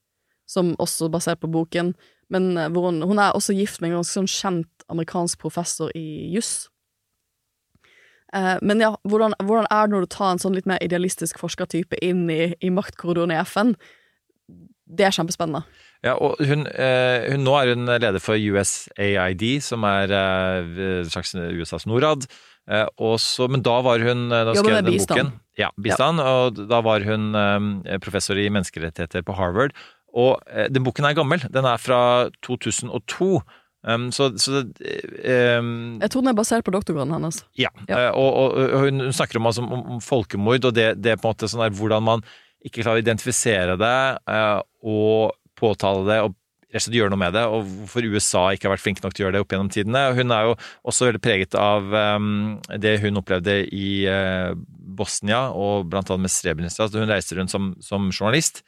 som 0.46 0.74
også 0.82 1.08
er 1.08 1.14
basert 1.16 1.42
på 1.42 1.50
boken, 1.50 1.94
men 2.32 2.56
eh, 2.56 2.70
hvor 2.72 2.88
hun, 2.90 3.02
hun 3.06 3.20
er 3.22 3.36
også 3.36 3.56
gift 3.56 3.80
med 3.80 3.92
en 3.92 4.00
ganske 4.00 4.18
sånn 4.20 4.30
kjent 4.30 4.88
amerikansk 4.92 5.42
professor 5.42 5.92
i 5.98 6.30
juss. 6.34 6.68
Eh, 8.34 8.56
men 8.62 8.82
ja, 8.82 8.94
hvordan, 9.06 9.36
hvordan 9.42 9.68
er 9.70 9.86
det 9.86 9.94
når 9.94 10.06
du 10.06 10.14
tar 10.16 10.32
en 10.34 10.42
sånn 10.42 10.56
litt 10.58 10.66
mer 10.68 10.82
idealistisk 10.84 11.38
forskertype 11.42 11.98
inn 12.04 12.26
i, 12.30 12.50
i 12.58 12.72
maktkorridoren 12.74 13.34
i 13.34 13.40
FN? 13.46 13.74
Det 14.86 15.06
er 15.06 15.14
kjempespennende. 15.14 15.64
Ja, 16.04 16.14
og 16.22 16.38
hun, 16.44 16.66
eh, 16.70 17.26
hun, 17.32 17.42
nå 17.46 17.54
er 17.58 17.72
hun 17.74 17.88
leder 17.88 18.22
for 18.22 18.38
USAID, 18.38 19.46
som 19.64 19.86
er 19.88 20.12
eh, 20.14 21.00
slags 21.10 21.34
USAs 21.34 21.88
Norad. 21.90 22.28
Eh, 22.70 22.86
og 22.98 23.50
men 23.50 23.62
da 23.62 23.80
var 23.86 24.02
hun 24.02 24.28
Da 24.30 24.54
skrev 24.54 24.82
den 24.82 24.92
bistand. 24.92 25.18
boken. 25.18 25.32
Ja, 25.58 25.70
bistand. 25.80 26.20
Og 26.20 26.60
da 26.68 26.82
var 26.84 27.02
hun 27.06 27.32
professor 28.04 28.36
i 28.38 28.50
menneskerettigheter 28.52 29.24
på 29.24 29.34
Harvard. 29.38 29.72
Og 30.14 30.36
eh, 30.50 30.68
den 30.72 30.84
boken 30.86 31.08
er 31.08 31.16
gammel. 31.16 31.46
Den 31.52 31.68
er 31.68 31.80
fra 31.82 32.00
2002. 32.46 33.30
Um, 33.86 34.08
så, 34.10 34.32
så 34.40 34.64
eh, 34.82 35.58
um, 35.60 36.00
Jeg 36.02 36.10
tror 36.10 36.24
den 36.24 36.32
er 36.32 36.38
basert 36.38 36.64
på 36.66 36.72
doktorgraden 36.74 37.12
hennes. 37.14 37.44
ja, 37.54 37.70
ja. 37.86 38.08
og, 38.18 38.32
og, 38.34 38.56
og 38.74 38.86
hun 38.88 39.12
snakker 39.14 39.38
om, 39.38 39.46
altså, 39.46 39.62
om, 39.62 40.00
folkemord, 40.02 40.64
og 40.66 40.74
det, 40.74 40.88
det 40.98 41.20
på 41.20 41.28
en 41.28 41.36
måte 41.36 41.50
sånn 41.52 41.62
der 41.62 41.76
hvordan 41.76 42.02
man 42.02 42.24
ikke 42.66 42.82
klarer 42.82 42.98
å 42.98 43.04
identifisere 43.04 43.76
det 43.78 44.00
uh, 44.26 44.58
og 44.82 45.36
påtale 45.56 46.02
det 46.08 46.18
og 46.24 46.34
rett 46.74 46.88
og 46.90 46.96
gjøre 46.98 47.12
noe 47.12 47.20
med 47.20 47.36
det, 47.36 47.44
og 47.46 47.68
hvorfor 47.84 48.08
USA 48.10 48.42
ikke 48.52 48.66
har 48.66 48.74
vært 48.74 48.84
flinke 48.84 49.04
nok 49.04 49.14
til 49.14 49.22
å 49.22 49.26
gjøre 49.26 49.36
det 49.36 49.42
opp 49.44 49.54
gjennom 49.54 49.70
tidene. 49.72 50.02
Hun 50.16 50.34
er 50.34 50.48
jo 50.48 50.56
også 50.90 51.08
veldig 51.08 51.22
preget 51.22 51.56
av 51.60 51.94
um, 52.18 52.56
det 52.82 52.96
hun 53.04 53.20
opplevde 53.22 53.60
i 53.70 53.90
uh, 54.10 54.50
Bosnia, 54.98 55.46
og 55.54 55.86
blant 55.92 56.10
annet 56.10 56.26
med 56.26 56.34
Srebrenica. 56.34 56.88
Så 56.88 56.98
hun 56.98 57.12
reiste 57.12 57.38
rundt 57.38 57.54
som, 57.54 57.70
som 57.84 58.10
journalist. 58.10 58.64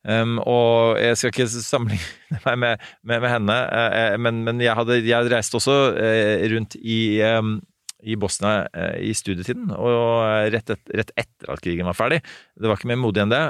Um, 0.00 0.38
og 0.48 0.96
jeg 0.96 1.16
skal 1.18 1.28
ikke 1.34 1.44
sammenligne 1.50 2.38
meg 2.46 2.54
med, 2.62 2.84
med, 3.04 3.20
med 3.20 3.28
henne, 3.28 3.56
uh, 3.68 4.14
men, 4.16 4.38
men 4.46 4.62
jeg 4.64 4.72
hadde 4.78 4.96
jeg 5.04 5.28
reiste 5.28 5.58
også 5.58 5.74
uh, 5.92 6.44
rundt 6.54 6.78
i, 6.80 7.20
um, 7.36 7.58
i 8.00 8.16
Bosnia 8.16 8.62
uh, 8.72 8.96
i 8.96 9.12
studietiden, 9.12 9.68
og 9.76 10.48
rett, 10.54 10.72
et, 10.72 10.94
rett 11.02 11.12
etter 11.20 11.52
at 11.52 11.60
krigen 11.60 11.90
var 11.90 11.98
ferdig. 11.98 12.22
Det 12.56 12.70
var 12.70 12.80
ikke 12.80 12.88
mer 12.94 13.02
modig 13.02 13.26
enn 13.26 13.34
det, 13.34 13.42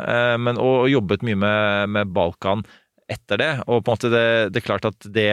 men, 0.43 0.59
og, 0.59 0.89
og 0.89 0.91
jobbet 0.91 1.23
mye 1.29 1.39
med, 1.39 1.95
med 1.95 2.15
Balkan 2.19 2.67
etter 3.11 3.39
det. 3.39 3.53
Og 3.69 3.85
på 3.85 3.93
en 3.93 3.95
måte 3.95 4.11
det, 4.11 4.27
det 4.51 4.63
er 4.63 4.67
klart 4.67 4.91
at 4.91 5.07
det 5.07 5.33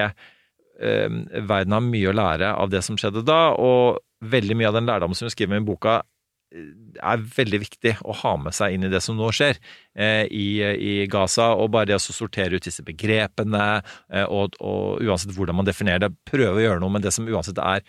Verden 0.78 1.74
har 1.74 1.82
mye 1.82 2.12
å 2.12 2.14
lære 2.14 2.52
av 2.54 2.70
det 2.70 2.84
som 2.86 3.00
skjedde 3.02 3.24
da, 3.26 3.56
og 3.58 3.98
veldig 4.22 4.58
mye 4.60 4.70
av 4.70 4.76
den 4.78 4.86
lærdommen 4.86 5.18
som 5.18 5.26
hun 5.26 5.34
skriver 5.34 5.58
i 5.58 5.66
boka, 5.66 6.04
er 6.52 7.24
veldig 7.36 7.60
viktig 7.66 7.94
å 8.08 8.16
ha 8.22 8.34
med 8.40 8.56
seg 8.56 8.76
inn 8.76 8.88
i 8.88 8.92
det 8.92 9.02
som 9.04 9.18
nå 9.20 9.30
skjer 9.36 9.60
eh, 10.00 10.24
i, 10.32 10.48
i 10.64 10.94
Gaza. 11.12 11.52
Og 11.60 11.72
bare 11.74 11.92
det 11.92 11.98
å 12.00 12.04
sortere 12.04 12.58
ut 12.58 12.68
disse 12.68 12.86
begrepene, 12.88 13.82
eh, 14.12 14.26
og, 14.26 14.58
og 14.64 15.04
uansett 15.04 15.36
hvordan 15.36 15.60
man 15.60 15.68
definerer 15.68 16.08
det, 16.08 16.14
prøve 16.28 16.60
å 16.60 16.66
gjøre 16.66 16.84
noe 16.84 16.96
med 16.96 17.08
det 17.08 17.14
som 17.16 17.28
uansett 17.28 17.60
er 17.64 17.84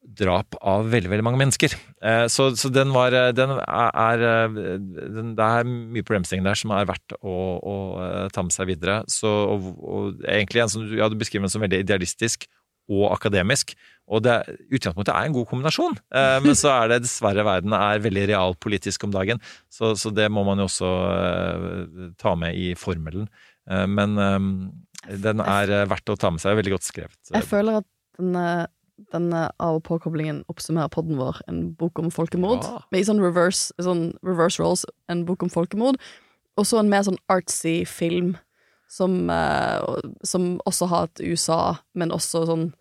drap 0.00 0.56
av 0.64 0.86
veldig 0.88 1.10
veldig 1.12 1.24
mange 1.26 1.40
mennesker. 1.42 1.74
Eh, 2.04 2.24
så, 2.32 2.50
så 2.56 2.70
den 2.72 2.92
var 2.94 3.12
den 3.36 3.52
er, 3.58 3.90
er 3.90 4.54
den, 4.54 5.34
Det 5.36 5.44
er 5.44 5.68
mye 5.68 6.06
problemstillinger 6.06 6.48
der 6.48 6.60
som 6.62 6.72
er 6.72 6.88
verdt 6.88 7.16
å, 7.20 7.34
å 7.60 7.74
eh, 8.06 8.30
ta 8.32 8.44
med 8.44 8.56
seg 8.56 8.70
videre. 8.72 9.02
Så, 9.12 9.28
og, 9.28 9.68
og 9.80 10.24
egentlig 10.24 10.64
en 10.64 10.72
som 10.72 10.88
ja, 10.96 11.08
du 11.08 11.18
beskriver 11.20 11.48
den 11.48 11.52
som 11.52 11.64
veldig 11.64 11.84
idealistisk 11.84 12.48
og 12.90 13.10
akademisk. 13.12 13.76
Og 14.10 14.24
det, 14.26 14.34
utgangspunktet 14.74 15.12
er 15.14 15.28
en 15.28 15.34
god 15.36 15.46
kombinasjon, 15.46 15.94
eh, 16.18 16.36
men 16.42 16.56
så 16.58 16.72
er 16.74 16.90
det 16.90 17.04
dessverre 17.04 17.44
verden 17.46 17.74
er 17.76 18.02
veldig 18.02 18.26
realpolitisk 18.32 19.06
om 19.06 19.14
dagen. 19.14 19.38
Så, 19.70 19.92
så 20.00 20.10
det 20.14 20.26
må 20.34 20.42
man 20.46 20.58
jo 20.58 20.66
også 20.66 20.90
eh, 21.14 22.08
ta 22.18 22.34
med 22.38 22.58
i 22.58 22.72
formelen. 22.78 23.28
Eh, 23.70 23.86
men 23.86 24.18
den 25.22 25.42
er 25.44 25.74
verdt 25.90 26.10
å 26.10 26.18
ta 26.18 26.32
med 26.34 26.42
seg. 26.42 26.58
Veldig 26.58 26.74
godt 26.74 26.88
skrevet. 26.88 27.18
Jeg 27.30 27.46
føler 27.46 27.78
at 27.84 27.88
denne, 28.18 28.66
denne 29.14 29.44
av- 29.62 29.78
og 29.78 29.84
påkoblingen 29.86 30.42
oppsummerer 30.50 30.90
podden 30.92 31.20
vår, 31.20 31.38
en 31.46 31.62
bok 31.78 32.02
om 32.02 32.10
folkemord. 32.14 32.66
Ja. 32.66 32.82
Med 32.90 33.04
i 33.04 33.08
sånn 33.12 33.22
reverse, 33.22 33.70
sånn 33.78 34.08
reverse 34.26 34.58
roles, 34.62 34.82
en 35.12 35.22
bok 35.28 35.46
om 35.46 35.54
folkemord. 35.54 36.02
Og 36.58 36.66
så 36.66 36.82
en 36.82 36.90
mer 36.90 37.06
sånn 37.06 37.20
artsy 37.30 37.84
film 37.88 38.34
som, 38.90 39.30
som 40.26 40.56
også 40.66 40.90
har 40.90 41.06
et 41.06 41.22
USA, 41.30 41.60
men 41.94 42.10
også 42.10 42.42
sånn 42.50 42.72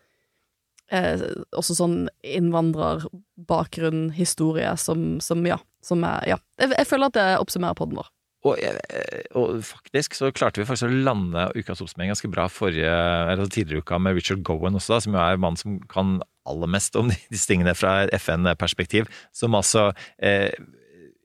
eh, 0.92 1.26
Også 1.58 1.76
sånn 1.78 1.98
innvandrerbakgrunn, 2.26 4.10
historie, 4.18 4.72
som, 4.78 5.18
som 5.24 5.46
ja. 5.48 5.60
Som 5.86 6.04
er, 6.04 6.26
ja. 6.34 6.40
Jeg, 6.60 6.74
jeg 6.76 6.90
føler 6.90 7.12
at 7.12 7.18
det 7.18 7.28
oppsummerer 7.40 7.78
podden 7.80 8.02
vår. 8.02 8.10
Og, 8.48 8.56
eh, 8.64 9.26
og, 9.36 9.60
faktisk 9.68 10.16
så 10.16 10.30
klarte 10.32 10.62
vi 10.62 10.68
faktisk 10.68 10.88
å 10.88 11.02
lande 11.08 11.50
ukas 11.58 11.82
oppsummering 11.84 12.14
ganske 12.14 12.32
bra 12.32 12.48
forrige, 12.52 12.92
eller 13.34 13.52
tidligere 13.52 13.84
uka 13.84 14.00
med 14.00 14.16
Richard 14.16 14.46
Gowan 14.48 14.80
også, 14.80 14.94
da, 14.96 15.00
som 15.04 15.16
jo 15.18 15.22
er 15.24 15.42
mannen 15.44 15.60
som 15.60 15.80
kan 15.92 16.20
aller 16.50 16.72
mest 16.72 16.96
om 17.00 17.12
disse 17.12 17.48
tingene 17.52 17.76
fra 17.76 18.06
et 18.06 18.14
FN-perspektiv. 18.16 19.10
Som 19.36 19.58
altså, 19.60 19.90
eh, 20.24 20.52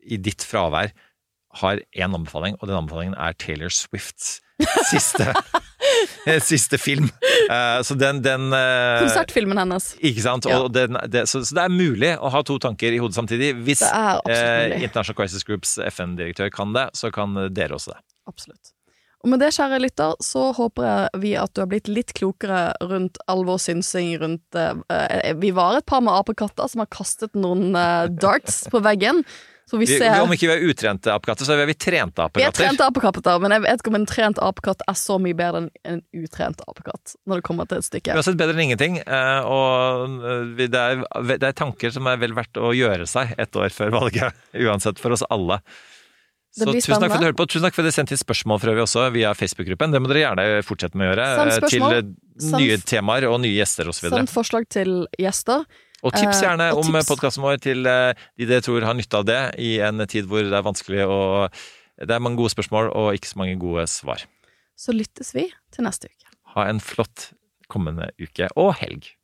i 0.05 0.19
ditt 0.19 0.45
fravær, 0.47 0.95
har 1.61 1.79
én 1.95 2.17
anbefaling, 2.17 2.57
og 2.59 2.67
den 2.67 2.81
anbefalingen 2.81 3.15
er 3.15 3.37
Taylor 3.39 3.71
Swifts 3.71 4.41
siste, 4.91 5.31
siste 6.51 6.79
film. 6.79 7.09
Uh, 7.51 7.83
så 7.83 7.97
den, 7.99 8.23
den 8.25 8.53
uh, 8.53 9.01
Konsertfilmen 9.05 9.59
hennes. 9.61 9.93
Ikke 10.01 10.25
sant. 10.25 10.49
Ja. 10.51 10.63
Den, 10.73 10.99
det, 11.11 11.27
så, 11.31 11.45
så, 11.45 11.57
det 11.57 11.67
er 11.67 11.75
mulig 11.75 12.15
å 12.19 12.31
ha 12.35 12.45
to 12.47 12.59
tanker 12.63 12.95
i 12.95 13.01
hodet 13.03 13.19
samtidig. 13.19 13.55
Hvis 13.67 13.85
uh, 13.85 14.21
International 14.81 15.19
Crisis 15.19 15.47
Groups 15.47 15.77
FN-direktør 15.91 16.53
kan 16.55 16.75
det, 16.77 16.89
så 16.97 17.13
kan 17.15 17.37
dere 17.55 17.79
også 17.79 17.95
det. 17.95 18.01
Absolutt. 18.31 18.75
Og 19.25 19.31
med 19.33 19.41
det, 19.41 19.55
kjære 19.57 19.79
lytter, 19.81 20.19
så 20.21 20.51
håper 20.53 21.07
vi 21.17 21.33
at 21.41 21.55
du 21.57 21.63
har 21.63 21.69
blitt 21.71 21.89
litt 21.89 22.13
klokere 22.17 22.75
rundt 22.85 23.17
all 23.31 23.47
vår 23.49 23.63
synsing 23.63 24.19
rundt 24.21 24.59
Vi 25.41 25.53
var 25.57 25.79
et 25.79 25.87
par 25.89 26.03
med 26.05 26.13
apekatter 26.13 26.69
som 26.69 26.83
har 26.83 26.91
kastet 26.93 27.33
noen 27.33 27.73
darts 28.21 28.67
på 28.69 28.83
veggen. 28.85 29.23
Vi 29.73 29.99
om 30.21 30.33
ikke 30.35 30.49
vi 30.51 30.53
er 30.53 30.67
utrente 30.69 31.13
apekatter, 31.15 31.47
så 31.49 31.55
er 31.57 31.69
vi 31.69 31.77
trente 31.79 32.21
apekatter. 32.21 32.43
Vi 32.43 32.47
er 32.47 32.53
trente 32.53 32.85
apekatter, 32.85 33.39
men 33.41 33.55
jeg 33.57 33.65
vet 33.65 33.81
ikke 33.81 33.93
om 33.95 33.97
en 33.97 34.07
trent 34.09 34.41
apekatt 34.45 34.85
er 34.91 34.99
så 34.99 35.17
mye 35.23 35.37
bedre 35.39 35.63
enn 35.63 35.71
en 35.89 36.03
utrent 36.21 36.61
apekatt. 36.69 37.15
Når 37.25 37.41
det 37.41 37.47
kommer 37.49 37.71
til 37.71 37.81
et 37.81 37.89
stykke. 37.89 38.19
Uansett 38.19 38.37
bedre 38.41 38.55
enn 38.59 38.67
ingenting. 38.67 39.01
Eh, 39.01 39.49
og 39.49 40.21
eh, 40.21 40.69
det 40.69 40.69
er, 40.83 41.03
det 41.33 41.49
er 41.49 41.57
tanker 41.57 41.95
som 41.95 42.11
er 42.13 42.21
vel 42.21 42.37
verdt 42.37 42.61
å 42.61 42.75
gjøre 42.77 43.09
seg 43.09 43.33
et 43.41 43.57
år 43.57 43.73
før 43.75 43.95
valget. 43.97 44.45
Uansett, 44.67 45.01
for 45.01 45.17
oss 45.17 45.25
alle. 45.33 45.63
Så 46.55 46.69
tusen 46.71 47.01
takk 47.01 47.09
for 47.11 47.17
at 47.17 47.25
du 47.25 47.29
hørte 47.31 47.41
på. 47.41 47.49
Tusen 47.51 47.65
takk 47.67 47.75
for 47.75 47.83
at 47.83 47.89
dere 47.89 47.97
sendte 47.97 48.15
inn 48.15 48.21
spørsmål 48.21 48.61
for 48.63 48.71
øvrig 48.71 48.85
også 48.85 49.09
via 49.17 49.33
Facebook-gruppen. 49.35 49.97
Det 49.97 50.03
må 50.03 50.13
dere 50.13 50.23
gjerne 50.23 50.61
fortsette 50.67 51.01
med 51.01 51.09
å 51.09 51.15
gjøre. 51.15 51.57
Til 51.73 52.53
nye 52.61 52.77
temaer 52.87 53.27
og 53.27 53.41
nye 53.43 53.57
gjester 53.57 53.91
osv. 53.91 54.07
Send 54.13 54.31
forslag 54.31 54.69
til 54.71 55.03
gjester. 55.19 55.65
Og 56.05 56.13
tips 56.13 56.41
eh, 56.41 56.45
gjerne 56.45 56.69
uh, 56.71 56.77
og 56.77 56.85
om 56.85 56.99
podkasten 57.09 57.45
vår 57.45 57.63
til 57.65 57.89
uh, 57.89 58.13
de 58.37 58.49
dere 58.49 58.65
tror 58.65 58.85
har 58.85 58.97
nytte 58.99 59.21
av 59.21 59.27
det 59.29 59.41
i 59.63 59.79
en 59.85 60.05
tid 60.11 60.29
hvor 60.29 60.45
det 60.45 60.53
er 60.53 60.67
vanskelig 60.67 61.07
og 61.09 61.63
Det 61.95 62.11
er 62.11 62.23
mange 62.23 62.41
gode 62.41 62.51
spørsmål 62.51 62.91
og 62.91 63.15
ikke 63.15 63.31
så 63.31 63.39
mange 63.39 63.59
gode 63.59 63.87
svar. 63.87 64.25
Så 64.77 64.93
lyttes 64.93 65.31
vi 65.35 65.47
til 65.73 65.87
neste 65.87 66.11
uke. 66.11 66.27
Ha 66.57 66.67
en 66.69 66.83
flott 66.83 67.31
kommende 67.71 68.11
uke 68.19 68.49
og 68.59 68.75
helg. 68.81 69.15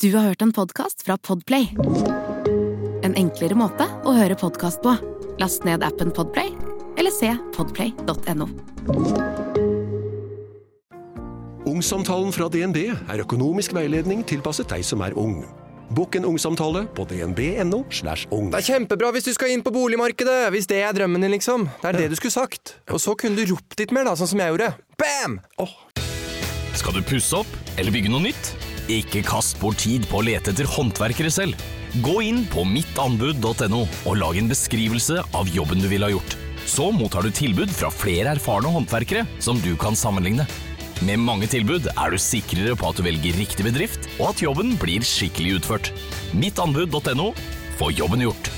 Du 0.00 0.12
har 0.16 0.28
hørt 0.28 0.42
en 0.42 0.52
podkast 0.52 1.02
fra 1.08 1.16
Podplay. 1.16 1.72
En 3.04 3.16
enklere 3.16 3.56
måte 3.58 3.88
å 4.04 4.16
høre 4.16 4.38
podkast 4.38 4.84
på. 4.84 4.96
Last 5.40 5.66
ned 5.68 5.84
appen 5.84 6.12
Podplay 6.14 6.52
eller 6.96 7.12
se 7.12 7.32
podplay.no. 7.56 9.65
Ungsamtalen 11.66 12.28
fra 12.30 12.46
DNB 12.46 12.76
er 12.94 13.20
økonomisk 13.24 13.72
veiledning 13.74 14.20
tilpasset 14.22 14.70
deg 14.70 14.84
som 14.86 15.00
er 15.02 15.16
ung. 15.18 15.40
Bokk 15.96 16.14
en 16.18 16.26
ungsamtale 16.28 16.84
på 16.94 17.02
dnb.no. 17.10 17.80
slash 17.90 18.28
ung. 18.30 18.52
Det 18.52 18.60
er 18.60 18.66
kjempebra 18.68 19.10
hvis 19.14 19.26
du 19.26 19.32
skal 19.34 19.50
inn 19.50 19.64
på 19.66 19.72
boligmarkedet! 19.74 20.52
Hvis 20.54 20.68
det 20.70 20.78
er 20.86 20.94
drømmen 20.94 21.26
din, 21.26 21.34
liksom. 21.34 21.66
Det 21.82 21.90
er 21.90 21.98
det 21.98 22.12
du 22.12 22.16
skulle 22.18 22.34
sagt. 22.34 22.76
Og 22.86 23.02
så 23.02 23.16
kunne 23.18 23.38
du 23.38 23.50
ropt 23.50 23.74
litt 23.82 23.94
mer, 23.94 24.06
da, 24.06 24.14
sånn 24.18 24.30
som 24.30 24.42
jeg 24.42 24.54
gjorde. 24.54 24.68
Bam! 25.02 25.40
Oh. 25.62 25.74
Skal 26.78 26.94
du 26.94 27.02
pusse 27.06 27.42
opp 27.42 27.50
eller 27.74 27.94
bygge 27.94 28.14
noe 28.14 28.28
nytt? 28.28 28.52
Ikke 28.86 29.24
kast 29.26 29.58
bort 29.58 29.82
tid 29.82 30.06
på 30.06 30.20
å 30.20 30.26
lete 30.26 30.54
etter 30.54 30.70
håndverkere 30.70 31.34
selv. 31.34 31.58
Gå 32.06 32.20
inn 32.28 32.44
på 32.52 32.62
mittanbud.no 32.62 33.82
og 33.82 34.20
lag 34.22 34.38
en 34.38 34.54
beskrivelse 34.54 35.18
av 35.34 35.50
jobben 35.50 35.82
du 35.82 35.90
ville 35.90 36.06
ha 36.06 36.14
gjort. 36.14 36.38
Så 36.66 36.92
mottar 36.94 37.26
du 37.26 37.34
tilbud 37.34 37.74
fra 37.74 37.90
flere 37.94 38.36
erfarne 38.36 38.70
håndverkere 38.70 39.26
som 39.42 39.58
du 39.62 39.72
kan 39.80 39.98
sammenligne. 39.98 40.46
Med 41.04 41.20
mange 41.20 41.44
tilbud 41.52 41.90
er 41.92 42.12
du 42.12 42.16
sikrere 42.20 42.76
på 42.78 42.88
at 42.88 42.96
du 42.96 43.04
velger 43.04 43.36
riktig 43.36 43.66
bedrift, 43.66 44.08
og 44.16 44.30
at 44.30 44.40
jobben 44.40 44.76
blir 44.80 45.04
skikkelig 45.04 45.58
utført. 45.58 45.90
Mittanbud.no 46.32 47.32
få 47.76 47.90
jobben 47.92 48.24
gjort. 48.24 48.48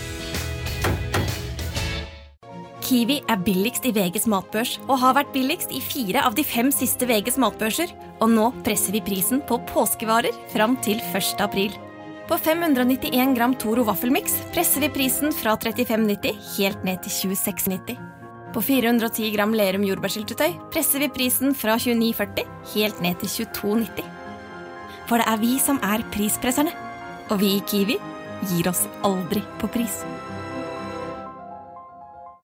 Kiwi 2.89 3.19
er 3.29 3.41
billigst 3.45 3.85
i 3.85 3.93
VGs 3.93 4.25
matbørs 4.33 4.79
og 4.87 4.95
har 5.03 5.19
vært 5.19 5.35
billigst 5.35 5.75
i 5.77 5.81
fire 5.85 6.23
av 6.25 6.39
de 6.39 6.45
fem 6.47 6.71
siste 6.73 7.05
VGs 7.11 7.37
matbørser. 7.43 7.93
Og 8.23 8.33
nå 8.33 8.49
presser 8.65 8.97
vi 8.97 9.05
prisen 9.05 9.43
på 9.45 9.61
påskevarer 9.69 10.33
fram 10.55 10.79
til 10.87 11.03
1. 11.11 11.43
april. 11.45 11.75
På 12.29 12.39
591 12.41 13.35
gram 13.37 13.57
Toro 13.61 13.85
vaffelmiks 13.89 14.39
presser 14.55 14.87
vi 14.87 14.93
prisen 14.95 15.35
fra 15.37 15.59
35,90 15.61 16.39
helt 16.57 16.87
ned 16.89 17.03
til 17.05 17.35
26,90. 17.35 18.08
På 18.59 18.63
410 18.67 19.29
gram 19.37 19.53
Lerum 19.55 19.85
jordbærsyltetøy 19.87 20.57
presser 20.75 20.99
vi 20.99 21.07
prisen 21.15 21.53
fra 21.55 21.77
29,40 21.79 22.43
helt 22.73 22.99
ned 23.05 23.21
til 23.21 23.47
22,90. 23.55 24.03
For 25.07 25.23
det 25.23 25.29
er 25.31 25.39
vi 25.39 25.53
som 25.63 25.79
er 25.79 26.03
prispresserne. 26.11 26.73
Og 27.31 27.39
vi 27.39 27.53
i 27.55 27.63
Kiwi 27.71 28.01
gir 28.51 28.73
oss 28.73 28.89
aldri 29.07 29.45
på 29.61 29.71
pris. 29.71 30.03